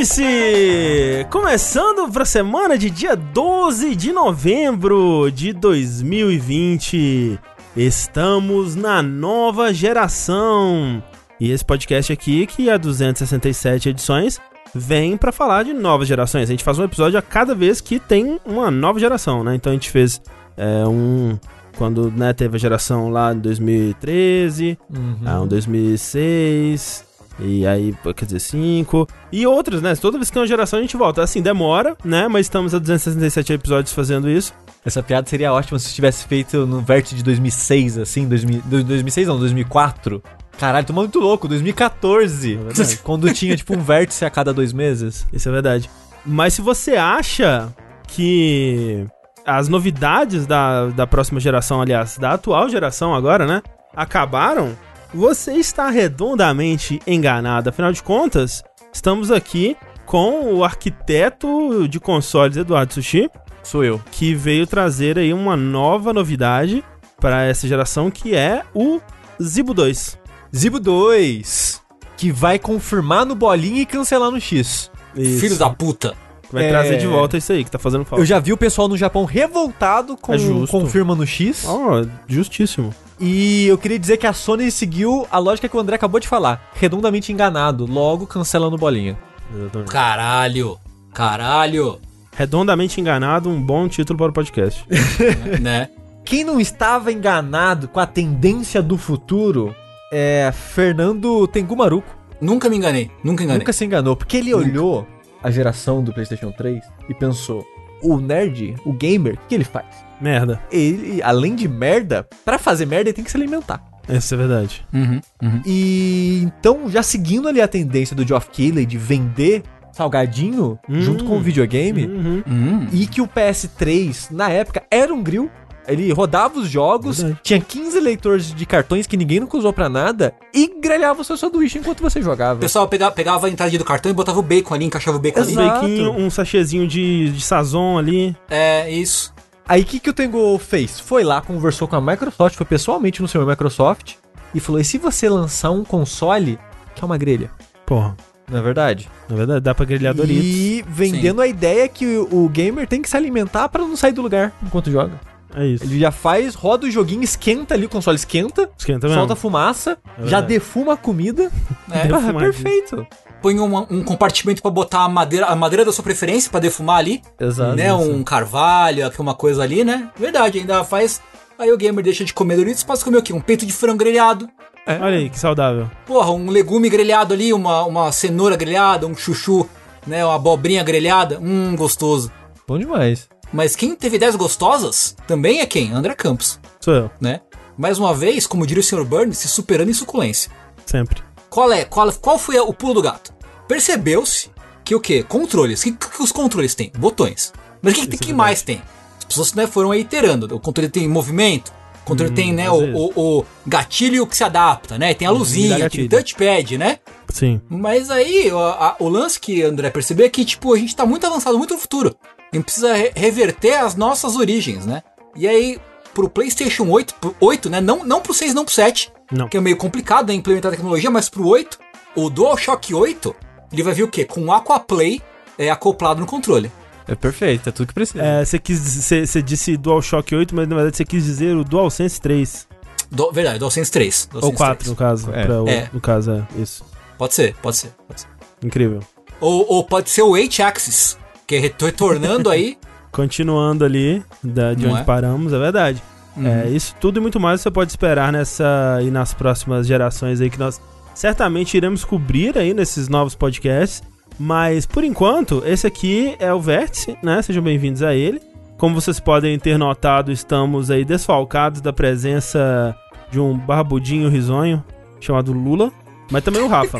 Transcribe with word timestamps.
Vértice! 0.00 1.26
Começando 1.30 2.10
para 2.10 2.22
a 2.22 2.26
semana 2.26 2.78
de 2.78 2.88
dia 2.88 3.14
12 3.14 3.94
de 3.94 4.12
novembro 4.12 5.30
de 5.30 5.52
2020. 5.52 7.38
Estamos 7.76 8.74
na 8.74 9.02
nova 9.02 9.74
geração. 9.74 11.02
E 11.38 11.50
esse 11.50 11.62
podcast 11.62 12.10
aqui, 12.10 12.46
que 12.46 12.70
é 12.70 12.78
267 12.78 13.90
edições, 13.90 14.40
vem 14.74 15.18
para 15.18 15.32
falar 15.32 15.64
de 15.64 15.74
novas 15.74 16.08
gerações. 16.08 16.48
A 16.48 16.52
gente 16.52 16.64
faz 16.64 16.78
um 16.78 16.84
episódio 16.84 17.18
a 17.18 17.22
cada 17.22 17.54
vez 17.54 17.82
que 17.82 17.98
tem 18.00 18.40
uma 18.46 18.70
nova 18.70 18.98
geração, 18.98 19.44
né? 19.44 19.54
Então 19.54 19.70
a 19.70 19.74
gente 19.74 19.90
fez 19.90 20.18
é, 20.56 20.86
um 20.86 21.38
quando 21.76 22.10
né, 22.10 22.32
teve 22.32 22.56
a 22.56 22.58
geração 22.58 23.10
lá 23.10 23.34
em 23.34 23.38
2013, 23.38 24.78
uhum. 24.90 25.18
ah, 25.26 25.42
um 25.42 25.46
2006, 25.46 27.04
e 27.42 27.66
aí, 27.66 27.94
quer 28.14 28.24
dizer, 28.24 28.40
5. 28.40 29.06
E 29.32 29.46
outros, 29.46 29.80
né? 29.80 29.94
Toda 29.96 30.18
vez 30.18 30.28
que 30.28 30.34
tem 30.34 30.42
uma 30.42 30.48
geração 30.48 30.78
a 30.78 30.82
gente 30.82 30.96
volta. 30.96 31.22
Assim, 31.22 31.40
demora, 31.40 31.96
né? 32.04 32.28
Mas 32.28 32.46
estamos 32.46 32.74
a 32.74 32.78
267 32.78 33.52
episódios 33.52 33.92
fazendo 33.92 34.28
isso. 34.28 34.52
Essa 34.84 35.02
piada 35.02 35.28
seria 35.28 35.52
ótima 35.52 35.78
se 35.78 35.92
tivesse 35.92 36.26
feito 36.26 36.66
no 36.66 36.80
vértice 36.80 37.14
de 37.14 37.22
2006, 37.22 37.98
assim, 37.98 38.26
2000, 38.26 38.62
2006 38.64 39.28
não, 39.28 39.38
2004. 39.38 40.22
Caralho, 40.58 40.86
tô 40.86 40.92
muito 40.92 41.18
louco, 41.18 41.48
2014. 41.48 42.58
É 42.58 42.96
quando 43.02 43.32
tinha, 43.32 43.56
tipo, 43.56 43.74
um 43.74 43.80
vértice 43.80 44.24
a 44.24 44.30
cada 44.30 44.52
dois 44.52 44.72
meses. 44.72 45.26
Isso 45.32 45.48
é 45.48 45.52
verdade. 45.52 45.90
Mas 46.24 46.54
se 46.54 46.62
você 46.62 46.96
acha 46.96 47.72
que 48.06 49.06
as 49.46 49.68
novidades 49.68 50.46
da, 50.46 50.88
da 50.88 51.06
próxima 51.06 51.40
geração, 51.40 51.80
aliás, 51.80 52.18
da 52.18 52.32
atual 52.32 52.68
geração 52.68 53.14
agora, 53.14 53.46
né? 53.46 53.62
Acabaram, 53.94 54.76
você 55.12 55.54
está 55.54 55.90
redondamente 55.90 57.00
enganado. 57.06 57.68
Afinal 57.68 57.92
de 57.92 58.02
contas, 58.02 58.62
estamos 58.92 59.30
aqui 59.30 59.76
com 60.06 60.54
o 60.54 60.64
arquiteto 60.64 61.88
de 61.88 62.00
consoles 62.00 62.56
Eduardo 62.56 62.94
Sushi. 62.94 63.28
Sou 63.62 63.84
eu. 63.84 64.00
Que 64.10 64.34
veio 64.34 64.66
trazer 64.66 65.18
aí 65.18 65.32
uma 65.32 65.56
nova 65.56 66.12
novidade 66.12 66.82
para 67.20 67.44
essa 67.44 67.68
geração, 67.68 68.10
que 68.10 68.34
é 68.34 68.62
o 68.74 69.00
Zibo 69.42 69.74
2. 69.74 70.18
Zibo 70.54 70.80
2, 70.80 71.80
que 72.16 72.32
vai 72.32 72.58
confirmar 72.58 73.26
no 73.26 73.34
bolinha 73.34 73.82
e 73.82 73.86
cancelar 73.86 74.30
no 74.30 74.40
X. 74.40 74.90
Isso. 75.14 75.40
Filho 75.40 75.58
da 75.58 75.70
puta. 75.70 76.16
Vai 76.52 76.64
é... 76.64 76.68
trazer 76.68 76.98
de 76.98 77.06
volta 77.06 77.36
isso 77.36 77.52
aí, 77.52 77.64
que 77.64 77.70
tá 77.70 77.78
fazendo 77.78 78.04
falta. 78.04 78.22
Eu 78.22 78.26
já 78.26 78.38
vi 78.38 78.52
o 78.52 78.56
pessoal 78.56 78.88
no 78.88 78.96
Japão 78.96 79.24
revoltado 79.24 80.16
com 80.16 80.34
é 80.34 80.38
confirma 80.68 81.14
no 81.14 81.26
X. 81.26 81.64
Oh, 81.66 82.06
justíssimo. 82.26 82.94
E 83.18 83.66
eu 83.66 83.76
queria 83.76 83.98
dizer 83.98 84.16
que 84.16 84.26
a 84.26 84.32
Sony 84.32 84.70
seguiu 84.70 85.26
a 85.30 85.38
lógica 85.38 85.68
que 85.68 85.76
o 85.76 85.80
André 85.80 85.96
acabou 85.96 86.18
de 86.18 86.26
falar. 86.26 86.70
Redondamente 86.74 87.32
enganado, 87.32 87.86
logo 87.86 88.26
cancelando 88.26 88.78
bolinha. 88.78 89.16
Exatamente. 89.54 89.90
Caralho! 89.90 90.78
Caralho! 91.12 92.00
Redondamente 92.32 93.00
enganado, 93.00 93.50
um 93.50 93.60
bom 93.60 93.88
título 93.88 94.16
para 94.16 94.30
o 94.30 94.32
podcast. 94.32 94.84
né? 95.60 95.90
Quem 96.24 96.44
não 96.44 96.60
estava 96.60 97.12
enganado 97.12 97.88
com 97.88 98.00
a 98.00 98.06
tendência 98.06 98.80
do 98.80 98.96
futuro 98.96 99.74
é 100.12 100.50
Fernando 100.52 101.46
Tengumaruco. 101.48 102.16
Nunca 102.40 102.70
me 102.70 102.76
enganei, 102.76 103.10
nunca 103.22 103.44
enganei. 103.44 103.58
Nunca 103.58 103.72
se 103.72 103.84
enganou, 103.84 104.16
porque 104.16 104.38
ele 104.38 104.52
nunca. 104.52 104.64
olhou 104.64 105.06
a 105.42 105.50
geração 105.50 106.02
do 106.02 106.12
PlayStation 106.12 106.50
3 106.50 106.82
e 107.08 107.14
pensou: 107.14 107.66
o 108.02 108.18
nerd, 108.18 108.74
o 108.84 108.92
gamer, 108.92 109.34
o 109.34 109.48
que 109.48 109.54
ele 109.54 109.64
faz? 109.64 109.86
Merda. 110.20 110.60
Ele, 110.70 111.22
além 111.22 111.54
de 111.54 111.66
merda, 111.68 112.26
para 112.44 112.58
fazer 112.58 112.86
merda 112.86 113.08
ele 113.08 113.14
tem 113.14 113.24
que 113.24 113.30
se 113.30 113.36
alimentar. 113.36 113.82
Isso 114.08 114.34
é 114.34 114.36
verdade. 114.36 114.84
Uhum, 114.92 115.20
uhum. 115.42 115.62
E 115.64 116.40
então, 116.42 116.88
já 116.90 117.02
seguindo 117.02 117.48
ali 117.48 117.60
a 117.60 117.68
tendência 117.68 118.16
do 118.16 118.26
Geoff 118.26 118.50
Keighley 118.50 118.84
de 118.84 118.98
vender 118.98 119.62
salgadinho 119.92 120.78
uhum. 120.88 121.00
junto 121.00 121.24
com 121.24 121.36
o 121.36 121.40
videogame, 121.40 122.06
uhum. 122.06 122.42
Uhum. 122.46 122.88
e 122.92 123.06
que 123.06 123.20
o 123.20 123.28
PS3, 123.28 124.30
na 124.30 124.48
época, 124.48 124.82
era 124.90 125.12
um 125.12 125.22
grill, 125.22 125.50
ele 125.92 126.12
rodava 126.12 126.58
os 126.58 126.68
jogos, 126.68 127.18
Verdade. 127.18 127.40
tinha 127.42 127.60
15 127.60 128.00
leitores 128.00 128.54
de 128.54 128.66
cartões 128.66 129.06
que 129.06 129.16
ninguém 129.16 129.40
nunca 129.40 129.56
usou 129.56 129.72
pra 129.72 129.88
nada 129.88 130.34
e 130.54 130.80
grelhava 130.80 131.20
o 131.20 131.24
seu 131.24 131.36
sanduíche 131.36 131.78
enquanto 131.78 132.00
você 132.00 132.22
jogava. 132.22 132.58
O 132.58 132.60
pessoal 132.60 132.88
pegava, 132.88 133.12
pegava 133.12 133.46
a 133.46 133.50
entrada 133.50 133.76
do 133.76 133.84
cartão 133.84 134.10
e 134.10 134.14
botava 134.14 134.38
o 134.38 134.42
bacon 134.42 134.74
ali, 134.74 134.84
encaixava 134.84 135.16
o 135.16 135.20
bacon 135.20 135.40
Exato. 135.40 135.84
ali. 135.84 135.98
Bacon, 135.98 136.16
um 136.16 136.30
sachêzinho 136.30 136.86
de, 136.86 137.30
de 137.30 137.40
sazon 137.40 137.98
ali. 137.98 138.36
É, 138.48 138.90
isso. 138.90 139.32
Aí 139.66 139.82
o 139.82 139.84
que, 139.84 140.00
que 140.00 140.10
o 140.10 140.12
Tengu 140.12 140.58
fez? 140.58 140.98
Foi 140.98 141.22
lá, 141.22 141.40
conversou 141.40 141.86
com 141.86 141.94
a 141.94 142.00
Microsoft, 142.00 142.56
foi 142.56 142.66
pessoalmente 142.66 143.22
no 143.22 143.28
seu 143.28 143.46
Microsoft 143.46 144.14
e 144.54 144.58
falou: 144.58 144.80
e 144.80 144.84
se 144.84 144.98
você 144.98 145.28
lançar 145.28 145.70
um 145.70 145.84
console 145.84 146.58
que 146.94 147.02
é 147.02 147.06
uma 147.06 147.16
grelha? 147.16 147.50
Porra. 147.86 148.16
Não 148.50 148.58
é 148.58 148.62
verdade? 148.62 149.08
Na 149.28 149.36
é 149.36 149.38
verdade, 149.38 149.60
dá 149.60 149.72
pra 149.72 149.84
grelhar 149.84 150.12
Doritos. 150.12 150.44
E 150.44 150.84
vendendo 150.88 151.36
Sim. 151.36 151.44
a 151.44 151.46
ideia 151.46 151.88
que 151.88 152.04
o, 152.04 152.46
o 152.46 152.48
gamer 152.48 152.86
tem 152.88 153.00
que 153.00 153.08
se 153.08 153.16
alimentar 153.16 153.68
para 153.68 153.82
não 153.82 153.96
sair 153.96 154.12
do 154.12 154.22
lugar 154.22 154.52
enquanto 154.60 154.90
joga. 154.90 155.20
É 155.54 155.66
isso. 155.66 155.84
Ele 155.84 155.98
já 155.98 156.10
faz, 156.10 156.54
roda 156.54 156.86
o 156.86 156.90
joguinho, 156.90 157.22
esquenta 157.22 157.74
ali, 157.74 157.86
o 157.86 157.88
console 157.88 158.16
esquenta. 158.16 158.70
Esquenta 158.78 159.06
mesmo. 159.06 159.20
Solta 159.20 159.36
fumaça, 159.36 159.98
é 160.18 160.26
já 160.26 160.40
defuma 160.40 160.94
a 160.94 160.96
comida. 160.96 161.50
É, 161.90 162.08
ah, 162.12 162.34
perfeito. 162.34 163.06
Põe 163.42 163.58
um, 163.58 163.76
um 163.90 164.04
compartimento 164.04 164.60
para 164.60 164.70
botar 164.70 165.04
a 165.04 165.08
madeira, 165.08 165.46
a 165.46 165.56
madeira 165.56 165.84
da 165.84 165.92
sua 165.92 166.04
preferência 166.04 166.50
para 166.50 166.60
defumar 166.60 166.98
ali. 166.98 167.22
Exato. 167.38 167.74
Né? 167.74 167.88
Isso. 167.88 168.10
Um 168.10 168.22
carvalho, 168.22 169.10
uma 169.18 169.34
coisa 169.34 169.62
ali, 169.62 169.82
né? 169.82 170.10
Verdade, 170.16 170.58
ainda 170.58 170.84
faz. 170.84 171.22
Aí 171.58 171.72
o 171.72 171.76
gamer 171.76 172.04
deixa 172.04 172.24
de 172.24 172.32
comer 172.32 172.56
Doritos, 172.56 172.82
passa 172.82 173.02
a 173.02 173.04
comer 173.04 173.18
o 173.18 173.22
quê? 173.22 173.32
Um 173.32 173.40
peito 173.40 173.66
de 173.66 173.72
frango 173.72 173.98
grelhado. 173.98 174.48
É. 174.86 174.94
Olha 174.98 175.18
aí, 175.18 175.28
que 175.28 175.38
saudável. 175.38 175.90
Porra, 176.06 176.30
um 176.30 176.50
legume 176.50 176.88
grelhado 176.88 177.34
ali, 177.34 177.52
uma, 177.52 177.84
uma 177.84 178.12
cenoura 178.12 178.56
grelhada, 178.56 179.06
um 179.06 179.14
chuchu, 179.14 179.68
né? 180.06 180.24
Uma 180.24 180.36
abobrinha 180.36 180.82
grelhada. 180.82 181.38
Hum, 181.40 181.74
gostoso. 181.76 182.30
Bom 182.66 182.78
demais. 182.78 183.28
Mas 183.52 183.74
quem 183.74 183.94
teve 183.94 184.16
ideias 184.16 184.36
gostosas 184.36 185.16
também 185.26 185.60
é 185.60 185.66
quem? 185.66 185.92
André 185.92 186.14
Campos. 186.14 186.58
Sou 186.80 186.94
eu. 186.94 187.10
Né? 187.20 187.40
Mais 187.76 187.98
uma 187.98 188.14
vez, 188.14 188.46
como 188.46 188.66
diria 188.66 188.80
o 188.80 188.84
Sr. 188.84 189.04
Burns, 189.04 189.38
se 189.38 189.48
superando 189.48 189.90
em 189.90 189.94
suculência. 189.94 190.50
Sempre. 190.86 191.22
Qual 191.48 191.72
é? 191.72 191.84
Qual, 191.84 192.12
qual 192.12 192.38
foi 192.38 192.58
o 192.58 192.72
pulo 192.72 192.94
do 192.94 193.02
gato? 193.02 193.32
Percebeu-se 193.66 194.50
que 194.84 194.94
o 194.94 195.00
quê? 195.00 195.22
Controles. 195.22 195.80
O 195.80 195.84
que, 195.84 195.92
que, 195.92 196.22
os 196.22 196.32
controles 196.32 196.74
têm? 196.74 196.92
Botões. 196.96 197.52
Mas 197.82 197.94
o 197.94 197.96
que, 197.96 198.06
que, 198.08 198.16
que 198.18 198.32
mais 198.32 198.62
tem? 198.62 198.82
As 199.18 199.24
pessoas 199.24 199.54
né, 199.54 199.66
foram 199.66 199.90
aí 199.90 200.00
iterando. 200.00 200.54
O 200.54 200.60
controle 200.60 200.88
tem 200.88 201.08
movimento, 201.08 201.72
o 202.02 202.04
controle 202.04 202.32
hum, 202.32 202.34
tem 202.34 202.52
né, 202.52 202.70
o, 202.70 202.96
o, 202.96 203.38
o, 203.38 203.46
gatilho 203.66 204.26
que 204.26 204.36
se 204.36 204.44
adapta, 204.44 204.98
né? 204.98 205.14
Tem 205.14 205.26
a 205.26 205.30
luzinha, 205.30 205.88
tem 205.88 206.08
touchpad, 206.08 206.78
né? 206.78 206.98
Sim. 207.28 207.60
Mas 207.68 208.10
aí, 208.10 208.50
o, 208.50 208.58
a, 208.58 208.96
o 208.98 209.08
lance 209.08 209.38
que 209.38 209.62
André 209.62 209.90
percebeu 209.90 210.26
é 210.26 210.28
que, 210.28 210.44
tipo, 210.44 210.74
a 210.74 210.78
gente 210.78 210.94
tá 210.94 211.06
muito 211.06 211.26
avançado, 211.26 211.56
muito 211.56 211.74
no 211.74 211.80
futuro. 211.80 212.16
A 212.52 212.56
gente 212.56 212.64
precisa 212.64 212.94
re 212.94 213.12
reverter 213.14 213.74
as 213.74 213.94
nossas 213.94 214.36
origens, 214.36 214.84
né? 214.84 215.02
E 215.36 215.46
aí, 215.46 215.78
pro 216.12 216.28
PlayStation 216.28 216.88
8, 216.88 217.14
pro 217.14 217.34
8 217.40 217.70
né? 217.70 217.80
Não, 217.80 218.04
não 218.04 218.20
pro 218.20 218.34
6, 218.34 218.54
não 218.54 218.64
pro 218.64 218.74
7, 218.74 219.12
não. 219.30 219.48
que 219.48 219.56
é 219.56 219.60
meio 219.60 219.76
complicado 219.76 220.28
né, 220.28 220.34
implementar 220.34 220.72
a 220.72 220.74
tecnologia, 220.74 221.10
mas 221.10 221.28
pro 221.28 221.46
8, 221.46 221.78
o 222.16 222.28
DualShock 222.28 222.92
8, 222.92 223.34
ele 223.72 223.82
vai 223.82 223.94
vir 223.94 224.02
o 224.02 224.08
quê? 224.08 224.24
Com 224.24 224.44
o 224.46 224.52
Aquaplay 224.52 225.20
é, 225.56 225.70
acoplado 225.70 226.20
no 226.20 226.26
controle. 226.26 226.70
É 227.06 227.14
perfeito, 227.14 227.68
é 227.68 227.72
tudo 227.72 227.88
que 227.88 227.94
precisa. 227.94 228.22
É, 228.22 228.44
você 228.44 228.58
quis 228.58 228.78
você 228.80 229.42
disse 229.42 229.76
DualShock 229.76 230.34
8, 230.34 230.54
mas 230.54 230.68
na 230.68 230.76
verdade 230.76 230.96
você 230.96 231.04
quis 231.04 231.24
dizer 231.24 231.56
o 231.56 231.64
DualSense 231.64 232.20
3. 232.20 232.68
Do, 233.10 233.32
verdade, 233.32 233.58
DualSense 233.58 233.90
3. 233.90 234.28
DualSense 234.30 234.52
Ou 234.52 234.56
4, 234.56 234.76
3. 234.76 234.90
no 234.90 234.96
caso. 234.96 235.32
É. 235.32 235.60
O, 235.60 235.68
é. 235.68 235.90
No 235.92 236.00
caso, 236.00 236.30
é 236.30 236.60
isso. 236.60 236.84
Pode 237.18 237.34
ser, 237.34 237.54
pode 237.56 237.76
ser, 237.76 237.92
pode 238.06 238.20
ser. 238.20 238.28
Incrível. 238.62 239.00
Ou, 239.40 239.66
ou 239.68 239.84
pode 239.84 240.10
ser 240.10 240.22
o 240.22 240.30
8-Axis, 240.30 241.18
que 241.50 241.58
retornando 241.58 242.48
aí. 242.48 242.78
Continuando 243.10 243.84
ali 243.84 244.22
da, 244.42 244.72
de 244.72 244.84
Não 244.84 244.92
onde 244.92 245.00
é? 245.00 245.04
paramos, 245.04 245.52
é 245.52 245.58
verdade. 245.58 246.00
Uhum. 246.36 246.46
É, 246.46 246.68
isso 246.68 246.94
tudo 247.00 247.18
e 247.18 247.20
muito 247.20 247.40
mais 247.40 247.60
você 247.60 247.70
pode 247.70 247.90
esperar 247.90 248.32
nessa 248.32 249.00
e 249.02 249.10
nas 249.10 249.34
próximas 249.34 249.84
gerações 249.84 250.40
aí 250.40 250.48
que 250.48 250.58
nós 250.58 250.80
certamente 251.12 251.76
iremos 251.76 252.04
cobrir 252.04 252.56
aí 252.56 252.72
nesses 252.72 253.08
novos 253.08 253.34
podcasts. 253.34 254.00
Mas 254.38 254.86
por 254.86 255.02
enquanto, 255.02 255.60
esse 255.66 255.86
aqui 255.88 256.36
é 256.38 256.54
o 256.54 256.60
Vértice, 256.60 257.18
né? 257.20 257.42
Sejam 257.42 257.62
bem-vindos 257.62 258.02
a 258.02 258.14
ele. 258.14 258.40
Como 258.78 258.94
vocês 258.94 259.18
podem 259.18 259.58
ter 259.58 259.76
notado, 259.76 260.30
estamos 260.30 260.88
aí 260.88 261.04
desfalcados 261.04 261.80
da 261.80 261.92
presença 261.92 262.96
de 263.28 263.40
um 263.40 263.58
barbudinho 263.58 264.30
risonho 264.30 264.82
chamado 265.18 265.52
Lula, 265.52 265.90
mas 266.30 266.44
também 266.44 266.62
o 266.62 266.68
Rafa. 266.68 266.98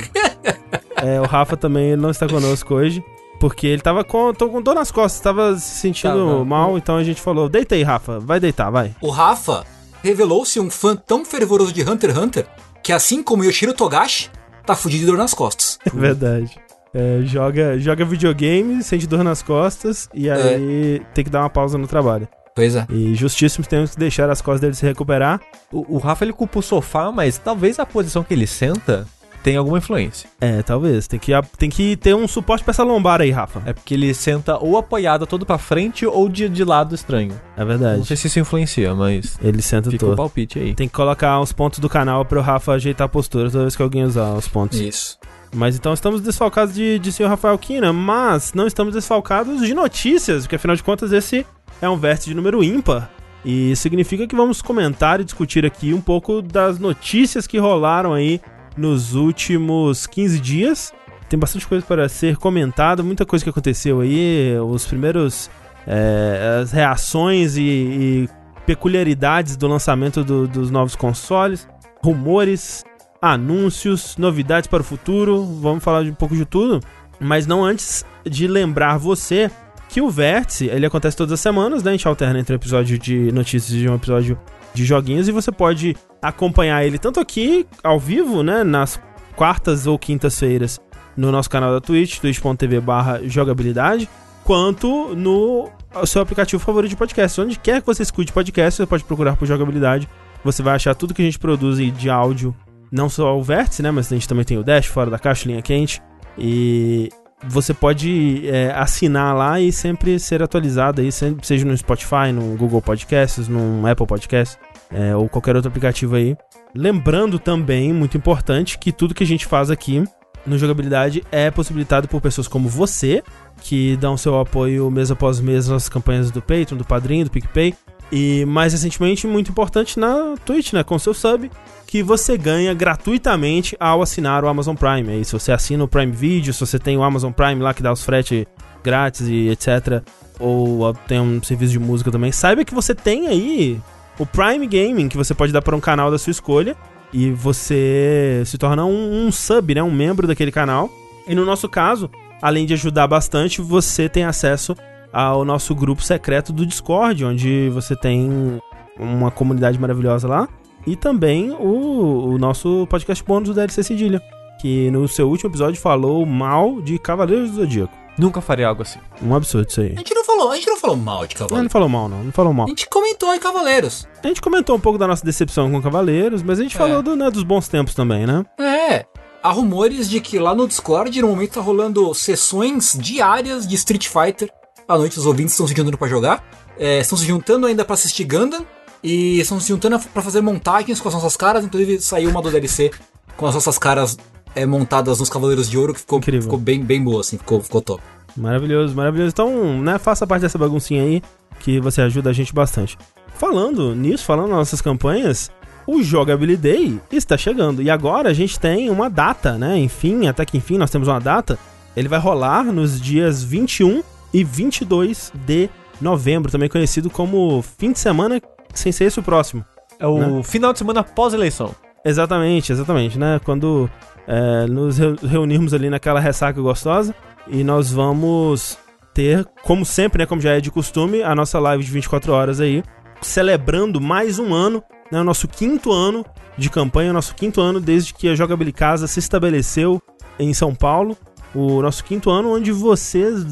é, 1.03 1.21
o 1.21 1.25
Rafa 1.25 1.57
também 1.57 1.95
não 1.97 2.11
está 2.11 2.27
conosco 2.27 2.75
hoje. 2.75 3.03
Porque 3.41 3.67
ele 3.67 3.81
tava 3.81 4.05
com, 4.05 4.35
tô 4.35 4.51
com 4.51 4.61
dor 4.61 4.75
nas 4.75 4.93
costas, 4.93 5.19
tava 5.19 5.59
se 5.59 5.81
sentindo 5.81 6.39
tá, 6.39 6.45
mal, 6.45 6.77
então 6.77 6.97
a 6.97 7.03
gente 7.03 7.23
falou: 7.23 7.49
deita 7.49 7.75
aí, 7.75 7.83
Rafa, 7.83 8.21
vai 8.21 8.39
deitar, 8.39 8.71
vai. 8.71 8.95
O 9.01 9.09
Rafa 9.09 9.65
revelou-se 10.03 10.61
um 10.61 10.71
fã 10.71 10.95
tão 10.95 11.25
fervoroso 11.25 11.73
de 11.73 11.83
Hunter 11.83 12.11
x 12.11 12.19
Hunter 12.19 12.47
que, 12.83 12.93
assim 12.93 13.23
como 13.23 13.43
Yoshiro 13.43 13.73
Togashi, 13.73 14.31
tá 14.67 14.77
fudido 14.77 15.01
de 15.01 15.07
dor 15.07 15.17
nas 15.17 15.33
costas. 15.33 15.79
É 15.87 15.91
verdade. 15.91 16.55
É, 16.93 17.21
joga, 17.23 17.79
joga 17.79 18.05
videogame, 18.05 18.83
sente 18.83 19.07
dor 19.07 19.25
nas 19.25 19.43
costas 19.43 20.09
e 20.13 20.29
é. 20.29 20.33
aí 20.33 21.01
é. 21.01 21.05
tem 21.15 21.25
que 21.25 21.31
dar 21.31 21.41
uma 21.41 21.51
pausa 21.51 21.79
no 21.79 21.87
trabalho. 21.87 22.29
Pois 22.55 22.77
é. 22.77 22.85
E 22.91 23.15
justíssimo 23.15 23.65
temos 23.65 23.93
que 23.93 23.99
deixar 23.99 24.29
as 24.29 24.43
costas 24.43 24.61
dele 24.61 24.75
se 24.75 24.85
recuperar. 24.85 25.41
O, 25.73 25.97
o 25.97 25.99
Rafa 25.99 26.25
ele 26.25 26.33
culpa 26.33 26.59
o 26.59 26.63
sofá, 26.63 27.11
mas 27.11 27.39
talvez 27.39 27.79
a 27.79 27.87
posição 27.87 28.23
que 28.23 28.35
ele 28.35 28.47
senta 28.47 29.07
tem 29.43 29.57
alguma 29.57 29.79
influência. 29.79 30.29
É, 30.41 30.63
talvez. 30.63 31.07
Tem 31.07 31.19
que, 31.19 31.33
tem 31.57 31.71
que 31.71 31.97
ter 31.97 32.15
um 32.15 32.29
suporte 32.29 32.63
pra 32.63 32.73
essa 32.73 32.83
lombar 32.83 33.21
aí, 33.21 33.31
Rafa. 33.31 33.63
É 33.65 33.73
porque 33.73 33.95
ele 33.95 34.13
senta 34.15 34.59
ou 34.59 34.77
apoiado 34.77 35.27
todo 35.27 35.47
pra 35.47 35.59
frente 35.59 36.07
ou 36.07 36.29
de, 36.29 36.49
de 36.49 36.65
lado 36.65 36.95
estranho. 36.95 37.41
É 37.57 37.65
verdade. 37.65 37.99
Não 37.99 38.05
sei 38.05 38.17
se 38.17 38.27
isso 38.27 38.39
influencia, 38.39 38.95
mas. 38.95 39.39
Ele 39.43 39.63
senta 39.63 39.91
fica 39.91 40.05
todo. 40.05 40.13
o 40.13 40.17
palpite 40.17 40.59
aí. 40.59 40.75
Tem 40.75 40.89
que 40.89 40.95
colocar 40.95 41.41
os 41.41 41.53
pontos 41.53 41.79
do 41.79 41.89
canal 41.89 42.25
pro 42.25 42.41
Rafa 42.41 42.73
ajeitar 42.73 43.07
a 43.07 43.09
postura 43.09 43.51
toda 43.51 43.65
vez 43.65 43.77
que 43.77 43.83
alguém 43.83 44.05
usar 44.05 44.35
os 44.35 44.49
pontos. 44.49 44.79
Isso. 44.79 45.19
Mas 45.53 45.75
então 45.75 45.93
estamos 45.93 46.21
desfalcados 46.21 46.75
de, 46.75 46.99
de 46.99 47.11
senhor 47.11 47.29
Rafael 47.29 47.59
Kina, 47.59 47.93
mas 47.93 48.53
não 48.55 48.67
estamos 48.67 48.95
desfalcados 48.95 49.63
de 49.63 49.75
notícias, 49.75 50.45
porque 50.45 50.55
afinal 50.55 50.77
de 50.77 50.83
contas 50.83 51.11
esse 51.13 51.45
é 51.83 51.89
um 51.89 51.97
vértice 51.97 52.29
de 52.29 52.37
número 52.37 52.63
ímpar. 52.63 53.11
E 53.45 53.75
significa 53.75 54.27
que 54.27 54.37
vamos 54.37 54.61
comentar 54.61 55.21
e 55.21 55.25
discutir 55.25 55.65
aqui 55.65 55.95
um 55.95 56.01
pouco 56.01 56.43
das 56.43 56.79
notícias 56.79 57.47
que 57.47 57.59
rolaram 57.59 58.13
aí 58.13 58.41
nos 58.81 59.15
últimos 59.15 60.07
15 60.07 60.41
dias. 60.41 60.93
Tem 61.29 61.39
bastante 61.39 61.67
coisa 61.67 61.85
para 61.85 62.09
ser 62.09 62.37
comentada, 62.37 63.03
muita 63.03 63.25
coisa 63.25 63.45
que 63.45 63.51
aconteceu 63.51 64.01
aí, 64.01 64.57
os 64.59 64.87
primeiros. 64.87 65.51
É, 65.87 66.61
as 66.63 66.73
reações 66.73 67.57
e, 67.57 67.63
e, 67.63 68.29
peculiaridades 68.67 69.57
do 69.57 69.67
lançamento 69.67 70.23
do, 70.23 70.47
dos 70.47 70.71
novos 70.71 70.95
consoles, 70.95 71.67
rumores, 72.05 72.85
anúncios, 73.21 74.17
novidades 74.19 74.69
para 74.69 74.83
o 74.83 74.85
futuro. 74.85 75.43
Vamos 75.43 75.83
falar 75.83 76.05
de 76.05 76.11
um 76.11 76.15
pouco 76.15 76.37
de 76.37 76.45
tudo, 76.45 76.81
mas 77.19 77.47
não 77.47 77.65
antes 77.65 78.05
de 78.25 78.47
lembrar 78.47 78.99
você 78.99 79.51
que 79.89 80.01
o 80.01 80.11
Vértice, 80.11 80.67
ele 80.67 80.87
acontece 80.87 81.17
todas 81.17 81.33
as 81.33 81.41
semanas, 81.41 81.83
né? 81.83 81.91
A 81.91 81.95
gente 81.95 82.07
alterna 82.07 82.39
entre 82.39 82.55
um 82.55 82.57
episódio 82.57 82.99
de 82.99 83.33
notícias 83.33 83.81
e 83.81 83.89
um 83.89 83.95
episódio 83.95 84.39
de 84.75 84.85
joguinhos 84.85 85.29
e 85.29 85.33
você 85.33 85.51
pode 85.51 85.97
acompanhar 86.23 86.85
ele 86.85 86.99
tanto 86.99 87.21
aqui 87.21 87.67
ao 87.83 87.99
vivo, 87.99 88.43
né, 88.43 88.63
nas 88.63 89.01
quartas 89.37 89.87
ou 89.87 89.99
quintas-feiras 89.99 90.81
no 91.17 91.33
nosso 91.33 91.51
canal 91.51 91.73
da 91.73 91.81
Twitch, 91.81 92.19
twitch.tv/jogabilidade, 92.19 94.09
quanto 94.45 95.15
no 95.15 95.69
seu 96.07 96.23
aplicativo 96.23 96.63
favorito 96.63 96.91
de 96.91 96.97
podcast. 96.97 97.41
Onde 97.41 97.59
quer 97.59 97.81
que 97.81 97.87
você 97.87 98.03
escute 98.03 98.33
podcast, 98.33 98.77
você 98.77 98.87
pode 98.87 99.05
procurar 99.05 99.37
por 99.37 99.47
jogabilidade. 99.47 100.09
Você 100.45 100.63
vai 100.63 100.75
achar 100.75 100.95
tudo 100.95 101.13
que 101.13 101.21
a 101.21 101.25
gente 101.25 101.39
produz 101.39 101.79
de 101.93 102.09
áudio, 102.09 102.55
não 102.91 103.09
só 103.09 103.37
o 103.37 103.43
Vértice, 103.43 103.83
né, 103.83 103.91
mas 103.91 104.11
a 104.11 104.15
gente 104.15 104.29
também 104.29 104.45
tem 104.45 104.57
o 104.57 104.63
Dash 104.63 104.87
fora 104.87 105.11
da 105.11 105.19
caixa, 105.19 105.49
linha 105.49 105.61
quente. 105.61 106.01
E 106.39 107.11
você 107.47 107.73
pode 107.73 108.49
é, 108.49 108.73
assinar 108.73 109.35
lá 109.35 109.61
e 109.61 109.73
sempre 109.73 110.19
ser 110.19 110.43
atualizado 110.43 111.01
aí, 111.01 111.11
seja 111.11 111.65
no 111.65 111.77
Spotify, 111.77 112.33
no 112.33 112.57
Google 112.57 112.83
Podcasts, 112.83 113.49
no 113.49 113.87
Apple 113.87 114.07
Podcasts 114.07 114.59
é, 114.91 115.15
ou 115.17 115.29
qualquer 115.29 115.57
outro 115.57 115.69
aplicativo 115.69 116.17
aí. 116.17 116.37
Lembrando 116.75 117.39
também, 117.39 117.93
muito 117.93 118.17
importante, 118.17 118.79
que 118.79 118.93
tudo 118.93 119.15
que 119.15 119.25
a 119.25 119.27
gente 119.27 119.47
faz 119.47 119.71
aqui 119.71 120.05
no 120.47 120.59
Jogabilidade 120.59 121.23
é 121.31 121.51
possibilitado 121.51 122.09
por 122.09 122.21
pessoas 122.21 122.49
como 122.49 122.69
você, 122.69 123.23
que 123.61 123.97
dão 123.97 124.17
seu 124.17 124.39
apoio 124.39 124.91
mês 124.91 125.11
após 125.11 125.41
mês 125.41 125.69
nas 125.69 125.89
campanhas 125.89 126.31
do 126.31 126.41
Patreon, 126.41 126.79
do 126.79 126.85
Padrinho, 126.85 127.25
do 127.25 127.31
PicPay. 127.31 127.75
E 128.13 128.45
mais 128.45 128.73
recentemente, 128.73 129.27
muito 129.27 129.51
importante 129.51 129.99
na 129.99 130.35
Twitch, 130.45 130.73
né? 130.73 130.83
Com 130.83 130.99
seu 130.99 131.15
sub, 131.15 131.51
que 131.91 132.05
você 132.05 132.39
ganha 132.39 132.73
gratuitamente 132.73 133.77
ao 133.81 134.01
assinar 134.01 134.45
o 134.45 134.49
Amazon 134.49 134.77
Prime. 134.77 135.11
Aí, 135.11 135.25
se 135.25 135.33
você 135.33 135.51
assina 135.51 135.83
o 135.83 135.89
Prime 135.89 136.13
Video, 136.13 136.53
se 136.53 136.61
você 136.61 136.79
tem 136.79 136.97
o 136.97 137.03
Amazon 137.03 137.33
Prime 137.33 137.61
lá 137.61 137.75
que 137.75 137.83
dá 137.83 137.93
os 137.93 138.05
frete 138.05 138.47
grátis 138.81 139.27
e 139.27 139.49
etc. 139.49 140.01
Ou 140.39 140.95
tem 141.09 141.19
um 141.19 141.43
serviço 141.43 141.73
de 141.73 141.81
música 141.81 142.13
também, 142.13 142.31
saiba 142.31 142.65
que 142.65 142.73
você 142.73 142.95
tem 142.95 143.27
aí 143.27 143.81
o 144.21 144.25
Prime 144.25 144.69
Gaming, 144.69 145.09
que 145.09 145.17
você 145.17 145.35
pode 145.35 145.53
dar 145.53 145.63
para 145.63 145.75
um 145.75 145.81
canal 145.81 146.13
da 146.13 146.19
sua 146.19 146.31
escolha. 146.31 146.77
E 147.13 147.33
você 147.33 148.45
se 148.47 148.57
torna 148.57 148.85
um, 148.85 149.27
um 149.27 149.33
sub, 149.33 149.75
né? 149.75 149.83
Um 149.83 149.91
membro 149.91 150.29
daquele 150.29 150.53
canal. 150.53 150.89
E 151.27 151.35
no 151.35 151.45
nosso 151.45 151.69
caso, 151.69 152.09
além 152.41 152.67
de 152.67 152.75
ajudar 152.75 153.09
bastante, 153.09 153.61
você 153.61 154.09
tem 154.09 154.23
acesso 154.23 154.77
ao 155.13 155.45
nosso 155.45 155.75
grupo 155.75 156.05
secreto 156.05 156.53
do 156.53 156.65
Discord, 156.65 157.25
onde 157.25 157.69
você 157.71 157.97
tem 157.97 158.61
uma 158.97 159.33
comunidade 159.33 159.77
maravilhosa 159.77 160.29
lá. 160.29 160.49
E 160.87 160.97
também 160.97 161.51
o, 161.51 162.35
o 162.35 162.39
nosso 162.39 162.87
podcast 162.89 163.23
bônus 163.25 163.49
do 163.49 163.55
DLC 163.55 163.83
Cedilha, 163.83 164.23
que 164.61 164.91
no 164.91 165.07
seu 165.07 165.29
último 165.29 165.51
episódio 165.51 165.81
falou 165.81 166.25
mal 166.25 166.81
de 166.81 166.99
Cavaleiros 166.99 167.51
do 167.51 167.57
Zodíaco. 167.57 167.95
Nunca 168.19 168.41
faria 168.41 168.69
algo 168.69 168.83
assim. 168.83 168.99
Um 169.23 169.35
absurdo 169.35 169.69
isso 169.71 169.81
aí. 169.81 169.93
A 169.95 169.99
gente 169.99 170.15
não 170.15 170.25
falou, 170.25 170.51
a 170.51 170.57
gente 170.57 170.67
não 170.67 170.77
falou 170.77 170.97
mal 170.97 171.27
de 171.27 171.35
Cavaleiros. 171.35 171.57
Não, 171.57 171.63
não 171.63 171.71
falou 171.71 171.89
mal, 171.89 172.09
não. 172.09 172.25
Não 172.25 172.33
falou 172.33 172.53
mal. 172.53 172.67
A 172.67 172.69
gente 172.69 172.89
comentou 172.89 173.35
em 173.35 173.39
Cavaleiros. 173.39 174.07
A 174.23 174.27
gente 174.27 174.41
comentou 174.41 174.77
um 174.77 174.81
pouco 174.81 174.99
da 174.99 175.07
nossa 175.07 175.25
decepção 175.25 175.71
com 175.71 175.81
Cavaleiros, 175.81 176.43
mas 176.43 176.59
a 176.59 176.63
gente 176.63 176.77
é. 176.77 176.79
falou 176.79 177.03
do, 177.03 177.17
né, 177.17 177.31
dos 177.31 177.43
bons 177.43 177.69
tempos 177.69 177.95
também, 177.95 178.27
né? 178.27 178.45
É. 178.59 179.07
Há 179.43 179.51
rumores 179.51 180.09
de 180.09 180.21
que 180.21 180.39
lá 180.39 180.55
no 180.55 180.69
Discord, 180.69 181.23
no 181.23 181.29
momento, 181.29 181.53
tá 181.53 181.61
rolando 181.61 182.13
sessões 182.13 182.95
diárias 182.99 183.67
de 183.67 183.75
Street 183.75 184.07
Fighter 184.07 184.51
à 184.91 184.99
noite 184.99 185.19
os 185.19 185.27
ouvintes 185.27 185.53
estão 185.53 185.69
se 185.69 185.75
juntando 185.75 185.97
para 185.97 186.09
jogar. 186.09 186.45
É, 186.77 187.01
estão 187.01 187.17
se 187.17 187.25
juntando 187.25 187.67
ainda 187.67 187.85
para 187.85 187.95
assistir 187.95 188.25
Gundam. 188.25 188.67
E 189.03 189.41
estão 189.41 189.59
se 189.59 189.69
juntando 189.69 189.99
para 189.99 190.23
fazer 190.23 190.41
montagens 190.41 191.01
com 191.01 191.09
as 191.09 191.15
nossas 191.15 191.37
caras. 191.37 191.65
Inclusive 191.65 192.01
saiu 192.01 192.31
uma 192.31 192.43
do 192.43 192.51
DLC 192.51 192.91
com 193.37 193.47
as 193.47 193.55
nossas 193.55 193.79
caras 193.79 194.19
é, 194.55 194.67
montadas 194.67 195.19
nos 195.19 195.29
Cavaleiros 195.29 195.69
de 195.69 195.79
Ouro, 195.79 195.95
que 195.95 196.01
ficou, 196.01 196.21
ficou 196.21 196.59
bem, 196.59 196.83
bem 196.83 197.03
boa, 197.03 197.21
assim, 197.21 197.39
ficou, 197.39 197.61
ficou 197.61 197.81
top. 197.81 198.03
Maravilhoso, 198.37 198.95
maravilhoso. 198.95 199.31
Então, 199.31 199.81
né, 199.81 199.99
faça 199.99 200.27
parte 200.27 200.43
dessa 200.43 200.59
baguncinha 200.59 201.03
aí, 201.03 201.23
que 201.59 201.81
você 201.81 202.03
ajuda 202.03 202.31
a 202.31 202.33
gente 202.33 202.53
bastante. 202.53 202.99
Falando 203.35 203.95
nisso, 203.95 204.25
falando 204.25 204.49
nas 204.49 204.59
nossas 204.59 204.81
campanhas, 204.83 205.51
o 205.87 206.03
Jogability 206.03 206.61
Day 206.61 207.01
está 207.11 207.37
chegando. 207.37 207.83
E 207.83 207.91
agora 207.91 208.29
a 208.29 208.35
gente 208.35 208.61
tem 208.61 208.91
uma 208.91 209.09
data, 209.09 209.57
né? 209.57 209.79
Enfim, 209.79 210.27
até 210.27 210.45
que 210.45 210.57
enfim 210.57 210.79
nós 210.79 210.91
temos 210.91 211.09
uma 211.09 211.21
data. 211.21 211.59
Ele 211.97 212.09
vai 212.09 212.21
rolar 212.21 212.65
nos 212.65 213.01
dias 213.01 213.43
21 213.43 214.03
e 214.33 214.45
22 214.45 215.33
de 215.35 215.69
novembro, 216.01 216.51
também 216.51 216.69
conhecido 216.69 217.11
como 217.11 217.63
fim 217.63 217.93
de 217.93 217.99
semana 217.99 218.41
sem 218.81 218.93
ser 218.93 219.05
esse 219.05 219.21
o 219.21 219.23
próximo. 219.23 219.65
É 219.99 220.07
o 220.07 220.19
né? 220.19 220.43
final 220.43 220.73
de 220.73 220.79
semana 220.79 221.05
pós-eleição. 221.05 221.75
Exatamente, 222.05 222.73
exatamente, 222.73 223.19
né? 223.19 223.41
Quando 223.45 223.91
é, 224.27 224.67
nos 224.67 224.99
reunirmos 224.99 225.75
ali 225.75 225.91
naquela 225.91 226.19
ressaca 226.19 226.61
gostosa 226.61 227.15
e 227.47 227.63
nós 227.63 227.93
vamos 227.93 228.79
ter, 229.13 229.47
como 229.63 229.85
sempre, 229.85 230.21
né? 230.21 230.27
Como 230.27 230.41
já 230.41 230.53
é 230.53 230.61
de 230.61 230.71
costume, 230.71 231.23
a 231.23 231.35
nossa 231.35 231.59
live 231.59 231.85
de 231.85 231.91
24 231.91 232.33
horas 232.33 232.61
aí, 232.61 232.83
celebrando 233.21 234.01
mais 234.01 234.39
um 234.39 234.55
ano, 234.55 234.83
né? 235.13 235.21
O 235.21 235.25
nosso 235.25 235.47
quinto 235.47 235.93
ano 235.93 236.25
de 236.57 236.71
campanha, 236.71 237.11
o 237.11 237.15
nosso 237.15 237.35
quinto 237.35 237.61
ano 237.61 237.81
desde 237.81 238.15
que 238.15 238.29
a 238.29 238.35
Jogabilidade 238.35 238.79
Casa 238.79 239.07
se 239.07 239.19
estabeleceu 239.19 240.01
em 240.39 240.55
São 240.55 240.75
Paulo 240.75 241.17
o 241.55 241.83
nosso 241.83 242.05
quinto 242.05 242.31
ano, 242.31 242.55
onde 242.55 242.71
vocês. 242.73 243.45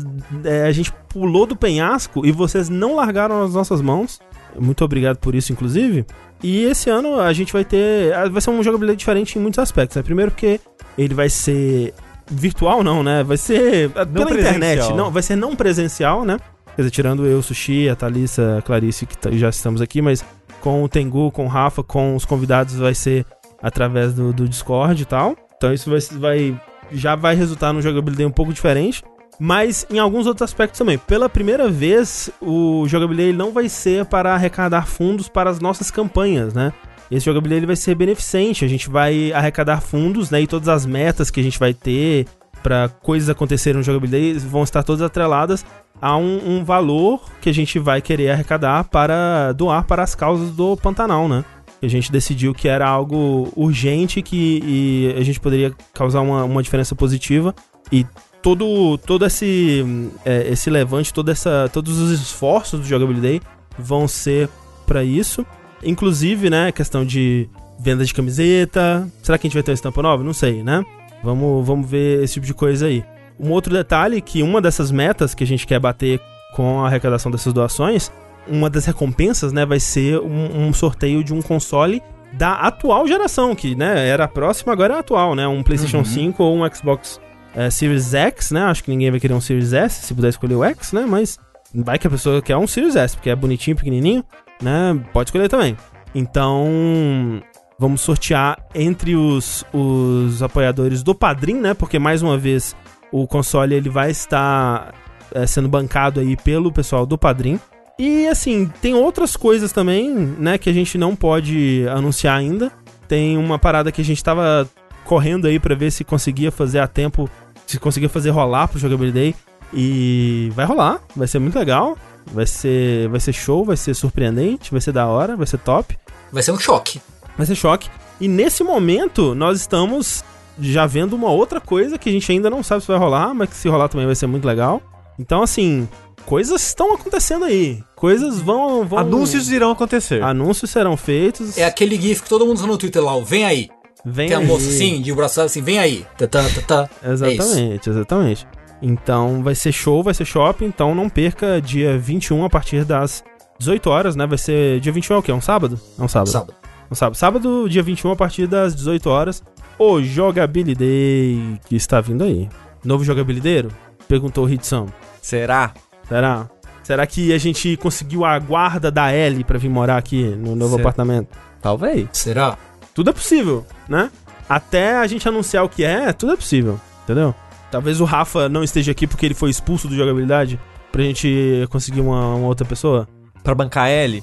É, 0.45 0.65
a 0.65 0.73
gente 0.73 0.93
pulou 1.09 1.47
do 1.47 1.57
penhasco 1.57 2.25
e 2.25 2.33
vocês 2.33 2.69
não 2.69 2.95
largaram 2.95 3.43
as 3.43 3.55
nossas 3.55 3.81
mãos. 3.81 4.21
Muito 4.59 4.85
obrigado 4.85 5.19
por 5.19 5.35
isso, 5.35 5.53
inclusive. 5.53 6.07
E 6.43 6.65
esse 6.65 6.89
ano 6.89 7.21
a 7.21 7.33
gente 7.33 7.53
vai 7.53 7.65
ter. 7.65 8.13
Vai 8.31 8.41
ser 8.41 8.51
uma 8.51 8.63
jogabilidade 8.63 8.99
diferente 8.99 9.39
em 9.39 9.43
muitos 9.43 9.59
aspectos. 9.59 9.97
Né? 9.97 10.03
Primeiro 10.03 10.31
porque 10.31 10.61
ele 10.97 11.15
vai 11.15 11.29
ser 11.29 11.95
virtual, 12.31 12.85
não, 12.85 13.03
né? 13.03 13.25
Vai 13.25 13.37
ser 13.37 13.91
não 14.13 14.27
pela 14.27 14.41
internet. 14.41 14.93
Não, 14.95 15.11
vai 15.11 15.23
ser 15.23 15.37
não 15.37 15.57
presencial, 15.57 16.25
né? 16.25 16.39
Quer 16.77 16.83
dizer, 16.83 16.91
tirando 16.91 17.27
eu, 17.27 17.43
Sushi, 17.43 17.89
a 17.89 17.97
Thalissa, 17.97 18.59
a 18.59 18.63
Clarice, 18.63 19.05
que 19.05 19.19
tá, 19.19 19.31
já 19.33 19.49
estamos 19.49 19.81
aqui, 19.81 20.01
mas 20.01 20.25
com 20.61 20.85
o 20.85 20.89
Tengu, 20.89 21.31
com 21.33 21.45
o 21.45 21.49
Rafa, 21.49 21.83
com 21.83 22.15
os 22.15 22.25
convidados, 22.25 22.77
vai 22.77 22.95
ser 22.95 23.27
através 23.61 24.15
do, 24.15 24.33
do 24.33 24.49
Discord 24.49 25.03
e 25.03 25.05
tal. 25.05 25.35
Então 25.57 25.73
isso 25.73 25.91
vai, 25.91 25.99
vai 26.19 26.61
já 26.93 27.17
vai 27.17 27.35
resultar 27.35 27.73
num 27.73 27.83
jogabilidade 27.83 28.27
um 28.27 28.33
pouco 28.33 28.53
diferente. 28.53 29.03
Mas 29.39 29.87
em 29.89 29.99
alguns 29.99 30.27
outros 30.27 30.51
aspectos 30.51 30.79
também. 30.79 30.99
Pela 30.99 31.29
primeira 31.29 31.69
vez, 31.69 32.29
o 32.41 32.87
jogabilidade 32.89 33.37
não 33.37 33.53
vai 33.53 33.69
ser 33.69 34.05
para 34.05 34.35
arrecadar 34.35 34.87
fundos 34.87 35.29
para 35.29 35.49
as 35.49 35.61
nossas 35.61 35.91
campanhas, 35.91 36.53
né? 36.53 36.73
Esse 37.11 37.27
jogabilidade 37.27 37.65
vai 37.65 37.77
ser 37.77 37.95
beneficente. 37.95 38.65
A 38.65 38.69
gente 38.69 38.91
vai 38.91 39.33
arrecadar 39.33 39.81
fundos, 39.81 40.31
né? 40.31 40.43
E 40.43 40.47
todas 40.47 40.69
as 40.69 40.85
metas 40.85 41.31
que 41.31 41.41
a 41.41 41.43
gente 41.43 41.59
vai 41.59 41.73
ter 41.73 42.27
para 42.63 42.89
coisas 42.89 43.29
acontecerem 43.29 43.79
no 43.79 43.85
jogabilidade 43.85 44.45
vão 44.47 44.65
estar 44.65 44.83
todas 44.83 45.03
atreladas 45.03 45.65
a 46.03 46.17
um, 46.17 46.59
um 46.59 46.65
valor 46.65 47.23
que 47.41 47.49
a 47.49 47.55
gente 47.55 47.79
vai 47.79 48.03
querer 48.03 48.31
arrecadar 48.31 48.85
para 48.85 49.53
doar 49.53 49.85
para 49.85 50.03
as 50.03 50.15
causas 50.15 50.51
do 50.51 50.77
Pantanal, 50.77 51.29
né? 51.29 51.45
A 51.81 51.87
gente 51.87 52.11
decidiu 52.11 52.53
que 52.53 52.67
era 52.67 52.89
algo 52.89 53.53
urgente 53.55 54.21
que 54.21 55.15
a 55.17 55.23
gente 55.23 55.39
poderia 55.39 55.73
causar 55.95 56.21
uma, 56.21 56.45
uma 56.45 56.63
diferença 56.63 56.95
positiva 56.95 57.55
e 57.93 58.05
todo, 58.49 58.97
todo 58.99 59.27
esse, 59.27 59.85
é, 60.25 60.49
esse 60.49 60.71
levante, 60.71 61.13
toda 61.13 61.33
essa, 61.33 61.69
todos 61.71 61.99
os 61.99 62.11
esforços 62.19 62.81
do 62.81 62.87
Jogability 62.87 63.45
vão 63.79 64.09
ser 64.09 64.49
para 64.87 65.05
isso. 65.05 65.45
Inclusive, 65.85 66.49
né, 66.49 66.73
questão 66.73 67.05
de 67.05 67.47
venda 67.79 68.07
de 68.07 68.15
camiseta. 68.15 69.07
Será 69.23 69.37
que 69.37 69.47
a 69.47 69.49
gente 69.49 69.55
vai 69.55 69.63
ter 69.63 69.73
uma 69.73 69.75
estampa 69.75 70.01
nova? 70.01 70.25
Não 70.25 70.33
sei, 70.33 70.63
né? 70.63 70.83
Vamos, 71.23 71.67
vamos 71.67 71.89
ver 71.89 72.25
esse 72.25 72.35
tipo 72.35 72.47
de 72.47 72.55
coisa 72.55 72.87
aí. 72.87 73.05
Um 73.39 73.51
outro 73.51 73.73
detalhe 73.73 74.23
que 74.23 74.43
uma 74.43 74.63
dessas 74.63 74.91
metas 74.91 75.35
que 75.35 75.45
a 75.45 75.47
gente 75.47 75.67
quer 75.67 75.79
bater 75.79 76.19
com 76.55 76.81
a 76.81 76.87
arrecadação 76.87 77.31
dessas 77.31 77.53
doações 77.53 78.11
uma 78.51 78.71
das 78.71 78.87
recompensas, 78.87 79.53
né, 79.53 79.67
vai 79.67 79.79
ser 79.79 80.19
um, 80.21 80.69
um, 80.69 80.73
sorteio 80.73 81.23
de 81.23 81.35
um 81.35 81.43
console 81.43 82.03
da 82.33 82.55
atual 82.55 83.07
geração, 83.07 83.55
que, 83.55 83.75
né, 83.75 84.09
era 84.09 84.25
a 84.25 84.29
próxima, 84.29 84.73
agora 84.73 84.95
é 84.95 84.97
a 84.97 85.01
atual, 85.01 85.35
né? 85.35 85.47
Um 85.47 85.63
PlayStation 85.63 85.99
uhum. 85.99 86.05
5 86.05 86.43
ou 86.43 86.57
um 86.57 86.75
Xbox 86.75 87.21
é, 87.55 87.71
Series 87.71 88.15
X, 88.15 88.51
né? 88.51 88.63
Acho 88.63 88.85
que 88.85 88.91
ninguém 88.91 89.11
vai 89.11 89.21
querer 89.21 89.35
um 89.35 89.41
Series 89.41 89.73
S, 89.73 90.07
se 90.07 90.15
puder 90.15 90.29
escolher 90.29 90.55
o 90.55 90.65
X, 90.65 90.93
né? 90.93 91.05
Mas 91.07 91.39
vai 91.75 91.99
que 91.99 92.07
a 92.07 92.11
pessoa 92.11 92.41
quer 92.43 92.57
um 92.57 92.67
Series 92.67 92.97
S, 92.97 93.17
porque 93.17 93.31
é 93.31 93.37
bonitinho, 93.37 93.77
pequenininho, 93.77 94.25
né? 94.63 94.99
Pode 95.13 95.29
escolher 95.29 95.49
também. 95.49 95.77
Então, 96.15 97.43
vamos 97.79 98.01
sortear 98.01 98.59
entre 98.75 99.15
os, 99.15 99.65
os 99.73 100.43
apoiadores 100.43 101.03
do 101.03 101.15
Padrim, 101.15 101.55
né? 101.55 101.75
Porque, 101.75 101.99
mais 101.99 102.23
uma 102.23 102.37
vez, 102.37 102.75
o 103.13 103.27
console 103.27 103.75
ele 103.75 103.89
vai 103.89 104.11
estar 104.11 104.95
é, 105.35 105.47
sendo 105.47 105.69
bancado 105.69 106.21
aí 106.21 106.37
pelo 106.37 106.73
pessoal 106.73 107.07
do 107.07 107.19
Padrim. 107.19 107.61
E 107.99 108.29
assim, 108.29 108.71
tem 108.81 108.95
outras 108.95 109.37
coisas 109.37 109.73
também, 109.73 110.15
né, 110.15 110.57
que 110.57 110.71
a 110.71 110.73
gente 110.73 110.97
não 110.97 111.17
pode 111.17 111.85
anunciar 111.89 112.39
ainda. 112.39 112.71
Tem 113.09 113.37
uma 113.37 113.59
parada 113.59 113.91
que 113.91 114.01
a 114.01 114.05
gente 114.05 114.23
tava 114.23 114.69
correndo 115.09 115.47
aí 115.47 115.59
para 115.59 115.75
ver 115.75 115.91
se 115.91 116.05
conseguia 116.05 116.53
fazer 116.53 116.81
a 116.81 116.87
tempo, 116.87 117.31
se 117.67 117.79
conseguia 117.79 118.11
fazer 118.11 118.29
rolar 118.29 118.69
pro 118.69 118.79
Jogability 118.79 119.15
Day. 119.15 119.35
E 119.73 120.53
vai 120.55 120.67
rolar, 120.67 121.01
vai 121.17 121.27
ser 121.27 121.39
muito 121.39 121.59
legal. 121.59 121.97
Vai 122.31 122.47
ser, 122.47 123.09
vai 123.09 123.19
ser 123.19 123.33
show, 123.33 123.65
vai 123.65 123.77
ser 123.77 123.95
surpreendente, 123.95 124.71
vai 124.71 124.83
ser 124.83 124.93
da 124.93 125.07
hora, 125.07 125.35
vai 125.35 125.47
ser 125.47 125.57
top. 125.59 125.97
Vai 126.31 126.43
ser 126.43 126.53
um 126.53 126.59
choque. 126.59 127.01
Vai 127.39 127.47
ser 127.47 127.55
choque. 127.55 127.89
E 128.21 128.29
nesse 128.29 128.63
momento, 128.63 129.35
nós 129.35 129.59
estamos 129.59 130.23
já 130.61 130.85
vendo 130.85 131.15
uma 131.15 131.31
outra 131.31 131.59
coisa 131.59 131.97
que 131.97 132.11
a 132.11 132.13
gente 132.13 132.31
ainda 132.31 132.51
não 132.51 132.63
sabe 132.63 132.83
se 132.83 132.89
vai 132.89 132.99
rolar, 132.99 133.33
mas 133.33 133.49
que 133.49 133.57
se 133.57 133.69
rolar 133.69 133.89
também 133.89 134.07
vai 134.07 134.15
ser 134.15 134.27
muito 134.27 134.47
legal. 134.47 134.83
Então, 135.19 135.43
assim, 135.43 135.89
coisas 136.27 136.63
estão 136.63 136.93
acontecendo 136.93 137.47
aí. 137.47 137.83
Coisas 137.97 138.41
vão, 138.41 138.85
vão. 138.85 138.99
Anúncios 138.99 139.51
irão 139.51 139.71
acontecer. 139.71 140.23
Anúncios 140.23 140.71
serão 140.71 140.97
feitos. 140.99 141.57
É 141.57 141.65
aquele 141.65 141.99
GIF 141.99 142.23
que 142.23 142.29
todo 142.29 142.45
mundo 142.45 142.59
usa 142.59 142.67
no 142.67 142.77
Twitter 142.77 143.03
lá, 143.03 143.17
ó, 143.17 143.21
vem 143.23 143.47
aí. 143.47 143.71
Vem 144.11 144.29
Tem 144.29 144.37
aí. 144.37 144.45
a 144.45 144.47
moça 144.47 144.69
assim, 144.69 145.01
de 145.03 145.13
braço 145.15 145.41
assim, 145.41 145.63
vem 145.63 145.79
aí. 145.79 146.07
Tá, 146.17 146.27
tá, 146.27 146.43
tá, 146.43 146.63
tá. 146.87 146.91
Exatamente, 147.09 147.89
é 147.89 147.93
exatamente. 147.93 148.47
Então 148.81 149.43
vai 149.43 149.55
ser 149.55 149.73
show, 149.73 150.03
vai 150.03 150.15
ser 150.15 150.25
shopping, 150.25 150.67
então 150.67 150.95
não 150.95 151.09
perca 151.09 151.61
dia 151.61 151.99
21 151.99 152.45
a 152.45 152.51
partir 152.51 152.85
das 152.85 153.25
18 153.59 153.91
horas, 153.91 154.17
né? 154.17 154.27
Vai 154.27 154.39
ser 154.39 154.81
dia 154.81 154.93
21 154.93 155.17
é 155.17 155.19
o 155.19 155.23
quê? 155.23 155.31
É 155.31 155.35
um 155.35 155.41
sábado? 155.41 155.81
É 155.99 156.03
um 156.03 156.09
sábado. 156.09 156.31
Sábado. 156.31 156.55
Um 156.91 156.95
sábado. 156.95 157.17
Sábado, 157.17 157.69
dia 157.69 157.83
21 157.83 158.13
a 158.13 158.17
partir 158.17 158.47
das 158.47 158.75
18 158.75 159.11
horas. 159.11 159.43
O 159.79 160.01
Jogability 160.03 160.75
Day 160.75 161.61
que 161.69 161.77
está 161.77 162.01
vindo 162.01 162.25
aí. 162.25 162.49
Novo 162.85 163.05
jogabilideiro? 163.05 163.69
Perguntou 164.09 164.47
o 164.47 164.51
Hitsam. 164.51 164.87
Será? 165.21 165.73
Será? 166.09 166.49
Será 166.83 167.07
que 167.07 167.35
a 167.35 167.39
gente 167.39 167.77
conseguiu 167.77 168.25
a 168.25 168.39
guarda 168.39 168.91
da 168.91 169.15
Ellie 169.15 169.45
pra 169.45 169.59
vir 169.59 169.69
morar 169.69 169.99
aqui 169.99 170.25
no 170.25 170.57
novo 170.57 170.77
Será? 170.77 170.83
apartamento? 170.83 171.29
Talvez. 171.61 172.09
Será? 172.13 172.57
Tudo 172.99 173.11
é 173.11 173.13
possível, 173.13 173.65
né? 173.89 174.11
Até 174.49 174.97
a 174.97 175.07
gente 175.07 175.29
anunciar 175.29 175.65
o 175.65 175.69
que 175.69 175.85
é, 175.85 176.13
tudo 176.13 176.33
é 176.33 176.37
possível, 176.37 176.81
entendeu? 177.05 177.33
Talvez 177.71 178.01
o 178.01 178.05
Rafa 178.05 178.49
não 178.49 178.65
esteja 178.65 178.91
aqui 178.91 179.07
porque 179.07 179.25
ele 179.25 179.35
foi 179.35 179.51
expulso 179.51 179.87
do 179.87 179.95
jogabilidade 179.95 180.59
pra 180.91 181.05
gente 181.05 181.65
conseguir 181.71 182.01
uma, 182.01 182.35
uma 182.35 182.49
outra 182.49 182.67
pessoa. 182.67 183.07
Pra 183.45 183.55
bancar 183.55 183.89
L? 183.89 184.21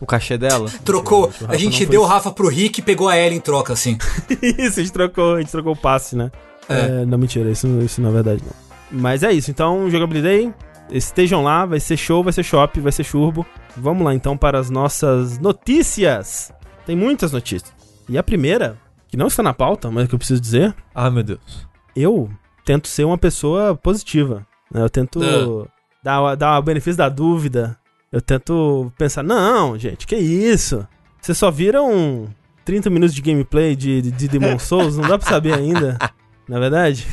o 0.00 0.06
cachê 0.06 0.38
dela? 0.38 0.70
Trocou. 0.84 1.24
A 1.24 1.46
Rafa 1.46 1.58
gente 1.58 1.84
deu 1.86 2.02
o 2.02 2.06
Rafa 2.06 2.30
pro 2.30 2.46
Rick 2.46 2.78
e 2.78 2.82
pegou 2.84 3.08
a 3.08 3.18
Ellie 3.18 3.36
em 3.36 3.40
troca, 3.40 3.72
assim. 3.72 3.98
isso, 4.40 4.78
a 4.78 4.82
gente 4.84 4.92
trocou, 4.92 5.34
a 5.34 5.40
gente 5.40 5.50
trocou 5.50 5.72
o 5.72 5.76
passe, 5.76 6.14
né? 6.14 6.30
É. 6.68 7.02
É, 7.02 7.04
não, 7.04 7.18
mentira, 7.18 7.50
isso, 7.50 7.66
isso 7.80 8.00
não 8.00 8.10
é 8.10 8.12
verdade, 8.12 8.44
não. 8.44 8.52
Mas 8.92 9.24
é 9.24 9.32
isso, 9.32 9.50
então, 9.50 9.90
Jogabilidade, 9.90 10.54
estejam 10.88 11.42
lá, 11.42 11.66
vai 11.66 11.80
ser 11.80 11.96
show, 11.96 12.22
vai 12.22 12.32
ser 12.32 12.44
shop, 12.44 12.78
vai 12.78 12.92
ser 12.92 13.02
churbo. 13.02 13.44
Vamos 13.76 14.04
lá 14.04 14.14
então 14.14 14.36
para 14.36 14.56
as 14.56 14.70
nossas 14.70 15.36
notícias. 15.40 16.52
Tem 16.86 16.94
muitas 16.94 17.32
notícias. 17.32 17.77
E 18.08 18.16
a 18.18 18.22
primeira, 18.22 18.76
que 19.08 19.16
não 19.16 19.26
está 19.26 19.42
na 19.42 19.52
pauta, 19.54 19.90
mas 19.90 20.08
que 20.08 20.14
eu 20.14 20.18
preciso 20.18 20.40
dizer, 20.40 20.74
Ah, 20.94 21.10
meu 21.10 21.22
Deus. 21.22 21.66
eu 21.94 22.30
tento 22.64 22.88
ser 22.88 23.04
uma 23.04 23.18
pessoa 23.18 23.74
positiva. 23.74 24.46
né? 24.72 24.82
Eu 24.82 24.90
tento 24.90 25.20
Ah. 25.22 25.68
dar, 26.02 26.34
dar 26.34 26.58
o 26.58 26.62
benefício 26.62 26.96
da 26.98 27.08
dúvida. 27.08 27.76
Eu 28.12 28.20
tento 28.20 28.90
pensar, 28.96 29.22
não, 29.22 29.78
gente, 29.78 30.06
que 30.06 30.16
isso? 30.16 30.86
Vocês 31.20 31.36
só 31.36 31.50
viram 31.50 32.26
30 32.64 32.88
minutos 32.90 33.14
de 33.14 33.20
gameplay 33.22 33.74
de, 33.76 34.00
de, 34.02 34.10
de 34.10 34.28
Demon 34.28 34.56
Souls? 34.60 34.96
Não 34.96 35.08
dá 35.08 35.18
pra 35.18 35.28
saber 35.28 35.54
ainda, 35.54 35.98
na 36.48 36.56
é 36.56 36.60
verdade? 36.60 37.06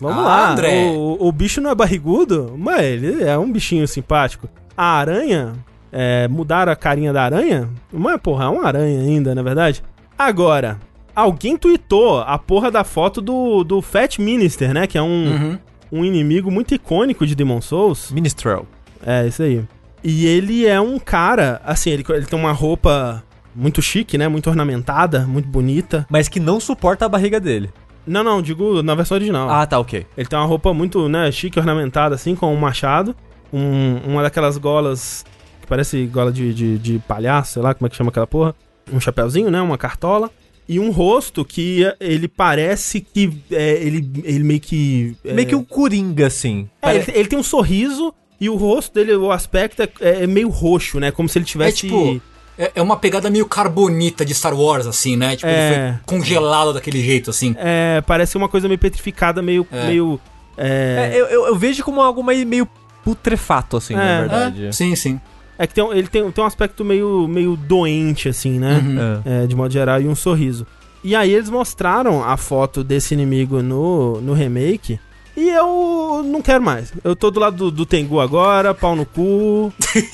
Vamos 0.00 0.18
Ah, 0.18 0.26
lá, 0.26 0.50
André. 0.52 0.86
O, 0.96 1.16
o 1.28 1.32
bicho 1.32 1.60
não 1.60 1.70
é 1.70 1.74
barrigudo, 1.74 2.54
mas 2.58 2.80
ele 2.82 3.22
é 3.22 3.38
um 3.38 3.50
bichinho 3.50 3.86
simpático. 3.86 4.48
A 4.76 4.84
aranha, 4.98 5.52
é, 5.92 6.26
mudaram 6.26 6.72
a 6.72 6.76
carinha 6.76 7.12
da 7.12 7.22
aranha, 7.22 7.68
mas 7.92 8.20
porra, 8.20 8.46
é 8.46 8.48
uma 8.48 8.66
aranha 8.66 9.00
ainda, 9.00 9.34
na 9.36 9.40
é 9.40 9.44
verdade? 9.44 9.84
Agora, 10.18 10.78
alguém 11.14 11.56
tweetou 11.56 12.20
a 12.20 12.38
porra 12.38 12.70
da 12.70 12.84
foto 12.84 13.20
do, 13.20 13.64
do 13.64 13.82
Fat 13.82 14.18
Minister, 14.18 14.72
né? 14.72 14.86
Que 14.86 14.98
é 14.98 15.02
um, 15.02 15.26
Uhum. 15.32 15.58
um 15.92 16.04
inimigo 16.04 16.50
muito 16.50 16.74
icônico 16.74 17.26
de 17.26 17.34
Demon 17.34 17.60
Souls. 17.60 18.10
Minstrel. 18.12 18.66
É, 19.04 19.26
isso 19.26 19.42
aí. 19.42 19.62
E 20.02 20.26
ele 20.26 20.66
é 20.66 20.80
um 20.80 20.98
cara, 20.98 21.60
assim, 21.64 21.90
ele, 21.90 22.04
ele 22.10 22.26
tem 22.26 22.38
uma 22.38 22.52
roupa 22.52 23.22
muito 23.54 23.80
chique, 23.80 24.18
né? 24.18 24.28
Muito 24.28 24.48
ornamentada, 24.50 25.20
muito 25.26 25.48
bonita. 25.48 26.06
Mas 26.10 26.28
que 26.28 26.38
não 26.38 26.60
suporta 26.60 27.06
a 27.06 27.08
barriga 27.08 27.40
dele. 27.40 27.70
Não, 28.06 28.22
não, 28.22 28.42
digo 28.42 28.82
na 28.82 28.94
versão 28.94 29.16
original. 29.16 29.48
Ah, 29.48 29.66
tá, 29.66 29.78
ok. 29.78 30.06
Ele 30.16 30.28
tem 30.28 30.38
uma 30.38 30.44
roupa 30.44 30.74
muito, 30.74 31.08
né, 31.08 31.32
chique, 31.32 31.58
ornamentada, 31.58 32.14
assim, 32.14 32.34
com 32.34 32.52
um 32.52 32.56
machado. 32.56 33.16
Um, 33.50 33.96
uma 34.06 34.22
daquelas 34.22 34.58
golas 34.58 35.24
que 35.60 35.66
parece 35.66 36.04
gola 36.06 36.30
de, 36.30 36.52
de, 36.52 36.78
de 36.78 36.98
palhaço, 37.08 37.54
sei 37.54 37.62
lá 37.62 37.72
como 37.72 37.86
é 37.86 37.90
que 37.90 37.96
chama 37.96 38.10
aquela 38.10 38.26
porra. 38.26 38.54
Um 38.92 39.00
chapéuzinho, 39.00 39.50
né? 39.50 39.60
Uma 39.60 39.78
cartola. 39.78 40.30
E 40.66 40.80
um 40.80 40.90
rosto 40.90 41.44
que 41.44 41.82
ele 42.00 42.26
parece 42.26 43.00
que. 43.00 43.30
é, 43.50 43.72
ele, 43.82 44.10
ele 44.24 44.42
meio 44.44 44.60
que. 44.60 45.14
é, 45.24 45.32
Meio 45.34 45.48
que 45.48 45.54
um 45.54 45.62
coringa, 45.64 46.26
assim. 46.26 46.68
é, 46.80 46.94
ele, 46.96 47.04
ele 47.14 47.28
tem 47.28 47.38
um 47.38 47.42
sorriso 47.42 48.14
e 48.40 48.48
o 48.48 48.56
rosto 48.56 48.94
dele, 48.94 49.14
o 49.14 49.30
aspecto 49.30 49.82
é, 49.82 49.90
é 50.00 50.26
meio 50.26 50.48
roxo, 50.48 50.98
né? 50.98 51.10
Como 51.10 51.28
se 51.28 51.38
ele 51.38 51.44
É 51.44 51.48
tivesse. 51.48 51.76
tipo. 51.78 52.20
É, 52.56 52.72
é 52.76 52.82
uma 52.82 52.96
pegada 52.96 53.28
meio 53.28 53.46
carbonita 53.46 54.24
de 54.24 54.32
Star 54.32 54.54
Wars, 54.58 54.86
assim, 54.86 55.16
né? 55.16 55.34
Tipo, 55.36 55.48
É. 55.48 55.66
ele 55.88 55.92
foi 55.92 56.00
congelado 56.06 56.72
daquele 56.72 57.02
jeito, 57.02 57.28
assim. 57.30 57.54
É, 57.58 58.00
parece 58.06 58.36
uma 58.36 58.48
coisa 58.48 58.66
meio 58.68 58.78
petrificada, 58.78 59.42
meio. 59.42 59.66
É. 59.72 59.86
meio 59.88 60.20
é, 60.56 61.10
É, 61.12 61.20
eu, 61.20 61.26
eu, 61.26 61.46
eu 61.48 61.56
vejo 61.56 61.82
como 61.84 62.00
algo 62.00 62.22
meio, 62.22 62.66
putrefato, 63.04 63.76
assim, 63.76 63.94
É, 63.94 63.96
na 63.96 64.04
É, 64.04 64.20
verdade. 64.20 64.76
sim, 64.76 64.94
sim. 64.96 65.20
É 65.58 65.66
que 65.66 65.74
tem, 65.74 65.88
ele 65.92 66.08
tem, 66.08 66.30
tem 66.30 66.44
um 66.44 66.46
aspecto 66.46 66.84
meio, 66.84 67.26
meio 67.28 67.56
doente, 67.56 68.28
assim, 68.28 68.58
né? 68.58 68.78
Uhum. 68.84 68.98
É. 69.24 69.44
É, 69.44 69.46
de 69.46 69.54
modo 69.54 69.72
geral, 69.72 70.00
e 70.00 70.08
um 70.08 70.14
sorriso. 70.14 70.66
E 71.02 71.14
aí 71.14 71.32
eles 71.32 71.50
mostraram 71.50 72.24
a 72.24 72.36
foto 72.36 72.82
desse 72.82 73.12
inimigo 73.14 73.62
no, 73.62 74.20
no 74.20 74.32
remake. 74.32 74.98
E 75.36 75.48
eu 75.50 76.22
não 76.24 76.40
quero 76.40 76.62
mais. 76.62 76.92
Eu 77.02 77.14
tô 77.16 77.30
do 77.30 77.40
lado 77.40 77.56
do, 77.56 77.70
do 77.70 77.84
Tengu 77.84 78.20
agora, 78.20 78.72
pau 78.72 78.94
no 78.96 79.04
cu. 79.04 79.72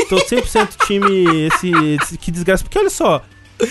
Tô 0.08 0.16
100% 0.16 0.86
time 0.86 1.46
esse, 1.46 1.70
esse- 1.70 2.16
Que 2.18 2.30
desgraça. 2.30 2.64
Porque 2.64 2.78
olha 2.78 2.88
só, 2.90 3.22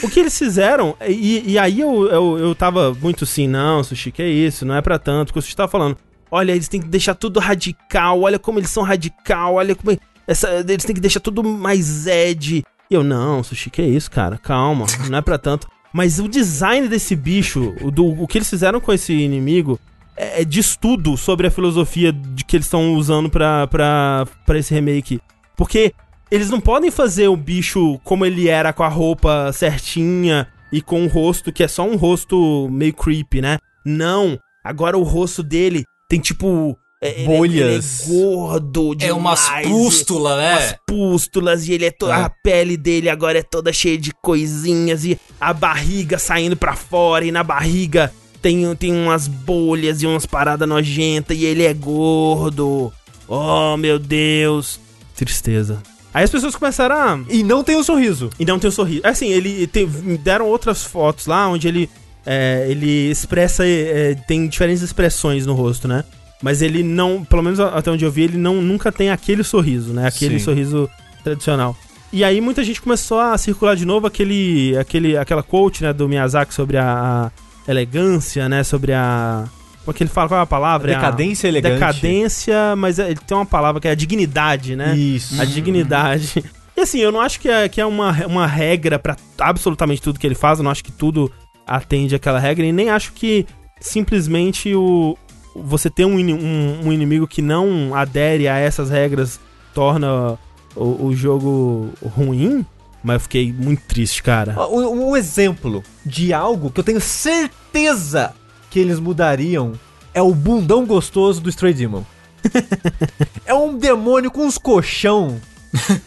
o 0.04 0.10
que 0.10 0.20
eles 0.20 0.38
fizeram. 0.38 0.96
E, 1.08 1.54
e 1.54 1.58
aí 1.60 1.80
eu, 1.82 2.08
eu, 2.08 2.38
eu 2.38 2.56
tava 2.56 2.94
muito 3.02 3.24
assim, 3.24 3.48
não, 3.48 3.84
Sushi, 3.84 4.12
que 4.12 4.22
é 4.22 4.30
isso, 4.30 4.64
não 4.66 4.76
é 4.76 4.82
pra 4.82 5.00
tanto. 5.00 5.28
Porque 5.28 5.40
o 5.40 5.42
Sushi 5.42 5.56
tava 5.56 5.72
falando, 5.72 5.98
olha, 6.30 6.52
eles 6.52 6.68
têm 6.70 6.80
que 6.80 6.88
deixar 6.88 7.16
tudo 7.16 7.40
radical, 7.40 8.22
olha 8.22 8.38
como 8.40 8.60
eles 8.60 8.70
são 8.70 8.84
radical, 8.84 9.56
olha 9.56 9.76
como. 9.76 9.98
Essa, 10.30 10.48
eles 10.60 10.86
têm 10.86 10.94
que 10.94 11.02
deixar 11.02 11.20
tudo 11.20 11.44
mais 11.44 11.84
Zed. 11.84 12.64
E 12.92 12.94
eu, 12.94 13.04
não, 13.04 13.42
Sushi, 13.42 13.72
que 13.72 13.82
é 13.82 13.88
isso, 13.88 14.12
cara? 14.12 14.38
Calma, 14.38 14.86
não 15.10 15.18
é 15.18 15.22
pra 15.22 15.40
tanto. 15.40 15.68
Mas 15.92 16.20
o 16.20 16.28
design 16.28 16.88
desse 16.88 17.16
bicho, 17.16 17.74
o, 17.82 17.90
do, 17.90 18.06
o 18.06 18.28
que 18.28 18.38
eles 18.38 18.50
fizeram 18.50 18.80
com 18.80 18.94
esse 18.94 19.12
inimigo, 19.12 19.80
é, 20.16 20.44
é 20.44 20.46
diz 20.46 20.76
tudo 20.76 21.18
sobre 21.18 21.48
a 21.48 21.52
filosofia 21.52 22.14
de 22.14 22.46
que 22.46 22.56
eles 22.56 22.68
estão 22.68 22.94
usando 22.94 23.28
pra, 23.28 23.66
pra, 23.66 24.28
pra 24.46 24.60
esse 24.60 24.72
remake. 24.72 25.20
Porque 25.58 25.96
eles 26.30 26.52
não 26.52 26.62
podem 26.62 26.92
fazer 26.92 27.28
o 27.28 27.36
bicho 27.36 28.00
como 28.04 28.24
ele 28.24 28.48
era, 28.48 28.72
com 28.72 28.84
a 28.84 28.88
roupa 28.88 29.52
certinha 29.52 30.48
e 30.72 30.80
com 30.80 31.06
o 31.06 31.08
rosto 31.08 31.52
que 31.52 31.64
é 31.64 31.68
só 31.68 31.84
um 31.84 31.96
rosto 31.96 32.70
meio 32.70 32.94
creepy, 32.94 33.42
né? 33.42 33.58
Não. 33.84 34.38
Agora 34.64 34.96
o 34.96 35.02
rosto 35.02 35.42
dele 35.42 35.84
tem 36.08 36.20
tipo. 36.20 36.78
É- 37.02 37.10
ele 37.22 37.22
é- 37.24 37.26
Bolhas. 37.26 38.10
Ele 38.10 38.18
é 38.18 38.22
gordo 38.24 38.98
É 39.00 39.14
umas 39.14 39.46
demais, 39.46 39.68
pústulas, 39.68 40.38
né? 40.38 40.52
umas 40.54 40.76
pústulas 40.88 41.68
e 41.68 41.74
ele 41.74 41.86
é 41.86 41.92
toda 41.92 42.14
É. 42.18 42.24
a 42.24 42.30
pele 42.30 42.76
dele 42.78 43.10
agora 43.10 43.40
é 43.40 43.44
toda 43.44 43.72
cheia 43.72 43.98
de 43.98 44.12
coisinhas 44.22 45.06
e 45.06 45.20
a 45.40 45.54
barriga 45.54 46.18
saindo 46.20 46.56
pra 46.58 46.76
fora 46.76 47.26
e 47.26 47.32
na 47.32 47.44
barriga 47.44 48.12
tem, 48.42 48.74
tem 48.76 48.94
umas 48.94 49.28
bolhas 49.28 50.02
e 50.02 50.08
umas 50.08 50.26
paradas 50.26 50.68
nojentas 50.68 51.38
e 51.38 51.46
ele 51.46 51.64
é 51.64 51.74
gordo. 51.74 52.92
Oh, 53.28 53.78
meu 53.78 54.00
Deus. 54.00 54.80
Tristeza. 55.16 55.82
Aí 56.14 56.24
as 56.24 56.30
pessoas 56.32 56.56
começaram 56.56 56.96
a 56.96 57.20
E 57.30 57.44
não 57.44 57.64
tem 57.64 57.76
o 57.76 57.84
sorriso. 57.84 58.30
e 58.40 58.46
não 58.46 58.58
tem 58.58 58.68
um 58.70 58.72
sorriso. 58.72 59.02
Assim, 59.04 59.28
ele 59.28 59.68
tem, 59.68 59.86
deram 60.24 60.48
outras 60.48 60.84
fotos 60.84 61.28
lá 61.28 61.48
onde 61.48 61.68
ele 61.68 61.90
é, 62.26 62.66
ele 62.70 63.10
expressa 63.12 63.66
é, 63.66 64.16
tem 64.28 64.48
diferentes 64.48 64.82
expressões 64.84 65.46
no 65.46 65.54
rosto, 65.54 65.88
né? 65.88 66.04
Mas 66.42 66.62
ele 66.62 66.84
não, 66.84 67.24
pelo 67.24 67.44
menos 67.44 67.60
até 67.60 67.92
onde 67.92 68.06
eu 68.06 68.12
vi, 68.12 68.24
ele 68.24 68.38
não 68.38 68.62
nunca 68.62 68.92
tem 68.92 69.10
aquele 69.10 69.44
sorriso, 69.44 69.94
né? 69.94 70.08
Aquele 70.08 70.40
Sim. 70.40 70.46
sorriso 70.46 70.90
tradicional. 71.24 71.76
E 72.12 72.24
aí 72.24 72.42
muita 72.42 72.64
gente 72.64 72.82
começou 72.82 73.20
a 73.20 73.38
circular 73.38 73.76
de 73.76 73.86
novo 73.86 74.08
aquele, 74.08 74.76
aquele, 74.78 75.18
aquela 75.18 75.44
quote, 75.44 75.84
né, 75.84 75.94
do 75.94 76.10
Miyazaki 76.10 76.54
sobre 76.54 76.78
a, 76.78 77.32
a 77.68 77.72
elegância, 77.72 78.50
né, 78.50 78.64
sobre 78.64 78.94
a... 78.94 79.46
Como 79.86 79.96
é 79.96 79.98
que 79.98 80.04
ele 80.04 80.10
fala? 80.10 80.28
Qual 80.28 80.40
é 80.40 80.44
a 80.44 80.46
palavra? 80.46 80.94
Decadência 80.94 81.48
a, 81.48 81.50
elegante. 81.50 81.74
Decadência, 81.74 82.76
mas 82.76 83.00
é, 83.00 83.12
ele 83.12 83.20
tem 83.26 83.38
uma 83.38 83.46
palavra 83.46 83.80
que 83.80 83.88
é 83.88 83.92
a 83.92 83.96
dignidade, 83.96 84.76
né? 84.76 84.96
Isso. 84.96 85.40
A 85.40 85.46
dignidade. 85.46 86.44
E 86.78 86.82
assim, 86.82 87.00
eu 87.00 87.12
não 87.12 87.20
acho 87.20 87.42
que 87.42 87.50
é, 87.50 87.68
que 87.68 87.82
é 87.82 87.86
uma, 87.86 88.26
uma 88.26 88.48
regra 88.48 88.98
para 88.98 89.18
absolutamente 89.38 90.02
tudo 90.02 90.18
que 90.18 90.26
ele 90.26 90.34
faz, 90.34 90.60
eu 90.60 90.64
não 90.64 90.72
acho 90.72 90.82
que 90.82 90.94
tudo 90.94 91.30
atende 91.68 92.16
aquela 92.16 92.40
regra, 92.40 92.66
e 92.66 92.72
nem 92.72 92.90
acho 92.90 93.12
que 93.12 93.46
simplesmente 93.82 94.74
o, 94.74 95.18
você 95.56 95.90
ter 95.90 96.06
um, 96.06 96.18
um, 96.18 96.88
um 96.88 96.94
inimigo 96.94 97.28
que 97.28 97.42
não 97.42 97.96
adere 97.96 98.48
a 98.48 98.58
essas 98.58 98.90
regras 98.90 99.40
torna 99.74 100.38
o, 100.76 101.08
o 101.08 101.16
jogo 101.16 101.90
ruim, 102.04 102.66
mas 103.04 103.16
eu 103.16 103.20
fiquei 103.22 103.54
muito 103.54 103.84
triste, 103.84 104.22
cara. 104.22 104.56
Um, 104.70 105.10
um, 105.10 105.18
exemplo 105.18 105.84
de 106.06 106.34
algo 106.34 106.70
que 106.70 106.80
eu 106.80 106.84
tenho 106.84 107.02
certeza 107.02 108.34
que 108.70 108.80
eles 108.80 109.00
mudariam 109.00 109.74
é 110.14 110.22
o 110.22 110.34
bundão 110.34 110.86
gostoso 110.86 111.42
do 111.42 111.50
Stray 111.50 111.74
Demon. 111.74 112.04
é 113.46 113.54
um 113.54 113.78
demônio 113.78 114.32
com 114.32 114.46
uns 114.46 114.58
colchão. 114.58 115.40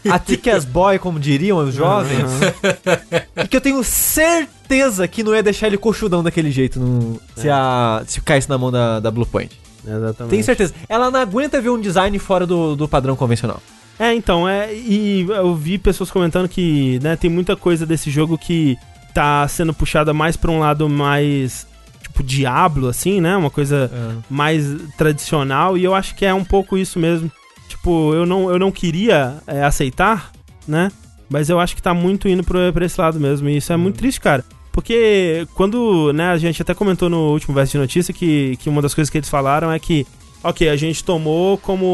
A 0.09 0.19
Tickets 0.19 0.65
Boy, 0.65 0.99
como 0.99 1.19
diriam 1.19 1.57
os 1.57 1.73
jovens. 1.73 2.23
Uhum. 2.23 3.43
e 3.43 3.47
que 3.47 3.57
eu 3.57 3.61
tenho 3.61 3.83
certeza 3.83 5.07
que 5.07 5.23
não 5.23 5.33
ia 5.33 5.43
deixar 5.43 5.67
ele 5.67 5.77
coxudão 5.77 6.23
daquele 6.23 6.51
jeito 6.51 6.79
no, 6.79 7.19
se, 7.35 7.49
a, 7.49 8.03
se 8.05 8.21
caísse 8.21 8.49
na 8.49 8.57
mão 8.57 8.71
da, 8.71 8.99
da 8.99 9.11
Blue 9.11 9.25
Point. 9.25 9.59
Exatamente. 9.85 10.29
Tenho 10.29 10.43
certeza. 10.43 10.73
Ela 10.87 11.11
não 11.11 11.19
aguenta 11.19 11.61
ver 11.61 11.69
um 11.69 11.79
design 11.79 12.17
fora 12.19 12.45
do, 12.45 12.75
do 12.75 12.87
padrão 12.87 13.15
convencional. 13.15 13.61
É, 13.99 14.13
então, 14.13 14.47
é, 14.49 14.73
e 14.73 15.25
eu 15.29 15.53
vi 15.55 15.77
pessoas 15.77 16.09
comentando 16.09 16.49
que, 16.49 16.99
né, 17.01 17.15
tem 17.15 17.29
muita 17.29 17.55
coisa 17.55 17.85
desse 17.85 18.09
jogo 18.09 18.37
que 18.37 18.77
tá 19.13 19.47
sendo 19.47 19.73
puxada 19.73 20.13
mais 20.13 20.35
pra 20.35 20.49
um 20.49 20.59
lado 20.59 20.89
mais 20.89 21.67
tipo 22.01 22.23
Diablo, 22.23 22.87
assim, 22.87 23.21
né? 23.21 23.35
Uma 23.35 23.49
coisa 23.49 23.89
é. 23.93 24.15
mais 24.29 24.65
tradicional, 24.97 25.77
e 25.77 25.83
eu 25.83 25.93
acho 25.95 26.15
que 26.15 26.25
é 26.25 26.33
um 26.33 26.43
pouco 26.43 26.77
isso 26.77 26.99
mesmo. 26.99 27.31
Tipo, 27.73 28.13
eu 28.13 28.25
não, 28.25 28.51
eu 28.51 28.59
não 28.59 28.71
queria 28.71 29.41
é, 29.47 29.63
aceitar, 29.63 30.31
né? 30.67 30.91
Mas 31.27 31.49
eu 31.49 31.59
acho 31.59 31.75
que 31.75 31.81
tá 31.81 31.93
muito 31.93 32.27
indo 32.27 32.43
pra, 32.43 32.71
pra 32.71 32.85
esse 32.85 33.01
lado 33.01 33.19
mesmo, 33.19 33.49
e 33.49 33.57
isso 33.57 33.73
é 33.73 33.75
hum. 33.75 33.79
muito 33.79 33.97
triste, 33.97 34.21
cara. 34.21 34.45
Porque 34.71 35.47
quando, 35.55 36.13
né, 36.13 36.27
a 36.27 36.37
gente 36.37 36.61
até 36.61 36.73
comentou 36.73 37.09
no 37.09 37.31
último 37.31 37.53
verso 37.55 37.73
de 37.73 37.77
notícia 37.79 38.13
que, 38.13 38.57
que 38.57 38.69
uma 38.69 38.81
das 38.81 38.93
coisas 38.93 39.09
que 39.09 39.17
eles 39.17 39.29
falaram 39.29 39.71
é 39.71 39.79
que 39.79 40.05
ok, 40.43 40.69
a 40.69 40.75
gente 40.75 41.03
tomou 41.03 41.57
como 41.57 41.85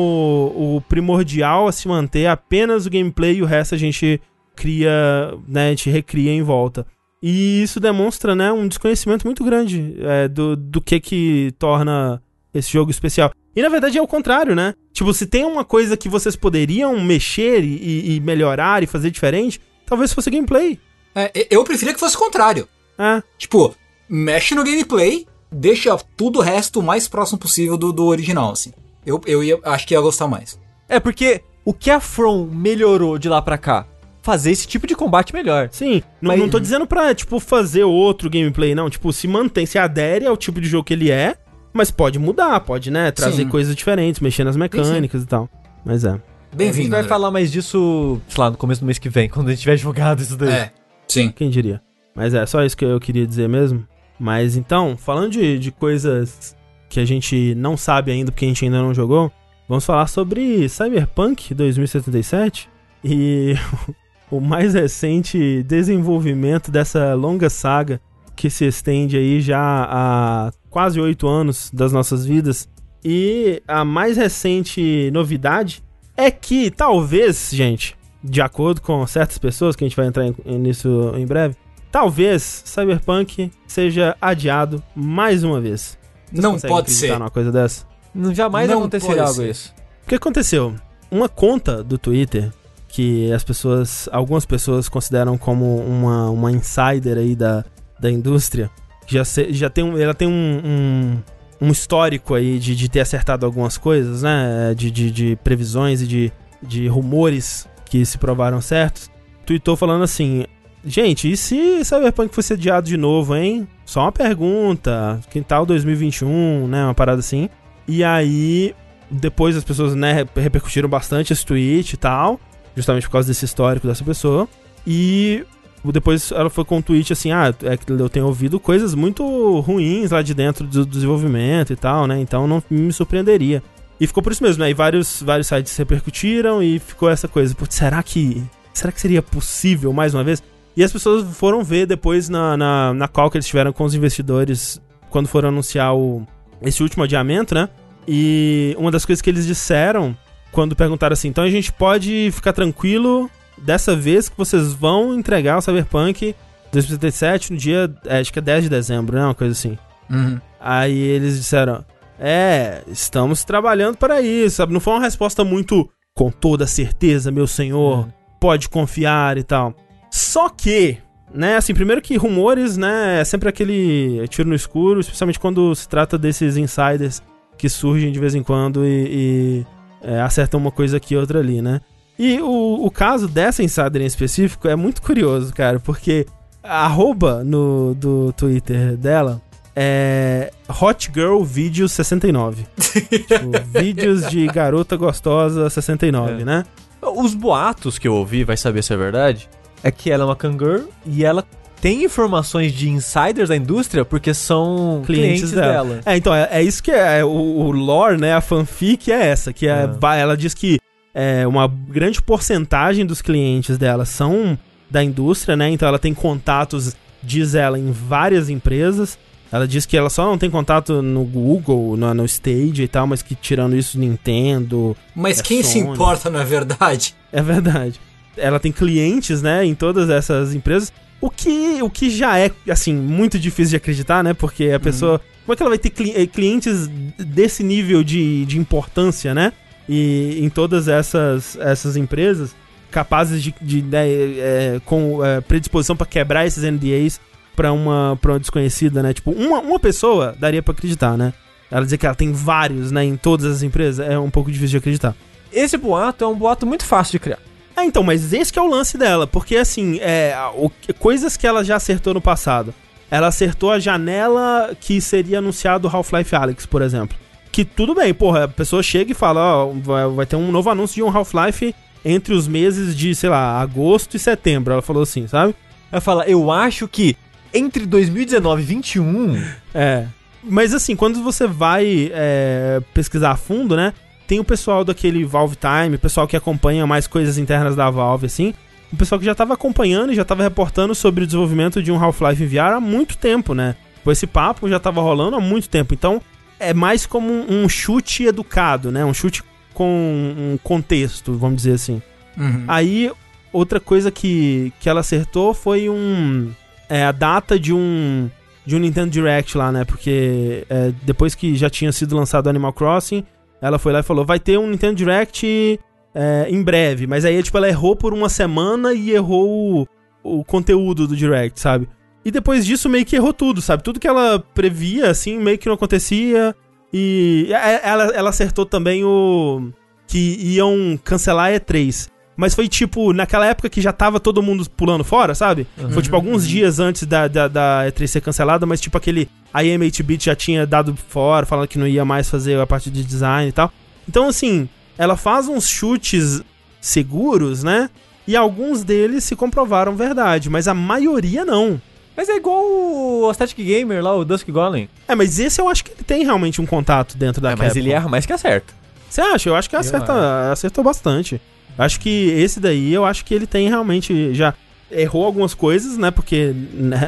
o 0.56 0.82
primordial 0.90 1.68
a 1.68 1.72
se 1.72 1.88
manter 1.88 2.26
apenas 2.26 2.86
o 2.86 2.90
gameplay 2.90 3.38
e 3.38 3.42
o 3.42 3.46
resto 3.46 3.76
a 3.76 3.78
gente 3.78 4.20
cria, 4.56 5.34
né, 5.48 5.68
a 5.68 5.70
gente 5.70 5.90
recria 5.90 6.32
em 6.32 6.42
volta. 6.42 6.86
E 7.22 7.62
isso 7.62 7.80
demonstra, 7.80 8.36
né, 8.36 8.52
um 8.52 8.68
desconhecimento 8.68 9.26
muito 9.26 9.44
grande 9.44 9.96
é, 10.00 10.28
do, 10.28 10.56
do 10.56 10.82
que 10.82 11.00
que 11.00 11.54
torna 11.60 12.22
esse 12.54 12.72
jogo 12.72 12.92
especial. 12.92 13.32
E 13.56 13.62
na 13.62 13.70
verdade 13.70 13.98
é 13.98 14.02
o 14.02 14.08
contrário, 14.08 14.56
né? 14.56 14.74
Tipo, 14.94 15.14
se 15.14 15.26
tem 15.26 15.46
uma 15.46 15.66
coisa 15.66 15.98
que 15.98 16.10
vocês 16.10 16.36
poderiam 16.36 17.00
mexer 17.02 17.64
e, 17.64 18.16
e 18.16 18.20
melhorar 18.20 18.84
e 18.84 18.88
fazer 18.88 19.12
diferente, 19.12 19.60
talvez 19.86 20.14
fosse 20.14 20.30
gameplay. 20.30 20.80
É, 21.16 21.48
eu 21.50 21.64
preferia 21.64 21.94
que 21.94 22.00
fosse 22.00 22.16
o 22.16 22.20
contrário. 22.20 22.68
É. 22.98 23.24
Tipo, 23.38 23.76
mexe 24.08 24.54
no 24.54 24.64
gameplay 24.64 25.26
deixa 25.52 25.98
tudo 26.16 26.40
o 26.40 26.42
resto 26.42 26.80
o 26.80 26.84
mais 26.84 27.08
próximo 27.08 27.40
possível 27.40 27.78
do, 27.78 27.92
do 27.92 28.06
original, 28.06 28.52
assim. 28.52 28.72
Eu, 29.06 29.22
eu 29.26 29.44
ia, 29.44 29.60
acho 29.64 29.88
que 29.88 29.94
ia 29.94 30.02
gostar 30.02 30.28
mais. 30.28 30.60
É, 30.88 31.00
porque 31.00 31.42
o 31.66 31.74
que 31.74 31.90
a 31.90 32.00
From 32.00 32.46
melhorou 32.46 33.18
de 33.18 33.30
lá 33.30 33.42
pra 33.42 33.58
cá? 33.58 33.86
Fazer 34.22 34.52
esse 34.52 34.68
tipo 34.68 34.86
de 34.86 34.96
combate 34.96 35.34
melhor. 35.34 35.70
Sim, 35.72 36.04
mas... 36.22 36.38
não, 36.38 36.46
não 36.46 36.52
tô 36.52 36.60
dizendo 36.60 36.86
pra, 36.86 37.16
tipo, 37.16 37.40
fazer 37.40 37.84
outro 37.84 38.30
gameplay, 38.30 38.76
não. 38.76 38.90
Tipo, 38.90 39.12
se 39.14 39.28
mantém, 39.28 39.66
se 39.66 39.80
adere 39.80 40.26
ao 40.26 40.38
tipo 40.38 40.60
de 40.60 40.68
jogo 40.68 40.84
que 40.84 40.94
ele 40.94 41.10
é, 41.10 41.38
mas 41.74 41.92
pode 41.92 42.18
mudar, 42.20 42.60
pode, 42.62 42.90
né, 42.92 43.12
trazer 43.12 43.44
sim. 43.44 43.50
coisas 43.50 43.76
diferentes, 43.76 44.20
mexer 44.20 44.44
nas 44.44 44.56
mecânicas 44.56 45.22
sim, 45.22 45.26
sim. 45.26 45.26
e 45.26 45.28
tal. 45.28 45.50
Mas 45.86 46.04
é. 46.04 46.20
Bem-vindo. 46.56 46.80
A 46.80 46.82
gente 46.82 46.90
vai 46.90 47.04
falar 47.04 47.32
mais 47.32 47.52
disso, 47.52 48.20
sei 48.28 48.42
lá, 48.44 48.50
no 48.50 48.58
começo 48.58 48.82
do 48.82 48.86
mês 48.86 48.98
que 48.98 49.10
vem, 49.10 49.30
quando 49.30 49.48
a 49.48 49.52
gente 49.52 49.62
tiver 49.62 49.78
jogado 49.78 50.22
isso 50.22 50.36
daí. 50.36 50.52
É, 50.52 50.72
sim. 51.08 51.30
Quem 51.32 51.50
diria? 51.50 51.82
Mas 52.16 52.34
é, 52.34 52.46
só 52.46 52.64
isso 52.66 52.76
que 52.76 52.86
eu 52.86 53.00
queria 53.00 53.26
dizer 53.26 53.48
mesmo. 53.48 53.88
Mas 54.20 54.58
então, 54.58 54.98
falando 54.98 55.32
de, 55.32 55.58
de 55.58 55.72
coisas 55.72 56.56
que 56.90 57.00
a 57.00 57.06
gente 57.06 57.54
não 57.56 57.78
sabe 57.78 58.12
ainda 58.12 58.32
porque 58.32 58.46
a 58.46 58.48
gente 58.48 58.66
ainda 58.66 58.82
não 58.82 58.94
jogou, 58.94 59.32
vamos 59.68 59.86
falar 59.86 60.08
sobre 60.08 60.68
Cyberpunk 60.68 61.54
2077 61.54 62.68
e 63.04 63.56
o 64.30 64.42
mais 64.42 64.74
recente 64.74 65.64
desenvolvimento 65.64 66.72
dessa 66.72 67.14
longa 67.14 67.50
saga 67.50 68.02
que 68.40 68.50
se 68.50 68.64
estende 68.64 69.18
aí 69.18 69.42
já 69.42 69.60
há 69.60 70.52
quase 70.70 70.98
oito 70.98 71.28
anos 71.28 71.70
das 71.74 71.92
nossas 71.92 72.26
vidas. 72.26 72.70
E 73.04 73.62
a 73.68 73.84
mais 73.84 74.16
recente 74.16 75.12
novidade 75.12 75.84
é 76.16 76.32
que 76.32 76.72
talvez, 76.72 77.50
gente, 77.52 77.98
de 78.24 78.42
acordo 78.42 78.82
com 78.82 79.06
certas 79.06 79.38
pessoas, 79.38 79.76
que 79.76 79.84
a 79.84 79.88
gente 79.90 79.98
vai 79.98 80.08
entrar 80.08 80.24
nisso 80.46 81.12
em 81.18 81.26
breve, 81.26 81.58
talvez 81.92 82.64
Cyberpunk 82.66 83.52
seja 83.68 84.16
adiado 84.22 84.82
mais 84.96 85.44
uma 85.44 85.60
vez. 85.60 85.98
Vocês 86.32 86.42
não 86.42 86.58
pode 86.58 86.92
ser. 86.92 87.20
numa 87.20 87.30
coisa 87.30 87.52
dessa? 87.52 87.86
Não, 88.16 88.34
jamais 88.34 88.70
não 88.70 88.80
acontecerá 88.80 89.28
algo 89.28 89.44
isso. 89.44 89.74
O 90.06 90.08
que 90.08 90.16
aconteceu? 90.16 90.74
Uma 91.12 91.28
conta 91.28 91.84
do 91.84 91.98
Twitter 91.98 92.54
que 92.88 93.34
as 93.34 93.44
pessoas, 93.44 94.08
algumas 94.14 94.46
pessoas 94.46 94.88
consideram 94.88 95.38
como 95.38 95.76
uma, 95.76 96.30
uma 96.30 96.52
insider 96.52 97.18
aí 97.18 97.36
da, 97.36 97.66
da 98.00 98.10
indústria, 98.10 98.70
já, 99.08 99.26
se, 99.26 99.52
já 99.54 99.70
tem, 99.70 100.02
ela 100.02 100.14
tem 100.14 100.28
um, 100.28 100.62
um, 100.64 101.68
um 101.68 101.72
histórico 101.72 102.36
aí 102.36 102.60
de, 102.60 102.76
de 102.76 102.90
ter 102.90 103.00
acertado 103.00 103.46
algumas 103.46 103.78
coisas, 103.78 104.22
né? 104.22 104.74
De, 104.76 104.92
de, 104.92 105.12
de 105.12 105.36
previsões 105.44 106.02
e 106.02 106.08
de, 106.08 106.32
de 106.62 106.88
rumores 106.88 107.68
que 107.86 108.06
se 108.06 108.18
provaram 108.18 108.62
certos. 108.62 109.10
Tweetou 109.46 109.76
falando 109.76 110.04
assim: 110.04 110.46
Gente, 110.86 111.32
e 111.32 111.36
se 111.36 111.84
Cyberpunk 111.84 112.34
fosse 112.34 112.54
adiado 112.54 112.88
de 112.88 112.96
novo, 112.96 113.36
hein? 113.36 113.68
Só 113.86 114.02
uma 114.02 114.12
pergunta. 114.12 115.20
Que 115.30 115.42
tal 115.42 115.66
2021, 115.66 116.68
né? 116.68 116.86
Uma 116.86 116.94
parada 116.94 117.20
assim. 117.20 117.50
E 117.88 118.04
aí, 118.04 118.74
depois 119.10 119.58
as 119.58 119.64
pessoas, 119.64 119.96
né, 119.96 120.26
repercutiram 120.36 120.88
bastante 120.88 121.34
esse 121.34 121.46
tweet 121.46 121.94
e 121.94 121.98
tal. 121.98 122.40
Justamente 122.76 123.08
por 123.08 123.14
causa 123.14 123.28
desse 123.28 123.44
histórico 123.44 123.88
dessa 123.88 124.06
pessoa. 124.06 124.48
E 124.88 125.44
depois 125.86 126.32
ela 126.32 126.50
foi 126.50 126.66
com 126.66 126.78
um 126.78 126.82
tweet 126.82 127.14
assim: 127.14 127.32
Ah, 127.32 127.54
é 127.64 127.78
que 127.78 127.92
eu 127.92 128.10
tenho 128.10 128.26
ouvido 128.26 128.60
coisas 128.60 128.94
muito 128.94 129.60
ruins 129.62 130.12
lá 130.12 130.22
de 130.22 130.34
dentro 130.34 130.66
do 130.66 130.86
desenvolvimento 130.86 131.72
e 131.72 131.76
tal, 131.76 132.06
né? 132.06 132.20
Então 132.20 132.48
não 132.48 132.62
me 132.70 132.92
surpreenderia. 132.92 133.64
E 134.00 134.08
ficou 134.08 134.24
por 134.24 134.32
isso 134.32 134.44
mesmo, 134.44 134.64
né? 134.64 134.70
E 134.70 134.74
vários, 134.74 135.22
vários 135.22 135.48
sites 135.48 135.76
repercutiram 135.76 136.64
e 136.64 136.80
ficou 136.80 137.10
essa 137.10 137.28
coisa. 137.28 137.54
Putz, 137.54 137.76
será 137.76 138.02
que. 138.02 138.44
Será 138.74 138.92
que 138.92 139.02
seria 139.02 139.22
possível 139.22 139.92
mais 139.92 140.14
uma 140.14 140.24
vez? 140.24 140.42
E 140.76 140.84
as 140.84 140.92
pessoas 140.92 141.26
foram 141.36 141.64
ver 141.64 141.86
depois 141.86 142.30
na, 142.30 142.56
na, 142.56 142.94
na 142.94 143.08
call 143.08 143.30
que 143.30 143.38
eles 143.38 143.48
tiveram 143.48 143.74
com 143.74 143.84
os 143.84 143.94
investidores 143.94 144.80
quando 145.10 145.28
foram 145.28 145.50
anunciar 145.50 145.94
o, 145.94 146.26
esse 146.62 146.82
último 146.82 147.04
adiamento, 147.04 147.54
né? 147.54 147.68
E 148.08 148.76
uma 148.78 148.90
das 148.92 149.06
coisas 149.06 149.22
que 149.22 149.30
eles 149.30 149.46
disseram 149.46 150.16
quando 150.52 150.76
perguntaram 150.76 151.14
assim: 151.14 151.28
então 151.28 151.44
a 151.44 151.50
gente 151.50 151.72
pode 151.72 152.30
ficar 152.32 152.54
tranquilo 152.54 153.30
dessa 153.64 153.96
vez 153.96 154.30
que 154.30 154.38
vocês 154.38 154.74
vão 154.74 155.14
entregar 155.14 155.58
o 155.58 155.62
Cyberpunk 155.62 156.36
2077 156.72 157.54
no 157.54 157.58
dia, 157.58 157.92
é, 158.06 158.20
acho 158.20 158.32
que 158.32 158.40
é 158.40 158.42
10 158.42 158.64
de 158.64 158.70
dezembro, 158.70 159.18
né? 159.18 159.26
Uma 159.26 159.36
coisa 159.36 159.54
assim. 159.54 159.78
Uhum. 160.10 160.40
Aí 160.60 160.98
eles 160.98 161.38
disseram: 161.38 161.84
é, 162.20 162.84
estamos 162.88 163.44
trabalhando 163.44 163.98
para 163.98 164.22
isso, 164.22 164.58
sabe? 164.58 164.74
Não 164.74 164.80
foi 164.80 164.94
uma 164.94 165.02
resposta 165.02 165.44
muito 165.44 165.90
com 166.16 166.30
toda 166.30 166.68
certeza, 166.68 167.32
meu 167.32 167.48
senhor, 167.48 168.00
uhum. 168.00 168.12
pode 168.40 168.68
confiar 168.68 169.38
e 169.38 169.44
tal. 169.44 169.74
Só 170.12 170.50
que, 170.50 170.98
né, 171.34 171.56
assim, 171.56 171.74
primeiro 171.74 172.02
que 172.02 172.18
rumores, 172.18 172.76
né, 172.76 173.22
é 173.22 173.24
sempre 173.24 173.48
aquele 173.48 174.28
tiro 174.28 174.50
no 174.50 174.56
escuro, 174.56 175.00
especialmente 175.00 175.40
quando 175.40 175.74
se 175.76 175.88
trata 175.88 176.18
desses 176.18 176.58
insiders 176.58 177.22
que 177.58 177.70
surgem 177.70 178.12
de 178.12 178.20
vez 178.20 178.36
em 178.36 178.44
quando 178.44 178.86
e, 178.86 179.08
e 179.10 179.66
é, 180.02 180.22
acertam 180.22 180.60
uma 180.60 180.72
coisa 180.72 180.98
aqui 180.98 181.14
e 181.14 181.18
outra 181.18 181.40
ali, 181.40 181.62
né? 181.62 181.82
E 182.20 182.42
o, 182.42 182.86
o 182.86 182.92
caso 182.92 183.30
dessa 183.30 183.64
insider 183.64 184.02
em 184.02 184.06
específico 184.06 184.68
é 184.68 184.76
muito 184.76 185.02
curioso, 185.02 185.54
cara, 185.54 185.80
porque 185.80 186.26
a 186.62 186.86
arroba 186.86 187.46
no, 187.46 187.96
do 187.96 188.34
Twitter 188.34 188.98
dela 188.98 189.42
é 189.74 190.52
Hot 190.82 191.10
Girl 191.14 191.42
Videos 191.42 191.94
69. 191.94 192.66
tipo, 192.76 193.80
vídeos 193.80 194.30
de 194.30 194.46
garota 194.48 194.98
gostosa 194.98 195.70
69, 195.70 196.42
é. 196.42 196.46
né? 196.46 196.66
Os 197.02 197.34
boatos 197.34 197.98
que 197.98 198.06
eu 198.06 198.16
ouvi, 198.16 198.44
vai 198.44 198.58
saber 198.58 198.84
se 198.84 198.94
é 198.94 198.98
verdade, 198.98 199.50
é 199.82 199.90
que 199.90 200.12
ela 200.12 200.24
é 200.24 200.26
uma 200.26 200.36
Kangirl 200.36 200.88
e 201.06 201.24
ela 201.24 201.46
tem 201.80 202.04
informações 202.04 202.74
de 202.74 202.90
insiders 202.90 203.48
da 203.48 203.56
indústria 203.56 204.04
porque 204.04 204.34
são 204.34 205.02
clientes, 205.06 205.52
clientes 205.52 205.52
dela. 205.52 205.72
dela. 205.72 206.02
É, 206.06 206.18
então, 206.18 206.36
é, 206.36 206.50
é 206.52 206.62
isso 206.62 206.84
que 206.84 206.92
é, 206.92 207.20
é 207.20 207.24
o, 207.24 207.30
o, 207.30 207.72
lore, 207.72 208.20
né? 208.20 208.34
A 208.34 208.42
fanfic 208.42 209.10
é 209.10 209.28
essa, 209.28 209.54
que 209.54 209.66
é, 209.66 209.86
é. 209.86 210.20
ela 210.20 210.36
diz 210.36 210.54
que 210.54 210.78
é, 211.14 211.46
uma 211.48 211.68
grande 211.68 212.22
porcentagem 212.22 213.06
dos 213.06 213.22
clientes 213.22 213.78
dela 213.78 214.06
são 214.06 214.58
da 214.90 215.04
indústria, 215.04 215.56
né? 215.56 215.70
Então 215.70 215.88
ela 215.88 216.00
tem 216.00 216.14
contatos, 216.14 216.96
diz 217.22 217.56
ela, 217.56 217.78
em 217.78 217.92
várias 217.92 218.50
empresas. 218.50 219.18
Ela 219.52 219.68
diz 219.68 219.86
que 219.86 219.98
ela 219.98 220.10
só 220.10 220.26
não 220.26 220.38
tem 220.38 220.50
contato 220.50 221.02
no 221.02 221.24
Google, 221.24 221.98
no, 221.98 222.14
no 222.14 222.26
Stage 222.26 222.84
e 222.84 222.88
tal, 222.88 223.08
mas 223.08 223.22
que 223.22 223.34
tirando 223.34 223.76
isso, 223.76 223.98
Nintendo. 224.00 224.96
Mas 225.16 225.40
é 225.40 225.44
quem 225.44 225.64
Sony. 225.64 225.74
se 225.74 225.80
importa, 225.80 226.30
não 226.30 226.40
é 226.40 226.46
verdade? 226.46 227.16
É 227.32 227.42
verdade. 227.42 228.00
Ela 228.38 228.60
tem 228.60 228.72
clientes, 228.72 229.42
né, 229.42 229.66
em 229.66 229.74
todas 229.74 230.10
essas 230.10 230.54
empresas. 230.54 230.94
O 231.20 231.30
que, 231.30 231.82
o 231.82 231.90
que 231.90 232.10
já 232.10 232.38
é, 232.38 232.52
assim, 232.70 232.94
muito 232.94 233.38
difícil 233.38 233.72
de 233.72 233.76
acreditar, 233.76 234.24
né? 234.24 234.34
Porque 234.34 234.66
a 234.66 234.74
uhum. 234.74 234.80
pessoa. 234.80 235.12
Uhum. 235.14 235.20
Como 235.46 235.54
é 235.54 235.56
que 235.56 235.64
ela 235.64 235.70
vai 235.70 235.80
ter 235.80 235.92
eh, 236.16 236.28
clientes 236.28 236.88
desse 237.18 237.64
nível 237.64 238.04
de, 238.04 238.46
de 238.46 238.60
importância, 238.60 239.34
né? 239.34 239.52
E 239.92 240.40
em 240.40 240.50
todas 240.50 240.88
essas, 240.88 241.58
essas 241.58 241.98
empresas 241.98 242.56
capazes 242.92 243.42
de, 243.42 243.56
de, 243.60 243.82
de 243.82 243.96
é, 243.98 244.80
com 244.86 245.26
é, 245.26 245.42
predisposição 245.42 245.96
para 245.96 246.06
quebrar 246.06 246.46
esses 246.46 246.64
NDAs 246.64 247.20
para 247.56 247.74
uma, 247.74 248.18
pra 248.22 248.34
uma 248.34 248.40
desconhecida, 248.40 249.02
né? 249.02 249.14
Tipo, 249.14 249.32
uma, 249.32 249.60
uma 249.60 249.80
pessoa 249.80 250.36
daria 250.38 250.62
para 250.62 250.74
acreditar, 250.74 251.18
né? 251.18 251.34
Ela 251.72 251.84
dizer 251.84 251.98
que 251.98 252.06
ela 252.06 252.16
tem 252.16 252.32
vários, 252.32 252.92
né, 252.92 253.04
em 253.04 253.16
todas 253.16 253.46
as 253.46 253.64
empresas, 253.64 254.08
é 254.08 254.18
um 254.18 254.30
pouco 254.30 254.52
difícil 254.52 254.72
de 254.72 254.78
acreditar. 254.78 255.16
Esse 255.52 255.78
boato 255.78 256.24
é 256.24 256.28
um 256.28 256.36
boato 256.36 256.66
muito 256.66 256.86
fácil 256.86 257.14
de 257.14 257.20
criar. 257.20 257.40
É, 257.76 257.84
então, 257.84 258.04
mas 258.04 258.32
esse 258.34 258.52
que 258.52 258.60
é 258.60 258.62
o 258.62 258.68
lance 258.68 258.98
dela, 258.98 259.26
porque 259.28 259.56
assim, 259.56 259.98
é, 260.02 260.36
o, 260.56 260.72
coisas 260.98 261.36
que 261.36 261.48
ela 261.48 261.64
já 261.64 261.76
acertou 261.76 262.14
no 262.14 262.22
passado. 262.22 262.74
Ela 263.12 263.28
acertou 263.28 263.72
a 263.72 263.80
janela 263.80 264.76
que 264.80 265.02
seria 265.02 265.40
anunciado 265.40 265.88
Half-Life 265.88 266.36
Alyx, 266.36 266.66
por 266.68 266.82
exemplo. 266.82 267.18
Que 267.52 267.66
tudo 267.66 267.96
bem, 267.96 268.14
porra, 268.14 268.44
a 268.44 268.48
pessoa 268.48 268.84
chega 268.84 269.12
e 269.12 269.16
fala, 269.16 269.66
ó, 269.66 269.72
vai, 269.74 270.08
vai 270.08 270.26
ter 270.26 270.36
um 270.36 270.52
novo 270.52 270.70
anúncio 270.70 270.96
de 270.96 271.04
um 271.04 271.10
Half-Life 271.10 271.74
entre 272.06 272.34
os 272.34 272.48
meses 272.48 272.96
de, 272.96 273.14
sei 273.16 273.30
lá, 273.30 273.60
agosto 273.60 274.16
e 274.16 274.20
setembro. 274.20 274.74
Ela 274.74 274.82
falou 274.82 275.04
assim, 275.04 275.28
sabe? 275.28 275.56
Ela 275.92 276.02
fala, 276.02 276.26
eu 276.26 276.52
acho 276.52 276.88
que 276.88 277.18
entre 277.54 277.86
2019 277.86 278.62
e 278.62 278.66
21. 278.66 279.44
É. 279.74 280.06
Mas 280.44 280.74
assim, 280.74 280.96
quando 280.96 281.22
você 281.24 281.48
vai 281.48 282.12
é, 282.14 282.82
pesquisar 282.94 283.32
a 283.32 283.36
fundo, 283.36 283.76
né? 283.76 283.94
Tem 284.28 284.40
o 284.40 284.44
pessoal 284.44 284.86
daquele 284.86 285.26
Valve 285.26 285.58
Time, 285.58 285.96
o 285.96 286.00
pessoal 286.00 286.28
que 286.28 286.38
acompanha 286.38 286.86
mais 286.86 287.08
coisas 287.08 287.38
internas 287.38 287.76
da 287.76 287.90
Valve, 287.90 288.28
assim. 288.28 288.54
O 288.94 288.96
pessoal 288.96 289.20
que 289.20 289.26
já 289.26 289.34
estava 289.34 289.56
acompanhando 289.56 290.12
e 290.12 290.16
já 290.16 290.22
estava 290.22 290.44
reportando 290.44 290.94
sobre 290.96 291.24
o 291.24 291.28
desenvolvimento 291.28 291.82
de 291.82 291.92
um 291.92 292.02
Half-Life 292.02 292.46
VR 292.46 292.76
há 292.76 292.80
muito 292.80 293.18
tempo, 293.18 293.54
né? 293.54 293.76
Esse 294.08 294.26
papo 294.26 294.68
já 294.68 294.78
estava 294.78 295.02
rolando 295.02 295.36
há 295.36 295.40
muito 295.40 295.70
tempo. 295.70 295.94
Então, 295.94 296.22
é 296.60 296.74
mais 296.74 297.06
como 297.06 297.32
um 297.50 297.68
chute 297.70 298.26
educado, 298.26 298.92
né? 298.92 299.06
Um 299.06 299.14
chute 299.14 299.44
com 299.74 299.88
um 299.88 300.58
contexto, 300.62 301.34
vamos 301.34 301.58
dizer 301.58 301.74
assim. 301.74 302.02
Uhum. 302.38 302.66
Aí, 302.68 303.12
outra 303.52 303.80
coisa 303.80 304.12
que, 304.12 304.74
que 304.80 304.90
ela 304.90 305.00
acertou 305.00 305.54
foi 305.54 305.90
um. 305.90 306.52
É, 306.90 307.06
a 307.06 307.12
data 307.12 307.60
de 307.60 307.74
um. 307.74 308.30
De 308.66 308.76
um 308.76 308.80
Nintendo 308.80 309.10
Direct 309.10 309.58
lá, 309.58 309.72
né? 309.72 309.86
Porque 309.86 310.66
é, 310.70 310.92
depois 311.04 311.34
que 311.34 311.56
já 311.56 311.70
tinha 311.70 311.92
sido 311.92 312.16
lançado 312.16 312.50
Animal 312.50 312.74
Crossing, 312.74 313.24
ela 313.62 313.80
foi 313.80 313.94
lá 313.94 314.00
e 314.00 314.04
falou: 314.04 314.26
vai 314.26 314.40
ter 314.40 314.60
um 314.60 314.70
Nintendo 314.70 314.96
Direct 314.96 315.80
é, 316.14 316.48
em 316.50 316.62
breve. 316.62 317.08
Mas 317.08 317.26
aí, 317.26 317.42
tipo, 317.42 317.58
ela 317.58 317.68
errou 317.68 317.96
por 317.96 318.14
uma 318.14 318.30
semana 318.30 318.94
e 318.94 319.12
errou 319.12 319.88
o, 320.24 320.40
o 320.40 320.44
conteúdo 320.44 321.08
do 321.08 321.16
Direct, 321.16 321.60
sabe? 321.60 321.88
E 322.24 322.32
depois 322.32 322.66
disso, 322.66 322.90
meio 322.90 323.06
que 323.06 323.16
errou 323.16 323.34
tudo, 323.34 323.62
sabe? 323.62 323.84
Tudo 323.84 324.00
que 324.00 324.08
ela 324.08 324.40
previa, 324.54 325.10
assim, 325.10 325.40
meio 325.40 325.58
que 325.58 325.68
não 325.68 325.76
acontecia. 325.76 326.56
E 326.94 327.48
ela, 327.84 328.06
ela 328.16 328.30
acertou 328.30 328.66
também 328.66 329.04
o. 329.04 329.72
que 330.08 330.38
iam 330.42 331.00
cancelar 331.04 331.54
a 331.54 331.60
E3. 331.60 332.10
Mas 332.36 332.56
foi 332.56 332.70
tipo, 332.70 333.12
naquela 333.12 333.46
época 333.46 333.70
que 333.70 333.82
já 333.82 333.92
tava 333.92 334.18
todo 334.18 334.42
mundo 334.42 334.66
pulando 334.70 335.04
fora, 335.04 335.36
sabe? 335.36 335.68
Uhum. 335.78 335.90
Foi 335.90 336.02
tipo 336.02 336.16
alguns 336.16 336.48
dias 336.48 336.80
antes 336.80 337.06
da, 337.06 337.28
da, 337.28 337.50
da, 337.50 337.86
E3 337.88 338.08
ser 338.08 338.22
cancelada, 338.22 338.66
mas 338.66 338.80
tipo 338.80 338.98
aquele. 338.98 339.30
A 339.54 339.62
IM8-Bit 339.62 340.26
já 340.28 340.36
tinha 340.36 340.66
dado 340.66 340.96
fora, 340.96 341.46
falando 341.46 341.68
que 341.68 341.78
não 341.78 341.88
ia 341.88 342.06
mais 342.06 342.30
fazer 342.30 342.58
a 342.60 342.66
parte 342.66 342.90
de 342.90 343.04
design 343.04 343.50
e 343.50 343.52
tal. 343.52 343.72
Então, 344.08 344.28
assim, 344.28 344.70
ela 344.98 345.18
faz 345.18 345.48
uns 345.48 345.68
chutes 345.68 346.42
seguros, 346.80 347.64
né? 347.64 347.90
E 348.28 348.36
alguns 348.36 348.84
deles 348.84 349.24
se 349.24 349.36
comprovaram 349.36 349.96
verdade, 349.96 350.50
mas 350.50 350.68
a 350.68 350.74
maioria 350.74 351.44
não. 351.44 351.82
Mas 352.20 352.28
é 352.28 352.36
igual 352.36 352.66
o 352.66 353.34
Static 353.34 353.58
Gamer 353.64 354.04
lá, 354.04 354.14
o 354.14 354.26
Dusk 354.26 354.46
Golem. 354.50 354.90
É, 355.08 355.16
mas 355.16 355.40
esse 355.40 355.62
eu 355.62 355.70
acho 355.70 355.86
que 355.86 355.92
ele 355.92 356.04
tem 356.04 356.26
realmente 356.26 356.60
um 356.60 356.66
contato 356.66 357.18
dentro 357.18 357.42
da 357.42 357.52
é, 357.52 357.56
Mas 357.56 357.78
ele 357.78 357.94
erra 357.94 358.10
mais 358.10 358.26
que 358.26 358.34
acerta. 358.34 358.74
Você 359.10 359.22
acha? 359.22 359.48
Eu 359.48 359.56
acho 359.56 359.70
que 359.70 359.76
acerta, 359.78 360.52
acertou 360.52 360.84
bastante. 360.84 361.40
Acho 361.78 361.98
que 361.98 362.30
esse 362.32 362.60
daí, 362.60 362.94
eu 362.94 363.06
acho 363.06 363.24
que 363.24 363.34
ele 363.34 363.48
tem 363.48 363.70
realmente 363.70 364.34
já 364.34 364.54
errou 364.92 365.24
algumas 365.26 365.54
coisas, 365.54 365.98
né? 365.98 366.12
Porque 366.12 366.54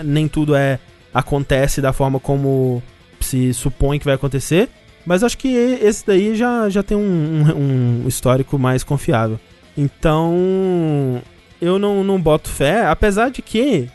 nem 0.05 0.29
tudo 0.29 0.55
é 0.55 0.79
acontece 1.13 1.81
da 1.81 1.91
forma 1.91 2.17
como 2.17 2.81
se 3.19 3.53
supõe 3.53 3.99
que 3.99 4.05
vai 4.05 4.13
acontecer. 4.13 4.69
Mas 5.05 5.25
acho 5.25 5.37
que 5.37 5.49
esse 5.49 6.07
daí 6.07 6.37
já, 6.37 6.69
já 6.69 6.81
tem 6.81 6.95
um, 6.95 7.01
um, 7.01 8.03
um 8.05 8.07
histórico 8.07 8.57
mais 8.57 8.81
confiável. 8.81 9.37
Então, 9.77 11.21
eu 11.61 11.77
não, 11.77 12.01
não 12.01 12.17
boto 12.17 12.47
fé, 12.47 12.85
apesar 12.85 13.29
de 13.29 13.41
que, 13.41 13.89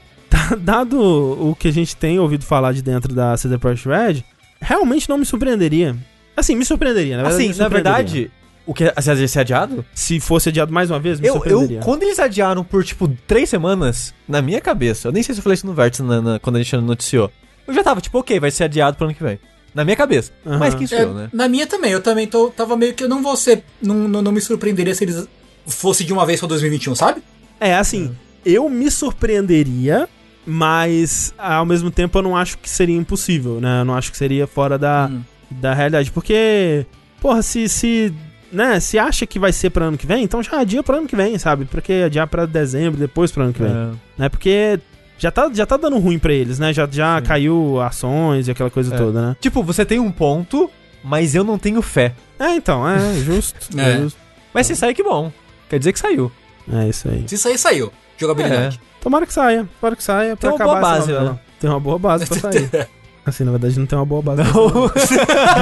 dado 0.59 1.01
o 1.01 1.55
que 1.55 1.69
a 1.69 1.73
gente 1.73 1.97
tem 1.97 2.19
ouvido 2.19 2.45
falar 2.45 2.73
de 2.73 2.83
dentro 2.83 3.15
da 3.15 3.37
CD 3.37 3.59
Projekt 3.59 3.89
Red, 3.89 4.25
realmente 4.61 5.09
não 5.09 5.19
me 5.19 5.25
surpreenderia. 5.25 5.97
Assim, 6.37 6.55
me 6.55 6.65
surpreenderia, 6.65 7.17
na 7.17 7.23
verdade. 7.25 7.51
Assim, 7.51 7.59
na 7.59 7.69
verdade, 7.69 8.31
o 8.67 8.75
que? 8.75 8.85
Ia 8.85 9.29
ser 9.29 9.41
adiado? 9.41 9.85
Se 9.95 10.21
fosse 10.21 10.49
adiado 10.49 10.73
mais 10.73 10.91
uma 10.91 10.99
vez, 10.99 11.21
me 11.21 11.29
eu, 11.29 11.35
surpreenderia. 11.35 11.79
Eu, 11.79 11.83
quando 11.83 12.03
eles 12.03 12.19
adiaram 12.19 12.65
por, 12.65 12.85
tipo, 12.85 13.09
três 13.27 13.49
semanas, 13.49 14.13
na 14.29 14.43
minha 14.43 14.61
cabeça, 14.61 15.09
eu 15.09 15.13
nem 15.13 15.23
sei 15.23 15.35
se 15.35 15.39
eu 15.39 15.43
falei 15.43 15.55
isso 15.55 15.67
no 15.67 15.73
Vértice 15.73 16.03
na, 16.03 16.21
na, 16.21 16.39
quando 16.39 16.57
a 16.57 16.63
gente 16.63 16.77
noticiou, 16.77 17.31
eu 17.67 17.73
já 17.73 17.83
tava, 17.83 18.01
tipo, 18.01 18.19
ok, 18.19 18.39
vai 18.39 18.51
ser 18.51 18.65
adiado 18.65 18.97
pro 18.97 19.07
ano 19.07 19.15
que 19.15 19.23
vem. 19.23 19.39
Na 19.75 19.85
minha 19.85 19.97
cabeça. 19.97 20.33
Uhum. 20.45 20.59
Mas 20.59 20.75
que 20.75 20.87
sou 20.87 20.99
é, 20.99 21.03
eu, 21.03 21.15
né? 21.15 21.29
Na 21.33 21.49
minha 21.49 21.67
também, 21.67 21.93
eu 21.93 22.01
também 22.01 22.27
tô, 22.27 22.49
tava 22.49 22.77
meio 22.77 22.95
que 22.95 23.05
eu 23.05 23.09
não 23.09 23.23
vou 23.23 23.37
ser. 23.37 23.63
Não, 23.81 23.95
não, 23.95 24.23
não 24.23 24.33
me 24.33 24.41
surpreenderia 24.41 24.95
se 24.95 25.05
eles 25.05 25.29
fosse 25.67 26.03
de 26.03 26.13
uma 26.13 26.25
vez 26.25 26.41
pra 26.41 26.49
2021, 26.49 26.95
sabe? 26.95 27.23
É, 27.61 27.75
assim, 27.75 28.17
eu 28.45 28.69
me 28.71 28.91
surpreenderia, 28.91 30.09
mas 30.47 31.35
ao 31.37 31.67
mesmo 31.67 31.91
tempo 31.91 32.17
eu 32.19 32.23
não 32.23 32.37
acho 32.37 32.57
que 32.59 32.71
seria 32.71 32.97
impossível, 32.97 33.61
né? 33.61 33.81
Eu 33.81 33.85
não 33.85 33.95
acho 33.95 34.11
que 34.11 34.17
seria 34.17 34.47
fora 34.47 34.79
da, 34.79 35.09
hum. 35.11 35.23
da 35.51 35.75
realidade. 35.75 36.13
Porque, 36.13 36.87
porra, 37.21 37.43
se, 37.43 37.69
se 37.69 38.15
né, 38.53 38.79
se 38.79 38.99
acha 38.99 39.27
que 39.27 39.39
vai 39.39 39.53
ser 39.53 39.71
para 39.71 39.87
ano 39.87 39.99
que 39.99 40.07
vem, 40.07 40.23
então 40.23 40.43
já 40.43 40.61
adia 40.61 40.83
para 40.83 40.99
ano 40.99 41.09
que 41.09 41.17
vem, 41.17 41.37
sabe? 41.39 41.65
Porque 41.65 42.05
adiar 42.07 42.29
para 42.29 42.47
dezembro, 42.47 42.99
depois 42.99 43.33
para 43.33 43.45
ano 43.45 43.53
que 43.53 43.63
vem. 43.63 43.73
É. 43.73 43.91
Né? 44.17 44.29
Porque 44.29 44.79
já 45.19 45.31
tá, 45.31 45.51
já 45.53 45.67
tá 45.67 45.77
dando 45.77 45.99
ruim 45.99 46.19
para 46.19 46.33
eles, 46.33 46.59
né? 46.59 46.73
Já, 46.73 46.89
já 46.91 47.21
caiu 47.23 47.81
ações 47.81 48.49
e 48.49 48.51
aquela 48.51 48.71
coisa 48.71 48.95
é. 48.95 48.99
toda, 48.99 49.29
né? 49.29 49.37
Tipo, 49.41 49.63
você 49.63 49.85
tem 49.85 49.99
um 49.99 50.13
ponto, 50.13 50.71
mas 51.03 51.35
eu 51.35 51.43
não 51.43 51.59
tenho 51.59 51.83
fé. 51.83 52.15
É, 52.39 52.55
então, 52.55 52.89
é 52.89 53.15
justo. 53.21 53.79
é. 53.79 53.93
é 53.93 53.99
justo. 53.99 54.19
Mas 54.55 54.67
se 54.67 54.77
sair, 54.77 54.95
que 54.95 55.03
bom. 55.03 55.33
Quer 55.69 55.79
dizer 55.79 55.93
que 55.93 55.99
saiu. 55.99 56.31
É 56.73 56.89
isso 56.89 57.09
aí. 57.09 57.25
Se 57.27 57.37
sair, 57.37 57.59
saiu. 57.59 57.93
Jogabilidade. 58.17 58.81
É. 58.83 58.96
Tomara 59.07 59.25
que 59.25 59.33
saia. 59.33 59.69
Tomara 59.81 59.95
que 59.95 60.03
saia. 60.03 60.37
Pra 60.37 60.51
tem 60.51 60.59
uma 60.59 60.67
boa 60.67 60.81
base, 60.81 61.13
né? 61.13 61.39
Tem 61.61 61.71
uma 61.71 61.79
boa 61.79 61.97
base 61.97 62.27
pra 62.27 62.41
sair. 62.41 62.69
assim, 63.25 63.45
na 63.45 63.53
verdade, 63.53 63.79
não 63.79 63.87
tem 63.87 63.97
uma 63.97 64.05
boa 64.05 64.21
base. 64.21 64.43
Não. 64.43 64.91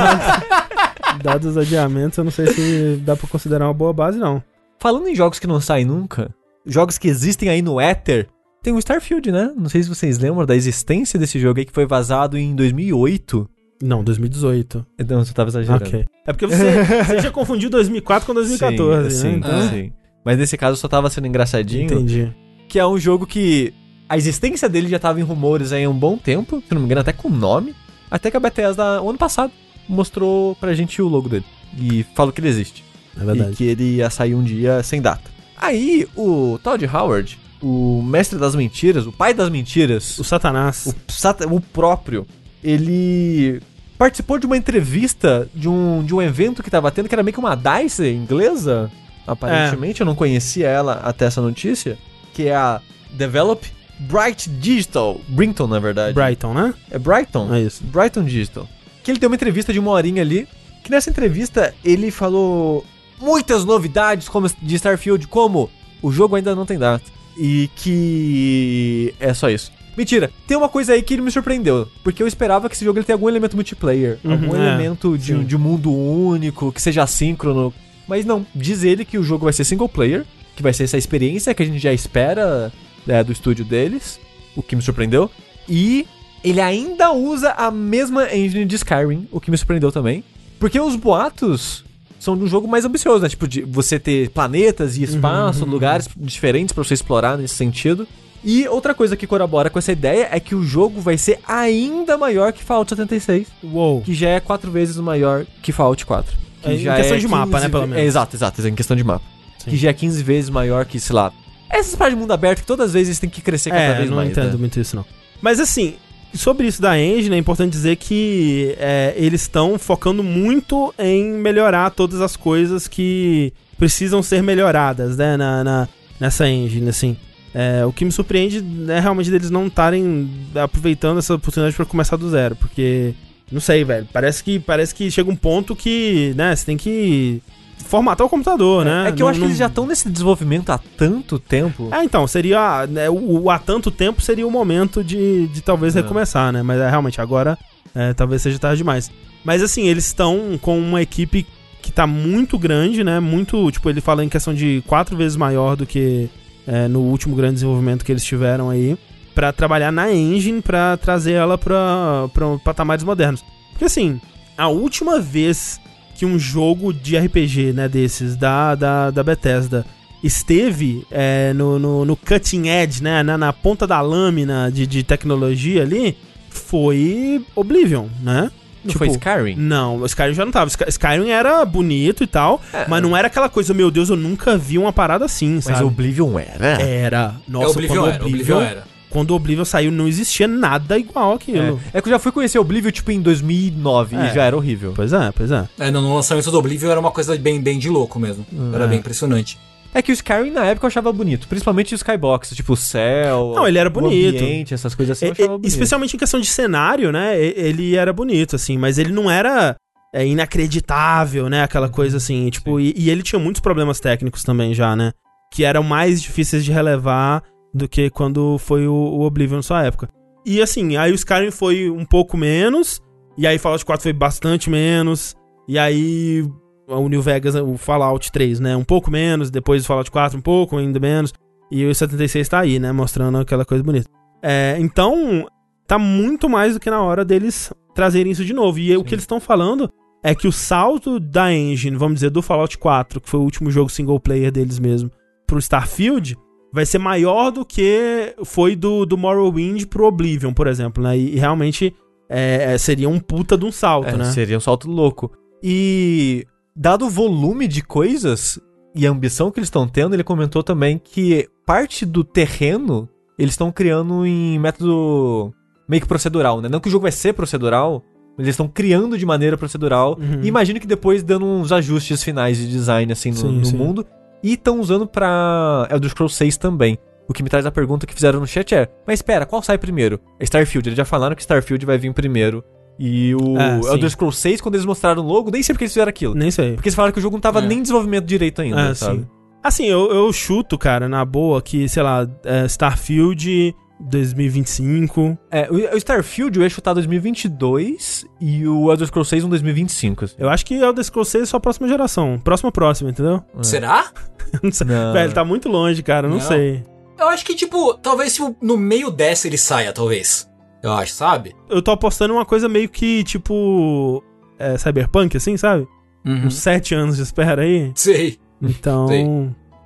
dados 1.22 1.48
os 1.48 1.58
adiamentos, 1.58 2.16
eu 2.16 2.24
não 2.24 2.30
sei 2.30 2.46
se 2.46 2.96
dá 3.04 3.14
pra 3.14 3.28
considerar 3.28 3.66
uma 3.66 3.74
boa 3.74 3.92
base, 3.92 4.18
não. 4.18 4.42
Falando 4.78 5.08
em 5.08 5.14
jogos 5.14 5.38
que 5.38 5.46
não 5.46 5.60
saem 5.60 5.84
nunca, 5.84 6.34
jogos 6.64 6.96
que 6.96 7.06
existem 7.06 7.50
aí 7.50 7.60
no 7.60 7.78
Ether, 7.78 8.28
tem 8.62 8.72
o 8.72 8.78
Starfield, 8.78 9.30
né? 9.30 9.52
Não 9.54 9.68
sei 9.68 9.82
se 9.82 9.90
vocês 9.90 10.18
lembram 10.18 10.46
da 10.46 10.56
existência 10.56 11.18
desse 11.18 11.38
jogo 11.38 11.58
aí 11.58 11.66
que 11.66 11.72
foi 11.72 11.84
vazado 11.84 12.38
em 12.38 12.56
2008. 12.56 13.46
Não, 13.82 14.02
2018. 14.02 14.86
Então 14.98 15.22
você 15.22 15.34
tava 15.34 15.50
exagerando. 15.50 15.84
Ok. 15.84 16.06
É 16.26 16.32
porque 16.32 16.46
você, 16.46 16.82
você 17.04 17.20
já 17.20 17.30
confundiu 17.30 17.68
2004 17.68 18.26
com 18.26 18.32
2014, 18.32 19.10
sim, 19.10 19.26
né? 19.26 19.32
Sim, 19.32 19.36
então... 19.36 19.68
sim. 19.68 19.92
Mas 20.24 20.38
nesse 20.38 20.56
caso 20.56 20.78
só 20.78 20.88
tava 20.88 21.10
sendo 21.10 21.26
engraçadinho. 21.26 21.84
Entendi. 21.84 22.32
Que 22.68 22.78
é 22.78 22.86
um 22.86 22.98
jogo 22.98 23.26
que 23.26 23.72
a 24.08 24.16
existência 24.16 24.68
dele 24.68 24.88
já 24.88 24.98
tava 24.98 25.20
em 25.20 25.22
rumores 25.22 25.72
aí 25.72 25.84
há 25.84 25.90
um 25.90 25.98
bom 25.98 26.16
tempo, 26.16 26.62
se 26.66 26.74
não 26.74 26.80
me 26.80 26.86
engano 26.86 27.00
até 27.00 27.12
com 27.12 27.28
nome, 27.28 27.74
até 28.10 28.30
que 28.30 28.36
a 28.36 28.40
Bethesda, 28.40 29.02
o 29.02 29.10
ano 29.10 29.18
passado, 29.18 29.52
mostrou 29.88 30.54
pra 30.56 30.74
gente 30.74 31.00
o 31.00 31.08
logo 31.08 31.28
dele. 31.28 31.44
E 31.78 32.04
falou 32.14 32.32
que 32.32 32.40
ele 32.40 32.48
existe. 32.48 32.84
É 33.20 33.24
verdade. 33.24 33.52
E 33.52 33.56
que 33.56 33.64
ele 33.64 33.96
ia 33.96 34.10
sair 34.10 34.34
um 34.34 34.42
dia 34.42 34.82
sem 34.82 35.00
data. 35.00 35.30
Aí, 35.56 36.06
o 36.16 36.58
Todd 36.62 36.84
Howard, 36.86 37.38
o 37.62 38.02
mestre 38.02 38.38
das 38.38 38.54
mentiras, 38.54 39.06
o 39.06 39.12
pai 39.12 39.32
das 39.32 39.48
mentiras. 39.48 40.18
O 40.18 40.24
Satanás. 40.24 40.86
O, 40.86 41.54
o 41.54 41.60
próprio. 41.60 42.26
Ele 42.62 43.60
participou 43.96 44.38
de 44.38 44.46
uma 44.46 44.56
entrevista 44.56 45.48
de 45.54 45.68
um, 45.68 46.04
de 46.04 46.14
um 46.14 46.20
evento 46.20 46.62
que 46.62 46.70
tava 46.70 46.90
tendo, 46.90 47.08
que 47.08 47.14
era 47.14 47.22
meio 47.22 47.32
que 47.32 47.40
uma 47.40 47.54
DICE 47.54 48.10
inglesa. 48.10 48.90
Aparentemente, 49.26 50.00
é. 50.00 50.02
eu 50.02 50.06
não 50.06 50.14
conhecia 50.14 50.68
ela 50.68 51.00
até 51.04 51.24
essa 51.24 51.40
notícia. 51.40 51.96
Que 52.34 52.48
é 52.48 52.54
a 52.54 52.80
Develop 53.10 53.66
Bright 54.00 54.50
Digital. 54.50 55.20
Brinton, 55.28 55.68
na 55.68 55.78
verdade. 55.78 56.12
Brighton, 56.12 56.52
né? 56.52 56.74
É 56.90 56.98
Brighton? 56.98 57.54
É 57.54 57.60
isso. 57.60 57.82
Brighton 57.84 58.24
Digital 58.24 58.68
que 59.04 59.10
ele 59.10 59.18
deu 59.18 59.28
uma 59.28 59.36
entrevista 59.36 59.72
de 59.72 59.78
uma 59.78 59.90
horinha 59.90 60.22
ali, 60.22 60.48
que 60.82 60.90
nessa 60.90 61.10
entrevista 61.10 61.74
ele 61.84 62.10
falou 62.10 62.84
muitas 63.20 63.64
novidades 63.64 64.28
como 64.28 64.50
de 64.60 64.74
Starfield, 64.74 65.28
como 65.28 65.70
o 66.02 66.10
jogo 66.10 66.34
ainda 66.34 66.54
não 66.54 66.66
tem 66.66 66.78
data. 66.78 67.04
E 67.36 67.68
que 67.76 69.14
é 69.20 69.34
só 69.34 69.50
isso. 69.50 69.70
Mentira, 69.96 70.30
tem 70.46 70.56
uma 70.56 70.68
coisa 70.68 70.94
aí 70.94 71.02
que 71.02 71.20
me 71.20 71.30
surpreendeu. 71.30 71.88
Porque 72.02 72.22
eu 72.22 72.26
esperava 72.26 72.68
que 72.68 72.74
esse 72.74 72.84
jogo 72.84 72.98
ele 72.98 73.04
tenha 73.04 73.14
algum 73.14 73.28
elemento 73.28 73.56
multiplayer. 73.56 74.18
Uhum, 74.24 74.32
algum 74.32 74.56
é, 74.56 74.58
elemento 74.58 75.18
de, 75.18 75.44
de 75.44 75.58
mundo 75.58 75.92
único, 75.92 76.72
que 76.72 76.80
seja 76.80 77.02
assíncrono. 77.02 77.74
Mas 78.08 78.24
não, 78.24 78.46
diz 78.54 78.84
ele 78.84 79.04
que 79.04 79.18
o 79.18 79.22
jogo 79.22 79.44
vai 79.44 79.52
ser 79.52 79.64
single 79.64 79.88
player, 79.88 80.24
que 80.54 80.62
vai 80.62 80.72
ser 80.72 80.84
essa 80.84 80.98
experiência 80.98 81.54
que 81.54 81.62
a 81.62 81.66
gente 81.66 81.78
já 81.78 81.92
espera 81.92 82.72
é, 83.06 83.22
do 83.22 83.32
estúdio 83.32 83.64
deles, 83.64 84.20
o 84.56 84.62
que 84.62 84.76
me 84.76 84.82
surpreendeu. 84.82 85.30
E 85.68 86.06
ele 86.42 86.60
ainda 86.60 87.12
usa 87.12 87.52
a 87.52 87.70
mesma 87.70 88.32
engine 88.34 88.64
de 88.64 88.76
Skyrim, 88.76 89.28
o 89.32 89.40
que 89.40 89.50
me 89.50 89.56
surpreendeu 89.56 89.90
também. 89.90 90.22
Porque 90.58 90.78
os 90.78 90.96
boatos 90.96 91.84
são 92.18 92.36
de 92.36 92.44
um 92.44 92.46
jogo 92.46 92.66
mais 92.68 92.84
ambicioso, 92.84 93.22
né? 93.22 93.28
Tipo, 93.28 93.46
de 93.46 93.62
você 93.62 93.98
ter 93.98 94.30
planetas 94.30 94.96
e 94.96 95.00
uhum, 95.00 95.04
espaço, 95.04 95.64
uhum, 95.64 95.70
lugares 95.70 96.08
diferentes 96.16 96.72
para 96.72 96.82
você 96.82 96.94
explorar 96.94 97.36
nesse 97.36 97.54
sentido. 97.54 98.06
E 98.42 98.68
outra 98.68 98.94
coisa 98.94 99.16
que 99.16 99.26
corrobora 99.26 99.70
com 99.70 99.78
essa 99.78 99.92
ideia 99.92 100.28
é 100.30 100.38
que 100.38 100.54
o 100.54 100.62
jogo 100.62 101.00
vai 101.00 101.16
ser 101.16 101.38
ainda 101.48 102.18
maior 102.18 102.52
que 102.52 102.62
Fallout 102.62 102.90
76. 102.90 103.48
Uou. 103.62 104.02
Que 104.02 104.14
já 104.14 104.28
é 104.28 104.40
quatro 104.40 104.70
vezes 104.70 104.96
maior 104.98 105.46
que 105.62 105.72
Fallout 105.72 106.04
4. 106.04 106.36
Que 106.62 106.68
é, 106.70 106.76
já 106.76 106.92
em 106.92 106.96
questão 106.96 107.16
é 107.16 107.20
de 107.20 107.28
mapa, 107.28 107.60
né, 107.60 107.68
pelo 107.70 107.86
menos. 107.86 108.02
É, 108.02 108.06
exato, 108.06 108.36
exato, 108.36 108.66
em 108.66 108.74
questão 108.74 108.96
de 108.96 109.02
mapa. 109.02 109.33
Sim. 109.64 109.70
Que 109.70 109.76
já 109.76 109.90
é 109.90 109.92
15 109.92 110.22
vezes 110.22 110.50
maior 110.50 110.84
que, 110.84 111.00
sei 111.00 111.14
lá. 111.14 111.32
Essas 111.70 111.96
partes 111.96 112.14
de 112.14 112.20
mundo 112.20 112.32
aberto 112.32 112.60
que 112.60 112.66
todas 112.66 112.86
as 112.86 112.92
vezes 112.92 113.18
tem 113.18 113.28
que 113.28 113.40
crescer 113.40 113.70
cada 113.70 113.82
é, 113.82 113.94
vez 113.94 114.10
não 114.10 114.16
mais. 114.16 114.28
Não 114.28 114.32
entendo 114.32 114.52
né? 114.52 114.58
muito 114.58 114.78
isso, 114.78 114.94
não. 114.94 115.04
Mas 115.40 115.58
assim, 115.58 115.94
sobre 116.34 116.66
isso 116.66 116.80
da 116.80 116.98
engine, 116.98 117.34
é 117.34 117.38
importante 117.38 117.72
dizer 117.72 117.96
que 117.96 118.74
é, 118.78 119.14
eles 119.16 119.42
estão 119.42 119.78
focando 119.78 120.22
muito 120.22 120.94
em 120.98 121.32
melhorar 121.32 121.90
todas 121.90 122.20
as 122.20 122.36
coisas 122.36 122.86
que 122.86 123.52
precisam 123.78 124.22
ser 124.22 124.42
melhoradas, 124.42 125.16
né, 125.16 125.36
na, 125.36 125.64
na 125.64 125.88
nessa 126.20 126.48
engine, 126.48 126.88
assim. 126.88 127.16
É, 127.54 127.84
o 127.84 127.92
que 127.92 128.04
me 128.04 128.10
surpreende 128.10 128.64
é 128.88 128.98
realmente 128.98 129.30
deles 129.30 129.50
não 129.50 129.68
estarem 129.68 130.28
aproveitando 130.54 131.18
essa 131.18 131.34
oportunidade 131.34 131.76
para 131.76 131.84
começar 131.84 132.16
do 132.16 132.28
zero, 132.28 132.56
porque 132.56 133.14
não 133.50 133.60
sei, 133.60 133.84
velho, 133.84 134.08
parece 134.12 134.42
que 134.42 134.58
parece 134.58 134.94
que 134.94 135.10
chega 135.10 135.30
um 135.30 135.36
ponto 135.36 135.76
que, 135.76 136.32
né, 136.36 136.54
você 136.54 136.64
tem 136.64 136.76
que 136.76 137.40
formatar 137.78 138.26
o 138.26 138.30
computador, 138.30 138.86
é, 138.86 138.90
né? 138.90 139.08
É 139.08 139.12
que 139.12 139.22
eu 139.22 139.24
não, 139.24 139.30
acho 139.30 139.40
que 139.40 139.46
eles 139.46 139.56
já 139.56 139.66
estão 139.66 139.86
nesse 139.86 140.08
desenvolvimento 140.08 140.70
há 140.70 140.78
tanto 140.78 141.38
tempo. 141.38 141.88
Ah, 141.90 142.04
então, 142.04 142.26
seria. 142.26 142.86
Né, 142.86 143.08
o, 143.08 143.42
o, 143.42 143.50
há 143.50 143.58
tanto 143.58 143.90
tempo 143.90 144.20
seria 144.20 144.46
o 144.46 144.50
momento 144.50 145.02
de, 145.02 145.46
de 145.48 145.60
talvez 145.60 145.94
é. 145.94 146.00
recomeçar, 146.00 146.52
né? 146.52 146.62
Mas 146.62 146.80
é, 146.80 146.88
realmente 146.88 147.20
agora 147.20 147.58
é, 147.94 148.12
talvez 148.12 148.42
seja 148.42 148.58
tarde 148.58 148.78
demais. 148.78 149.10
Mas 149.44 149.62
assim, 149.62 149.86
eles 149.86 150.06
estão 150.06 150.58
com 150.60 150.78
uma 150.78 151.02
equipe 151.02 151.46
que 151.82 151.92
tá 151.92 152.06
muito 152.06 152.58
grande, 152.58 153.04
né? 153.04 153.20
Muito. 153.20 153.70
Tipo, 153.70 153.90
ele 153.90 154.00
fala 154.00 154.24
em 154.24 154.28
questão 154.28 154.54
de 154.54 154.82
quatro 154.86 155.16
vezes 155.16 155.36
maior 155.36 155.76
do 155.76 155.86
que 155.86 156.30
é, 156.66 156.88
no 156.88 157.00
último 157.00 157.36
grande 157.36 157.54
desenvolvimento 157.54 158.04
que 158.04 158.10
eles 158.10 158.24
tiveram 158.24 158.70
aí. 158.70 158.96
para 159.34 159.52
trabalhar 159.52 159.92
na 159.92 160.12
engine, 160.12 160.62
para 160.62 160.96
trazer 160.96 161.32
ela 161.32 161.58
pra, 161.58 162.28
pra 162.32 162.58
patamares 162.64 163.04
modernos. 163.04 163.44
Porque 163.70 163.84
assim, 163.84 164.20
a 164.56 164.68
última 164.68 165.20
vez 165.20 165.80
que 166.14 166.24
um 166.24 166.38
jogo 166.38 166.92
de 166.92 167.16
RPG, 167.16 167.72
né, 167.72 167.88
desses, 167.88 168.36
da, 168.36 168.74
da, 168.74 169.10
da 169.10 169.22
Bethesda, 169.22 169.84
esteve 170.22 171.06
é, 171.10 171.52
no, 171.52 171.78
no, 171.78 172.04
no, 172.04 172.16
cutting 172.16 172.68
edge, 172.68 173.02
né, 173.02 173.22
na, 173.22 173.36
na 173.36 173.52
ponta 173.52 173.86
da 173.86 174.00
lâmina 174.00 174.70
de, 174.72 174.86
de 174.86 175.02
tecnologia 175.02 175.82
ali, 175.82 176.16
foi 176.48 177.44
Oblivion, 177.54 178.06
né? 178.22 178.50
Não 178.82 178.92
tipo, 178.92 178.98
foi 178.98 179.08
Skyrim? 179.08 179.56
Não, 179.56 180.04
Skyrim 180.04 180.34
já 180.34 180.44
não 180.44 180.52
tava. 180.52 180.70
Skyrim 180.88 181.30
era 181.30 181.64
bonito 181.64 182.22
e 182.22 182.26
tal, 182.26 182.60
é, 182.72 182.86
mas 182.86 183.02
não 183.02 183.16
era 183.16 183.28
aquela 183.28 183.48
coisa, 183.48 183.72
meu 183.72 183.90
Deus, 183.90 184.10
eu 184.10 184.16
nunca 184.16 184.58
vi 184.58 184.78
uma 184.78 184.92
parada 184.92 185.24
assim, 185.24 185.60
sabe? 185.60 185.78
Mas 185.78 185.86
Oblivion 185.86 186.38
era? 186.38 186.82
Era. 186.82 187.34
Nossa, 187.48 187.66
é, 187.66 187.70
Oblivion, 187.70 188.06
era, 188.06 188.24
Oblivion 188.24 188.60
era 188.60 188.93
quando 189.14 189.30
o 189.30 189.36
Oblivion 189.36 189.64
saiu, 189.64 189.92
não 189.92 190.08
existia 190.08 190.48
nada 190.48 190.98
igual 190.98 191.34
aquilo. 191.34 191.80
É, 191.92 191.98
é 191.98 192.02
que 192.02 192.08
eu 192.08 192.10
já 192.10 192.18
fui 192.18 192.32
conhecer 192.32 192.58
o 192.58 192.62
Oblivion, 192.62 192.90
tipo, 192.90 193.12
em 193.12 193.20
2009 193.20 194.16
é. 194.16 194.18
e 194.18 194.34
já 194.34 194.42
era 194.42 194.56
horrível. 194.56 194.92
Pois 194.94 195.12
é, 195.12 195.30
pois 195.30 195.52
é. 195.52 195.68
É, 195.78 195.88
no 195.88 196.16
lançamento 196.16 196.50
do 196.50 196.58
Oblivion 196.58 196.90
era 196.90 196.98
uma 196.98 197.12
coisa 197.12 197.36
bem, 197.36 197.60
bem 197.60 197.78
de 197.78 197.88
louco 197.88 198.18
mesmo. 198.18 198.44
Era 198.74 198.86
é. 198.86 198.88
bem 198.88 198.98
impressionante. 198.98 199.56
É 199.94 200.02
que 200.02 200.10
o 200.10 200.12
Skyrim 200.12 200.50
na 200.50 200.64
época 200.64 200.86
eu 200.86 200.88
achava 200.88 201.12
bonito, 201.12 201.46
principalmente 201.46 201.94
o 201.94 201.96
Skybox, 201.96 202.50
tipo 202.56 202.72
o 202.72 202.76
céu. 202.76 203.52
Não, 203.54 203.68
ele 203.68 203.78
era 203.78 203.88
bonito. 203.88 204.42
Ambiente, 204.42 204.74
essas 204.74 204.96
coisas 204.96 205.16
assim, 205.16 205.26
eu 205.26 205.32
achava 205.32 205.48
bonito. 205.50 205.68
Especialmente 205.68 206.16
em 206.16 206.18
questão 206.18 206.40
de 206.40 206.48
cenário, 206.48 207.12
né? 207.12 207.40
Ele 207.40 207.94
era 207.94 208.12
bonito, 208.12 208.56
assim, 208.56 208.76
mas 208.76 208.98
ele 208.98 209.12
não 209.12 209.30
era 209.30 209.76
é, 210.12 210.26
inacreditável, 210.26 211.48
né? 211.48 211.62
Aquela 211.62 211.88
coisa 211.88 212.16
assim, 212.16 212.50
tipo, 212.50 212.80
e, 212.80 212.92
e, 212.96 213.08
ele 213.08 213.22
tinha 213.22 213.38
muitos 213.38 213.60
problemas 213.60 214.00
técnicos 214.00 214.42
também 214.42 214.74
já, 214.74 214.96
né? 214.96 215.12
Que 215.52 215.62
eram 215.62 215.84
mais 215.84 216.20
difíceis 216.20 216.64
de 216.64 216.72
relevar 216.72 217.44
do 217.74 217.88
que 217.88 218.08
quando 218.08 218.56
foi 218.58 218.86
o, 218.86 218.94
o 218.94 219.22
Oblivion 219.22 219.56
na 219.56 219.62
sua 219.62 219.84
época. 219.84 220.08
E 220.46 220.62
assim, 220.62 220.96
aí 220.96 221.10
o 221.10 221.14
Skyrim 221.14 221.50
foi 221.50 221.90
um 221.90 222.04
pouco 222.04 222.36
menos, 222.36 223.00
e 223.36 223.46
aí 223.46 223.58
Fallout 223.58 223.84
4 223.84 224.02
foi 224.02 224.12
bastante 224.12 224.70
menos, 224.70 225.34
e 225.66 225.78
aí 225.78 226.46
o 226.86 227.08
New 227.08 227.22
Vegas, 227.22 227.54
o 227.54 227.76
Fallout 227.76 228.30
3, 228.30 228.60
né, 228.60 228.76
um 228.76 228.84
pouco 228.84 229.10
menos, 229.10 229.50
depois 229.50 229.82
o 229.82 229.86
Fallout 229.86 230.10
4 230.10 230.38
um 230.38 230.42
pouco, 230.42 230.76
ainda 230.76 231.00
menos, 231.00 231.32
e 231.70 231.84
o 231.84 231.94
76 231.94 232.48
tá 232.48 232.60
aí, 232.60 232.78
né, 232.78 232.92
mostrando 232.92 233.38
aquela 233.38 233.64
coisa 233.64 233.82
bonita. 233.82 234.08
É, 234.42 234.76
então, 234.78 235.46
tá 235.86 235.98
muito 235.98 236.48
mais 236.48 236.74
do 236.74 236.80
que 236.80 236.90
na 236.90 237.00
hora 237.00 237.24
deles 237.24 237.72
trazerem 237.94 238.30
isso 238.30 238.44
de 238.44 238.52
novo. 238.52 238.78
E 238.78 238.88
Sim. 238.88 238.96
o 238.96 239.04
que 239.04 239.14
eles 239.14 239.22
estão 239.22 239.40
falando 239.40 239.88
é 240.22 240.34
que 240.34 240.46
o 240.46 240.52
salto 240.52 241.18
da 241.18 241.52
engine, 241.52 241.96
vamos 241.96 242.16
dizer, 242.16 242.30
do 242.30 242.42
Fallout 242.42 242.76
4, 242.76 243.20
que 243.20 243.28
foi 243.28 243.40
o 243.40 243.42
último 243.42 243.70
jogo 243.70 243.90
single 243.90 244.20
player 244.20 244.52
deles 244.52 244.78
mesmo, 244.78 245.10
pro 245.46 245.58
Starfield, 245.58 246.36
vai 246.74 246.84
ser 246.84 246.98
maior 246.98 247.52
do 247.52 247.64
que 247.64 248.34
foi 248.44 248.74
do, 248.74 249.06
do 249.06 249.16
Morrowind 249.16 249.84
pro 249.86 250.06
Oblivion, 250.06 250.52
por 250.52 250.66
exemplo, 250.66 251.04
né? 251.04 251.16
E, 251.16 251.36
e 251.36 251.38
realmente 251.38 251.94
é, 252.28 252.74
é, 252.74 252.78
seria 252.78 253.08
um 253.08 253.20
puta 253.20 253.56
de 253.56 253.64
um 253.64 253.70
salto, 253.70 254.08
é, 254.08 254.16
né? 254.16 254.24
Seria 254.24 254.56
um 254.56 254.60
salto 254.60 254.90
louco. 254.90 255.30
E 255.62 256.44
dado 256.74 257.06
o 257.06 257.08
volume 257.08 257.68
de 257.68 257.80
coisas 257.80 258.58
e 258.92 259.06
a 259.06 259.10
ambição 259.10 259.52
que 259.52 259.60
eles 259.60 259.68
estão 259.68 259.86
tendo, 259.86 260.16
ele 260.16 260.24
comentou 260.24 260.64
também 260.64 260.98
que 260.98 261.48
parte 261.64 262.04
do 262.04 262.24
terreno 262.24 263.08
eles 263.38 263.52
estão 263.52 263.70
criando 263.70 264.26
em 264.26 264.58
método 264.58 265.54
meio 265.88 266.02
que 266.02 266.08
procedural, 266.08 266.60
né? 266.60 266.68
Não 266.68 266.80
que 266.80 266.88
o 266.88 266.90
jogo 266.90 267.02
vai 267.02 267.12
ser 267.12 267.34
procedural, 267.34 268.02
mas 268.36 268.46
eles 268.46 268.54
estão 268.54 268.66
criando 268.66 269.16
de 269.16 269.24
maneira 269.24 269.56
procedural. 269.56 270.18
Uhum. 270.20 270.42
E 270.42 270.48
imagino 270.48 270.80
que 270.80 270.88
depois 270.88 271.22
dando 271.22 271.46
uns 271.46 271.70
ajustes 271.70 272.20
finais 272.24 272.58
de 272.58 272.68
design 272.68 273.12
assim 273.12 273.30
no, 273.30 273.36
sim, 273.36 273.58
no 273.58 273.64
sim. 273.64 273.76
mundo. 273.76 274.04
E 274.44 274.52
estão 274.52 274.78
usando 274.78 275.06
pra 275.06 275.88
Elder 275.90 276.10
Scrolls 276.10 276.36
6 276.36 276.58
também. 276.58 276.98
O 277.26 277.32
que 277.32 277.42
me 277.42 277.48
traz 277.48 277.64
a 277.64 277.70
pergunta 277.70 278.06
que 278.06 278.12
fizeram 278.12 278.38
no 278.38 278.46
chat 278.46 278.74
é: 278.74 278.86
Mas 279.06 279.20
espera, 279.20 279.46
qual 279.46 279.62
sai 279.62 279.78
primeiro? 279.78 280.20
É 280.38 280.44
Starfield. 280.44 280.86
Eles 280.90 280.98
já 280.98 281.06
falaram 281.06 281.34
que 281.34 281.40
Starfield 281.40 281.86
vai 281.86 281.96
vir 281.96 282.12
primeiro. 282.12 282.62
E 282.98 283.34
o 283.34 283.58
é, 283.58 283.80
Elder 283.94 284.10
Scrolls 284.10 284.38
6, 284.38 284.60
quando 284.60 284.74
eles 284.74 284.84
mostraram 284.84 285.22
o 285.22 285.26
logo, 285.26 285.50
nem 285.50 285.62
sei 285.62 285.72
porque 285.72 285.84
eles 285.84 285.92
fizeram 285.92 286.10
aquilo. 286.10 286.34
Nem 286.34 286.50
sei. 286.50 286.74
Porque 286.74 286.88
eles 286.88 286.94
falaram 286.94 287.12
que 287.14 287.18
o 287.18 287.22
jogo 287.22 287.36
não 287.36 287.40
tava 287.40 287.60
é. 287.60 287.66
nem 287.66 287.78
em 287.78 287.82
desenvolvimento 287.82 288.26
direito 288.26 288.60
ainda, 288.60 288.90
é, 288.90 288.94
sabe? 288.94 289.20
Sim. 289.20 289.28
Assim, 289.62 289.86
eu, 289.86 290.12
eu 290.12 290.30
chuto, 290.30 290.76
cara, 290.76 291.08
na 291.08 291.24
boa, 291.24 291.62
que, 291.62 291.88
sei 291.88 292.02
lá, 292.02 292.28
é, 292.44 292.66
Starfield 292.66 293.74
2025. 294.00 295.38
É, 295.50 295.68
o 295.70 295.96
Starfield 295.96 296.58
eu 296.58 296.62
ia 296.62 296.70
chutar 296.70 296.94
2022 296.94 298.26
e 298.40 298.66
o 298.66 298.90
Elder 298.90 299.06
Scrolls 299.06 299.30
6 299.30 299.44
um 299.44 299.48
2025. 299.48 300.26
Eu 300.38 300.48
acho 300.48 300.64
que 300.66 300.78
o 300.78 300.84
Elder 300.84 301.04
Scrolls 301.04 301.30
6 301.30 301.42
é 301.42 301.46
só 301.46 301.56
a 301.56 301.60
próxima 301.60 301.88
geração. 301.88 302.38
Próxima, 302.42 302.70
próxima, 302.72 303.10
entendeu? 303.10 303.42
É. 303.58 303.62
Será? 303.62 304.10
não 304.62 304.72
sei. 304.72 304.86
Não. 304.86 305.12
Velho, 305.12 305.32
tá 305.32 305.44
muito 305.44 305.68
longe, 305.68 306.02
cara, 306.02 306.28
não, 306.28 306.36
não, 306.36 306.42
sei. 306.42 306.84
Eu 307.18 307.28
acho 307.28 307.44
que, 307.44 307.54
tipo, 307.54 307.94
talvez 307.94 308.38
no 308.60 308.76
meio 308.76 309.10
dessa 309.10 309.46
ele 309.46 309.58
saia, 309.58 309.92
talvez. 309.92 310.48
Eu 310.82 310.92
acho, 310.92 311.12
sabe? 311.12 311.54
Eu 311.70 311.80
tô 311.80 311.92
apostando 311.92 312.34
uma 312.34 312.44
coisa 312.44 312.68
meio 312.68 312.88
que, 312.88 313.24
tipo. 313.24 314.22
É, 314.58 314.76
cyberpunk, 314.76 315.36
assim, 315.36 315.56
sabe? 315.56 315.86
Uhum. 316.24 316.46
Uns 316.46 316.56
sete 316.56 316.94
anos 316.94 317.16
de 317.16 317.22
espera 317.22 317.62
aí. 317.62 317.90
Sei. 317.94 318.38
Então. 318.60 319.08
Sei. 319.08 319.26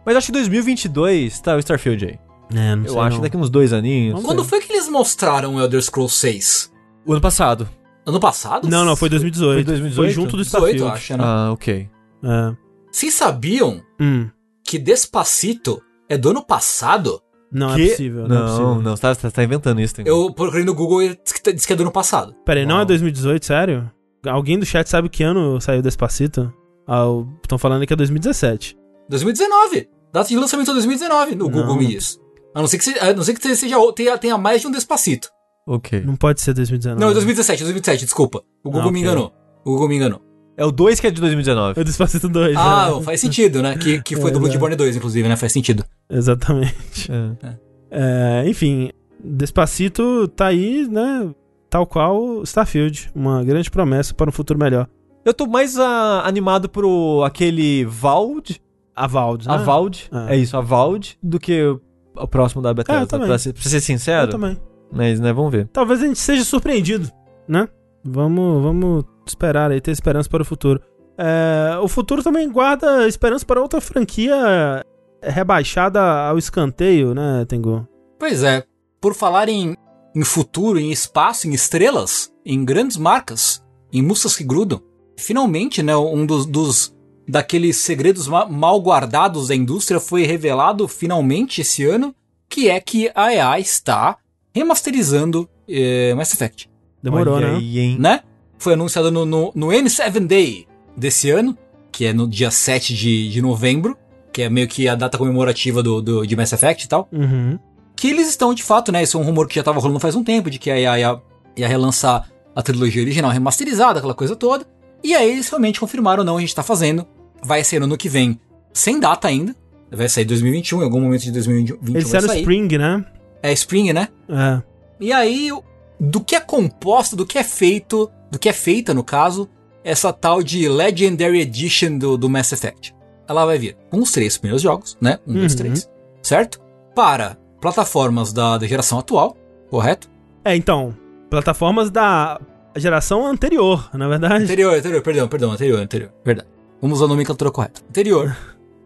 Mas 0.05 0.17
acho 0.17 0.27
que 0.27 0.33
2022 0.33 1.41
tá 1.41 1.55
o 1.55 1.59
Starfield 1.59 2.07
aí. 2.07 2.28
É, 2.55 2.75
não 2.75 2.85
Eu 2.85 2.93
sei 2.93 3.01
acho 3.01 3.17
que 3.17 3.23
daqui 3.23 3.37
uns 3.37 3.51
dois 3.51 3.73
aninhos. 3.73 4.23
Quando 4.23 4.45
foi 4.45 4.61
que 4.61 4.73
eles 4.73 4.89
mostraram 4.89 5.57
o 5.57 5.61
Elder 5.61 5.83
Scrolls 5.83 6.15
6? 6.17 6.73
O 7.07 7.13
ano 7.13 7.21
passado. 7.21 7.69
Ano 8.07 8.21
passado? 8.21 8.69
Não, 8.69 8.85
não, 8.85 8.97
foi 8.97 9.09
2018. 9.11 9.55
Foi 9.55 9.65
2018? 9.65 9.95
Foi 9.95 10.11
junto 10.11 10.37
do 10.37 10.43
Starfield. 10.43 10.79
18, 10.79 10.95
acho, 10.95 11.17
né? 11.17 11.25
Ah, 11.25 11.51
ok. 11.53 11.91
É. 12.25 12.57
Vocês 12.91 13.13
sabiam 13.13 13.83
hum. 14.01 14.29
que 14.65 14.79
Despacito 14.79 15.83
é 16.09 16.17
do 16.17 16.31
ano 16.31 16.43
passado? 16.43 17.21
Não 17.53 17.75
que? 17.75 17.85
é 17.85 17.91
possível. 17.91 18.29
Não, 18.29 18.29
não, 18.29 18.37
é 18.37 18.49
possível. 18.49 18.83
não 18.83 18.97
você, 18.97 19.03
tá, 19.03 19.15
você 19.15 19.31
tá 19.31 19.45
inventando 19.45 19.81
isso. 19.81 19.95
Tem... 19.95 20.07
Eu 20.07 20.33
procurei 20.33 20.65
no 20.65 20.75
Google 20.75 21.03
e 21.03 21.19
disse 21.55 21.67
que 21.67 21.73
é 21.73 21.77
do 21.77 21.83
ano 21.83 21.93
passado. 21.93 22.35
Pera 22.45 22.61
aí, 22.61 22.67
não 22.67 22.81
é 22.81 22.85
2018, 22.85 23.45
sério? 23.45 23.91
Alguém 24.27 24.59
do 24.59 24.67
chat 24.67 24.89
sabe 24.89 25.09
que 25.09 25.23
ano 25.23 25.61
saiu 25.61 25.83
Despacito? 25.83 26.53
Estão 26.81 27.57
ah, 27.57 27.59
falando 27.59 27.87
que 27.87 27.93
é 27.93 27.97
2017. 27.97 28.77
2019! 29.09 29.89
Data 30.13 30.29
de 30.29 30.37
lançamento 30.37 30.71
é 30.71 30.75
2019 30.75 31.35
no 31.35 31.45
não. 31.45 31.51
Google 31.51 31.77
Me 31.77 31.87
diz. 31.87 32.19
A 32.55 32.61
não 32.61 32.67
ser 32.67 32.79
que, 32.79 32.85
seja, 32.85 33.03
a 33.03 33.13
não 33.13 33.23
ser 33.23 33.35
que 33.35 33.57
seja, 33.57 33.77
tenha, 33.95 34.19
tenha 34.19 34.39
mais 34.39 34.61
de 34.61 34.67
um 34.67 34.71
Despacito. 34.71 35.29
Ok. 35.67 36.01
Não 36.01 36.17
pode 36.17 36.41
ser 36.41 36.55
2019. 36.55 37.01
Não, 37.01 37.11
é 37.11 37.13
2017, 37.13 37.63
2017, 37.63 38.05
desculpa. 38.05 38.43
O 38.65 38.71
Google 38.71 38.89
ah, 38.89 38.93
me 38.93 39.01
enganou. 39.01 39.33
O 39.65 39.73
Google 39.73 39.89
me 39.89 39.97
enganou. 39.97 40.23
É 40.57 40.65
o 40.65 40.73
2 40.73 40.99
que 40.99 41.07
é 41.07 41.11
de 41.11 41.21
2019. 41.21 41.79
É 41.79 41.83
o 41.83 41.85
Despacito 41.85 42.29
2. 42.29 42.57
Ah, 42.57 42.91
é. 42.99 43.03
faz 43.03 43.21
sentido, 43.21 43.63
né? 43.63 43.77
Que, 43.77 44.03
que 44.03 44.17
foi 44.17 44.31
é, 44.31 44.33
do 44.33 44.41
Bloodborne 44.41 44.75
2, 44.75 44.97
inclusive, 44.97 45.29
né? 45.29 45.37
Faz 45.37 45.53
sentido. 45.53 45.85
Exatamente. 46.11 47.09
É. 47.11 47.59
É, 47.91 48.49
enfim, 48.49 48.91
Despacito 49.23 50.27
tá 50.29 50.47
aí, 50.47 50.89
né? 50.89 51.31
Tal 51.71 51.87
qual 51.87 52.43
Starfield. 52.43 53.11
Uma 53.15 53.45
grande 53.45 53.71
promessa 53.71 54.15
para 54.15 54.29
um 54.29 54.33
futuro 54.33 54.59
melhor. 54.59 54.89
Eu 55.25 55.35
tô 55.35 55.47
mais 55.47 55.77
uh, 55.77 56.23
animado 56.25 56.69
pro 56.69 57.23
aquele 57.25 57.85
Vald. 57.85 58.61
A 58.97 59.07
Vald, 59.07 59.47
né? 59.47 59.55
A 59.55 59.59
Vald. 59.59 60.09
É. 60.29 60.35
é 60.35 60.39
isso, 60.39 60.57
a 60.57 60.61
Vald, 60.61 61.17
do 61.23 61.39
que 61.39 61.79
próximo 62.27 62.63
da 62.63 62.75
Bethesda. 62.75 63.17
É, 63.17 63.27
pra, 63.27 63.39
ser, 63.39 63.53
pra 63.53 63.63
ser 63.63 63.81
sincero. 63.81 64.27
Eu 64.27 64.31
também. 64.31 64.59
Mas, 64.91 65.21
né, 65.21 65.33
vamos 65.33 65.53
ver. 65.53 65.69
Talvez 65.69 66.03
a 66.03 66.07
gente 66.07 66.19
seja 66.19 66.45
surpreendido, 66.45 67.11
né? 67.47 67.69
Vamos, 68.05 68.63
vamos 68.63 69.05
esperar 69.27 69.71
aí, 69.71 69.81
ter 69.81 69.91
esperança 69.91 70.29
para 70.29 70.43
o 70.43 70.47
futuro. 70.47 70.81
É, 71.19 71.79
o 71.83 71.89
futuro 71.89 72.23
também 72.23 72.51
guarda 72.51 73.07
esperança 73.07 73.45
para 73.45 73.61
outra 73.61 73.81
franquia 73.81 74.85
rebaixada 75.23 76.01
ao 76.01 76.39
escanteio, 76.39 77.15
né, 77.15 77.45
Tengu? 77.47 77.87
Pois 78.19 78.43
é. 78.43 78.65
Por 79.01 79.15
falar 79.15 79.49
em, 79.49 79.77
em 80.15 80.25
futuro, 80.25 80.79
em 80.79 80.91
espaço, 80.91 81.49
em 81.49 81.53
estrelas, 81.53 82.33
em 82.45 82.65
grandes 82.65 82.97
marcas, 82.97 83.65
em 83.93 84.03
músicas 84.03 84.37
que 84.37 84.45
grudam, 84.45 84.81
finalmente, 85.17 85.83
né, 85.83 85.97
um 85.97 86.25
dos, 86.25 86.47
dos 86.47 86.97
daqueles 87.29 87.77
segredos 87.77 88.27
mal 88.27 88.81
guardados 88.81 89.49
da 89.49 89.55
indústria 89.55 90.01
foi 90.01 90.25
revelado 90.25 90.89
finalmente 90.89 91.61
esse 91.61 91.85
ano, 91.85 92.15
que 92.49 92.71
é 92.71 92.81
que 92.81 93.11
a 93.15 93.33
EA 93.33 93.61
está 93.61 94.17
remasterizando 94.55 95.49
é, 95.69 96.15
Mass 96.15 96.33
Effect. 96.33 96.71
Demorou, 97.03 97.35
Olha 97.35 97.53
né? 97.53 97.57
Aí, 97.59 97.79
hein? 97.79 97.97
né? 98.01 98.21
Foi 98.59 98.73
anunciado 98.73 99.13
no, 99.13 99.27
no, 99.27 99.53
no, 99.55 99.67
N7 99.69 100.27
Day 100.27 100.67
desse 100.97 101.31
ano, 101.31 101.57
que 101.93 102.07
é 102.07 102.13
no 102.13 102.27
dia 102.27 102.51
7 102.51 102.95
de, 102.95 103.29
de 103.29 103.43
novembro, 103.43 103.97
que 104.33 104.43
é 104.43 104.49
meio 104.49 104.67
que 104.67 104.89
a 104.89 104.95
data 104.95 105.19
comemorativa 105.19 105.83
do, 105.83 106.01
do 106.01 106.27
de 106.27 106.35
Mass 106.35 106.53
Effect 106.53 106.87
e 106.87 106.89
tal. 106.89 107.09
Uhum. 107.13 107.59
Que 107.95 108.09
eles 108.09 108.29
estão, 108.29 108.55
de 108.55 108.63
fato, 108.63 108.91
né? 108.91 109.03
Isso 109.03 109.17
é 109.17 109.21
um 109.21 109.25
rumor 109.25 109.47
que 109.47 109.57
já 109.57 109.63
tava 109.63 109.81
rolando 109.81 110.01
faz 110.01 110.15
um 110.15 110.25
tempo, 110.25 110.51
de 110.51 110.59
que 110.59 110.71
a 110.71 110.79
EA 110.79 110.99
ia, 110.99 111.23
ia 111.57 111.69
relançar 111.69 112.29
a 112.57 112.63
trilogia 112.63 113.03
original 113.03 113.31
remasterizada, 113.31 113.99
aquela 113.99 114.15
coisa 114.15 114.35
toda. 114.35 114.67
E 115.05 115.15
aí 115.15 115.31
eles 115.31 115.49
realmente 115.49 115.79
confirmaram, 115.79 116.25
não, 116.25 116.37
a 116.37 116.41
gente 116.41 116.55
tá 116.55 116.63
fazendo. 116.63 117.07
Vai 117.43 117.65
ser 117.65 117.79
no 117.79 117.87
ano 117.87 117.97
que 117.97 118.09
vem, 118.09 118.41
sem 118.73 118.99
data 118.99 119.29
ainda. 119.29 119.55
Vai 119.91 120.09
sair 120.09 120.25
2021, 120.25 120.81
em 120.81 120.85
algum 120.85 121.01
momento 121.01 121.23
de 121.23 121.33
2021 121.33 121.79
Eles 121.91 122.05
disseram 122.05 122.35
Spring, 122.35 122.77
né? 122.77 123.05
É 123.43 123.53
Spring, 123.53 123.93
né? 123.93 124.09
É. 124.29 124.63
E 125.01 125.13
aí, 125.13 125.51
do 125.99 126.21
que 126.21 126.37
é 126.37 126.41
composto, 126.41 127.17
do 127.17 127.25
que 127.25 127.39
é 127.39 127.45
feito, 127.45 128.11
do 128.31 128.39
que 128.39 128.49
é 128.49 128.53
feita, 128.53 128.93
no 128.93 129.03
caso, 129.03 129.49
essa 129.83 130.13
tal 130.13 130.43
de 130.43 130.69
Legendary 130.69 131.41
Edition 131.41 131.97
do, 131.97 132.19
do 132.19 132.29
Mass 132.29 132.53
Effect. 132.53 132.95
Ela 133.27 133.47
vai 133.47 133.59
vir 133.59 133.77
com 133.91 134.01
os 134.01 134.11
três 134.11 134.37
primeiros 134.37 134.63
jogos, 134.63 134.97
né? 135.01 135.19
Um, 135.27 135.33
uhum. 135.33 135.39
dois, 135.41 135.55
três. 135.55 135.89
Certo? 136.23 136.61
Para 136.95 137.37
plataformas 137.61 138.33
da, 138.33 138.59
da 138.59 138.67
geração 138.67 138.99
atual, 138.99 139.37
correto? 139.71 140.09
É, 140.45 140.55
então, 140.57 140.95
plataformas 141.31 141.91
da 141.91 142.41
geração 142.77 143.27
anterior, 143.27 143.89
na 143.93 144.09
verdade. 144.09 144.45
Anterior, 144.45 144.75
anterior, 144.75 145.03
perdão, 145.03 145.29
perdão, 145.29 145.53
anterior, 145.53 145.81
anterior. 145.81 146.13
Verdade. 146.25 146.49
Vamos 146.81 146.99
usar 146.99 147.07
a 147.07 147.09
nomenclatura 147.09 147.51
correta. 147.51 147.83
Anterior. 147.89 148.37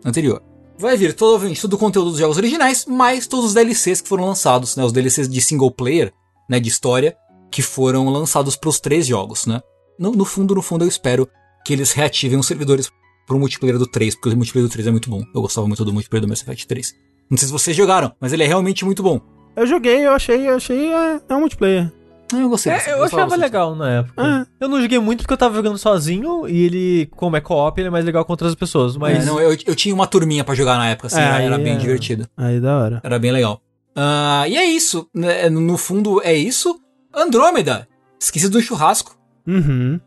anterior. 0.04 0.42
Vai 0.78 0.96
vir 0.96 1.14
todo, 1.14 1.54
todo 1.54 1.74
o 1.74 1.78
conteúdo 1.78 2.10
dos 2.10 2.18
jogos 2.18 2.38
originais, 2.38 2.86
mais 2.86 3.26
todos 3.26 3.46
os 3.46 3.54
DLCs 3.54 4.00
que 4.00 4.08
foram 4.08 4.26
lançados, 4.26 4.74
né? 4.76 4.84
Os 4.84 4.92
DLCs 4.92 5.28
de 5.28 5.40
single 5.40 5.70
player, 5.70 6.12
né? 6.48 6.58
De 6.58 6.68
história, 6.68 7.16
que 7.50 7.62
foram 7.62 8.08
lançados 8.08 8.56
para 8.56 8.70
os 8.70 8.80
três 8.80 9.06
jogos, 9.06 9.46
né? 9.46 9.60
No, 9.98 10.10
no, 10.12 10.24
fundo, 10.24 10.54
no 10.54 10.62
fundo, 10.62 10.84
eu 10.84 10.88
espero 10.88 11.28
que 11.64 11.72
eles 11.72 11.92
reativem 11.92 12.38
os 12.38 12.46
servidores 12.46 12.90
pro 13.26 13.38
multiplayer 13.38 13.78
do 13.78 13.86
3, 13.86 14.14
porque 14.16 14.30
o 14.30 14.36
multiplayer 14.36 14.68
do 14.68 14.72
3 14.72 14.88
é 14.88 14.90
muito 14.90 15.10
bom. 15.10 15.22
Eu 15.34 15.42
gostava 15.42 15.66
muito 15.66 15.84
do 15.84 15.92
multiplayer 15.92 16.22
do 16.22 16.28
Mass 16.28 16.42
Effect 16.42 16.66
3. 16.66 16.94
Não 17.30 17.38
sei 17.38 17.46
se 17.46 17.52
vocês 17.52 17.76
jogaram, 17.76 18.12
mas 18.20 18.32
ele 18.32 18.42
é 18.42 18.46
realmente 18.46 18.84
muito 18.84 19.02
bom. 19.02 19.20
Eu 19.54 19.66
joguei, 19.66 20.04
eu 20.04 20.12
achei, 20.12 20.48
eu 20.48 20.56
achei 20.56 20.92
é, 20.92 21.20
é 21.28 21.34
um 21.34 21.40
multiplayer. 21.40 21.92
Eu 22.32 22.48
gostei. 22.48 22.72
É, 22.72 22.92
eu 22.92 23.04
achava 23.04 23.36
legal 23.36 23.74
na 23.74 23.90
época. 23.98 24.14
Ah. 24.22 24.46
Eu 24.60 24.68
não 24.68 24.80
joguei 24.80 24.98
muito 24.98 25.20
porque 25.20 25.32
eu 25.32 25.38
tava 25.38 25.54
jogando 25.54 25.78
sozinho 25.78 26.48
e 26.48 26.64
ele, 26.64 27.06
como 27.16 27.36
é 27.36 27.40
co-op, 27.40 27.78
ele 27.78 27.88
é 27.88 27.90
mais 27.90 28.04
legal 28.04 28.24
com 28.24 28.32
outras 28.32 28.54
pessoas. 28.54 28.96
Mas. 28.96 29.22
É, 29.22 29.24
não, 29.24 29.40
eu, 29.40 29.56
eu 29.66 29.74
tinha 29.74 29.94
uma 29.94 30.06
turminha 30.06 30.44
para 30.44 30.54
jogar 30.54 30.76
na 30.76 30.88
época, 30.88 31.08
assim, 31.08 31.20
é, 31.20 31.44
era 31.44 31.58
bem 31.58 31.74
é. 31.74 31.76
divertido. 31.76 32.28
Aí 32.36 32.60
da 32.60 32.78
hora. 32.78 33.00
Era 33.02 33.18
bem 33.18 33.32
legal. 33.32 33.60
Uh, 33.96 34.46
e 34.48 34.56
é 34.56 34.64
isso. 34.64 35.08
Né, 35.14 35.48
no 35.48 35.76
fundo, 35.76 36.20
é 36.22 36.34
isso. 36.34 36.80
Andrômeda. 37.14 37.88
Esqueci 38.18 38.48
do 38.48 38.60
churrasco. 38.60 39.16
Uhum. 39.46 40.00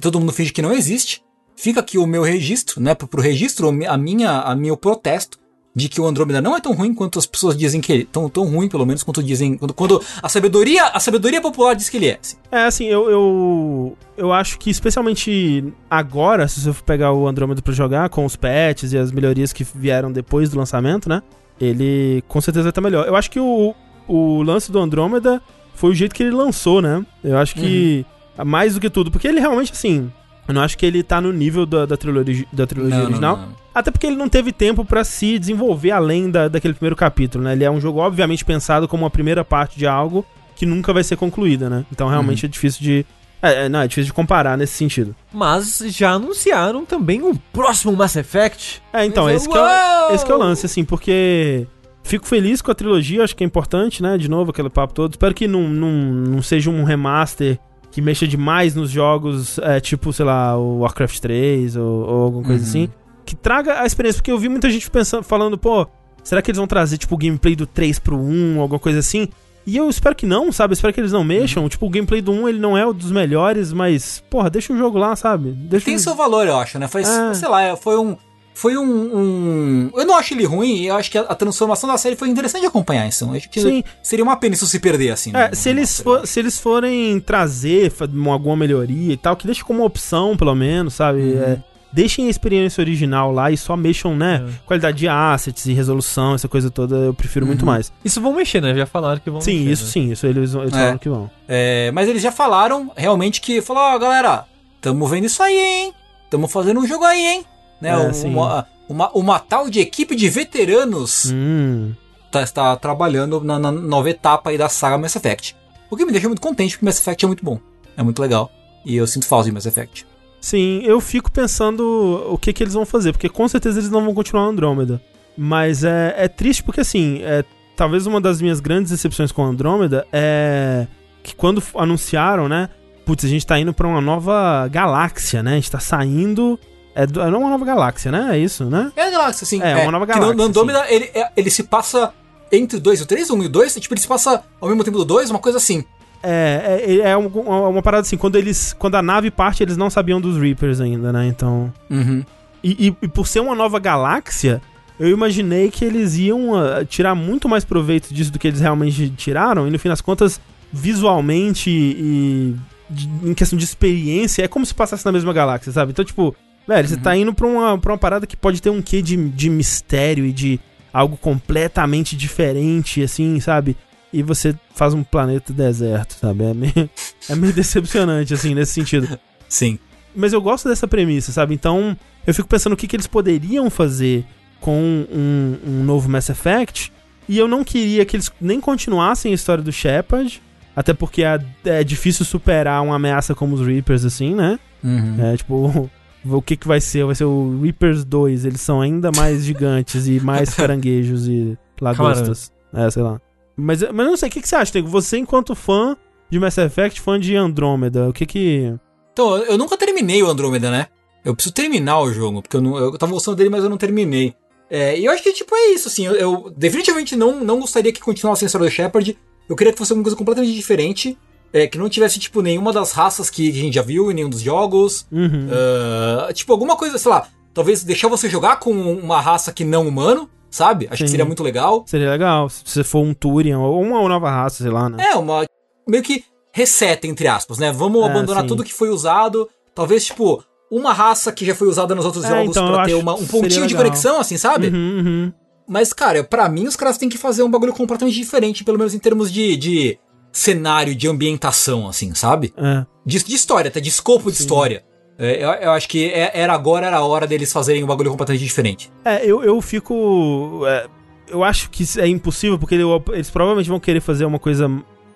Todo 0.00 0.20
mundo 0.20 0.32
finge 0.32 0.52
que 0.52 0.62
não 0.62 0.72
existe. 0.72 1.22
Fica 1.56 1.80
aqui 1.80 1.98
o 1.98 2.06
meu 2.06 2.22
registro, 2.22 2.80
né? 2.80 2.94
Pro, 2.94 3.08
pro 3.08 3.22
registro, 3.22 3.68
a 3.68 3.96
minha, 3.96 4.40
a 4.40 4.54
meu 4.54 4.76
protesto 4.76 5.38
de 5.74 5.88
que 5.88 6.00
o 6.00 6.06
Andrômeda 6.06 6.40
não 6.40 6.56
é 6.56 6.60
tão 6.60 6.72
ruim 6.72 6.94
quanto 6.94 7.18
as 7.18 7.26
pessoas 7.26 7.56
dizem 7.56 7.80
que 7.80 7.92
ele 7.92 8.02
é. 8.02 8.06
Tão, 8.10 8.28
tão 8.28 8.44
ruim, 8.44 8.68
pelo 8.68 8.86
menos, 8.86 9.02
quanto 9.02 9.22
dizem. 9.22 9.56
Quando, 9.56 9.74
quando 9.74 10.02
a 10.22 10.28
sabedoria 10.28 10.84
a 10.84 11.00
sabedoria 11.00 11.40
popular 11.40 11.74
diz 11.74 11.88
que 11.88 11.96
ele 11.96 12.08
é. 12.08 12.18
Assim. 12.20 12.36
É, 12.52 12.64
assim, 12.64 12.84
eu, 12.84 13.10
eu. 13.10 13.98
Eu 14.16 14.32
acho 14.32 14.58
que, 14.58 14.70
especialmente 14.70 15.64
agora, 15.90 16.46
se 16.46 16.60
você 16.60 16.72
for 16.72 16.84
pegar 16.84 17.12
o 17.12 17.26
Andrômeda 17.26 17.60
pra 17.60 17.72
jogar, 17.72 18.08
com 18.08 18.24
os 18.24 18.36
patches 18.36 18.92
e 18.92 18.98
as 18.98 19.10
melhorias 19.10 19.52
que 19.52 19.64
vieram 19.64 20.12
depois 20.12 20.50
do 20.50 20.58
lançamento, 20.58 21.08
né? 21.08 21.20
Ele 21.60 22.22
com 22.28 22.40
certeza 22.40 22.64
vai 22.64 22.70
estar 22.70 22.80
melhor. 22.80 23.06
Eu 23.06 23.16
acho 23.16 23.30
que 23.30 23.40
o, 23.40 23.74
o 24.06 24.42
lance 24.42 24.70
do 24.70 24.78
Andrômeda 24.78 25.42
foi 25.74 25.90
o 25.90 25.94
jeito 25.94 26.14
que 26.14 26.22
ele 26.22 26.30
lançou, 26.30 26.80
né? 26.80 27.04
Eu 27.22 27.36
acho 27.36 27.54
que. 27.56 28.06
Uhum. 28.38 28.44
Mais 28.44 28.74
do 28.74 28.80
que 28.80 28.90
tudo, 28.90 29.10
porque 29.10 29.28
ele 29.28 29.40
realmente, 29.40 29.72
assim. 29.72 30.10
Eu 30.46 30.54
não 30.54 30.62
acho 30.62 30.76
que 30.76 30.84
ele 30.84 31.02
tá 31.02 31.20
no 31.20 31.32
nível 31.32 31.64
da, 31.64 31.86
da 31.86 31.96
trilogia, 31.96 32.46
da 32.52 32.66
trilogia 32.66 32.98
não, 32.98 33.04
original. 33.04 33.36
Não, 33.36 33.46
não. 33.46 33.54
Até 33.74 33.90
porque 33.90 34.06
ele 34.06 34.16
não 34.16 34.28
teve 34.28 34.52
tempo 34.52 34.84
para 34.84 35.02
se 35.02 35.38
desenvolver 35.38 35.90
além 35.90 36.30
da, 36.30 36.48
daquele 36.48 36.74
primeiro 36.74 36.94
capítulo, 36.94 37.42
né? 37.42 37.52
Ele 37.52 37.64
é 37.64 37.70
um 37.70 37.80
jogo, 37.80 37.98
obviamente, 37.98 38.44
pensado 38.44 38.86
como 38.86 39.04
a 39.04 39.10
primeira 39.10 39.44
parte 39.44 39.76
de 39.76 39.86
algo 39.86 40.24
que 40.54 40.64
nunca 40.64 40.92
vai 40.92 41.02
ser 41.02 41.16
concluída, 41.16 41.68
né? 41.68 41.84
Então 41.90 42.08
realmente 42.08 42.44
uhum. 42.44 42.48
é 42.48 42.50
difícil 42.50 42.82
de. 42.82 43.06
É, 43.42 43.64
é, 43.64 43.68
não, 43.68 43.80
é 43.80 43.88
difícil 43.88 44.06
de 44.06 44.12
comparar 44.12 44.56
nesse 44.56 44.74
sentido. 44.74 45.14
Mas 45.32 45.82
já 45.88 46.12
anunciaram 46.12 46.84
também 46.84 47.20
o 47.22 47.34
próximo 47.52 47.94
Mass 47.94 48.16
Effect. 48.16 48.80
É, 48.92 49.04
então, 49.04 49.28
esse 49.28 49.48
que 49.48 49.58
é, 49.58 50.14
esse 50.14 50.24
que 50.24 50.32
é 50.32 50.34
o 50.34 50.38
lance, 50.38 50.66
assim, 50.66 50.84
porque. 50.84 51.66
Fico 52.06 52.26
feliz 52.26 52.60
com 52.60 52.70
a 52.70 52.74
trilogia, 52.74 53.24
acho 53.24 53.34
que 53.34 53.42
é 53.42 53.46
importante, 53.46 54.02
né? 54.02 54.18
De 54.18 54.28
novo, 54.28 54.50
aquele 54.50 54.68
papo 54.68 54.92
todo. 54.92 55.12
Espero 55.12 55.34
que 55.34 55.48
não, 55.48 55.62
não, 55.62 55.90
não 55.90 56.42
seja 56.42 56.68
um 56.68 56.84
remaster 56.84 57.58
que 57.94 58.02
mexa 58.02 58.26
demais 58.26 58.74
nos 58.74 58.90
jogos, 58.90 59.56
é, 59.60 59.78
tipo, 59.78 60.12
sei 60.12 60.24
lá, 60.24 60.58
o 60.58 60.80
Warcraft 60.80 61.20
3 61.20 61.76
ou, 61.76 61.84
ou 61.84 62.22
alguma 62.24 62.44
coisa 62.44 62.62
uhum. 62.64 62.68
assim 62.68 62.90
que 63.24 63.36
traga 63.36 63.80
a 63.80 63.86
experiência. 63.86 64.20
Porque 64.20 64.32
eu 64.32 64.38
vi 64.38 64.48
muita 64.48 64.68
gente 64.68 64.90
pensando, 64.90 65.22
falando, 65.22 65.56
pô, 65.56 65.86
será 66.24 66.42
que 66.42 66.50
eles 66.50 66.58
vão 66.58 66.66
trazer, 66.66 66.98
tipo, 66.98 67.14
o 67.14 67.18
gameplay 67.18 67.54
do 67.54 67.68
3 67.68 68.00
pro 68.00 68.16
1, 68.16 68.60
alguma 68.60 68.80
coisa 68.80 68.98
assim? 68.98 69.28
E 69.64 69.76
eu 69.76 69.88
espero 69.88 70.14
que 70.16 70.26
não, 70.26 70.50
sabe? 70.50 70.72
Eu 70.72 70.74
espero 70.74 70.92
que 70.92 71.00
eles 71.00 71.12
não 71.12 71.22
mexam. 71.22 71.62
Uhum. 71.62 71.68
Tipo, 71.68 71.86
o 71.86 71.90
gameplay 71.90 72.20
do 72.20 72.32
1 72.32 72.48
ele 72.48 72.58
não 72.58 72.76
é 72.76 72.84
o 72.84 72.92
dos 72.92 73.12
melhores, 73.12 73.72
mas, 73.72 74.22
porra, 74.28 74.50
deixa 74.50 74.72
o 74.72 74.76
jogo 74.76 74.98
lá, 74.98 75.14
sabe? 75.14 75.52
Deixa 75.52 75.86
Tem 75.86 75.94
o... 75.94 76.00
seu 76.00 76.16
valor, 76.16 76.48
eu 76.48 76.58
acho, 76.58 76.80
né? 76.80 76.88
Foi, 76.88 77.02
é. 77.02 77.34
sei 77.34 77.48
lá, 77.48 77.76
foi 77.76 77.96
um. 77.96 78.16
Foi 78.54 78.78
um, 78.78 78.84
um, 78.84 79.90
Eu 79.94 80.06
não 80.06 80.16
acho 80.16 80.32
ele 80.32 80.44
ruim, 80.44 80.84
eu 80.84 80.94
acho 80.94 81.10
que 81.10 81.18
a, 81.18 81.22
a, 81.22 81.34
transformação 81.34 81.90
da 81.90 81.98
série 81.98 82.14
foi 82.14 82.28
interessante 82.28 82.60
de 82.60 82.68
acompanhar 82.68 83.06
isso. 83.08 83.24
Eu 83.24 83.32
acho 83.32 83.50
que 83.50 83.60
Sim. 83.60 83.82
seria 84.00 84.24
uma 84.24 84.36
pena 84.36 84.54
isso 84.54 84.66
se 84.68 84.78
perder, 84.78 85.10
assim. 85.10 85.32
É, 85.34 85.48
no, 85.48 85.56
se, 85.56 85.68
eles 85.68 86.00
for, 86.00 86.24
se 86.24 86.38
eles 86.38 86.58
forem 86.58 87.18
trazer 87.18 87.92
alguma 88.30 88.56
melhoria 88.56 89.12
e 89.12 89.16
tal, 89.16 89.36
que 89.36 89.44
deixe 89.44 89.64
como 89.64 89.84
opção, 89.84 90.36
pelo 90.36 90.54
menos, 90.54 90.94
sabe? 90.94 91.20
Uhum. 91.20 91.42
É, 91.42 91.58
deixem 91.92 92.28
a 92.28 92.30
experiência 92.30 92.80
original 92.80 93.32
lá 93.32 93.50
e 93.50 93.56
só 93.56 93.76
mexam, 93.76 94.16
né? 94.16 94.44
É. 94.48 94.52
Qualidade 94.64 94.98
de 94.98 95.08
assets 95.08 95.66
e 95.66 95.72
resolução, 95.72 96.36
essa 96.36 96.46
coisa 96.46 96.70
toda, 96.70 96.94
eu 96.94 97.14
prefiro 97.14 97.44
uhum. 97.44 97.50
muito 97.50 97.66
mais. 97.66 97.92
Isso 98.04 98.20
vão 98.20 98.32
mexer, 98.34 98.62
né? 98.62 98.72
Já 98.72 98.86
falaram 98.86 99.20
que 99.20 99.30
vão 99.30 99.40
sim, 99.40 99.64
mexer. 99.64 99.72
Isso 99.72 99.84
né? 99.84 99.90
sim, 99.90 100.12
isso 100.12 100.26
eles, 100.28 100.54
eles 100.54 100.72
é. 100.72 100.76
falaram 100.76 100.98
que 100.98 101.08
vão. 101.08 101.28
É, 101.48 101.90
mas 101.92 102.08
eles 102.08 102.22
já 102.22 102.30
falaram 102.30 102.92
realmente 102.96 103.40
que, 103.40 103.60
falou, 103.60 103.82
ó, 103.82 103.96
oh, 103.96 103.98
galera, 103.98 104.44
tamo 104.80 105.08
vendo 105.08 105.24
isso 105.24 105.42
aí, 105.42 105.58
hein? 105.58 105.92
Tamo 106.30 106.46
fazendo 106.46 106.78
um 106.78 106.86
jogo 106.86 107.04
aí, 107.04 107.26
hein? 107.26 107.44
Né? 107.80 107.90
É, 107.90 108.26
uma, 108.26 108.66
uma, 108.88 109.10
uma, 109.12 109.38
tal 109.38 109.68
de 109.68 109.80
equipe 109.80 110.14
de 110.14 110.28
veteranos 110.28 111.30
hum. 111.32 111.92
tá, 112.30 112.42
está 112.42 112.76
trabalhando 112.76 113.40
na, 113.42 113.58
na, 113.58 113.70
nova 113.72 114.10
etapa 114.10 114.50
aí 114.50 114.58
da 114.58 114.68
saga 114.68 114.98
Mass 114.98 115.16
Effect. 115.16 115.56
O 115.90 115.96
que 115.96 116.04
me 116.04 116.12
deixa 116.12 116.28
muito 116.28 116.40
contente, 116.40 116.72
porque 116.72 116.84
Mass 116.84 116.98
Effect 116.98 117.24
é 117.24 117.28
muito 117.28 117.44
bom. 117.44 117.58
É 117.96 118.02
muito 118.02 118.20
legal. 118.20 118.50
E 118.84 118.96
eu 118.96 119.06
sinto 119.06 119.26
falta 119.26 119.46
de 119.46 119.52
Mass 119.52 119.66
Effect. 119.66 120.06
Sim, 120.40 120.82
eu 120.84 121.00
fico 121.00 121.30
pensando 121.30 122.26
o 122.28 122.36
que, 122.36 122.52
que 122.52 122.62
eles 122.62 122.74
vão 122.74 122.84
fazer, 122.84 123.12
porque 123.12 123.28
com 123.28 123.48
certeza 123.48 123.78
eles 123.78 123.90
não 123.90 124.04
vão 124.04 124.12
continuar 124.12 124.44
Andrômeda. 124.44 125.00
Mas 125.36 125.84
é, 125.84 126.14
é 126.16 126.28
triste 126.28 126.62
porque, 126.62 126.80
assim, 126.80 127.20
é, 127.22 127.44
talvez 127.76 128.06
uma 128.06 128.20
das 128.20 128.40
minhas 128.40 128.60
grandes 128.60 128.90
decepções 128.90 129.32
com 129.32 129.42
Andrômeda 129.42 130.06
é 130.12 130.86
que 131.22 131.34
quando 131.34 131.62
anunciaram, 131.74 132.48
né? 132.48 132.68
Putz, 133.04 133.24
a 133.24 133.28
gente 133.28 133.46
tá 133.46 133.58
indo 133.58 133.72
pra 133.72 133.88
uma 133.88 134.00
nova 134.00 134.68
galáxia, 134.68 135.42
né? 135.42 135.52
A 135.52 135.54
gente 135.54 135.70
tá 135.70 135.80
saindo. 135.80 136.60
É, 136.94 137.02
é 137.02 137.28
uma 137.28 137.50
nova 137.50 137.64
galáxia, 137.64 138.12
né? 138.12 138.28
É 138.32 138.38
isso, 138.38 138.64
né? 138.64 138.92
É 138.94 139.02
a 139.02 139.10
galáxia, 139.10 139.46
sim. 139.46 139.60
É, 139.60 139.72
é 139.72 139.82
uma 139.82 139.92
nova 139.92 140.06
galáxia. 140.06 140.30
Que 140.30 140.36
no, 140.36 140.44
Andrômeda, 140.44 140.84
ele, 140.88 141.10
é, 141.14 141.28
ele 141.36 141.50
se 141.50 141.64
passa 141.64 142.12
entre 142.52 142.78
o 142.78 142.80
2 142.80 143.00
e 143.00 143.02
o 143.02 143.06
3, 143.06 143.30
1 143.30 143.42
e 143.42 143.46
o 143.46 143.48
2. 143.48 143.74
Tipo, 143.74 143.94
ele 143.94 144.00
se 144.00 144.08
passa 144.08 144.42
ao 144.60 144.68
mesmo 144.68 144.84
tempo 144.84 144.98
do 144.98 145.04
2, 145.04 145.30
uma 145.30 145.38
coisa 145.38 145.58
assim. 145.58 145.84
É, 146.22 146.82
é, 146.86 147.10
é 147.10 147.16
uma, 147.16 147.68
uma 147.68 147.82
parada 147.82 148.02
assim, 148.02 148.16
quando 148.16 148.36
eles. 148.36 148.72
Quando 148.72 148.94
a 148.94 149.02
nave 149.02 149.30
parte, 149.30 149.62
eles 149.62 149.76
não 149.76 149.90
sabiam 149.90 150.20
dos 150.20 150.40
Reapers 150.40 150.80
ainda, 150.80 151.12
né? 151.12 151.26
Então. 151.26 151.72
Uhum. 151.90 152.24
E, 152.62 152.88
e, 152.88 152.96
e, 153.02 153.08
por 153.08 153.26
ser 153.26 153.40
uma 153.40 153.54
nova 153.54 153.78
galáxia, 153.78 154.62
eu 154.98 155.08
imaginei 155.08 155.70
que 155.70 155.84
eles 155.84 156.16
iam 156.16 156.52
uh, 156.52 156.84
tirar 156.86 157.14
muito 157.14 157.46
mais 157.46 157.64
proveito 157.64 158.14
disso 158.14 158.32
do 158.32 158.38
que 158.38 158.48
eles 158.48 158.60
realmente 158.60 159.10
tiraram, 159.10 159.66
e 159.68 159.70
no 159.70 159.78
fim 159.78 159.88
das 159.90 160.00
contas, 160.00 160.40
visualmente 160.72 161.68
e 161.68 162.56
de, 162.88 163.08
em 163.22 163.34
questão 163.34 163.58
de 163.58 163.64
experiência, 163.64 164.42
é 164.42 164.48
como 164.48 164.64
se 164.64 164.74
passasse 164.74 165.04
na 165.04 165.12
mesma 165.12 165.32
galáxia, 165.32 165.72
sabe? 165.72 165.92
Então, 165.92 166.04
tipo, 166.04 166.34
velho, 166.66 166.88
uhum. 166.88 166.94
você 166.94 167.00
tá 167.00 167.16
indo 167.16 167.34
pra 167.34 167.46
uma, 167.46 167.78
pra 167.78 167.92
uma 167.92 167.98
parada 167.98 168.26
que 168.26 168.36
pode 168.36 168.60
ter 168.60 168.70
um 168.70 168.82
quê 168.82 169.02
de, 169.02 169.16
de 169.16 169.50
mistério 169.50 170.24
e 170.24 170.32
de 170.32 170.60
algo 170.92 171.16
completamente 171.16 172.16
diferente, 172.16 173.02
assim, 173.02 173.40
sabe? 173.40 173.76
E 174.12 174.22
você 174.22 174.54
faz 174.74 174.94
um 174.94 175.02
planeta 175.02 175.52
deserto, 175.52 176.14
sabe? 176.14 176.44
É 176.44 176.54
meio, 176.54 176.90
é 177.28 177.34
meio 177.34 177.52
decepcionante, 177.52 178.32
assim, 178.32 178.54
nesse 178.54 178.72
sentido. 178.72 179.18
Sim. 179.48 179.78
Mas 180.14 180.32
eu 180.32 180.40
gosto 180.40 180.68
dessa 180.68 180.86
premissa, 180.86 181.32
sabe? 181.32 181.52
Então, 181.54 181.96
eu 182.24 182.32
fico 182.32 182.48
pensando 182.48 182.74
o 182.74 182.76
que, 182.76 182.86
que 182.86 182.94
eles 182.94 183.08
poderiam 183.08 183.68
fazer 183.68 184.24
com 184.60 184.80
um, 184.80 185.58
um 185.66 185.84
novo 185.84 186.08
Mass 186.08 186.30
Effect. 186.30 186.92
E 187.28 187.36
eu 187.38 187.48
não 187.48 187.64
queria 187.64 188.04
que 188.04 188.16
eles 188.16 188.30
nem 188.40 188.60
continuassem 188.60 189.32
a 189.32 189.34
história 189.34 189.64
do 189.64 189.72
Shepard. 189.72 190.40
Até 190.76 190.94
porque 190.94 191.22
é, 191.22 191.38
é 191.64 191.84
difícil 191.84 192.24
superar 192.24 192.82
uma 192.82 192.96
ameaça 192.96 193.34
como 193.34 193.54
os 193.54 193.66
Reapers, 193.66 194.04
assim, 194.04 194.34
né? 194.34 194.58
Uhum. 194.82 195.16
É, 195.24 195.36
tipo, 195.36 195.90
o 196.24 196.42
que 196.42 196.56
que 196.56 196.66
vai 196.66 196.80
ser? 196.80 197.04
Vai 197.04 197.14
ser 197.14 197.24
o 197.24 197.60
Reapers 197.62 198.04
2. 198.04 198.44
Eles 198.44 198.60
são 198.60 198.80
ainda 198.80 199.10
mais 199.14 199.44
gigantes 199.44 200.06
e 200.06 200.20
mais 200.20 200.52
caranguejos 200.54 201.28
e 201.28 201.58
lagostas. 201.80 202.52
É, 202.72 202.90
sei 202.90 203.02
lá. 203.02 203.20
Mas, 203.56 203.82
mas 203.82 204.06
não 204.06 204.16
sei, 204.16 204.28
o 204.28 204.32
que, 204.32 204.40
que 204.40 204.48
você 204.48 204.56
acha, 204.56 204.72
Tego? 204.72 204.88
Você, 204.88 205.18
enquanto 205.18 205.54
fã 205.54 205.96
de 206.28 206.38
Mass 206.40 206.58
Effect, 206.58 207.00
fã 207.00 207.18
de 207.18 207.36
Andromeda, 207.36 208.08
o 208.08 208.12
que 208.12 208.26
que. 208.26 208.74
Então, 209.12 209.36
eu 209.36 209.56
nunca 209.56 209.76
terminei 209.76 210.22
o 210.22 210.26
Andromeda, 210.26 210.70
né? 210.70 210.88
Eu 211.24 211.34
preciso 211.34 211.54
terminar 211.54 212.00
o 212.00 212.12
jogo, 212.12 212.42
porque 212.42 212.56
eu, 212.56 212.60
não, 212.60 212.76
eu 212.76 212.98
tava 212.98 213.12
gostando 213.12 213.36
dele, 213.36 213.50
mas 213.50 213.62
eu 213.62 213.70
não 213.70 213.78
terminei. 213.78 214.34
É, 214.68 214.98
e 214.98 215.04
eu 215.04 215.12
acho 215.12 215.22
que, 215.22 215.32
tipo, 215.32 215.54
é 215.54 215.68
isso, 215.68 215.88
assim. 215.88 216.04
Eu, 216.06 216.14
eu, 216.14 216.52
definitivamente 216.56 217.14
não, 217.14 217.44
não 217.44 217.60
gostaria 217.60 217.92
que 217.92 218.00
continuasse 218.00 218.44
a 218.44 218.46
história 218.46 218.66
do 218.66 218.72
Shepard. 218.72 219.16
Eu 219.48 219.54
queria 219.54 219.72
que 219.72 219.78
fosse 219.78 219.92
uma 219.92 220.02
coisa 220.02 220.16
completamente 220.16 220.54
diferente. 220.54 221.16
É, 221.54 221.68
que 221.68 221.78
não 221.78 221.88
tivesse, 221.88 222.18
tipo, 222.18 222.42
nenhuma 222.42 222.72
das 222.72 222.90
raças 222.90 223.30
que 223.30 223.48
a 223.48 223.52
gente 223.52 223.74
já 223.74 223.82
viu 223.82 224.10
em 224.10 224.14
nenhum 224.14 224.28
dos 224.28 224.40
jogos. 224.40 225.06
Uhum. 225.10 225.46
Uh, 225.48 226.32
tipo, 226.32 226.52
alguma 226.52 226.76
coisa, 226.76 226.98
sei 226.98 227.10
lá. 227.10 227.28
Talvez 227.54 227.84
deixar 227.84 228.08
você 228.08 228.28
jogar 228.28 228.56
com 228.56 228.72
uma 228.72 229.20
raça 229.20 229.52
que 229.52 229.64
não 229.64 229.86
humano 229.86 230.28
sabe? 230.50 230.86
Acho 230.86 230.98
Sim. 230.98 231.04
que 231.04 231.10
seria 231.10 231.24
muito 231.24 231.42
legal. 231.42 231.84
Seria 231.86 232.10
legal, 232.10 232.48
se 232.48 232.62
você 232.64 232.84
for 232.84 233.00
um 233.00 233.12
Turian 233.12 233.58
ou 233.58 233.82
uma 233.82 234.08
nova 234.08 234.30
raça, 234.30 234.62
sei 234.62 234.70
lá, 234.70 234.88
né? 234.88 235.04
É, 235.10 235.16
uma. 235.16 235.44
meio 235.86 236.02
que 236.02 236.24
reseta, 236.52 237.08
entre 237.08 237.26
aspas, 237.26 237.58
né? 237.58 237.72
Vamos 237.72 238.02
é, 238.02 238.06
abandonar 238.06 238.42
sim. 238.42 238.48
tudo 238.48 238.62
que 238.62 238.72
foi 238.72 238.88
usado. 238.88 239.50
Talvez, 239.74 240.06
tipo, 240.06 240.44
uma 240.70 240.92
raça 240.92 241.32
que 241.32 241.44
já 241.44 241.54
foi 241.54 241.66
usada 241.66 241.94
nos 241.94 242.04
outros 242.04 242.24
é, 242.24 242.28
jogos 242.28 242.50
então, 242.50 242.72
pra 242.72 242.84
ter 242.84 242.94
uma, 242.94 243.14
um 243.14 243.26
pontinho 243.26 243.66
de 243.66 243.74
conexão, 243.74 244.20
assim, 244.20 244.36
sabe? 244.36 244.68
Uhum, 244.68 245.02
uhum. 245.04 245.32
Mas, 245.66 245.92
cara, 245.92 246.22
para 246.22 246.48
mim 246.48 246.66
os 246.66 246.76
caras 246.76 246.96
têm 246.96 247.08
que 247.08 247.18
fazer 247.18 247.42
um 247.42 247.50
bagulho 247.50 247.72
completamente 247.72 248.14
diferente, 248.14 248.62
pelo 248.62 248.78
menos 248.78 248.94
em 248.94 248.98
termos 248.98 249.32
de, 249.32 249.56
de 249.56 249.98
cenário, 250.34 250.94
de 250.94 251.08
ambientação, 251.08 251.88
assim, 251.88 252.12
sabe? 252.12 252.52
É. 252.58 252.84
De, 253.06 253.24
de 253.24 253.34
história, 253.34 253.68
até 253.68 253.80
de 253.80 253.88
escopo 253.88 254.30
de 254.30 254.36
história. 254.36 254.84
É, 255.16 255.42
eu, 255.42 255.48
eu, 255.50 255.70
acho 255.70 255.88
que 255.88 256.10
é, 256.10 256.32
era 256.34 256.52
agora, 256.52 256.88
era 256.88 256.96
a 256.96 257.04
hora 257.04 257.24
deles 257.24 257.52
fazerem 257.52 257.84
um 257.84 257.86
bagulho 257.86 258.10
completamente 258.10 258.42
diferente. 258.42 258.92
É, 259.04 259.24
eu, 259.24 259.44
eu 259.44 259.60
fico. 259.62 260.62
É, 260.66 260.86
eu 261.28 261.44
acho 261.44 261.70
que 261.70 261.84
é 262.00 262.08
impossível, 262.08 262.58
porque 262.58 262.74
eles 262.74 263.30
provavelmente 263.30 263.68
vão 263.68 263.78
querer 263.78 264.00
fazer 264.00 264.24
uma 264.24 264.40
coisa 264.40 264.68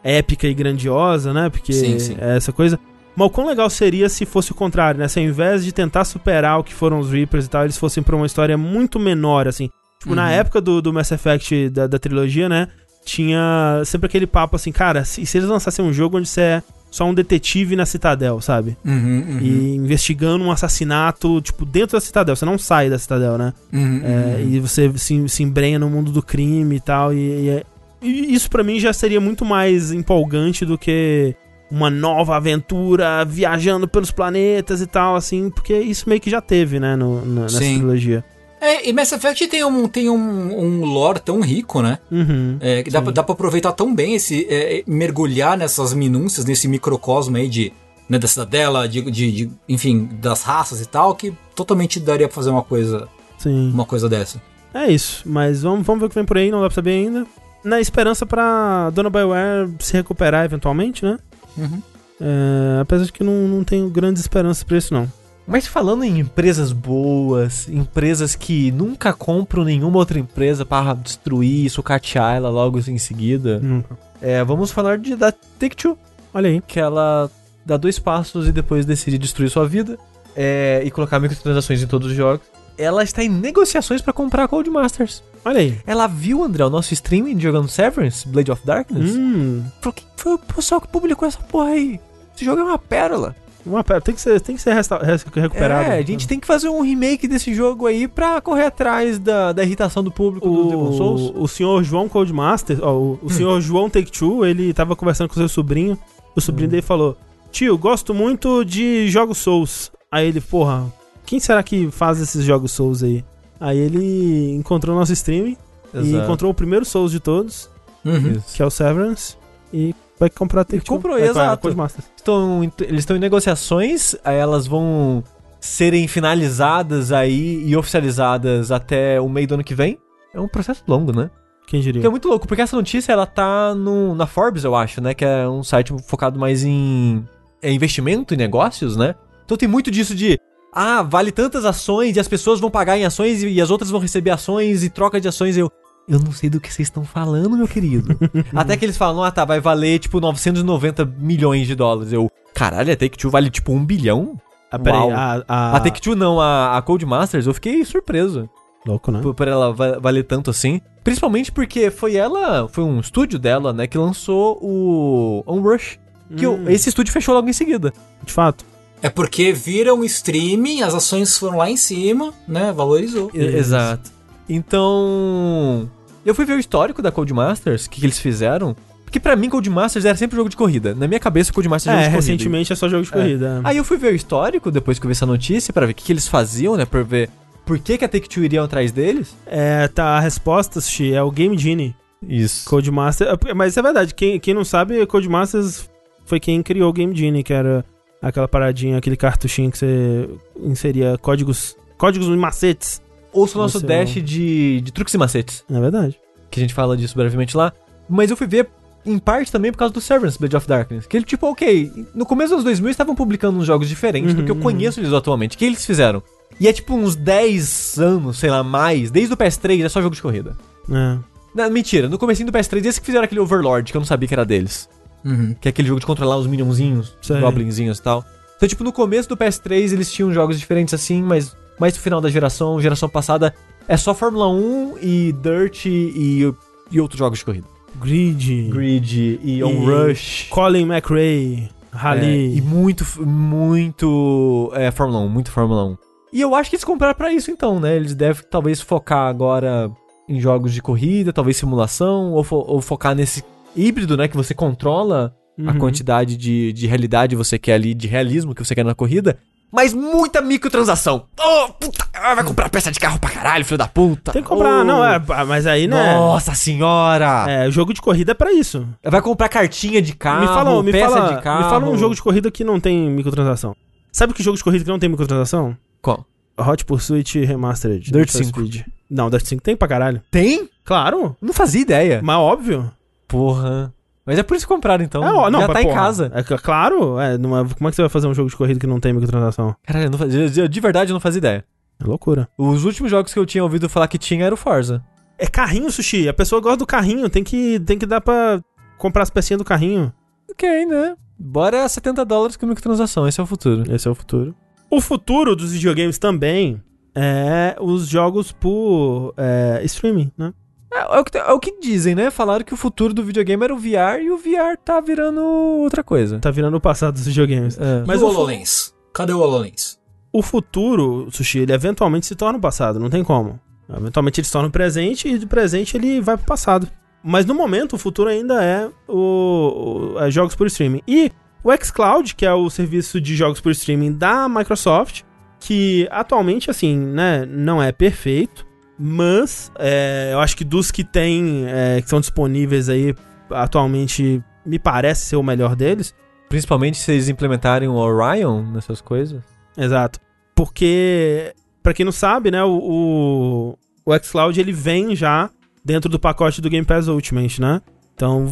épica 0.04 0.46
e 0.46 0.54
grandiosa, 0.54 1.34
né? 1.34 1.50
Porque 1.50 1.72
sim, 1.72 1.98
sim. 1.98 2.16
é 2.20 2.36
essa 2.36 2.52
coisa. 2.52 2.78
Mas 3.16 3.26
o 3.26 3.30
quão 3.30 3.48
legal 3.48 3.68
seria 3.68 4.08
se 4.08 4.24
fosse 4.24 4.52
o 4.52 4.54
contrário, 4.54 5.00
né? 5.00 5.08
Se 5.08 5.18
ao 5.18 5.24
invés 5.24 5.64
de 5.64 5.72
tentar 5.72 6.04
superar 6.04 6.60
o 6.60 6.64
que 6.64 6.72
foram 6.72 7.00
os 7.00 7.10
Reapers 7.10 7.46
e 7.46 7.50
tal, 7.50 7.64
eles 7.64 7.76
fossem 7.76 8.00
pra 8.00 8.14
uma 8.14 8.26
história 8.26 8.56
muito 8.56 9.00
menor, 9.00 9.48
assim. 9.48 9.68
Tipo, 9.98 10.10
uhum. 10.10 10.16
na 10.16 10.30
época 10.30 10.60
do, 10.60 10.80
do 10.80 10.92
Mass 10.92 11.10
Effect 11.10 11.70
da, 11.70 11.88
da 11.88 11.98
trilogia, 11.98 12.48
né? 12.48 12.68
Tinha 13.04 13.82
sempre 13.84 14.06
aquele 14.06 14.26
papo 14.26 14.56
assim, 14.56 14.70
cara, 14.70 15.04
se, 15.04 15.24
se 15.24 15.38
eles 15.38 15.48
lançassem 15.48 15.84
um 15.84 15.92
jogo 15.92 16.18
onde 16.18 16.28
você 16.28 16.40
é 16.40 16.62
só 16.90 17.04
um 17.04 17.14
detetive 17.14 17.76
na 17.76 17.86
Citadel, 17.86 18.40
sabe? 18.40 18.76
Uhum, 18.84 19.24
uhum. 19.28 19.38
E 19.40 19.76
investigando 19.76 20.44
um 20.44 20.50
assassinato, 20.50 21.40
tipo, 21.40 21.64
dentro 21.64 21.96
da 21.96 22.00
Citadel. 22.00 22.34
Você 22.34 22.44
não 22.44 22.58
sai 22.58 22.88
da 22.88 22.98
Citadel, 22.98 23.36
né? 23.36 23.52
Uhum, 23.72 24.00
é, 24.04 24.42
uhum. 24.42 24.48
e 24.48 24.60
você 24.60 24.90
se, 24.96 25.28
se 25.28 25.42
embrenha 25.42 25.78
no 25.78 25.90
mundo 25.90 26.10
do 26.10 26.22
crime 26.22 26.76
e 26.76 26.80
tal. 26.80 27.12
E, 27.12 27.16
e, 27.18 27.48
é, 27.50 27.62
e 28.00 28.34
isso 28.34 28.48
para 28.48 28.62
mim 28.62 28.80
já 28.80 28.92
seria 28.92 29.20
muito 29.20 29.44
mais 29.44 29.92
empolgante 29.92 30.64
do 30.64 30.78
que 30.78 31.34
uma 31.70 31.90
nova 31.90 32.36
aventura 32.36 33.24
viajando 33.24 33.86
pelos 33.86 34.10
planetas 34.10 34.80
e 34.80 34.86
tal, 34.86 35.14
assim, 35.14 35.50
porque 35.50 35.78
isso 35.78 36.08
meio 36.08 36.20
que 36.20 36.30
já 36.30 36.40
teve, 36.40 36.80
né, 36.80 36.96
no, 36.96 37.24
no 37.24 37.42
nessa 37.42 37.58
Sim. 37.58 37.78
trilogia. 37.78 38.24
É, 38.60 38.88
e 38.88 38.92
Mass 38.92 39.12
Effect 39.12 39.46
tem 39.46 39.64
um, 39.64 39.88
tem 39.88 40.10
um, 40.10 40.58
um 40.58 40.84
lore 40.84 41.20
tão 41.20 41.40
rico, 41.40 41.80
né? 41.80 41.98
Uhum, 42.10 42.56
é, 42.60 42.82
que 42.82 42.90
dá 42.90 43.00
pra, 43.00 43.12
dá 43.12 43.22
pra 43.22 43.32
aproveitar 43.32 43.72
tão 43.72 43.94
bem 43.94 44.14
esse. 44.14 44.46
É, 44.50 44.82
mergulhar 44.86 45.56
nessas 45.56 45.94
minúcias, 45.94 46.44
nesse 46.44 46.68
microcosmo 46.68 47.36
aí 47.36 47.48
de. 47.48 47.72
Né, 48.08 48.18
da 48.18 48.26
cidadela, 48.26 48.88
de, 48.88 49.02
de, 49.10 49.30
de, 49.30 49.50
enfim, 49.68 50.08
das 50.14 50.42
raças 50.42 50.80
e 50.80 50.86
tal, 50.86 51.14
que 51.14 51.30
totalmente 51.54 52.00
daria 52.00 52.26
pra 52.26 52.34
fazer 52.34 52.48
uma 52.48 52.62
coisa. 52.62 53.06
Sim. 53.36 53.70
Uma 53.70 53.84
coisa 53.84 54.08
dessa. 54.08 54.40
É 54.72 54.90
isso, 54.90 55.22
mas 55.26 55.62
vamos, 55.62 55.86
vamos 55.86 56.00
ver 56.00 56.06
o 56.06 56.08
que 56.08 56.14
vem 56.14 56.24
por 56.24 56.38
aí, 56.38 56.50
não 56.50 56.62
dá 56.62 56.68
pra 56.68 56.74
saber 56.74 56.92
ainda. 56.92 57.26
Na 57.62 57.80
esperança 57.80 58.24
pra 58.24 58.88
Dona 58.90 59.10
Bioware 59.10 59.68
se 59.78 59.92
recuperar 59.92 60.46
eventualmente, 60.46 61.04
né? 61.04 61.18
Uhum. 61.56 61.82
É, 62.20 62.80
apesar 62.80 63.04
de 63.04 63.12
que 63.12 63.22
não, 63.22 63.46
não 63.46 63.62
tenho 63.62 63.88
grandes 63.90 64.22
esperanças 64.22 64.64
pra 64.64 64.78
isso, 64.78 64.94
não. 64.94 65.10
Mas 65.48 65.66
falando 65.66 66.04
em 66.04 66.20
empresas 66.20 66.72
boas, 66.72 67.66
empresas 67.70 68.36
que 68.36 68.70
nunca 68.70 69.14
compram 69.14 69.64
nenhuma 69.64 69.96
outra 69.96 70.18
empresa 70.18 70.66
para 70.66 70.92
destruir 70.92 71.64
e 71.64 71.70
sucatear 71.70 72.36
ela 72.36 72.50
logo 72.50 72.78
em 72.78 72.98
seguida, 72.98 73.58
nunca. 73.58 73.96
É, 74.20 74.44
vamos 74.44 74.70
falar 74.70 74.98
de 74.98 75.16
da 75.16 75.32
Take-Two. 75.32 75.96
Olha 76.34 76.50
aí. 76.50 76.62
Que 76.66 76.78
ela 76.78 77.30
dá 77.64 77.78
dois 77.78 77.98
passos 77.98 78.46
e 78.46 78.52
depois 78.52 78.84
decide 78.84 79.16
destruir 79.16 79.48
sua 79.48 79.66
vida 79.66 79.98
é, 80.36 80.82
e 80.84 80.90
colocar 80.90 81.18
microtransações 81.18 81.82
em 81.82 81.86
todos 81.86 82.10
os 82.10 82.14
jogos. 82.14 82.46
Ela 82.76 83.02
está 83.02 83.24
em 83.24 83.28
negociações 83.30 84.02
para 84.02 84.12
comprar 84.12 84.44
a 84.44 84.48
Cold 84.48 84.68
Masters. 84.68 85.22
Olha 85.46 85.60
aí. 85.60 85.78
Ela 85.86 86.06
viu, 86.06 86.44
André, 86.44 86.62
o 86.62 86.70
nosso 86.70 86.92
streaming 86.92 87.40
jogando 87.40 87.68
Severance, 87.68 88.28
Blade 88.28 88.52
of 88.52 88.64
Darkness. 88.66 89.12
Hum. 89.16 89.64
Falou 89.80 89.94
que 89.94 90.04
foi 90.14 90.34
o 90.34 90.38
pessoal 90.38 90.78
que 90.78 90.88
publicou 90.88 91.26
essa 91.26 91.40
porra 91.40 91.70
aí. 91.70 91.98
Esse 92.36 92.44
jogo 92.44 92.60
é 92.60 92.64
uma 92.64 92.78
pérola. 92.78 93.34
Uma 93.68 93.84
tem 93.84 94.14
que 94.14 94.20
ser, 94.20 94.40
tem 94.40 94.56
que 94.56 94.62
ser 94.62 94.72
resta, 94.72 94.98
recuperado. 95.34 95.90
É, 95.90 95.98
a 95.98 96.02
gente 96.02 96.26
tem 96.26 96.40
que 96.40 96.46
fazer 96.46 96.68
um 96.68 96.80
remake 96.80 97.28
desse 97.28 97.54
jogo 97.54 97.86
aí 97.86 98.08
pra 98.08 98.40
correr 98.40 98.64
atrás 98.64 99.18
da, 99.18 99.52
da 99.52 99.62
irritação 99.62 100.02
do 100.02 100.10
público 100.10 100.48
o, 100.48 100.64
do 100.64 100.68
Demon 100.70 100.92
Souls. 100.92 101.32
O 101.36 101.46
senhor 101.46 101.82
João 101.84 102.08
Codemaster, 102.08 102.78
ó, 102.80 102.94
o, 102.94 103.12
o 103.14 103.20
hum. 103.24 103.28
senhor 103.28 103.60
João 103.60 103.90
Take 103.90 104.10
Two, 104.10 104.46
ele 104.46 104.72
tava 104.72 104.96
conversando 104.96 105.28
com 105.28 105.34
seu 105.34 105.48
sobrinho. 105.48 105.98
O 106.34 106.40
sobrinho 106.40 106.68
hum. 106.68 106.70
dele 106.70 106.82
falou: 106.82 107.16
Tio, 107.52 107.76
gosto 107.76 108.14
muito 108.14 108.64
de 108.64 109.08
jogos 109.08 109.38
Souls. 109.38 109.92
Aí 110.10 110.26
ele, 110.26 110.40
porra, 110.40 110.86
quem 111.26 111.38
será 111.38 111.62
que 111.62 111.90
faz 111.90 112.20
esses 112.20 112.44
jogos 112.44 112.72
Souls 112.72 113.02
aí? 113.02 113.22
Aí 113.60 113.76
ele 113.76 114.52
encontrou 114.54 114.96
o 114.96 114.98
nosso 114.98 115.12
stream 115.12 115.56
Exato. 115.92 116.06
e 116.06 116.14
encontrou 116.14 116.50
o 116.50 116.54
primeiro 116.54 116.84
Souls 116.84 117.12
de 117.12 117.20
todos, 117.20 117.68
uhum. 118.04 118.40
que 118.54 118.62
é 118.62 118.66
o 118.66 118.70
Severance. 118.70 119.36
E 119.72 119.94
vai 120.18 120.30
comprar 120.30 120.64
Take 120.64 120.84
Two. 120.84 120.96
Comprou, 120.96 121.18
exato. 121.18 121.68
Estão, 122.16 122.62
eles 122.80 123.00
estão 123.00 123.16
em 123.16 123.20
negociações, 123.20 124.14
elas 124.24 124.66
vão 124.66 125.22
serem 125.60 126.06
finalizadas 126.06 127.12
aí 127.12 127.64
e 127.66 127.76
oficializadas 127.76 128.70
até 128.70 129.20
o 129.20 129.28
meio 129.28 129.46
do 129.46 129.54
ano 129.54 129.64
que 129.64 129.74
vem. 129.74 129.98
É 130.32 130.40
um 130.40 130.48
processo 130.48 130.82
longo, 130.86 131.12
né? 131.12 131.30
Quem 131.66 131.80
diria? 131.80 132.00
Que 132.00 132.06
é 132.06 132.10
muito 132.10 132.28
louco, 132.28 132.46
porque 132.46 132.62
essa 132.62 132.76
notícia 132.76 133.12
ela 133.12 133.26
tá 133.26 133.74
no, 133.74 134.14
na 134.14 134.26
Forbes, 134.26 134.64
eu 134.64 134.74
acho, 134.74 135.00
né? 135.00 135.14
Que 135.14 135.24
é 135.24 135.48
um 135.48 135.62
site 135.62 135.94
focado 136.06 136.38
mais 136.38 136.64
em 136.64 137.26
é 137.60 137.70
investimento 137.72 138.32
e 138.32 138.36
negócios, 138.36 138.96
né? 138.96 139.14
Então 139.44 139.56
tem 139.56 139.68
muito 139.68 139.90
disso 139.90 140.14
de 140.14 140.38
ah, 140.72 141.02
vale 141.02 141.32
tantas 141.32 141.64
ações 141.64 142.16
e 142.16 142.20
as 142.20 142.28
pessoas 142.28 142.60
vão 142.60 142.70
pagar 142.70 142.96
em 142.96 143.04
ações 143.04 143.42
e, 143.42 143.48
e 143.48 143.60
as 143.60 143.70
outras 143.70 143.90
vão 143.90 144.00
receber 144.00 144.30
ações 144.30 144.82
e 144.82 144.90
troca 144.90 145.20
de 145.20 145.28
ações. 145.28 145.56
Eu, 145.56 145.70
eu 146.08 146.18
não 146.18 146.32
sei 146.32 146.48
do 146.48 146.60
que 146.60 146.72
vocês 146.72 146.88
estão 146.88 147.04
falando, 147.04 147.56
meu 147.56 147.68
querido. 147.68 148.16
Até 148.54 148.76
que 148.76 148.84
eles 148.84 148.96
falam, 148.96 149.22
ah 149.22 149.30
tá, 149.30 149.44
vai 149.44 149.60
valer 149.60 149.98
tipo 149.98 150.20
990 150.20 151.04
milhões 151.04 151.66
de 151.66 151.74
dólares. 151.74 152.12
Eu, 152.12 152.30
caralho, 152.54 152.92
a 152.92 152.96
Take-Two 152.96 153.30
vale 153.30 153.50
tipo 153.50 153.72
um 153.72 153.84
bilhão? 153.84 154.40
Ah, 154.70 154.78
peraí, 154.78 155.10
a, 155.10 155.44
a... 155.46 155.76
a 155.76 155.80
Take-Two 155.80 156.16
não, 156.16 156.40
a, 156.40 156.76
a 156.76 156.82
Cold 156.82 157.04
Masters, 157.04 157.46
eu 157.46 157.54
fiquei 157.54 157.84
surpreso. 157.84 158.48
Louco, 158.86 159.12
né? 159.12 159.20
Por, 159.20 159.34
por 159.34 159.46
ela 159.46 159.72
valer 159.72 160.24
tanto 160.24 160.50
assim. 160.50 160.80
Principalmente 161.04 161.52
porque 161.52 161.90
foi 161.90 162.16
ela, 162.16 162.68
foi 162.68 162.84
um 162.84 163.00
estúdio 163.00 163.38
dela, 163.38 163.72
né, 163.72 163.86
que 163.86 163.98
lançou 163.98 164.58
o 164.62 165.42
Onrush. 165.46 165.98
Que 166.36 166.46
hum. 166.46 166.68
esse 166.68 166.90
estúdio 166.90 167.12
fechou 167.12 167.34
logo 167.34 167.48
em 167.48 167.54
seguida. 167.54 167.92
De 168.22 168.32
fato. 168.32 168.64
É 169.00 169.08
porque 169.08 169.52
viram 169.52 170.00
o 170.00 170.04
streaming, 170.04 170.82
as 170.82 170.94
ações 170.94 171.38
foram 171.38 171.58
lá 171.58 171.70
em 171.70 171.76
cima, 171.76 172.34
né? 172.46 172.72
Valorizou. 172.72 173.30
Exato. 173.32 174.10
Então, 174.48 175.88
eu 176.28 176.34
fui 176.34 176.44
ver 176.44 176.54
o 176.54 176.58
histórico 176.58 177.00
da 177.00 177.10
Codemasters, 177.10 177.86
o 177.86 177.90
que, 177.90 178.00
que 178.00 178.06
eles 178.06 178.18
fizeram. 178.18 178.76
Porque 179.04 179.18
pra 179.18 179.34
mim, 179.34 179.48
Codemasters 179.48 180.04
era 180.04 180.16
sempre 180.16 180.36
jogo 180.36 180.50
de 180.50 180.56
corrida. 180.56 180.94
Na 180.94 181.08
minha 181.08 181.18
cabeça, 181.18 181.50
Codemasters 181.52 181.90
é 181.90 181.96
jogo 181.96 182.02
de 182.02 182.10
corrida. 182.10 182.32
recentemente 182.32 182.72
é 182.72 182.76
só 182.76 182.88
jogo 182.88 183.04
de 183.04 183.10
corrida. 183.10 183.60
Aí 183.64 183.78
eu 183.78 183.84
fui 183.84 183.96
ver 183.96 184.12
o 184.12 184.14
histórico, 184.14 184.70
depois 184.70 184.98
que 184.98 185.06
eu 185.06 185.08
vi 185.08 185.12
essa 185.12 185.24
notícia, 185.24 185.72
para 185.72 185.86
ver 185.86 185.92
o 185.92 185.94
que, 185.94 186.04
que 186.04 186.12
eles 186.12 186.28
faziam, 186.28 186.76
né? 186.76 186.84
Pra 186.84 187.02
ver 187.02 187.30
por 187.64 187.78
que, 187.78 187.96
que 187.96 188.04
a 188.04 188.08
Take-Two 188.08 188.44
iriam 188.44 188.64
atrás 188.64 188.92
deles. 188.92 189.34
É, 189.46 189.88
tá, 189.88 190.18
a 190.18 190.20
resposta, 190.20 190.80
Xi, 190.80 191.14
é 191.14 191.22
o 191.22 191.30
Game 191.30 191.56
Genie. 191.56 191.96
Isso. 192.22 192.68
Codemasters, 192.68 193.30
mas 193.56 193.72
isso 193.72 193.80
é 193.80 193.82
verdade, 193.82 194.14
quem, 194.14 194.38
quem 194.38 194.52
não 194.52 194.64
sabe, 194.64 195.06
Codemasters 195.06 195.88
foi 196.26 196.38
quem 196.38 196.62
criou 196.62 196.90
o 196.90 196.92
Game 196.92 197.16
Genie, 197.16 197.42
que 197.42 197.52
era 197.54 197.84
aquela 198.20 198.48
paradinha, 198.48 198.98
aquele 198.98 199.16
cartuchinho 199.16 199.70
que 199.70 199.78
você 199.78 200.28
inseria 200.60 201.16
códigos, 201.16 201.76
códigos 201.96 202.26
e 202.26 202.36
macetes. 202.36 203.00
Ouça 203.32 203.58
o 203.58 203.62
nosso 203.62 203.80
dash 203.80 204.14
de, 204.14 204.80
de 204.80 204.92
truques 204.92 205.14
e 205.14 205.18
macetes. 205.18 205.64
É 205.70 205.80
verdade. 205.80 206.18
Que 206.50 206.60
a 206.60 206.62
gente 206.62 206.74
fala 206.74 206.96
disso 206.96 207.14
brevemente 207.14 207.56
lá. 207.56 207.72
Mas 208.08 208.30
eu 208.30 208.36
fui 208.36 208.46
ver 208.46 208.68
em 209.04 209.18
parte 209.18 209.50
também 209.50 209.70
por 209.70 209.78
causa 209.78 209.92
do 209.92 210.00
Severance 210.00 210.38
Blade 210.38 210.56
of 210.56 210.66
Darkness. 210.66 211.06
Que 211.06 211.16
ele, 211.16 211.24
tipo, 211.24 211.46
ok, 211.46 212.06
no 212.14 212.26
começo 212.26 212.54
dos 212.54 212.64
2000 212.64 212.90
estavam 212.90 213.14
publicando 213.14 213.58
uns 213.58 213.66
jogos 213.66 213.88
diferentes 213.88 214.30
uhum, 214.30 214.36
do 214.36 214.44
que 214.44 214.50
eu 214.50 214.56
uhum, 214.56 214.62
conheço 214.62 215.00
eles 215.00 215.12
atualmente. 215.12 215.56
O 215.56 215.58
que 215.58 215.64
eles 215.64 215.84
fizeram? 215.84 216.22
E 216.60 216.66
é 216.66 216.72
tipo 216.72 216.94
uns 216.94 217.14
10 217.14 217.98
anos, 217.98 218.38
sei 218.38 218.50
lá, 218.50 218.64
mais, 218.64 219.10
desde 219.10 219.32
o 219.32 219.36
PS3 219.36 219.84
é 219.84 219.88
só 219.88 220.02
jogo 220.02 220.14
de 220.14 220.22
corrida. 220.22 220.56
É. 220.90 221.18
Não, 221.54 221.70
mentira, 221.70 222.08
no 222.08 222.18
começo 222.18 222.44
do 222.44 222.52
PS3, 222.52 222.84
esse 222.84 223.00
que 223.00 223.06
fizeram 223.06 223.24
aquele 223.24 223.40
Overlord, 223.40 223.90
que 223.90 223.96
eu 223.96 224.00
não 224.00 224.06
sabia 224.06 224.28
que 224.28 224.34
era 224.34 224.44
deles. 224.44 224.88
Uhum. 225.24 225.54
Que 225.60 225.68
é 225.68 225.70
aquele 225.70 225.88
jogo 225.88 226.00
de 226.00 226.06
controlar 226.06 226.36
os 226.36 226.46
minionzinhos, 226.46 227.16
os 227.22 227.40
goblinzinhos 227.40 227.98
e 227.98 228.02
tal. 228.02 228.24
Então, 228.56 228.68
tipo, 228.68 228.82
no 228.82 228.92
começo 228.92 229.28
do 229.28 229.36
PS3 229.36 229.92
eles 229.92 230.12
tinham 230.12 230.32
jogos 230.32 230.58
diferentes 230.58 230.92
assim, 230.92 231.22
mas 231.22 231.56
mais 231.78 231.94
no 231.94 232.00
final 232.00 232.20
da 232.20 232.28
geração, 232.28 232.80
geração 232.80 233.08
passada, 233.08 233.54
é 233.86 233.96
só 233.96 234.14
Fórmula 234.14 234.48
1 234.48 234.98
e 235.00 235.32
Dirt 235.32 235.86
e, 235.86 236.52
e 236.90 237.00
outros 237.00 237.18
jogos 237.18 237.38
de 237.38 237.44
corrida. 237.44 237.66
Grid. 238.00 238.68
Grid 238.70 239.40
e, 239.42 239.62
On 239.62 239.84
Rush. 239.84 240.46
Colin 240.50 240.82
McRae. 240.82 241.68
Rally. 241.90 242.26
É, 242.26 242.56
e 242.56 242.60
muito, 242.60 243.04
muito 243.24 244.70
é, 244.74 244.90
Fórmula 244.90 245.20
1, 245.20 245.28
muito 245.28 245.50
Fórmula 245.50 245.84
1. 245.84 245.96
E 246.32 246.40
eu 246.40 246.54
acho 246.54 246.68
que 246.68 246.76
eles 246.76 246.84
compraram 246.84 247.14
para 247.14 247.32
isso 247.32 247.50
então, 247.50 247.80
né? 247.80 247.96
Eles 247.96 248.14
devem 248.14 248.44
talvez 248.50 248.80
focar 248.80 249.26
agora 249.26 249.90
em 250.28 250.38
jogos 250.38 250.74
de 250.74 250.82
corrida, 250.82 251.32
talvez 251.32 251.56
simulação, 251.56 252.32
ou, 252.32 252.44
fo 252.44 252.56
ou 252.56 252.82
focar 252.82 253.14
nesse 253.14 253.42
híbrido, 253.74 254.16
né? 254.16 254.28
Que 254.28 254.36
você 254.36 254.52
controla 254.52 255.34
uhum. 255.58 255.70
a 255.70 255.74
quantidade 255.74 256.36
de, 256.36 256.72
de 256.72 256.86
realidade 256.86 257.34
que 257.34 257.42
você 257.42 257.58
quer 257.58 257.74
ali, 257.74 257.94
de 257.94 258.06
realismo 258.06 258.54
que 258.54 258.62
você 258.62 258.74
quer 258.74 258.84
na 258.84 258.94
corrida 258.94 259.38
mas 259.72 259.92
muita 259.92 260.40
microtransação. 260.40 261.26
Oh, 261.38 261.68
puta, 261.72 262.06
ah, 262.12 262.34
vai 262.34 262.44
comprar 262.44 262.68
peça 262.68 262.90
de 262.90 262.98
carro 262.98 263.18
pra 263.18 263.30
caralho, 263.30 263.64
filho 263.64 263.78
da 263.78 263.86
puta. 263.86 264.32
Tem 264.32 264.42
que 264.42 264.48
comprar, 264.48 264.80
oh. 264.80 264.84
não, 264.84 265.04
é, 265.04 265.20
mas 265.46 265.66
aí, 265.66 265.86
né? 265.86 266.14
Nossa 266.14 266.54
senhora! 266.54 267.44
É, 267.48 267.70
jogo 267.70 267.92
de 267.92 268.00
corrida 268.00 268.32
é 268.32 268.34
pra 268.34 268.52
isso. 268.52 268.86
Vai 269.04 269.20
comprar 269.20 269.48
cartinha 269.48 270.00
de 270.00 270.14
carro, 270.14 270.40
me 270.40 270.46
fala, 270.46 270.82
me 270.82 270.92
peça 270.92 271.10
fala, 271.10 271.36
de 271.36 271.42
carro. 271.42 271.64
Me 271.64 271.70
fala 271.70 271.90
um 271.90 271.98
jogo 271.98 272.14
de 272.14 272.22
corrida 272.22 272.50
que 272.50 272.64
não 272.64 272.80
tem 272.80 273.10
microtransação. 273.10 273.76
Sabe 274.10 274.32
que 274.32 274.42
jogo 274.42 274.56
de 274.56 274.64
corrida 274.64 274.84
que 274.84 274.90
não 274.90 274.98
tem 274.98 275.08
microtransação? 275.08 275.76
Qual? 276.00 276.24
Hot 276.58 276.84
Pursuit 276.84 277.44
Remastered. 277.44 278.10
Dirt 278.10 278.30
5. 278.30 278.60
Não, 279.08 279.30
Dirt 279.30 279.44
5 279.44 279.62
tem 279.62 279.76
pra 279.76 279.86
caralho. 279.86 280.22
Tem? 280.30 280.68
Claro. 280.84 281.36
Não 281.40 281.52
fazia 281.52 281.80
ideia. 281.80 282.20
Mas 282.22 282.36
óbvio. 282.36 282.90
Porra. 283.28 283.92
Mas 284.28 284.38
é 284.38 284.42
por 284.42 284.58
isso 284.58 284.66
que 284.66 284.74
compraram, 284.74 285.02
então. 285.02 285.24
É, 285.24 285.32
ó, 285.32 285.50
não, 285.50 285.60
Já 285.60 285.68
tá 285.68 285.72
porra, 285.72 285.84
em 285.84 285.94
casa. 285.94 286.30
É, 286.34 286.42
claro, 286.42 287.18
é, 287.18 287.38
numa, 287.38 287.66
como 287.66 287.88
é 287.88 287.90
que 287.90 287.96
você 287.96 288.02
vai 288.02 288.10
fazer 288.10 288.26
um 288.26 288.34
jogo 288.34 288.50
de 288.50 288.56
corrida 288.56 288.78
que 288.78 288.86
não 288.86 289.00
tem 289.00 289.10
microtransação? 289.10 289.74
Caralho, 289.82 290.04
eu 290.04 290.10
não 290.10 290.62
eu, 290.62 290.68
de 290.68 290.80
verdade 290.80 291.10
eu 291.10 291.14
não 291.14 291.20
fazia 291.20 291.38
ideia. 291.38 291.64
É 291.98 292.04
loucura. 292.06 292.46
Os 292.58 292.84
últimos 292.84 293.10
jogos 293.10 293.32
que 293.32 293.38
eu 293.38 293.46
tinha 293.46 293.64
ouvido 293.64 293.88
falar 293.88 294.06
que 294.06 294.18
tinha 294.18 294.44
era 294.44 294.54
o 294.54 294.58
Forza. 294.58 295.02
É 295.38 295.46
carrinho, 295.46 295.90
Sushi. 295.90 296.28
A 296.28 296.34
pessoa 296.34 296.60
gosta 296.60 296.76
do 296.76 296.86
carrinho. 296.86 297.30
Tem 297.30 297.42
que, 297.42 297.80
tem 297.80 297.98
que 297.98 298.04
dar 298.04 298.20
pra 298.20 298.60
comprar 298.98 299.22
as 299.22 299.30
pecinhas 299.30 299.56
do 299.56 299.64
carrinho. 299.64 300.12
Ok, 300.50 300.84
né? 300.84 301.16
Bora 301.38 301.88
70 301.88 302.22
dólares 302.26 302.54
com 302.58 302.66
microtransação. 302.66 303.26
Esse 303.26 303.40
é 303.40 303.42
o 303.42 303.46
futuro. 303.46 303.90
Esse 303.90 304.06
é 304.06 304.10
o 304.10 304.14
futuro. 304.14 304.54
O 304.90 305.00
futuro 305.00 305.56
dos 305.56 305.72
videogames 305.72 306.18
também 306.18 306.82
é 307.14 307.76
os 307.80 308.06
jogos 308.06 308.52
por 308.52 309.32
é, 309.38 309.80
streaming, 309.84 310.30
né? 310.36 310.52
É, 310.92 311.00
é, 311.00 311.20
o 311.20 311.24
que, 311.24 311.38
é, 311.38 311.52
o 311.52 311.60
que, 311.60 311.80
dizem, 311.80 312.14
né? 312.14 312.30
Falaram 312.30 312.64
que 312.64 312.74
o 312.74 312.76
futuro 312.76 313.12
do 313.12 313.22
videogame 313.22 313.62
era 313.62 313.74
o 313.74 313.78
VR 313.78 314.20
e 314.22 314.30
o 314.30 314.38
VR 314.38 314.76
tá 314.82 315.00
virando 315.00 315.40
outra 315.40 316.02
coisa. 316.02 316.38
Tá 316.38 316.50
virando 316.50 316.76
o 316.76 316.80
passado 316.80 317.14
dos 317.14 317.26
videogames. 317.26 317.78
É. 317.78 318.04
Mas 318.06 318.20
e 318.20 318.24
o 318.24 318.28
HoloLens? 318.28 318.94
Cadê 319.12 319.32
o 319.32 319.40
HoloLens? 319.40 319.98
O 320.32 320.42
futuro, 320.42 321.28
Sushi, 321.30 321.60
ele 321.60 321.72
eventualmente 321.72 322.26
se 322.26 322.34
torna 322.34 322.58
o 322.58 322.60
passado, 322.60 322.98
não 322.98 323.10
tem 323.10 323.24
como. 323.24 323.58
Eventualmente 323.88 324.40
ele 324.40 324.46
se 324.46 324.52
torna 324.52 324.68
o 324.68 324.72
presente 324.72 325.28
e 325.28 325.38
do 325.38 325.46
presente 325.46 325.96
ele 325.96 326.20
vai 326.20 326.36
pro 326.36 326.46
passado. 326.46 326.88
Mas 327.22 327.46
no 327.46 327.54
momento 327.54 327.94
o 327.94 327.98
futuro 327.98 328.28
ainda 328.28 328.62
é 328.62 328.88
o, 329.08 330.14
o 330.14 330.20
é 330.20 330.30
jogos 330.30 330.54
por 330.54 330.66
streaming. 330.66 331.02
E 331.08 331.32
o 331.64 331.74
xCloud, 331.76 332.34
que 332.34 332.46
é 332.46 332.52
o 332.52 332.68
serviço 332.70 333.20
de 333.20 333.34
jogos 333.34 333.60
por 333.60 333.72
streaming 333.72 334.12
da 334.12 334.48
Microsoft, 334.48 335.22
que 335.58 336.06
atualmente, 336.10 336.70
assim, 336.70 336.96
né, 336.96 337.44
não 337.46 337.82
é 337.82 337.90
perfeito, 337.90 338.64
mas 338.98 339.70
é, 339.78 340.30
eu 340.32 340.40
acho 340.40 340.56
que 340.56 340.64
dos 340.64 340.90
que 340.90 341.04
tem, 341.04 341.64
é, 341.66 342.02
que 342.02 342.08
são 342.08 342.20
disponíveis 342.20 342.88
aí 342.88 343.14
atualmente, 343.50 344.42
me 344.64 344.78
parece 344.78 345.26
ser 345.26 345.36
o 345.36 345.42
melhor 345.42 345.76
deles. 345.76 346.14
Principalmente 346.48 346.98
se 346.98 347.12
eles 347.12 347.28
implementarem 347.28 347.88
o 347.88 347.94
Orion 347.94 348.62
nessas 348.72 349.00
coisas. 349.00 349.42
Exato. 349.76 350.18
Porque, 350.54 351.54
para 351.82 351.94
quem 351.94 352.04
não 352.04 352.12
sabe, 352.12 352.50
né, 352.50 352.64
o, 352.64 352.78
o, 352.78 353.78
o 354.04 354.18
xCloud 354.18 354.58
ele 354.58 354.72
vem 354.72 355.14
já 355.14 355.50
dentro 355.84 356.10
do 356.10 356.18
pacote 356.18 356.60
do 356.60 356.70
Game 356.70 356.86
Pass 356.86 357.06
Ultimate, 357.06 357.60
né? 357.60 357.80
Então, 358.14 358.50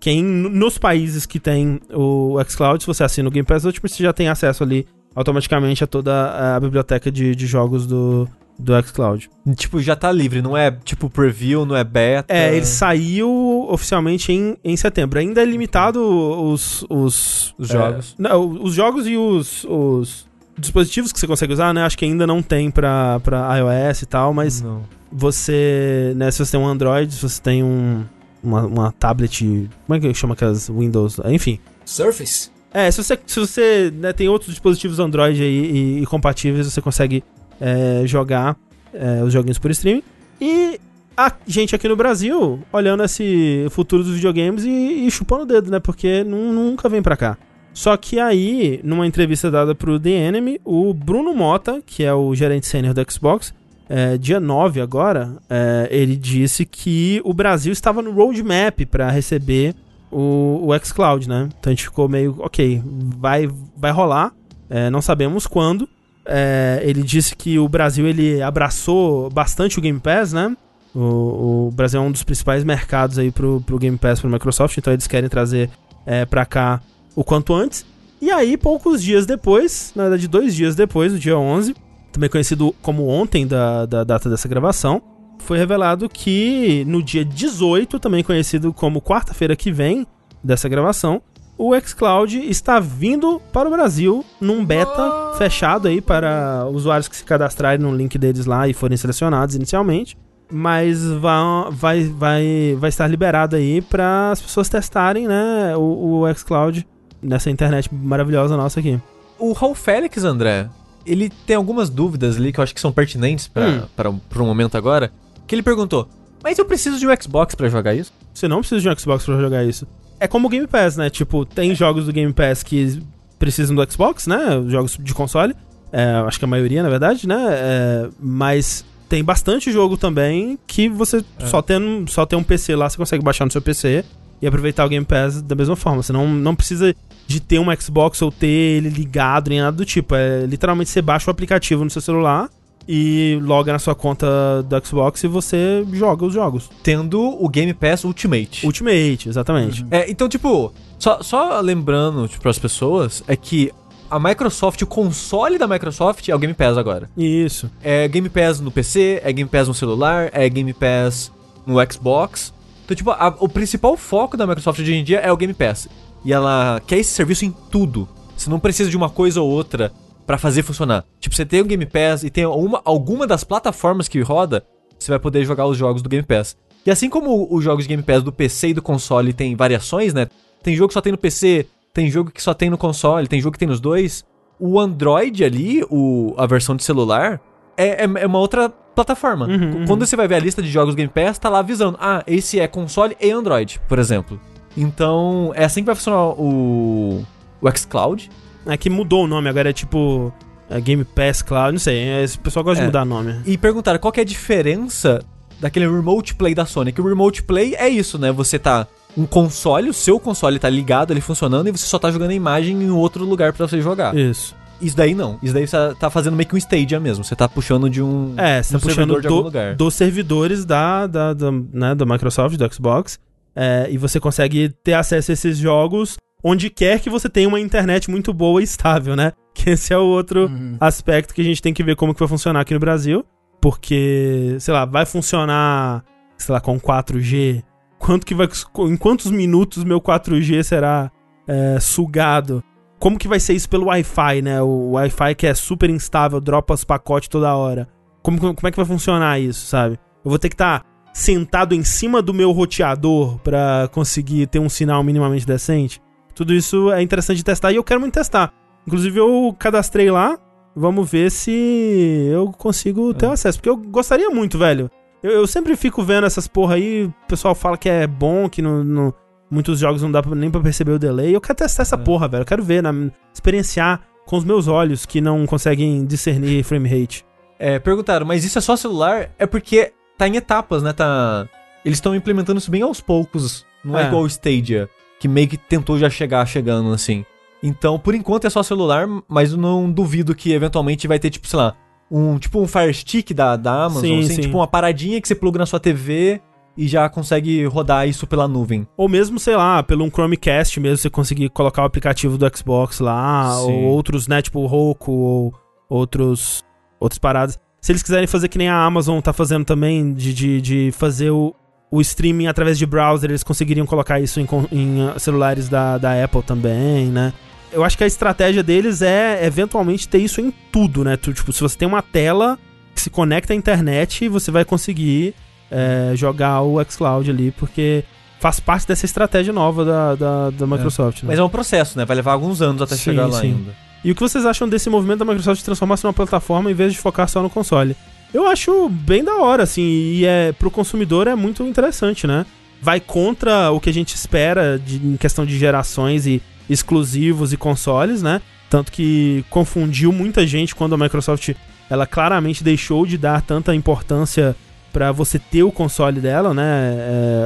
quem 0.00 0.22
nos 0.22 0.78
países 0.78 1.26
que 1.26 1.38
tem 1.38 1.80
o 1.92 2.42
xCloud, 2.48 2.82
se 2.82 2.86
você 2.86 3.04
assina 3.04 3.28
o 3.28 3.32
Game 3.32 3.46
Pass 3.46 3.64
Ultimate, 3.64 3.94
você 3.94 4.02
já 4.02 4.12
tem 4.12 4.28
acesso 4.28 4.62
ali 4.62 4.86
automaticamente 5.14 5.84
a 5.84 5.86
toda 5.86 6.56
a 6.56 6.60
biblioteca 6.60 7.10
de, 7.10 7.34
de 7.36 7.46
jogos 7.46 7.86
do, 7.86 8.26
do 8.58 8.72
xCloud. 8.82 9.30
Tipo, 9.56 9.80
já 9.80 9.96
tá 9.96 10.10
livre, 10.12 10.40
não 10.40 10.56
é 10.56 10.70
tipo 10.70 11.10
preview, 11.10 11.66
não 11.66 11.76
é 11.76 11.84
beta. 11.84 12.32
É, 12.32 12.54
ele 12.54 12.66
saiu 12.66 13.66
oficialmente 13.68 14.32
em, 14.32 14.56
em 14.62 14.76
setembro. 14.76 15.18
Ainda 15.18 15.42
é 15.42 15.44
limitado 15.44 16.00
os, 16.00 16.84
os, 16.88 17.54
os 17.58 17.68
jogos. 17.68 18.14
É, 18.18 18.22
não, 18.22 18.62
os 18.62 18.74
jogos 18.74 19.06
e 19.06 19.16
os, 19.16 19.64
os 19.64 20.26
dispositivos 20.56 21.12
que 21.12 21.18
você 21.18 21.26
consegue 21.26 21.52
usar, 21.52 21.72
né? 21.74 21.82
Acho 21.84 21.98
que 21.98 22.04
ainda 22.04 22.26
não 22.26 22.42
tem 22.42 22.70
pra, 22.70 23.20
pra 23.20 23.56
iOS 23.58 24.02
e 24.02 24.06
tal, 24.06 24.32
mas 24.32 24.60
não. 24.60 24.82
você, 25.10 26.12
né, 26.16 26.30
se 26.30 26.44
você 26.44 26.52
tem 26.52 26.60
um 26.60 26.66
Android, 26.66 27.12
se 27.12 27.22
você 27.22 27.40
tem 27.40 27.62
um, 27.62 28.04
uma, 28.42 28.66
uma 28.66 28.92
tablet, 28.92 29.68
como 29.86 29.96
é 29.96 30.00
que 30.00 30.14
chama 30.14 30.34
aquelas 30.34 30.68
Windows? 30.68 31.18
Enfim. 31.24 31.58
Surface? 31.84 32.50
É, 32.72 32.90
se 32.90 33.02
você, 33.02 33.18
se 33.26 33.40
você 33.40 33.92
né, 33.94 34.12
tem 34.12 34.28
outros 34.28 34.50
dispositivos 34.50 34.98
Android 34.98 35.42
aí 35.42 35.98
e, 35.98 36.02
e 36.02 36.06
compatíveis, 36.06 36.66
você 36.66 36.80
consegue 36.80 37.22
é, 37.62 38.02
jogar 38.06 38.56
é, 38.92 39.22
os 39.22 39.32
joguinhos 39.32 39.58
por 39.58 39.70
streaming. 39.70 40.02
E 40.40 40.80
a 41.16 41.32
gente 41.46 41.74
aqui 41.74 41.86
no 41.86 41.94
Brasil, 41.94 42.60
olhando 42.72 43.04
esse 43.04 43.66
futuro 43.70 44.02
dos 44.02 44.14
videogames 44.14 44.64
e, 44.64 45.06
e 45.06 45.10
chupando 45.10 45.44
o 45.44 45.46
dedo, 45.46 45.70
né? 45.70 45.78
Porque 45.78 46.24
nunca 46.24 46.88
vem 46.88 47.00
pra 47.00 47.16
cá. 47.16 47.38
Só 47.72 47.96
que 47.96 48.18
aí, 48.18 48.80
numa 48.82 49.06
entrevista 49.06 49.50
dada 49.50 49.74
pro 49.74 49.98
The 49.98 50.10
Enemy, 50.10 50.60
o 50.64 50.92
Bruno 50.92 51.34
Mota, 51.34 51.80
que 51.84 52.02
é 52.02 52.12
o 52.12 52.34
gerente 52.34 52.66
sênior 52.66 52.92
do 52.92 53.10
Xbox, 53.10 53.54
é, 53.88 54.18
dia 54.18 54.40
9 54.40 54.80
agora, 54.80 55.36
é, 55.48 55.88
ele 55.90 56.16
disse 56.16 56.66
que 56.66 57.20
o 57.24 57.32
Brasil 57.32 57.72
estava 57.72 58.02
no 58.02 58.12
roadmap 58.12 58.84
para 58.90 59.10
receber 59.10 59.74
o, 60.10 60.68
o 60.68 60.78
xCloud, 60.78 61.28
né? 61.28 61.48
Então 61.58 61.70
a 61.70 61.74
gente 61.74 61.84
ficou 61.84 62.08
meio, 62.08 62.36
ok, 62.40 62.82
vai, 62.84 63.48
vai 63.76 63.90
rolar, 63.90 64.32
é, 64.68 64.90
não 64.90 65.00
sabemos 65.00 65.46
quando, 65.46 65.88
é, 66.26 66.80
ele 66.84 67.02
disse 67.02 67.34
que 67.34 67.58
o 67.58 67.68
Brasil 67.68 68.06
ele 68.06 68.40
abraçou 68.42 69.30
bastante 69.30 69.78
o 69.78 69.82
Game 69.82 69.98
Pass, 69.98 70.32
né? 70.32 70.56
O, 70.94 71.68
o, 71.68 71.70
Brasil 71.72 72.00
é 72.00 72.04
um 72.04 72.12
dos 72.12 72.22
principais 72.22 72.64
mercados 72.64 73.18
aí 73.18 73.30
pro, 73.30 73.62
pro 73.62 73.78
Game 73.78 73.96
Pass 73.96 74.20
pro 74.20 74.28
Microsoft, 74.30 74.76
então 74.76 74.92
eles 74.92 75.06
querem 75.06 75.28
trazer 75.28 75.70
é, 76.04 76.24
pra 76.24 76.44
cá 76.44 76.80
o 77.16 77.24
quanto 77.24 77.54
antes. 77.54 77.84
E 78.20 78.30
aí, 78.30 78.56
poucos 78.56 79.02
dias 79.02 79.26
depois, 79.26 79.92
na 79.96 80.04
verdade, 80.04 80.28
dois 80.28 80.54
dias 80.54 80.76
depois, 80.76 81.12
no 81.12 81.18
dia 81.18 81.36
11, 81.36 81.74
também 82.12 82.28
conhecido 82.28 82.74
como 82.82 83.08
ontem 83.08 83.46
da, 83.46 83.86
da 83.86 84.04
data 84.04 84.28
dessa 84.28 84.46
gravação, 84.46 85.02
foi 85.38 85.58
revelado 85.58 86.08
que 86.08 86.84
no 86.86 87.02
dia 87.02 87.24
18, 87.24 87.98
também 87.98 88.22
conhecido 88.22 88.72
como 88.72 89.02
quarta-feira 89.02 89.56
que 89.56 89.72
vem 89.72 90.06
dessa 90.42 90.68
gravação, 90.68 91.20
o 91.56 91.78
xCloud 91.78 92.38
está 92.48 92.80
vindo 92.80 93.40
para 93.52 93.68
o 93.68 93.70
Brasil 93.70 94.24
num 94.40 94.64
beta 94.64 95.30
oh. 95.32 95.34
fechado 95.34 95.88
aí 95.88 96.00
para 96.00 96.66
usuários 96.70 97.08
que 97.08 97.16
se 97.16 97.24
cadastrarem 97.24 97.78
no 97.78 97.94
link 97.94 98.16
deles 98.18 98.46
lá 98.46 98.66
e 98.66 98.74
forem 98.74 98.96
selecionados 98.96 99.54
inicialmente. 99.54 100.16
Mas 100.50 101.02
vai, 101.04 101.70
vai, 101.70 102.04
vai, 102.04 102.76
vai 102.78 102.88
estar 102.88 103.06
liberado 103.06 103.56
aí 103.56 103.80
para 103.80 104.32
as 104.32 104.42
pessoas 104.42 104.68
testarem 104.68 105.26
né, 105.26 105.76
o, 105.76 106.22
o 106.22 106.34
xCloud 106.34 106.86
nessa 107.22 107.50
internet 107.50 107.88
maravilhosa 107.94 108.56
nossa 108.56 108.80
aqui. 108.80 109.00
O 109.38 109.52
Raul 109.52 109.74
Félix, 109.74 110.24
André, 110.24 110.68
ele 111.06 111.30
tem 111.46 111.56
algumas 111.56 111.88
dúvidas 111.88 112.36
ali 112.36 112.52
que 112.52 112.60
eu 112.60 112.64
acho 112.64 112.74
que 112.74 112.80
são 112.80 112.92
pertinentes 112.92 113.48
para 113.48 114.10
hum. 114.10 114.20
o 114.36 114.44
momento 114.44 114.76
agora. 114.76 115.12
Que 115.46 115.54
ele 115.54 115.62
perguntou: 115.62 116.08
Mas 116.42 116.58
eu 116.58 116.64
preciso 116.64 116.98
de 116.98 117.06
um 117.06 117.10
Xbox 117.20 117.54
para 117.54 117.68
jogar 117.68 117.94
isso? 117.94 118.12
Você 118.34 118.46
não 118.46 118.58
precisa 118.58 118.80
de 118.80 118.88
um 118.88 118.98
Xbox 118.98 119.24
pra 119.24 119.40
jogar 119.40 119.64
isso. 119.64 119.86
É 120.22 120.28
como 120.28 120.46
o 120.46 120.50
Game 120.50 120.68
Pass, 120.68 120.96
né? 120.96 121.10
Tipo, 121.10 121.44
tem 121.44 121.74
jogos 121.74 122.06
do 122.06 122.12
Game 122.12 122.32
Pass 122.32 122.62
que 122.62 123.02
precisam 123.40 123.74
do 123.74 123.92
Xbox, 123.92 124.28
né? 124.28 124.62
Jogos 124.68 124.96
de 125.00 125.12
console. 125.12 125.52
É, 125.90 126.04
acho 126.26 126.38
que 126.38 126.44
a 126.44 126.48
maioria, 126.48 126.80
na 126.80 126.88
verdade, 126.88 127.26
né? 127.26 127.36
É, 127.50 128.08
mas 128.20 128.84
tem 129.08 129.24
bastante 129.24 129.72
jogo 129.72 129.96
também 129.96 130.56
que 130.64 130.88
você 130.88 131.24
é. 131.40 131.46
só, 131.46 131.60
tem, 131.60 132.06
só 132.06 132.24
tem 132.24 132.38
um 132.38 132.42
PC 132.44 132.76
lá, 132.76 132.88
você 132.88 132.96
consegue 132.96 133.24
baixar 133.24 133.44
no 133.44 133.50
seu 133.50 133.60
PC 133.60 134.04
e 134.40 134.46
aproveitar 134.46 134.84
o 134.84 134.88
Game 134.88 135.04
Pass 135.04 135.42
da 135.42 135.56
mesma 135.56 135.74
forma. 135.74 136.04
Você 136.04 136.12
não, 136.12 136.28
não 136.28 136.54
precisa 136.54 136.94
de 137.26 137.40
ter 137.40 137.58
um 137.58 137.66
Xbox 137.76 138.22
ou 138.22 138.30
ter 138.30 138.46
ele 138.46 138.90
ligado 138.90 139.48
nem 139.48 139.60
nada 139.60 139.76
do 139.76 139.84
tipo. 139.84 140.14
É 140.14 140.46
literalmente 140.46 140.90
você 140.90 141.02
baixa 141.02 141.28
o 141.28 141.32
aplicativo 141.32 141.82
no 141.82 141.90
seu 141.90 142.00
celular 142.00 142.48
e 142.88 143.38
loga 143.42 143.72
na 143.72 143.78
sua 143.78 143.94
conta 143.94 144.26
do 144.62 144.86
Xbox 144.86 145.22
e 145.24 145.28
você 145.28 145.84
joga 145.92 146.24
os 146.24 146.34
jogos. 146.34 146.70
Tendo 146.82 147.20
o 147.20 147.48
Game 147.48 147.72
Pass 147.74 148.04
Ultimate. 148.04 148.66
Ultimate, 148.66 149.28
exatamente. 149.28 149.82
Uhum. 149.82 149.88
É, 149.90 150.10
então, 150.10 150.28
tipo, 150.28 150.72
só, 150.98 151.22
só 151.22 151.60
lembrando 151.60 152.28
tipo, 152.28 152.42
para 152.42 152.50
as 152.50 152.58
pessoas, 152.58 153.22
é 153.26 153.36
que 153.36 153.72
a 154.10 154.18
Microsoft, 154.18 154.82
o 154.82 154.86
console 154.86 155.56
da 155.56 155.66
Microsoft 155.66 156.28
é 156.28 156.34
o 156.34 156.38
Game 156.38 156.54
Pass 156.54 156.76
agora. 156.76 157.08
Isso. 157.16 157.70
É 157.82 158.06
Game 158.08 158.28
Pass 158.28 158.60
no 158.60 158.70
PC, 158.70 159.22
é 159.24 159.32
Game 159.32 159.48
Pass 159.48 159.68
no 159.68 159.74
celular, 159.74 160.28
é 160.32 160.48
Game 160.48 160.72
Pass 160.74 161.32
no 161.66 161.76
Xbox. 161.90 162.52
Então, 162.84 162.96
tipo, 162.96 163.10
a, 163.10 163.34
o 163.40 163.48
principal 163.48 163.96
foco 163.96 164.36
da 164.36 164.46
Microsoft 164.46 164.80
hoje 164.80 164.94
em 164.94 165.02
dia 165.02 165.18
é 165.20 165.32
o 165.32 165.36
Game 165.36 165.54
Pass. 165.54 165.88
E 166.24 166.32
ela 166.32 166.80
quer 166.86 166.98
esse 166.98 167.10
serviço 167.10 167.44
em 167.44 167.54
tudo. 167.70 168.08
Você 168.36 168.50
não 168.50 168.60
precisa 168.60 168.90
de 168.90 168.96
uma 168.96 169.08
coisa 169.08 169.40
ou 169.40 169.48
outra 169.48 169.92
para 170.26 170.38
fazer 170.38 170.62
funcionar. 170.62 171.04
Tipo, 171.20 171.34
você 171.34 171.44
tem 171.44 171.60
o 171.60 171.64
Game 171.64 171.86
Pass 171.86 172.22
e 172.22 172.30
tem 172.30 172.46
uma, 172.46 172.80
alguma 172.84 173.26
das 173.26 173.44
plataformas 173.44 174.08
que 174.08 174.20
roda, 174.20 174.64
você 174.98 175.10
vai 175.10 175.18
poder 175.18 175.44
jogar 175.44 175.66
os 175.66 175.76
jogos 175.76 176.02
do 176.02 176.08
Game 176.08 176.24
Pass. 176.24 176.56
E 176.84 176.90
assim 176.90 177.08
como 177.08 177.46
os 177.50 177.62
jogos 177.62 177.84
de 177.84 177.88
Game 177.88 178.02
Pass 178.02 178.22
do 178.22 178.32
PC 178.32 178.68
e 178.68 178.74
do 178.74 178.82
console 178.82 179.32
tem 179.32 179.54
variações, 179.54 180.12
né? 180.12 180.28
Tem 180.62 180.74
jogo 180.74 180.88
que 180.88 180.94
só 180.94 181.00
tem 181.00 181.12
no 181.12 181.18
PC, 181.18 181.66
tem 181.92 182.10
jogo 182.10 182.30
que 182.30 182.42
só 182.42 182.54
tem 182.54 182.70
no 182.70 182.78
console, 182.78 183.28
tem 183.28 183.40
jogo 183.40 183.52
que 183.52 183.58
tem 183.58 183.68
nos 183.68 183.80
dois. 183.80 184.24
O 184.58 184.78
Android 184.78 185.44
ali, 185.44 185.84
o, 185.90 186.34
a 186.36 186.46
versão 186.46 186.76
de 186.76 186.82
celular, 186.82 187.40
é, 187.76 188.04
é, 188.04 188.10
é 188.22 188.26
uma 188.26 188.38
outra 188.38 188.68
plataforma. 188.68 189.46
Uhum, 189.46 189.54
uhum. 189.54 189.86
Quando 189.86 190.06
você 190.06 190.16
vai 190.16 190.28
ver 190.28 190.36
a 190.36 190.40
lista 190.40 190.62
de 190.62 190.70
jogos 190.70 190.94
Game 190.94 191.10
Pass, 191.10 191.38
tá 191.38 191.48
lá 191.48 191.58
avisando: 191.60 191.98
ah, 192.00 192.22
esse 192.26 192.60
é 192.60 192.66
console 192.66 193.16
e 193.20 193.30
Android, 193.30 193.80
por 193.88 193.98
exemplo. 193.98 194.40
Então, 194.76 195.52
é 195.54 195.64
assim 195.64 195.80
que 195.80 195.86
vai 195.86 195.94
funcionar 195.94 196.28
o, 196.28 197.24
o 197.60 197.70
xCloud. 197.76 198.30
É 198.66 198.76
que 198.76 198.88
mudou 198.88 199.24
o 199.24 199.26
nome, 199.26 199.48
agora 199.48 199.70
é 199.70 199.72
tipo 199.72 200.32
é 200.70 200.80
Game 200.80 201.04
Pass 201.04 201.42
Cloud, 201.42 201.72
não 201.72 201.78
sei, 201.78 201.98
é, 201.98 202.24
o 202.24 202.38
pessoal 202.38 202.64
gosta 202.64 202.80
é. 202.80 202.82
de 202.82 202.86
mudar 202.86 203.04
nome. 203.04 203.40
E 203.44 203.58
perguntaram 203.58 203.98
qual 203.98 204.12
que 204.12 204.20
é 204.20 204.22
a 204.22 204.26
diferença 204.26 205.22
daquele 205.60 205.88
Remote 205.88 206.34
Play 206.34 206.54
da 206.54 206.66
Sony. 206.66 206.92
Que 206.92 207.00
o 207.00 207.06
Remote 207.06 207.42
Play 207.42 207.74
é 207.76 207.88
isso, 207.88 208.18
né? 208.18 208.32
Você 208.32 208.58
tá 208.58 208.86
um 209.16 209.26
console, 209.26 209.90
o 209.90 209.92
seu 209.92 210.18
console 210.18 210.58
tá 210.58 210.68
ligado, 210.68 211.12
ele 211.12 211.20
funcionando, 211.20 211.68
e 211.68 211.70
você 211.70 211.86
só 211.86 211.98
tá 211.98 212.10
jogando 212.10 212.30
a 212.30 212.34
imagem 212.34 212.82
em 212.82 212.90
outro 212.90 213.24
lugar 213.24 213.52
para 213.52 213.66
você 213.66 213.80
jogar. 213.80 214.16
Isso. 214.16 214.54
Isso 214.80 214.96
daí 214.96 215.14
não. 215.14 215.38
Isso 215.40 215.54
daí 215.54 215.66
você 215.66 215.94
tá 215.94 216.10
fazendo 216.10 216.34
meio 216.34 216.48
que 216.48 216.56
um 216.56 216.58
Stadia 216.58 216.98
mesmo. 216.98 217.22
Você 217.22 217.36
tá 217.36 217.48
puxando 217.48 217.88
de 217.88 218.02
um. 218.02 218.34
É, 218.36 218.60
você 218.60 218.72
tá 218.72 218.80
puxando 218.80 219.20
do, 219.20 219.50
dos 219.76 219.94
servidores 219.94 220.64
da, 220.64 221.06
da, 221.06 221.32
da, 221.32 221.52
né, 221.52 221.94
da 221.94 222.04
Microsoft, 222.04 222.56
do 222.56 222.74
Xbox. 222.74 223.18
É, 223.54 223.86
e 223.90 223.98
você 223.98 224.18
consegue 224.18 224.70
ter 224.82 224.94
acesso 224.94 225.30
a 225.30 225.34
esses 225.34 225.58
jogos 225.58 226.16
onde 226.42 226.70
quer 226.70 227.00
que 227.00 227.10
você 227.10 227.28
tenha 227.28 227.48
uma 227.48 227.60
internet 227.60 228.10
muito 228.10 228.32
boa 228.32 228.60
e 228.60 228.64
estável, 228.64 229.16
né? 229.16 229.32
Que 229.54 229.68
esse 229.68 229.92
é 229.92 229.98
o 229.98 230.04
outro 230.04 230.46
uhum. 230.46 230.78
aspecto 230.80 231.34
que 231.34 231.42
a 231.42 231.44
gente 231.44 231.60
tem 231.60 231.74
que 231.74 231.82
ver 231.82 231.94
como 231.94 232.14
que 232.14 232.20
vai 232.20 232.28
funcionar 232.28 232.60
aqui 232.60 232.72
no 232.72 232.80
Brasil. 232.80 233.22
Porque, 233.60 234.56
sei 234.58 234.72
lá, 234.72 234.86
vai 234.86 235.04
funcionar, 235.04 236.02
sei 236.38 236.54
lá, 236.54 236.60
com 236.60 236.80
4G. 236.80 237.62
Quanto 237.98 238.24
que 238.24 238.34
vai. 238.34 238.48
Em 238.78 238.96
quantos 238.96 239.30
minutos 239.30 239.84
meu 239.84 240.00
4G 240.00 240.62
será 240.62 241.12
é, 241.46 241.78
sugado? 241.78 242.64
Como 242.98 243.18
que 243.18 243.28
vai 243.28 243.38
ser 243.38 243.52
isso 243.52 243.68
pelo 243.68 243.88
Wi-Fi, 243.88 244.40
né? 244.40 244.62
O 244.62 244.92
Wi-Fi 244.92 245.34
que 245.34 245.46
é 245.46 245.52
super 245.52 245.90
instável, 245.90 246.40
dropa 246.40 246.72
os 246.72 246.82
pacotes 246.82 247.28
toda 247.28 247.54
hora. 247.54 247.86
Como, 248.22 248.38
como 248.38 248.66
é 248.66 248.70
que 248.70 248.76
vai 248.76 248.86
funcionar 248.86 249.38
isso, 249.38 249.66
sabe? 249.66 249.98
Eu 250.24 250.30
vou 250.30 250.38
ter 250.38 250.48
que 250.48 250.54
estar 250.54 250.80
tá 250.80 250.86
sentado 251.12 251.74
em 251.74 251.84
cima 251.84 252.22
do 252.22 252.32
meu 252.32 252.52
roteador 252.52 253.38
para 253.40 253.88
conseguir 253.92 254.46
ter 254.46 254.58
um 254.58 254.68
sinal 254.68 255.02
minimamente 255.02 255.46
decente. 255.46 256.00
Tudo 256.34 256.54
isso 256.54 256.90
é 256.92 257.02
interessante 257.02 257.38
de 257.38 257.44
testar 257.44 257.72
e 257.72 257.76
eu 257.76 257.84
quero 257.84 258.00
muito 258.00 258.14
testar. 258.14 258.52
Inclusive 258.86 259.18
eu 259.18 259.54
cadastrei 259.58 260.10
lá, 260.10 260.38
vamos 260.74 261.10
ver 261.10 261.30
se 261.30 262.28
eu 262.30 262.52
consigo 262.52 263.12
ter 263.14 263.26
é. 263.26 263.30
acesso, 263.30 263.58
porque 263.58 263.68
eu 263.68 263.76
gostaria 263.76 264.30
muito, 264.30 264.58
velho. 264.58 264.90
Eu, 265.22 265.30
eu, 265.30 265.46
sempre 265.46 265.76
fico 265.76 266.02
vendo 266.02 266.26
essas 266.26 266.48
porra 266.48 266.74
aí, 266.74 267.04
o 267.04 267.28
pessoal 267.28 267.54
fala 267.54 267.76
que 267.76 267.88
é 267.88 268.06
bom, 268.06 268.48
que 268.48 268.60
no, 268.60 268.82
no 268.82 269.14
muitos 269.50 269.78
jogos 269.78 270.02
não 270.02 270.10
dá 270.10 270.22
nem 270.34 270.50
pra 270.50 270.60
perceber 270.60 270.92
o 270.92 270.98
delay. 270.98 271.34
Eu 271.34 271.40
quero 271.40 271.58
testar 271.58 271.82
essa 271.82 271.96
é. 271.96 271.98
porra, 271.98 272.26
velho. 272.26 272.42
Eu 272.42 272.46
quero 272.46 272.62
ver, 272.62 272.82
na, 272.82 272.92
experienciar 273.32 274.00
com 274.26 274.36
os 274.36 274.44
meus 274.44 274.66
olhos 274.66 275.04
que 275.04 275.20
não 275.20 275.46
conseguem 275.46 276.04
discernir 276.04 276.64
frame 276.64 276.88
rate. 276.88 277.24
É, 277.58 277.78
perguntaram, 277.78 278.26
mas 278.26 278.44
isso 278.44 278.58
é 278.58 278.60
só 278.60 278.74
celular? 278.74 279.30
É 279.38 279.46
porque 279.46 279.92
tá 280.18 280.26
em 280.26 280.36
etapas, 280.36 280.82
né? 280.82 280.92
Tá... 280.92 281.46
Eles 281.84 281.98
estão 281.98 282.14
implementando 282.14 282.58
isso 282.58 282.70
bem 282.70 282.82
aos 282.82 283.00
poucos. 283.00 283.64
Não 283.84 283.98
é, 283.98 284.04
é 284.04 284.06
igual 284.06 284.22
o 284.22 284.26
Stadia, 284.26 284.88
que 285.22 285.28
meio 285.28 285.46
que 285.46 285.56
tentou 285.56 285.96
já 285.96 286.10
chegar 286.10 286.44
chegando 286.46 286.92
assim. 286.92 287.24
Então, 287.62 287.96
por 287.96 288.12
enquanto 288.12 288.44
é 288.44 288.50
só 288.50 288.60
celular, 288.60 289.06
mas 289.28 289.52
eu 289.52 289.56
não 289.56 289.88
duvido 289.88 290.34
que 290.34 290.52
eventualmente 290.52 291.06
vai 291.06 291.16
ter, 291.16 291.30
tipo, 291.30 291.46
sei 291.46 291.60
lá, 291.60 291.76
um 292.10 292.40
tipo 292.40 292.60
um 292.60 292.66
Fire 292.66 292.92
Stick 292.92 293.32
da, 293.32 293.54
da 293.54 293.84
Amazon, 293.84 294.02
sim, 294.02 294.18
assim, 294.18 294.34
sim. 294.34 294.40
tipo 294.40 294.58
uma 294.58 294.66
paradinha 294.66 295.20
que 295.20 295.28
você 295.28 295.36
pluga 295.36 295.60
na 295.60 295.66
sua 295.66 295.78
TV 295.78 296.40
e 296.76 296.88
já 296.88 297.08
consegue 297.08 297.64
rodar 297.66 298.08
isso 298.08 298.26
pela 298.26 298.48
nuvem. 298.48 298.84
Ou 298.96 299.08
mesmo, 299.08 299.38
sei 299.38 299.54
lá, 299.54 299.80
pelo 299.80 300.04
um 300.04 300.10
Chromecast 300.10 300.80
mesmo, 300.80 300.96
você 300.96 301.08
conseguir 301.08 301.50
colocar 301.50 301.82
o 301.82 301.86
aplicativo 301.86 302.36
do 302.36 302.56
Xbox 302.56 302.98
lá, 302.98 303.52
sim. 303.54 303.70
ou 303.70 303.82
outros, 303.84 304.26
né, 304.26 304.42
tipo 304.42 304.58
o 304.58 304.66
Roku, 304.66 305.12
ou 305.12 305.54
outros, 305.88 306.64
outras 306.98 307.18
paradas. 307.20 307.60
Se 307.80 307.92
eles 307.92 308.02
quiserem 308.02 308.26
fazer 308.26 308.48
que 308.48 308.58
nem 308.58 308.68
a 308.68 308.84
Amazon 308.84 309.20
tá 309.20 309.32
fazendo 309.32 309.64
também, 309.64 310.12
de, 310.14 310.34
de, 310.34 310.60
de 310.60 310.90
fazer 310.90 311.30
o, 311.30 311.54
o 311.92 312.00
streaming 312.00 312.46
através 312.46 312.78
de 312.78 312.86
browser, 312.86 313.30
eles 313.30 313.42
conseguiriam 313.42 313.84
colocar 313.84 314.18
isso 314.18 314.40
em, 314.40 314.48
em 314.72 315.04
uh, 315.04 315.20
celulares 315.20 315.68
da, 315.68 315.98
da 315.98 316.24
Apple 316.24 316.42
também, 316.42 317.08
né? 317.08 317.34
Eu 317.70 317.84
acho 317.84 317.98
que 317.98 318.04
a 318.04 318.06
estratégia 318.06 318.62
deles 318.62 319.02
é 319.02 319.44
eventualmente 319.44 320.08
ter 320.08 320.18
isso 320.18 320.40
em 320.40 320.50
tudo, 320.72 321.04
né? 321.04 321.18
Tu, 321.18 321.34
tipo, 321.34 321.52
se 321.52 321.60
você 321.60 321.76
tem 321.76 321.86
uma 321.86 322.00
tela 322.00 322.58
que 322.94 323.00
se 323.00 323.10
conecta 323.10 323.52
à 323.52 323.56
internet, 323.56 324.26
você 324.26 324.50
vai 324.50 324.64
conseguir 324.64 325.34
é, 325.70 326.12
jogar 326.14 326.62
o 326.62 326.82
xCloud 326.82 327.30
ali, 327.30 327.50
porque 327.50 328.04
faz 328.40 328.58
parte 328.58 328.88
dessa 328.88 329.04
estratégia 329.04 329.52
nova 329.52 329.84
da, 329.84 330.14
da, 330.14 330.50
da 330.50 330.66
Microsoft. 330.66 331.18
É. 331.18 331.22
Né? 331.22 331.28
Mas 331.28 331.38
é 331.38 331.42
um 331.42 331.48
processo, 331.50 331.98
né? 331.98 332.06
Vai 332.06 332.16
levar 332.16 332.32
alguns 332.32 332.62
anos 332.62 332.80
até 332.80 332.96
sim, 332.96 333.02
chegar 333.02 333.26
lá 333.26 333.38
sim. 333.38 333.48
ainda. 333.48 333.74
E 334.02 334.10
o 334.10 334.14
que 334.14 334.20
vocês 334.20 334.46
acham 334.46 334.66
desse 334.66 334.88
movimento 334.88 335.18
da 335.18 335.24
Microsoft 335.26 335.62
transformar-se 335.62 336.04
numa 336.04 336.14
plataforma 336.14 336.70
em 336.70 336.74
vez 336.74 336.94
de 336.94 336.98
focar 336.98 337.28
só 337.28 337.42
no 337.42 337.50
console? 337.50 337.94
Eu 338.32 338.46
acho 338.46 338.88
bem 338.88 339.22
da 339.22 339.36
hora, 339.36 339.62
assim, 339.62 339.82
e 339.82 340.24
é, 340.24 340.52
pro 340.52 340.70
consumidor 340.70 341.26
é 341.26 341.34
muito 341.34 341.62
interessante, 341.64 342.26
né? 342.26 342.46
Vai 342.80 342.98
contra 342.98 343.70
o 343.70 343.78
que 343.78 343.90
a 343.90 343.92
gente 343.92 344.14
espera 344.14 344.78
de, 344.78 344.96
em 344.96 345.16
questão 345.16 345.44
de 345.44 345.58
gerações 345.58 346.26
e 346.26 346.42
exclusivos 346.68 347.52
e 347.52 347.56
consoles, 347.56 348.22
né? 348.22 348.40
Tanto 348.70 348.90
que 348.90 349.44
confundiu 349.50 350.10
muita 350.12 350.46
gente 350.46 350.74
quando 350.74 350.94
a 350.94 350.98
Microsoft 350.98 351.50
ela 351.90 352.06
claramente 352.06 352.64
deixou 352.64 353.04
de 353.04 353.18
dar 353.18 353.42
tanta 353.42 353.74
importância 353.74 354.56
para 354.92 355.12
você 355.12 355.38
ter 355.38 355.62
o 355.62 355.70
console 355.70 356.20
dela, 356.20 356.54
né? 356.54 356.96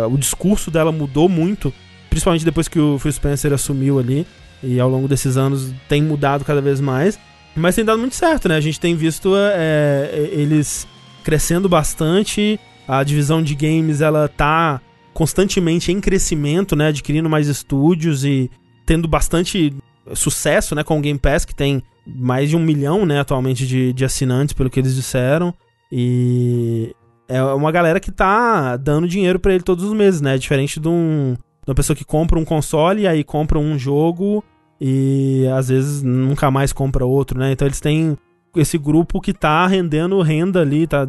É, 0.02 0.06
o 0.06 0.16
discurso 0.16 0.70
dela 0.70 0.92
mudou 0.92 1.28
muito, 1.28 1.72
principalmente 2.08 2.44
depois 2.44 2.68
que 2.68 2.78
o 2.78 2.98
Phil 2.98 3.12
Spencer 3.12 3.52
assumiu 3.52 3.98
ali. 3.98 4.24
E 4.62 4.80
ao 4.80 4.88
longo 4.88 5.06
desses 5.06 5.36
anos 5.36 5.72
tem 5.88 6.02
mudado 6.02 6.44
cada 6.44 6.60
vez 6.60 6.80
mais. 6.80 7.18
Mas 7.56 7.74
tem 7.74 7.84
dado 7.84 7.98
muito 7.98 8.14
certo, 8.14 8.48
né? 8.48 8.56
A 8.56 8.60
gente 8.60 8.78
tem 8.78 8.94
visto 8.94 9.34
é, 9.34 10.10
é, 10.12 10.28
eles 10.32 10.86
crescendo 11.24 11.68
bastante. 11.68 12.60
A 12.86 13.02
divisão 13.02 13.42
de 13.42 13.54
games 13.54 14.00
ela 14.00 14.28
tá 14.28 14.80
constantemente 15.14 15.90
em 15.90 16.00
crescimento, 16.00 16.76
né? 16.76 16.88
Adquirindo 16.88 17.30
mais 17.30 17.48
estúdios 17.48 18.24
e 18.24 18.50
tendo 18.84 19.08
bastante 19.08 19.74
sucesso, 20.14 20.74
né? 20.74 20.84
Com 20.84 20.98
o 20.98 21.00
Game 21.00 21.18
Pass, 21.18 21.44
que 21.44 21.54
tem 21.54 21.82
mais 22.06 22.50
de 22.50 22.56
um 22.56 22.60
milhão, 22.60 23.06
né? 23.06 23.20
Atualmente 23.20 23.66
de, 23.66 23.92
de 23.92 24.04
assinantes, 24.04 24.52
pelo 24.52 24.68
que 24.68 24.78
eles 24.78 24.94
disseram. 24.94 25.54
E 25.90 26.94
é 27.26 27.42
uma 27.42 27.72
galera 27.72 27.98
que 27.98 28.12
tá 28.12 28.76
dando 28.76 29.08
dinheiro 29.08 29.40
para 29.40 29.54
ele 29.54 29.64
todos 29.64 29.82
os 29.82 29.94
meses, 29.94 30.20
né? 30.20 30.36
Diferente 30.36 30.78
de 30.78 30.88
um 30.88 31.34
uma 31.66 31.74
pessoa 31.74 31.96
que 31.96 32.04
compra 32.04 32.38
um 32.38 32.44
console 32.44 33.02
e 33.02 33.08
aí 33.08 33.24
compra 33.24 33.58
um 33.58 33.76
jogo 33.76 34.44
e 34.80 35.46
às 35.56 35.68
vezes 35.68 36.02
nunca 36.02 36.50
mais 36.50 36.72
compra 36.72 37.04
outro, 37.04 37.38
né? 37.38 37.52
Então 37.52 37.66
eles 37.66 37.80
têm 37.80 38.16
esse 38.54 38.78
grupo 38.78 39.20
que 39.20 39.32
tá 39.32 39.66
rendendo 39.66 40.20
renda 40.22 40.60
ali, 40.60 40.86
tá 40.86 41.08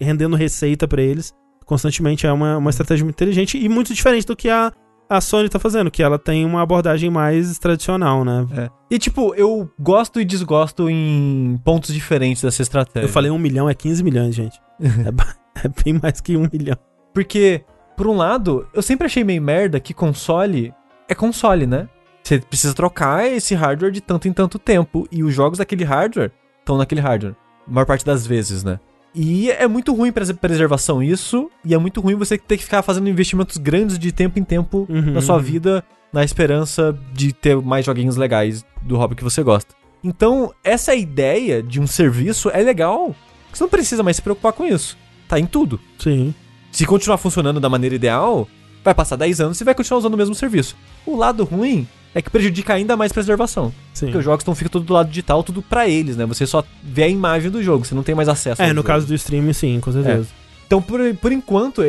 rendendo 0.00 0.36
receita 0.36 0.86
para 0.86 1.02
eles 1.02 1.32
constantemente. 1.64 2.26
É 2.26 2.32
uma, 2.32 2.58
uma 2.58 2.70
estratégia 2.70 3.04
muito 3.04 3.16
inteligente 3.16 3.58
e 3.58 3.68
muito 3.68 3.94
diferente 3.94 4.26
do 4.26 4.36
que 4.36 4.48
a, 4.48 4.72
a 5.08 5.20
Sony 5.20 5.48
tá 5.48 5.58
fazendo, 5.58 5.90
que 5.90 6.02
ela 6.02 6.18
tem 6.18 6.44
uma 6.44 6.62
abordagem 6.62 7.10
mais 7.10 7.58
tradicional, 7.58 8.24
né? 8.24 8.46
É. 8.56 8.70
E 8.90 8.98
tipo, 8.98 9.34
eu 9.34 9.70
gosto 9.78 10.20
e 10.20 10.24
desgosto 10.24 10.88
em 10.88 11.58
pontos 11.64 11.92
diferentes 11.92 12.42
dessa 12.42 12.62
estratégia. 12.62 13.06
Eu 13.06 13.10
falei 13.10 13.30
um 13.30 13.38
milhão, 13.38 13.68
é 13.68 13.74
15 13.74 14.02
milhões, 14.02 14.34
gente. 14.34 14.60
é, 14.80 15.66
é 15.66 15.82
bem 15.84 15.98
mais 16.02 16.20
que 16.20 16.36
um 16.36 16.48
milhão. 16.52 16.76
Porque 17.14 17.64
por 17.96 18.06
um 18.06 18.16
lado, 18.16 18.66
eu 18.72 18.82
sempre 18.82 19.06
achei 19.06 19.22
meio 19.22 19.42
merda 19.42 19.78
que 19.78 19.94
console 19.94 20.74
é 21.08 21.14
console, 21.14 21.66
né? 21.66 21.88
Você 22.22 22.38
precisa 22.38 22.72
trocar 22.72 23.26
esse 23.26 23.54
hardware 23.54 23.92
de 23.92 24.00
tanto 24.00 24.28
em 24.28 24.32
tanto 24.32 24.58
tempo. 24.58 25.06
E 25.10 25.22
os 25.22 25.34
jogos 25.34 25.58
daquele 25.58 25.84
hardware 25.84 26.30
estão 26.60 26.76
naquele 26.78 27.00
hardware. 27.00 27.34
A 27.66 27.70
maior 27.70 27.86
parte 27.86 28.04
das 28.04 28.26
vezes, 28.26 28.62
né? 28.62 28.78
E 29.14 29.50
é 29.50 29.68
muito 29.68 29.92
ruim 29.92 30.12
pra 30.12 30.24
preservação 30.34 31.02
isso. 31.02 31.50
E 31.64 31.74
é 31.74 31.78
muito 31.78 32.00
ruim 32.00 32.14
você 32.14 32.38
ter 32.38 32.56
que 32.56 32.64
ficar 32.64 32.82
fazendo 32.82 33.08
investimentos 33.08 33.56
grandes 33.56 33.98
de 33.98 34.12
tempo 34.12 34.38
em 34.38 34.44
tempo 34.44 34.86
uhum, 34.88 35.12
na 35.12 35.20
sua 35.20 35.36
uhum. 35.36 35.42
vida, 35.42 35.84
na 36.12 36.24
esperança 36.24 36.96
de 37.12 37.32
ter 37.32 37.56
mais 37.56 37.84
joguinhos 37.84 38.16
legais 38.16 38.64
do 38.80 38.96
hobby 38.96 39.16
que 39.16 39.24
você 39.24 39.42
gosta. 39.42 39.74
Então, 40.02 40.52
essa 40.64 40.94
ideia 40.94 41.62
de 41.62 41.80
um 41.80 41.86
serviço 41.86 42.50
é 42.50 42.62
legal. 42.62 43.14
Você 43.52 43.62
não 43.62 43.70
precisa 43.70 44.02
mais 44.02 44.16
se 44.16 44.22
preocupar 44.22 44.52
com 44.52 44.64
isso. 44.64 44.96
Tá 45.28 45.38
em 45.38 45.46
tudo. 45.46 45.80
Sim. 45.98 46.34
Se 46.72 46.86
continuar 46.86 47.18
funcionando 47.18 47.60
da 47.60 47.68
maneira 47.68 47.94
ideal, 47.94 48.48
vai 48.82 48.94
passar 48.94 49.16
10 49.16 49.40
anos 49.40 49.60
e 49.60 49.64
vai 49.64 49.74
continuar 49.74 49.98
usando 49.98 50.14
o 50.14 50.16
mesmo 50.16 50.34
serviço. 50.34 50.76
O 51.06 51.16
lado 51.16 51.44
ruim 51.44 51.86
é 52.14 52.20
que 52.20 52.30
prejudica 52.30 52.74
ainda 52.74 52.96
mais 52.96 53.10
a 53.10 53.14
preservação. 53.14 53.72
Sim. 53.94 54.06
Porque 54.06 54.18
os 54.18 54.24
jogos 54.24 54.42
estão 54.42 54.54
ficam 54.54 54.70
tudo 54.70 54.84
do 54.84 54.92
lado 54.92 55.08
digital, 55.08 55.42
tudo 55.42 55.62
para 55.62 55.88
eles, 55.88 56.16
né? 56.16 56.26
Você 56.26 56.46
só 56.46 56.62
vê 56.82 57.04
a 57.04 57.08
imagem 57.08 57.50
do 57.50 57.62
jogo, 57.62 57.84
você 57.84 57.94
não 57.94 58.02
tem 58.02 58.14
mais 58.14 58.28
acesso. 58.28 58.60
É, 58.60 58.68
no 58.68 58.76
jogo. 58.76 58.86
caso 58.86 59.06
do 59.06 59.14
streaming, 59.14 59.52
sim, 59.52 59.80
com 59.80 59.92
certeza. 59.92 60.28
É. 60.30 60.42
Então, 60.66 60.80
por, 60.80 61.00
por 61.16 61.32
enquanto, 61.32 61.82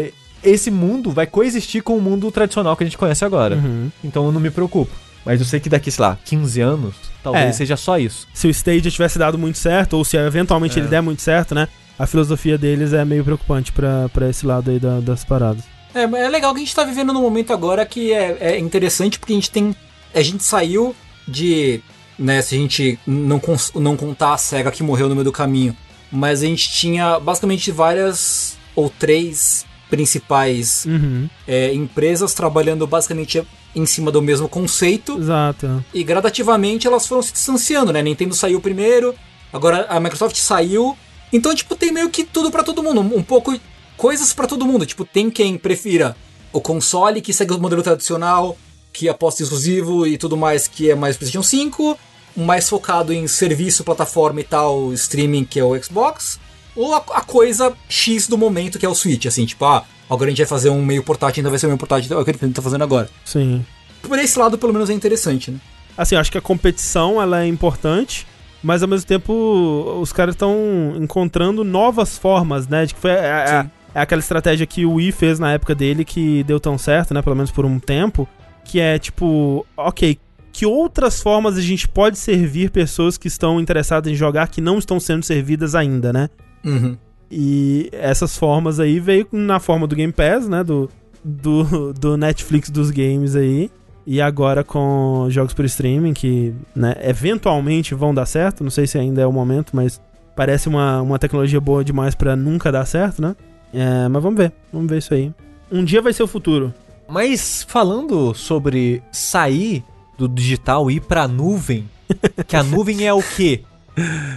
esse 0.43 0.69
mundo 0.69 1.11
vai 1.11 1.25
coexistir 1.25 1.81
com 1.81 1.97
o 1.97 2.01
mundo 2.01 2.29
tradicional 2.31 2.75
que 2.75 2.83
a 2.83 2.87
gente 2.87 2.97
conhece 2.97 3.23
agora. 3.23 3.55
Uhum. 3.55 3.89
Então 4.03 4.25
eu 4.25 4.31
não 4.31 4.39
me 4.39 4.51
preocupo. 4.51 4.91
Mas 5.25 5.39
eu 5.39 5.45
sei 5.45 5.59
que 5.59 5.69
daqui, 5.69 5.89
sei 5.89 6.03
lá, 6.03 6.17
15 6.25 6.61
anos, 6.61 6.95
talvez 7.23 7.45
é. 7.45 7.51
seja 7.53 7.77
só 7.77 7.97
isso. 7.97 8.27
Se 8.33 8.45
o 8.45 8.49
Stage 8.49 8.91
tivesse 8.91 9.17
dado 9.17 9.37
muito 9.37 9.57
certo, 9.57 9.93
ou 9.93 10.03
se 10.03 10.17
eventualmente 10.17 10.77
é. 10.77 10.81
ele 10.81 10.89
der 10.89 11.01
muito 11.01 11.21
certo, 11.21 11.55
né? 11.55 11.67
A 11.97 12.05
filosofia 12.05 12.57
deles 12.57 12.91
é 12.91 13.05
meio 13.05 13.23
preocupante 13.23 13.71
para 13.71 14.29
esse 14.29 14.45
lado 14.45 14.69
aí 14.69 14.79
da, 14.79 14.99
das 14.99 15.23
paradas. 15.23 15.63
É, 15.95 16.03
é 16.03 16.29
legal 16.29 16.53
que 16.53 16.59
a 16.59 16.63
gente 16.63 16.75
tá 16.75 16.83
vivendo 16.83 17.13
num 17.13 17.21
momento 17.21 17.53
agora 17.53 17.85
que 17.85 18.11
é, 18.11 18.37
é 18.39 18.59
interessante 18.59 19.19
porque 19.19 19.31
a 19.31 19.35
gente 19.35 19.51
tem 19.51 19.73
a 20.13 20.21
gente 20.21 20.43
saiu 20.43 20.95
de. 21.27 21.81
Né, 22.17 22.41
se 22.43 22.55
a 22.55 22.57
gente 22.59 22.99
não, 23.07 23.41
não 23.75 23.97
contar 23.97 24.35
a 24.35 24.37
SEGA 24.37 24.71
que 24.71 24.83
morreu 24.83 25.09
no 25.09 25.15
meio 25.15 25.25
do 25.25 25.31
caminho, 25.31 25.75
mas 26.11 26.43
a 26.43 26.45
gente 26.45 26.69
tinha 26.69 27.19
basicamente 27.19 27.71
várias 27.71 28.55
ou 28.75 28.87
três 28.87 29.65
principais 29.89 30.85
uhum. 30.85 31.27
é, 31.47 31.73
empresas 31.73 32.33
trabalhando 32.33 32.85
basicamente 32.85 33.43
em 33.75 33.85
cima 33.85 34.11
do 34.11 34.21
mesmo 34.21 34.47
conceito. 34.47 35.17
Exato. 35.17 35.83
E 35.93 36.03
gradativamente 36.03 36.87
elas 36.87 37.07
foram 37.07 37.21
se 37.21 37.33
distanciando, 37.33 37.91
né? 37.91 38.01
Nintendo 38.01 38.35
saiu 38.35 38.61
primeiro, 38.61 39.15
agora 39.51 39.85
a 39.89 39.99
Microsoft 39.99 40.35
saiu. 40.37 40.95
Então, 41.31 41.53
tipo, 41.55 41.75
tem 41.75 41.91
meio 41.91 42.09
que 42.09 42.23
tudo 42.23 42.51
para 42.51 42.63
todo 42.63 42.83
mundo. 42.83 43.01
Um 43.01 43.23
pouco 43.23 43.59
coisas 43.97 44.33
para 44.33 44.47
todo 44.47 44.65
mundo. 44.65 44.85
Tipo, 44.85 45.03
tem 45.03 45.31
quem 45.31 45.57
prefira 45.57 46.15
o 46.51 46.61
console 46.61 47.21
que 47.21 47.33
segue 47.33 47.53
o 47.53 47.59
modelo 47.59 47.81
tradicional, 47.81 48.55
que 48.93 49.09
aposta 49.09 49.41
exclusivo 49.41 50.05
e 50.05 50.17
tudo 50.17 50.37
mais, 50.37 50.67
que 50.67 50.91
é 50.91 50.95
mais 50.95 51.17
PlayStation 51.17 51.43
5, 51.43 51.97
mais 52.37 52.69
focado 52.69 53.11
em 53.11 53.27
serviço, 53.27 53.83
plataforma 53.83 54.39
e 54.39 54.43
tal, 54.43 54.93
streaming, 54.93 55.43
que 55.43 55.59
é 55.59 55.63
o 55.63 55.81
Xbox, 55.83 56.39
ou 56.75 56.93
a, 56.93 56.97
a 56.97 57.21
coisa 57.21 57.73
X 57.89 58.27
do 58.27 58.37
momento, 58.37 58.77
que 58.77 58.85
é 58.85 58.89
o 58.89 58.95
Switch, 58.95 59.25
assim, 59.25 59.45
tipo, 59.45 59.65
ah, 59.65 59.83
agora 60.09 60.27
a 60.27 60.29
gente 60.29 60.37
vai 60.37 60.47
fazer 60.47 60.69
um 60.69 60.85
meio 60.85 61.03
portátil, 61.03 61.41
ainda 61.41 61.49
vai 61.49 61.59
ser 61.59 61.65
um 61.65 61.69
meio 61.69 61.79
portátil, 61.79 62.15
é 62.15 62.21
o 62.21 62.23
que 62.23 62.31
ele 62.31 62.53
tá 62.53 62.61
fazendo 62.61 62.83
agora. 62.83 63.09
Sim. 63.25 63.65
Por 64.01 64.19
esse 64.19 64.37
lado, 64.37 64.57
pelo 64.57 64.73
menos, 64.73 64.89
é 64.89 64.93
interessante, 64.93 65.49
né? 65.49 65.57
Assim, 65.97 66.15
acho 66.15 66.31
que 66.31 66.37
a 66.37 66.41
competição, 66.41 67.21
ela 67.21 67.43
é 67.43 67.47
importante, 67.47 68.25
mas 68.63 68.81
ao 68.81 68.87
mesmo 68.87 69.05
tempo 69.05 69.99
os 70.01 70.11
caras 70.11 70.33
estão 70.33 70.95
encontrando 70.97 71.63
novas 71.63 72.17
formas, 72.17 72.67
né? 72.67 72.85
De 72.85 72.93
que 72.93 72.99
foi 72.99 73.11
a, 73.11 73.61
a, 73.61 73.65
é 73.95 74.01
aquela 74.01 74.19
estratégia 74.19 74.65
que 74.65 74.85
o 74.85 74.93
Wii 74.93 75.11
fez 75.11 75.37
na 75.37 75.53
época 75.53 75.75
dele 75.75 76.03
que 76.03 76.43
deu 76.43 76.59
tão 76.59 76.77
certo, 76.77 77.13
né? 77.13 77.21
Pelo 77.21 77.35
menos 77.35 77.51
por 77.51 77.65
um 77.65 77.79
tempo 77.79 78.27
que 78.63 78.79
é 78.79 78.97
tipo, 78.97 79.65
ok, 79.75 80.17
que 80.51 80.65
outras 80.65 81.21
formas 81.21 81.57
a 81.57 81.61
gente 81.61 81.87
pode 81.87 82.17
servir 82.17 82.69
pessoas 82.69 83.17
que 83.17 83.27
estão 83.27 83.59
interessadas 83.59 84.11
em 84.11 84.15
jogar 84.15 84.47
que 84.47 84.61
não 84.61 84.77
estão 84.77 84.99
sendo 84.99 85.23
servidas 85.23 85.73
ainda, 85.73 86.13
né? 86.13 86.29
Uhum. 86.63 86.95
E 87.29 87.89
essas 87.91 88.37
formas 88.37 88.79
aí 88.79 88.99
veio 88.99 89.27
na 89.31 89.59
forma 89.59 89.87
do 89.87 89.95
Game 89.95 90.13
Pass, 90.13 90.47
né? 90.47 90.63
Do, 90.63 90.89
do, 91.23 91.91
do 91.93 92.15
Netflix 92.15 92.69
dos 92.69 92.91
games 92.91 93.35
aí. 93.35 93.71
E 94.05 94.21
agora 94.21 94.63
com 94.63 95.27
jogos 95.29 95.53
por 95.53 95.65
streaming, 95.65 96.13
que 96.13 96.53
né, 96.75 96.93
eventualmente 97.01 97.95
vão 97.95 98.13
dar 98.13 98.27
certo. 98.27 98.63
Não 98.63 98.71
sei 98.71 98.85
se 98.85 98.97
ainda 98.99 99.21
é 99.21 99.25
o 99.25 99.31
momento, 99.31 99.71
mas 99.73 99.99
parece 100.35 100.69
uma, 100.69 101.01
uma 101.01 101.17
tecnologia 101.17 101.59
boa 101.59 101.83
demais 101.83 102.13
para 102.13 102.35
nunca 102.35 102.71
dar 102.71 102.85
certo, 102.85 103.21
né? 103.21 103.35
É, 103.73 104.07
mas 104.07 104.21
vamos 104.21 104.37
ver, 104.37 104.51
vamos 104.71 104.87
ver 104.87 104.99
isso 104.99 105.13
aí. 105.13 105.31
Um 105.71 105.83
dia 105.83 106.01
vai 106.01 106.13
ser 106.13 106.21
o 106.21 106.27
futuro. 106.27 106.71
Mas 107.13 107.63
falando 107.69 108.33
sobre 108.33 109.03
sair 109.11 109.83
do 110.17 110.27
digital 110.27 110.89
e 110.89 110.95
ir 110.95 111.01
pra 111.01 111.27
nuvem, 111.27 111.87
que 112.47 112.55
a 112.55 112.63
nuvem 112.63 113.05
é 113.05 113.13
o 113.13 113.21
quê? 113.21 113.61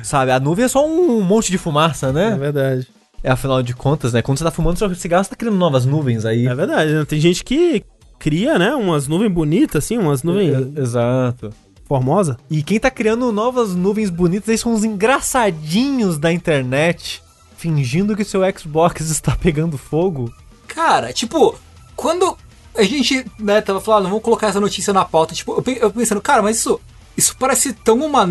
Sabe, 0.02 0.30
a 0.30 0.38
nuvem 0.38 0.66
é 0.66 0.68
só 0.68 0.86
um 0.86 1.22
monte 1.22 1.50
de 1.50 1.56
fumaça, 1.56 2.12
né? 2.12 2.32
É 2.32 2.36
verdade. 2.36 2.86
É 3.22 3.30
afinal 3.30 3.62
de 3.62 3.74
contas, 3.74 4.12
né? 4.12 4.20
Quando 4.20 4.36
você 4.36 4.44
tá 4.44 4.50
fumando 4.50 4.76
seu 4.76 4.94
cigarro, 4.94 5.24
você 5.24 5.30
tá 5.30 5.36
criando 5.36 5.56
novas 5.56 5.86
nuvens 5.86 6.26
aí. 6.26 6.46
É 6.46 6.54
verdade, 6.54 6.92
né? 6.92 7.06
Tem 7.06 7.18
gente 7.18 7.42
que 7.42 7.82
cria, 8.18 8.58
né? 8.58 8.74
Umas 8.74 9.08
nuvens 9.08 9.32
bonitas, 9.32 9.82
assim, 9.82 9.96
umas 9.96 10.22
nuvens. 10.22 10.76
É, 10.76 10.80
exato. 10.82 11.48
Formosa. 11.86 12.36
E 12.50 12.62
quem 12.62 12.78
tá 12.78 12.90
criando 12.90 13.32
novas 13.32 13.74
nuvens 13.74 14.10
bonitas 14.10 14.50
aí 14.50 14.58
são 14.58 14.74
os 14.74 14.84
engraçadinhos 14.84 16.18
da 16.18 16.30
internet, 16.30 17.22
fingindo 17.56 18.14
que 18.14 18.22
seu 18.22 18.42
Xbox 18.54 19.00
está 19.08 19.34
pegando 19.34 19.78
fogo. 19.78 20.30
Cara, 20.66 21.10
tipo, 21.10 21.58
quando 21.96 22.36
a 22.76 22.82
gente, 22.82 23.24
né, 23.38 23.60
tava 23.60 23.80
falando, 23.80 24.08
vamos 24.08 24.22
colocar 24.22 24.48
essa 24.48 24.60
notícia 24.60 24.92
na 24.92 25.04
pauta. 25.04 25.34
Tipo, 25.34 25.62
eu 25.80 25.90
pensando, 25.90 26.20
cara, 26.20 26.42
mas 26.42 26.58
isso, 26.58 26.80
isso 27.16 27.36
parece 27.38 27.72
tão 27.72 28.04
uma. 28.04 28.28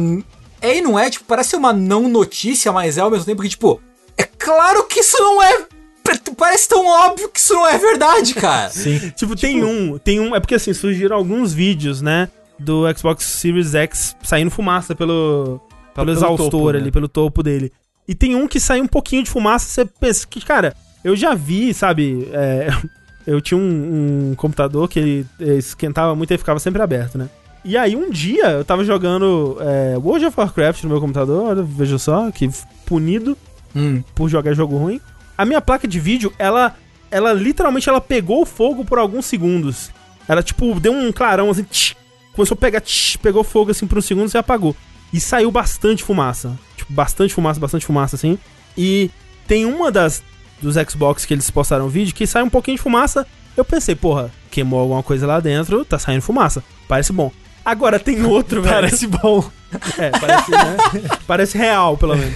É 0.61 0.77
e 0.77 0.81
não 0.81 0.97
é, 0.97 1.09
tipo, 1.09 1.25
parece 1.25 1.55
uma 1.55 1.73
não 1.73 2.07
notícia, 2.07 2.71
mas 2.71 2.97
é 2.97 3.01
ao 3.01 3.11
mesmo 3.11 3.25
tempo 3.25 3.41
que, 3.41 3.49
tipo, 3.49 3.81
é 4.17 4.23
claro 4.23 4.83
que 4.85 4.99
isso 4.99 5.17
não 5.19 5.41
é. 5.41 5.65
Parece 6.37 6.67
tão 6.69 6.85
óbvio 6.85 7.29
que 7.29 7.39
isso 7.39 7.53
não 7.53 7.67
é 7.67 7.77
verdade, 7.77 8.35
cara. 8.35 8.69
Sim. 8.73 9.11
tipo, 9.15 9.35
tem 9.35 9.55
tipo, 9.55 9.65
um, 9.65 9.97
tem 9.97 10.19
um. 10.19 10.35
É 10.35 10.39
porque 10.39 10.55
assim, 10.55 10.73
surgiram 10.73 11.15
alguns 11.15 11.53
vídeos, 11.53 12.01
né? 12.01 12.29
Do 12.59 12.83
Xbox 12.95 13.25
Series 13.25 13.73
X 13.73 14.15
saindo 14.23 14.51
fumaça 14.51 14.95
pelo. 14.95 15.59
Pelo, 15.93 16.07
pelo 16.07 16.11
exaustor 16.11 16.49
topo, 16.49 16.71
né? 16.71 16.79
ali, 16.79 16.91
pelo 16.91 17.07
topo 17.07 17.41
dele. 17.41 17.71
E 18.07 18.13
tem 18.13 18.35
um 18.35 18.47
que 18.47 18.59
sai 18.59 18.81
um 18.81 18.87
pouquinho 18.87 19.23
de 19.23 19.29
fumaça, 19.29 19.65
você 19.65 19.85
pensa 19.85 20.27
que, 20.27 20.41
cara, 20.41 20.75
eu 21.03 21.15
já 21.15 21.33
vi, 21.33 21.73
sabe? 21.73 22.27
É, 22.33 22.67
eu 23.26 23.41
tinha 23.41 23.57
um, 23.57 24.32
um 24.32 24.36
computador 24.36 24.88
que 24.88 24.99
ele 24.99 25.28
esquentava 25.57 26.15
muito 26.15 26.34
e 26.34 26.38
ficava 26.38 26.59
sempre 26.59 26.82
aberto, 26.82 27.17
né? 27.17 27.30
E 27.63 27.76
aí 27.76 27.95
um 27.95 28.11
dia 28.11 28.51
eu 28.51 28.63
tava 28.63 28.86
jogando 28.86 29.57
é, 29.59 29.97
World 29.97 30.28
of 30.28 30.39
Warcraft 30.39 30.84
no 30.84 30.89
meu 30.89 31.01
computador, 31.01 31.63
veja 31.65 31.97
só, 31.97 32.30
que 32.30 32.47
punido 32.86 33.36
hum. 33.76 34.03
por 34.13 34.30
jogar 34.30 34.53
jogo 34.53 34.78
ruim. 34.78 35.01
A 35.36 35.43
minha 35.45 35.59
placa 35.59 35.88
de 35.88 35.99
vídeo, 35.99 36.32
ela, 36.38 36.76
ela 37.09 37.34
literalmente 37.34 37.89
ela 37.89 37.99
pegou 37.99 38.45
fogo 38.45 38.86
por 38.86 38.99
alguns 38.99 39.26
segundos. 39.26 39.89
Ela 40.28 40.43
tipo 40.43 40.80
deu 40.80 40.93
um 40.93 41.11
clarão 41.11 41.49
assim, 41.49 41.63
tch, 41.63 41.95
começou 42.34 42.53
a 42.53 42.59
pegar, 42.59 42.82
tch, 42.82 43.17
pegou 43.17 43.43
fogo 43.43 43.71
assim 43.71 43.88
por 43.88 43.97
uns 43.97 44.05
segundos 44.05 44.34
e 44.36 44.38
apagou. 44.38 44.76
E 45.11 45.19
saiu 45.19 45.49
bastante 45.49 46.03
fumaça, 46.03 46.55
tipo 46.78 46.93
bastante 46.93 47.34
fumaça, 47.34 47.59
bastante 47.59 47.86
fumaça 47.86 48.15
assim. 48.15 48.38
E 48.78 49.09
tem 49.47 49.65
uma 49.65 49.91
das 49.91 50.21
dos 50.61 50.75
Xbox 50.75 51.25
que 51.25 51.33
eles 51.33 51.49
postaram 51.49 51.87
vídeo 51.87 52.13
que 52.13 52.27
sai 52.27 52.43
um 52.43 52.49
pouquinho 52.49 52.77
de 52.77 52.83
fumaça. 52.83 53.25
Eu 53.55 53.63
pensei, 53.63 53.95
porra, 53.95 54.31
queimou 54.51 54.79
alguma 54.79 55.03
coisa 55.03 55.25
lá 55.25 55.39
dentro, 55.39 55.85
tá 55.85 55.97
saindo 55.97 56.21
fumaça. 56.21 56.63
Parece 56.87 57.13
bom. 57.13 57.31
Agora 57.63 57.99
tem 57.99 58.23
outro, 58.23 58.61
velho. 58.61 58.75
Parece 58.75 59.07
bom. 59.07 59.43
É, 59.97 60.09
parece, 60.09 60.51
né? 60.51 60.77
parece 61.27 61.57
real, 61.57 61.97
pelo 61.97 62.15
menos. 62.15 62.33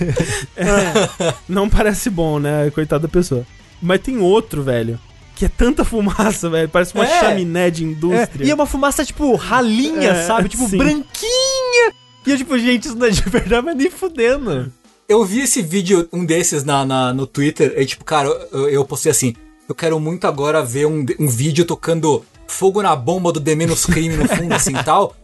É, 0.57 1.33
não 1.47 1.69
parece 1.69 2.09
bom, 2.09 2.37
né? 2.37 2.69
Coitada 2.71 3.03
da 3.03 3.07
pessoa. 3.07 3.45
Mas 3.81 4.01
tem 4.01 4.17
outro, 4.17 4.61
velho. 4.61 4.99
Que 5.35 5.45
é 5.45 5.47
tanta 5.47 5.85
fumaça, 5.85 6.49
velho. 6.49 6.67
Parece 6.67 6.93
uma 6.93 7.05
é, 7.05 7.19
chaminé 7.21 7.69
de 7.69 7.85
indústria. 7.85 8.43
É, 8.43 8.47
e 8.47 8.51
é 8.51 8.53
uma 8.53 8.65
fumaça, 8.65 9.05
tipo, 9.05 9.35
ralinha, 9.35 10.09
é, 10.09 10.23
sabe? 10.23 10.49
Tipo, 10.49 10.67
sim. 10.67 10.77
branquinha. 10.77 11.93
E 12.27 12.31
eu, 12.31 12.37
tipo, 12.37 12.59
gente, 12.59 12.87
isso 12.87 12.97
não 12.97 13.07
é 13.07 13.09
de 13.09 13.21
verdade, 13.21 13.65
mas 13.65 13.77
nem 13.77 13.89
fudendo. 13.89 14.73
Eu 15.09 15.25
vi 15.25 15.41
esse 15.41 15.63
vídeo, 15.63 16.07
um 16.13 16.23
desses 16.23 16.63
na, 16.63 16.85
na 16.85 17.11
no 17.11 17.25
Twitter, 17.25 17.73
e 17.75 17.83
tipo, 17.83 18.05
cara, 18.05 18.29
eu, 18.51 18.69
eu 18.69 18.85
postei 18.85 19.11
assim, 19.11 19.33
eu 19.67 19.73
quero 19.73 19.99
muito 19.99 20.27
agora 20.27 20.63
ver 20.63 20.85
um, 20.85 21.03
um 21.19 21.27
vídeo 21.27 21.65
tocando 21.65 22.23
fogo 22.47 22.79
na 22.83 22.95
bomba 22.95 23.31
do 23.31 23.41
The 23.41 23.55
Menos 23.55 23.87
Crime 23.87 24.15
no 24.15 24.27
fundo, 24.27 24.53
assim, 24.53 24.73
tal. 24.85 25.15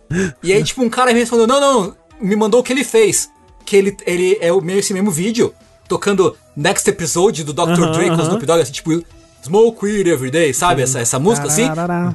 E 0.41 0.51
aí, 0.51 0.63
tipo, 0.63 0.81
um 0.81 0.89
cara 0.89 1.13
me 1.13 1.19
respondeu, 1.19 1.45
não, 1.45 1.61
não, 1.61 1.95
me 2.19 2.35
mandou 2.35 2.61
o 2.61 2.63
que 2.63 2.73
ele 2.73 2.83
fez. 2.83 3.29
Que 3.63 3.75
ele, 3.75 3.97
ele 4.07 4.37
é 4.41 4.51
o 4.51 4.59
meio 4.59 4.79
esse 4.79 4.91
mesmo 4.91 5.11
vídeo, 5.11 5.53
tocando 5.87 6.35
Next 6.55 6.89
Episode 6.89 7.43
do 7.43 7.53
Dr. 7.53 7.61
-huh, 7.61 7.91
Dre 7.91 8.07
com 8.07 8.13
uh 8.13 8.17
-huh. 8.17 8.23
Snoop 8.23 8.43
Dogg, 8.43 8.61
assim, 8.61 8.71
tipo, 8.71 9.03
Smoke 9.43 9.85
Weed 9.85 10.07
Every 10.07 10.31
Day, 10.31 10.51
sabe? 10.51 10.81
Essa, 10.81 10.99
essa 10.99 11.19
música, 11.19 11.45
assim. 11.45 11.67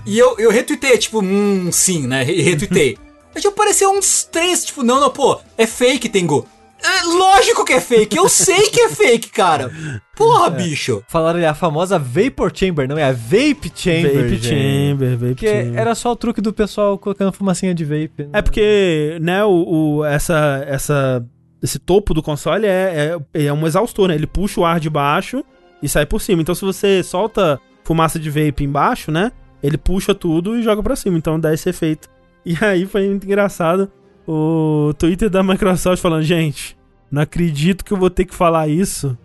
E 0.04 0.18
eu, 0.18 0.36
eu 0.38 0.50
retuitei, 0.50 0.98
tipo, 0.98 1.20
hum, 1.20 1.70
sim, 1.70 2.08
né? 2.08 2.28
E 2.28 2.42
retuitei. 2.42 2.98
Aí, 3.32 3.40
tipo, 3.40 3.54
apareceu 3.54 3.90
uns 3.92 4.24
três, 4.24 4.64
tipo, 4.64 4.82
não, 4.82 5.00
não, 5.00 5.10
pô, 5.10 5.40
é 5.56 5.68
fake, 5.68 6.08
Tengu. 6.08 6.44
É 6.82 7.02
lógico 7.04 7.64
que 7.64 7.74
é 7.74 7.80
fake, 7.80 8.16
eu 8.16 8.28
sei 8.28 8.70
que 8.70 8.80
é 8.80 8.88
fake, 8.88 9.30
cara. 9.30 9.70
Porra, 10.16 10.46
é. 10.46 10.50
bicho. 10.50 11.02
Falaram 11.08 11.38
ali 11.38 11.46
a 11.46 11.54
famosa 11.54 11.98
Vapor 11.98 12.50
Chamber, 12.54 12.88
não 12.88 12.98
é 12.98 13.04
a 13.04 13.12
Vape 13.12 13.70
Chamber. 13.74 14.14
Vape 14.14 14.36
gente. 14.36 14.48
Chamber, 14.48 15.16
Vape 15.16 15.34
que 15.34 15.46
Chamber. 15.46 15.78
era 15.78 15.94
só 15.94 16.12
o 16.12 16.16
truque 16.16 16.40
do 16.40 16.52
pessoal 16.52 16.98
colocando 16.98 17.32
fumacinha 17.32 17.74
de 17.74 17.84
vape. 17.84 18.24
Né? 18.24 18.28
É 18.32 18.42
porque, 18.42 19.18
né, 19.20 19.44
o, 19.44 19.98
o, 19.98 20.04
essa, 20.04 20.64
essa, 20.66 21.24
esse 21.62 21.78
topo 21.78 22.14
do 22.14 22.22
console 22.22 22.66
é, 22.66 23.16
é, 23.34 23.46
é 23.46 23.52
um 23.52 23.66
exaustor, 23.66 24.08
né? 24.08 24.14
Ele 24.14 24.26
puxa 24.26 24.60
o 24.60 24.64
ar 24.64 24.80
de 24.80 24.90
baixo 24.90 25.44
e 25.82 25.88
sai 25.88 26.06
por 26.06 26.20
cima. 26.20 26.42
Então 26.42 26.54
se 26.54 26.64
você 26.64 27.02
solta 27.02 27.60
fumaça 27.84 28.18
de 28.18 28.30
vape 28.30 28.64
embaixo, 28.64 29.10
né? 29.10 29.32
Ele 29.62 29.76
puxa 29.76 30.14
tudo 30.14 30.58
e 30.58 30.62
joga 30.62 30.82
pra 30.82 30.96
cima. 30.96 31.18
Então 31.18 31.38
dá 31.38 31.52
esse 31.52 31.68
efeito. 31.68 32.08
E 32.44 32.56
aí 32.64 32.86
foi 32.86 33.06
muito 33.06 33.26
engraçado 33.26 33.90
o 34.32 34.94
Twitter 34.94 35.28
da 35.28 35.42
Microsoft 35.42 36.00
falando, 36.00 36.22
gente, 36.22 36.76
não 37.10 37.22
acredito 37.22 37.84
que 37.84 37.92
eu 37.92 37.96
vou 37.96 38.08
ter 38.08 38.24
que 38.24 38.34
falar 38.34 38.68
isso, 38.68 39.18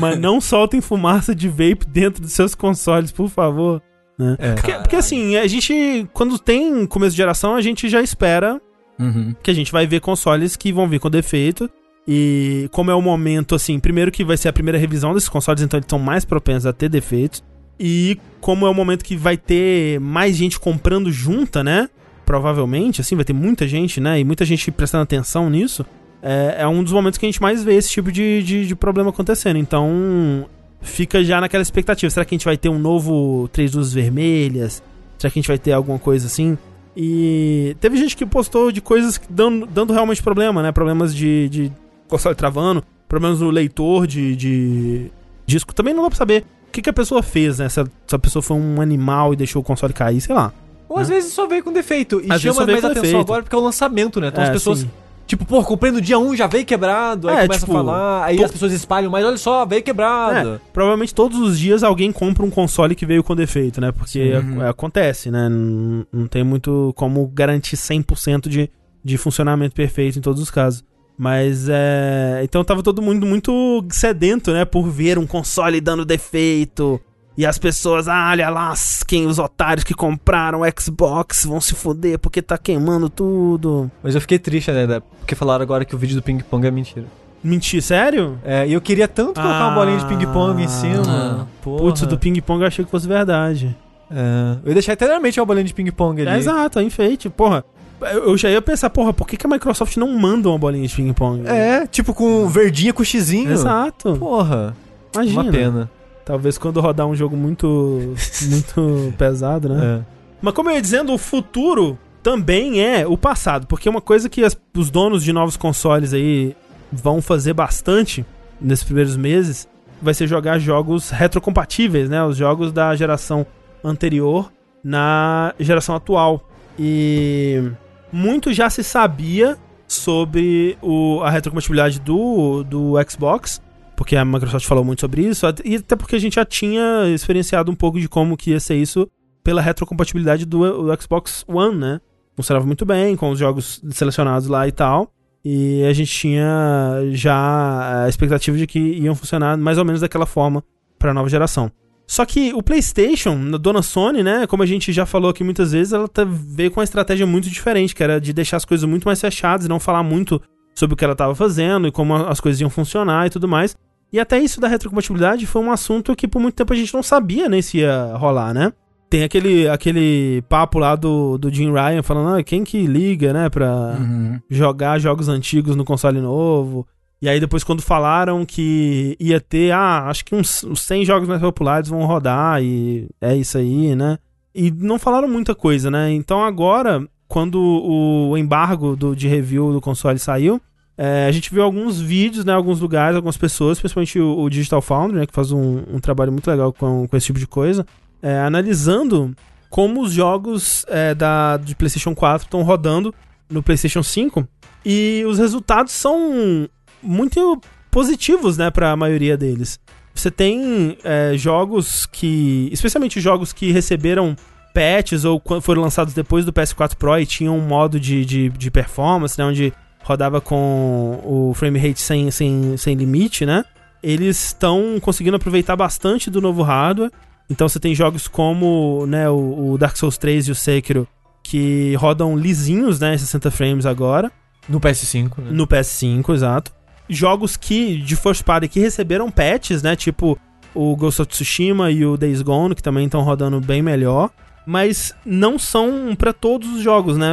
mas 0.00 0.16
não 0.18 0.40
soltem 0.40 0.80
fumaça 0.80 1.34
de 1.34 1.48
vape 1.48 1.86
dentro 1.86 2.22
dos 2.22 2.32
seus 2.32 2.54
consoles, 2.54 3.12
por 3.12 3.28
favor. 3.28 3.82
Né? 4.18 4.36
É. 4.38 4.52
Porque, 4.54 4.72
porque, 4.72 4.96
assim, 4.96 5.36
a 5.36 5.46
gente, 5.46 6.08
quando 6.14 6.38
tem 6.38 6.86
começo 6.86 7.10
de 7.10 7.18
geração, 7.18 7.54
a 7.54 7.60
gente 7.60 7.90
já 7.90 8.00
espera 8.00 8.58
uhum. 8.98 9.34
que 9.42 9.50
a 9.50 9.54
gente 9.54 9.70
vai 9.70 9.86
ver 9.86 10.00
consoles 10.00 10.56
que 10.56 10.72
vão 10.72 10.88
vir 10.88 10.98
com 10.98 11.10
defeito. 11.10 11.68
E 12.06 12.70
como 12.72 12.90
é 12.90 12.94
o 12.94 13.02
momento, 13.02 13.54
assim, 13.54 13.78
primeiro 13.78 14.10
que 14.10 14.24
vai 14.24 14.38
ser 14.38 14.48
a 14.48 14.52
primeira 14.52 14.78
revisão 14.78 15.12
desses 15.12 15.28
consoles, 15.28 15.60
então 15.60 15.76
eles 15.76 15.84
estão 15.84 15.98
mais 15.98 16.24
propensos 16.24 16.64
a 16.64 16.72
ter 16.72 16.88
defeitos. 16.88 17.44
E 17.78 18.18
como 18.40 18.66
é 18.66 18.70
o 18.70 18.74
momento 18.74 19.04
que 19.04 19.14
vai 19.14 19.36
ter 19.36 20.00
mais 20.00 20.34
gente 20.34 20.58
comprando 20.58 21.12
junta, 21.12 21.62
né? 21.62 21.90
Provavelmente, 22.28 23.00
assim, 23.00 23.16
vai 23.16 23.24
ter 23.24 23.32
muita 23.32 23.66
gente, 23.66 24.02
né? 24.02 24.20
E 24.20 24.24
muita 24.24 24.44
gente 24.44 24.70
prestando 24.70 25.02
atenção 25.02 25.48
nisso. 25.48 25.82
É, 26.20 26.56
é 26.58 26.68
um 26.68 26.84
dos 26.84 26.92
momentos 26.92 27.16
que 27.16 27.24
a 27.24 27.28
gente 27.28 27.40
mais 27.40 27.64
vê 27.64 27.74
esse 27.76 27.88
tipo 27.88 28.12
de, 28.12 28.42
de, 28.42 28.66
de, 28.66 28.76
problema 28.76 29.08
acontecendo. 29.08 29.56
Então, 29.56 30.46
fica 30.82 31.24
já 31.24 31.40
naquela 31.40 31.62
expectativa. 31.62 32.10
Será 32.10 32.26
que 32.26 32.34
a 32.34 32.36
gente 32.36 32.44
vai 32.44 32.58
ter 32.58 32.68
um 32.68 32.78
novo 32.78 33.48
Três 33.48 33.72
Luzes 33.72 33.94
Vermelhas? 33.94 34.82
Será 35.16 35.30
que 35.32 35.38
a 35.38 35.40
gente 35.40 35.48
vai 35.48 35.56
ter 35.56 35.72
alguma 35.72 35.98
coisa 35.98 36.26
assim? 36.26 36.58
E 36.94 37.74
teve 37.80 37.96
gente 37.96 38.14
que 38.14 38.26
postou 38.26 38.70
de 38.70 38.82
coisas 38.82 39.18
dando, 39.30 39.64
dando 39.64 39.94
realmente 39.94 40.22
problema, 40.22 40.62
né? 40.62 40.70
Problemas 40.70 41.14
de, 41.14 41.48
de 41.48 41.72
console 42.08 42.34
travando, 42.34 42.84
problemas 43.08 43.40
no 43.40 43.48
leitor 43.48 44.06
de, 44.06 44.36
de 44.36 45.10
disco. 45.46 45.74
Também 45.74 45.94
não 45.94 46.02
dá 46.02 46.10
pra 46.10 46.18
saber 46.18 46.44
o 46.68 46.72
que, 46.72 46.82
que 46.82 46.90
a 46.90 46.92
pessoa 46.92 47.22
fez, 47.22 47.58
né? 47.58 47.70
Se 47.70 47.80
a, 47.80 47.86
se 48.06 48.14
a 48.14 48.18
pessoa 48.18 48.42
foi 48.42 48.58
um 48.58 48.82
animal 48.82 49.32
e 49.32 49.36
deixou 49.36 49.62
o 49.62 49.64
console 49.64 49.94
cair, 49.94 50.20
sei 50.20 50.34
lá. 50.34 50.52
Ou 50.88 50.98
às 50.98 51.08
vezes 51.08 51.32
só 51.32 51.46
veio 51.46 51.62
com 51.62 51.72
defeito. 51.72 52.20
E 52.24 52.32
às 52.32 52.40
chama 52.40 52.66
mais 52.66 52.84
atenção 52.84 53.02
defeito. 53.02 53.20
agora 53.20 53.42
porque 53.42 53.54
é 53.54 53.58
o 53.58 53.62
lançamento, 53.62 54.20
né? 54.20 54.28
Então 54.28 54.42
é, 54.42 54.46
as 54.46 54.52
pessoas. 54.52 54.80
Sim. 54.80 54.90
Tipo, 55.26 55.44
pô, 55.44 55.62
comprei 55.62 55.92
no 55.92 56.00
dia 56.00 56.18
1, 56.18 56.36
já 56.36 56.46
veio 56.46 56.64
quebrado, 56.64 57.28
aí 57.28 57.36
é, 57.36 57.42
começa 57.42 57.66
tipo, 57.66 57.72
a 57.72 57.74
falar, 57.74 58.24
aí 58.24 58.42
as 58.42 58.50
pessoas 58.50 58.72
espalham, 58.72 59.10
mas 59.10 59.22
olha 59.26 59.36
só, 59.36 59.66
veio 59.66 59.82
quebrado. 59.82 60.54
É, 60.54 60.60
provavelmente 60.72 61.14
todos 61.14 61.38
os 61.38 61.58
dias 61.58 61.82
alguém 61.82 62.10
compra 62.10 62.46
um 62.46 62.48
console 62.48 62.94
que 62.94 63.04
veio 63.04 63.22
com 63.22 63.36
defeito, 63.36 63.78
né? 63.78 63.92
Porque 63.92 64.32
uhum. 64.32 64.66
acontece, 64.66 65.30
né? 65.30 65.50
Não, 65.50 66.06
não, 66.10 66.26
tem 66.26 66.42
muito 66.42 66.94
como 66.96 67.26
garantir 67.26 67.76
100% 67.76 68.48
de, 68.48 68.70
de 69.04 69.18
funcionamento 69.18 69.74
perfeito 69.74 70.18
em 70.18 70.22
todos 70.22 70.40
os 70.40 70.50
casos. 70.50 70.82
Mas 71.18 71.68
é. 71.68 72.40
Então 72.44 72.64
tava 72.64 72.82
todo 72.82 73.02
mundo 73.02 73.26
muito 73.26 73.84
sedento, 73.90 74.52
né? 74.52 74.64
Por 74.64 74.88
ver 74.88 75.18
um 75.18 75.26
console 75.26 75.78
dando 75.78 76.06
defeito. 76.06 76.98
E 77.38 77.46
as 77.46 77.56
pessoas, 77.56 78.08
ah, 78.08 78.30
olha 78.32 78.50
lá, 78.50 78.74
quem 79.06 79.24
os 79.24 79.38
otários 79.38 79.84
que 79.84 79.94
compraram 79.94 80.62
o 80.62 80.80
Xbox 80.80 81.44
vão 81.44 81.60
se 81.60 81.72
foder 81.72 82.18
porque 82.18 82.42
tá 82.42 82.58
queimando 82.58 83.08
tudo. 83.08 83.88
Mas 84.02 84.16
eu 84.16 84.20
fiquei 84.20 84.40
triste, 84.40 84.72
né? 84.72 85.00
Porque 85.20 85.36
falaram 85.36 85.62
agora 85.62 85.84
que 85.84 85.94
o 85.94 85.98
vídeo 85.98 86.16
do 86.16 86.22
ping-pong 86.22 86.66
é 86.66 86.70
mentira. 86.72 87.06
Mentira, 87.40 87.80
sério? 87.80 88.40
É, 88.44 88.66
e 88.66 88.72
eu 88.72 88.80
queria 88.80 89.06
tanto 89.06 89.40
colocar 89.40 89.56
ah, 89.56 89.68
uma 89.68 89.74
bolinha 89.76 89.98
de 89.98 90.06
ping-pong 90.06 90.60
em 90.60 90.66
cima. 90.66 91.04
Ah, 91.06 91.46
Putz, 91.62 92.00
do 92.00 92.18
ping-pong 92.18 92.62
eu 92.62 92.66
achei 92.66 92.84
que 92.84 92.90
fosse 92.90 93.06
verdade. 93.06 93.76
É, 94.10 94.56
eu 94.64 94.70
ia 94.70 94.74
deixar 94.74 94.94
eternamente 94.94 95.38
uma 95.38 95.46
bolinha 95.46 95.64
de 95.64 95.72
ping-pong 95.72 96.20
ali. 96.20 96.30
É, 96.32 96.38
exato, 96.38 96.80
é 96.80 96.82
enfeite. 96.82 97.28
Porra, 97.28 97.64
eu 98.00 98.36
já 98.36 98.50
ia 98.50 98.60
pensar, 98.60 98.90
porra, 98.90 99.12
por 99.12 99.28
que, 99.28 99.36
que 99.36 99.46
a 99.46 99.48
Microsoft 99.48 99.96
não 99.96 100.08
manda 100.18 100.48
uma 100.48 100.58
bolinha 100.58 100.88
de 100.88 100.92
ping-pong? 100.92 101.46
É, 101.46 101.86
tipo 101.86 102.12
com 102.12 102.48
verdinha 102.48 102.92
com 102.92 103.04
xizinho. 103.04 103.52
Exato. 103.52 104.16
Porra. 104.16 104.76
Imagina. 105.14 105.42
Uma 105.42 105.52
pena. 105.52 105.97
Talvez 106.28 106.58
quando 106.58 106.78
rodar 106.78 107.06
um 107.06 107.16
jogo 107.16 107.34
muito, 107.34 108.14
muito 108.50 109.14
pesado, 109.16 109.70
né? 109.70 110.00
É. 110.00 110.04
Mas 110.42 110.52
como 110.52 110.68
eu 110.68 110.74
ia 110.74 110.82
dizendo, 110.82 111.14
o 111.14 111.16
futuro 111.16 111.98
também 112.22 112.82
é 112.82 113.06
o 113.06 113.16
passado, 113.16 113.66
porque 113.66 113.88
uma 113.88 114.02
coisa 114.02 114.28
que 114.28 114.44
as, 114.44 114.54
os 114.76 114.90
donos 114.90 115.24
de 115.24 115.32
novos 115.32 115.56
consoles 115.56 116.12
aí 116.12 116.54
vão 116.92 117.22
fazer 117.22 117.54
bastante 117.54 118.26
nesses 118.60 118.84
primeiros 118.84 119.16
meses 119.16 119.66
vai 120.02 120.12
ser 120.12 120.26
jogar 120.26 120.58
jogos 120.58 121.08
retrocompatíveis, 121.08 122.10
né? 122.10 122.22
Os 122.22 122.36
jogos 122.36 122.72
da 122.72 122.94
geração 122.94 123.46
anterior 123.82 124.52
na 124.84 125.54
geração 125.58 125.96
atual. 125.96 126.46
E 126.78 127.70
muito 128.12 128.52
já 128.52 128.68
se 128.68 128.84
sabia 128.84 129.56
sobre 129.86 130.76
o, 130.82 131.22
a 131.22 131.30
retrocompatibilidade 131.30 131.98
do, 132.00 132.62
do 132.64 132.96
Xbox, 133.08 133.62
porque 134.08 134.16
a 134.16 134.24
Microsoft 134.24 134.66
falou 134.66 134.82
muito 134.82 135.02
sobre 135.02 135.20
isso, 135.20 135.44
e 135.62 135.76
até 135.76 135.94
porque 135.94 136.16
a 136.16 136.18
gente 136.18 136.36
já 136.36 136.44
tinha 136.46 137.06
experienciado 137.14 137.70
um 137.70 137.74
pouco 137.74 138.00
de 138.00 138.08
como 138.08 138.38
que 138.38 138.52
ia 138.52 138.58
ser 138.58 138.76
isso 138.76 139.06
pela 139.44 139.60
retrocompatibilidade 139.60 140.46
do, 140.46 140.84
do 140.84 141.02
Xbox 141.02 141.44
One, 141.46 141.76
né? 141.76 142.00
Funcionava 142.34 142.64
muito 142.64 142.86
bem, 142.86 143.14
com 143.16 143.28
os 143.28 143.38
jogos 143.38 143.82
selecionados 143.90 144.48
lá 144.48 144.66
e 144.66 144.72
tal. 144.72 145.12
E 145.44 145.84
a 145.84 145.92
gente 145.92 146.10
tinha 146.10 147.02
já 147.10 148.04
a 148.04 148.08
expectativa 148.08 148.56
de 148.56 148.66
que 148.66 148.78
iam 148.78 149.14
funcionar 149.14 149.58
mais 149.58 149.76
ou 149.76 149.84
menos 149.84 150.00
daquela 150.00 150.24
forma 150.24 150.64
para 150.98 151.10
a 151.10 151.14
nova 151.14 151.28
geração. 151.28 151.70
Só 152.06 152.24
que 152.24 152.54
o 152.54 152.62
PlayStation, 152.62 153.38
a 153.52 153.58
dona 153.58 153.82
Sony, 153.82 154.22
né, 154.22 154.46
como 154.46 154.62
a 154.62 154.66
gente 154.66 154.90
já 154.90 155.04
falou 155.04 155.28
aqui 155.28 155.44
muitas 155.44 155.72
vezes, 155.72 155.92
ela 155.92 156.08
tá, 156.08 156.24
veio 156.24 156.70
com 156.70 156.80
uma 156.80 156.84
estratégia 156.84 157.26
muito 157.26 157.50
diferente, 157.50 157.94
que 157.94 158.02
era 158.02 158.18
de 158.18 158.32
deixar 158.32 158.56
as 158.56 158.64
coisas 158.64 158.88
muito 158.88 159.04
mais 159.04 159.20
fechadas 159.20 159.66
e 159.66 159.68
não 159.68 159.78
falar 159.78 160.02
muito 160.02 160.40
sobre 160.74 160.94
o 160.94 160.96
que 160.96 161.04
ela 161.04 161.12
estava 161.12 161.34
fazendo 161.34 161.86
e 161.86 161.92
como 161.92 162.14
as 162.14 162.40
coisas 162.40 162.58
iam 162.58 162.70
funcionar 162.70 163.26
e 163.26 163.30
tudo 163.30 163.46
mais. 163.46 163.76
E 164.12 164.18
até 164.18 164.38
isso 164.38 164.60
da 164.60 164.68
retrocompatibilidade 164.68 165.46
foi 165.46 165.62
um 165.62 165.70
assunto 165.70 166.16
que 166.16 166.26
por 166.26 166.40
muito 166.40 166.54
tempo 166.54 166.72
a 166.72 166.76
gente 166.76 166.94
não 166.94 167.02
sabia 167.02 167.48
nem 167.48 167.60
se 167.60 167.78
ia 167.78 168.14
rolar, 168.16 168.54
né? 168.54 168.72
Tem 169.10 169.24
aquele, 169.24 169.68
aquele 169.68 170.42
papo 170.48 170.78
lá 170.78 170.94
do, 170.94 171.38
do 171.38 171.52
Jim 171.52 171.72
Ryan 171.72 172.02
falando, 172.02 172.36
ah, 172.36 172.42
quem 172.42 172.62
que 172.62 172.86
liga, 172.86 173.32
né, 173.32 173.48
pra 173.48 173.96
uhum. 173.98 174.38
jogar 174.50 174.98
jogos 174.98 175.28
antigos 175.28 175.74
no 175.76 175.84
console 175.84 176.20
novo. 176.20 176.86
E 177.20 177.28
aí 177.28 177.40
depois 177.40 177.64
quando 177.64 177.82
falaram 177.82 178.44
que 178.44 179.16
ia 179.18 179.40
ter, 179.40 179.72
ah, 179.72 180.04
acho 180.08 180.24
que 180.24 180.34
uns, 180.34 180.62
uns 180.62 180.82
100 180.82 181.04
jogos 181.04 181.28
mais 181.28 181.40
populares 181.40 181.88
vão 181.88 182.04
rodar 182.04 182.62
e 182.62 183.08
é 183.20 183.34
isso 183.34 183.58
aí, 183.58 183.94
né? 183.96 184.18
E 184.54 184.70
não 184.70 184.98
falaram 184.98 185.28
muita 185.28 185.54
coisa, 185.54 185.90
né? 185.90 186.12
Então 186.12 186.42
agora, 186.42 187.06
quando 187.26 187.60
o 187.60 188.36
embargo 188.36 188.94
do, 188.94 189.16
de 189.16 189.26
review 189.26 189.72
do 189.72 189.80
console 189.80 190.18
saiu, 190.18 190.60
é, 191.00 191.26
a 191.26 191.30
gente 191.30 191.54
viu 191.54 191.62
alguns 191.62 192.00
vídeos, 192.00 192.44
né, 192.44 192.52
alguns 192.52 192.80
lugares, 192.80 193.14
algumas 193.14 193.36
pessoas, 193.36 193.78
principalmente 193.78 194.18
o, 194.18 194.36
o 194.40 194.50
Digital 194.50 194.82
Foundry, 194.82 195.20
né, 195.20 195.26
que 195.26 195.32
faz 195.32 195.52
um, 195.52 195.84
um, 195.88 196.00
trabalho 196.00 196.32
muito 196.32 196.50
legal 196.50 196.72
com, 196.72 197.06
com 197.06 197.16
esse 197.16 197.26
tipo 197.26 197.38
de 197.38 197.46
coisa, 197.46 197.86
é, 198.20 198.36
analisando 198.40 199.32
como 199.70 200.02
os 200.02 200.12
jogos 200.12 200.84
é, 200.88 201.14
da, 201.14 201.56
de 201.56 201.76
PlayStation 201.76 202.16
4 202.16 202.46
estão 202.46 202.62
rodando 202.62 203.14
no 203.48 203.62
PlayStation 203.62 204.02
5 204.02 204.44
e 204.84 205.22
os 205.24 205.38
resultados 205.38 205.92
são 205.92 206.68
muito 207.00 207.60
positivos, 207.92 208.58
né, 208.58 208.68
para 208.68 208.90
a 208.90 208.96
maioria 208.96 209.36
deles. 209.36 209.78
Você 210.12 210.32
tem 210.32 210.98
é, 211.04 211.34
jogos 211.36 212.06
que, 212.06 212.68
especialmente 212.72 213.20
jogos 213.20 213.52
que 213.52 213.70
receberam 213.70 214.34
patches 214.74 215.24
ou 215.24 215.40
foram 215.62 215.82
lançados 215.82 216.12
depois 216.12 216.44
do 216.44 216.52
PS4 216.52 216.96
Pro 216.96 217.16
e 217.20 217.24
tinham 217.24 217.56
um 217.56 217.64
modo 217.64 218.00
de, 218.00 218.24
de, 218.24 218.48
de 218.48 218.68
performance, 218.68 219.38
né, 219.38 219.44
onde 219.44 219.72
rodava 220.08 220.40
com 220.40 221.20
o 221.22 221.52
frame 221.54 221.78
rate 221.78 222.00
sem, 222.00 222.30
sem, 222.30 222.78
sem 222.78 222.94
limite, 222.94 223.44
né? 223.44 223.62
Eles 224.02 224.42
estão 224.46 224.98
conseguindo 225.02 225.36
aproveitar 225.36 225.76
bastante 225.76 226.30
do 226.30 226.40
novo 226.40 226.62
hardware. 226.62 227.10
Então 227.50 227.68
você 227.68 227.78
tem 227.78 227.94
jogos 227.94 228.26
como 228.26 229.04
né, 229.06 229.28
o, 229.28 229.72
o 229.72 229.78
Dark 229.78 229.96
Souls 229.98 230.16
3 230.16 230.48
e 230.48 230.50
o 230.50 230.54
Sekiro 230.54 231.06
que 231.42 231.94
rodam 231.96 232.36
lisinhos, 232.36 233.00
né, 233.00 233.16
60 233.16 233.50
frames 233.50 233.84
agora. 233.84 234.32
No 234.66 234.80
PS5, 234.80 235.38
né? 235.38 235.50
No 235.50 235.66
PS5, 235.66 236.34
exato. 236.34 236.72
Jogos 237.08 237.56
que, 237.56 237.98
de 237.98 238.16
first 238.16 238.44
party, 238.44 238.68
que 238.68 238.80
receberam 238.80 239.30
patches, 239.30 239.82
né, 239.82 239.94
tipo 239.94 240.38
o 240.74 240.96
Ghost 240.96 241.22
of 241.22 241.30
Tsushima 241.30 241.90
e 241.90 242.04
o 242.04 242.16
Days 242.16 242.40
Gone, 242.40 242.74
que 242.74 242.82
também 242.82 243.06
estão 243.06 243.22
rodando 243.22 243.60
bem 243.60 243.82
melhor 243.82 244.30
mas 244.68 245.14
não 245.24 245.58
são 245.58 246.14
para 246.14 246.30
todos 246.30 246.68
os 246.68 246.82
jogos, 246.82 247.16
né? 247.16 247.26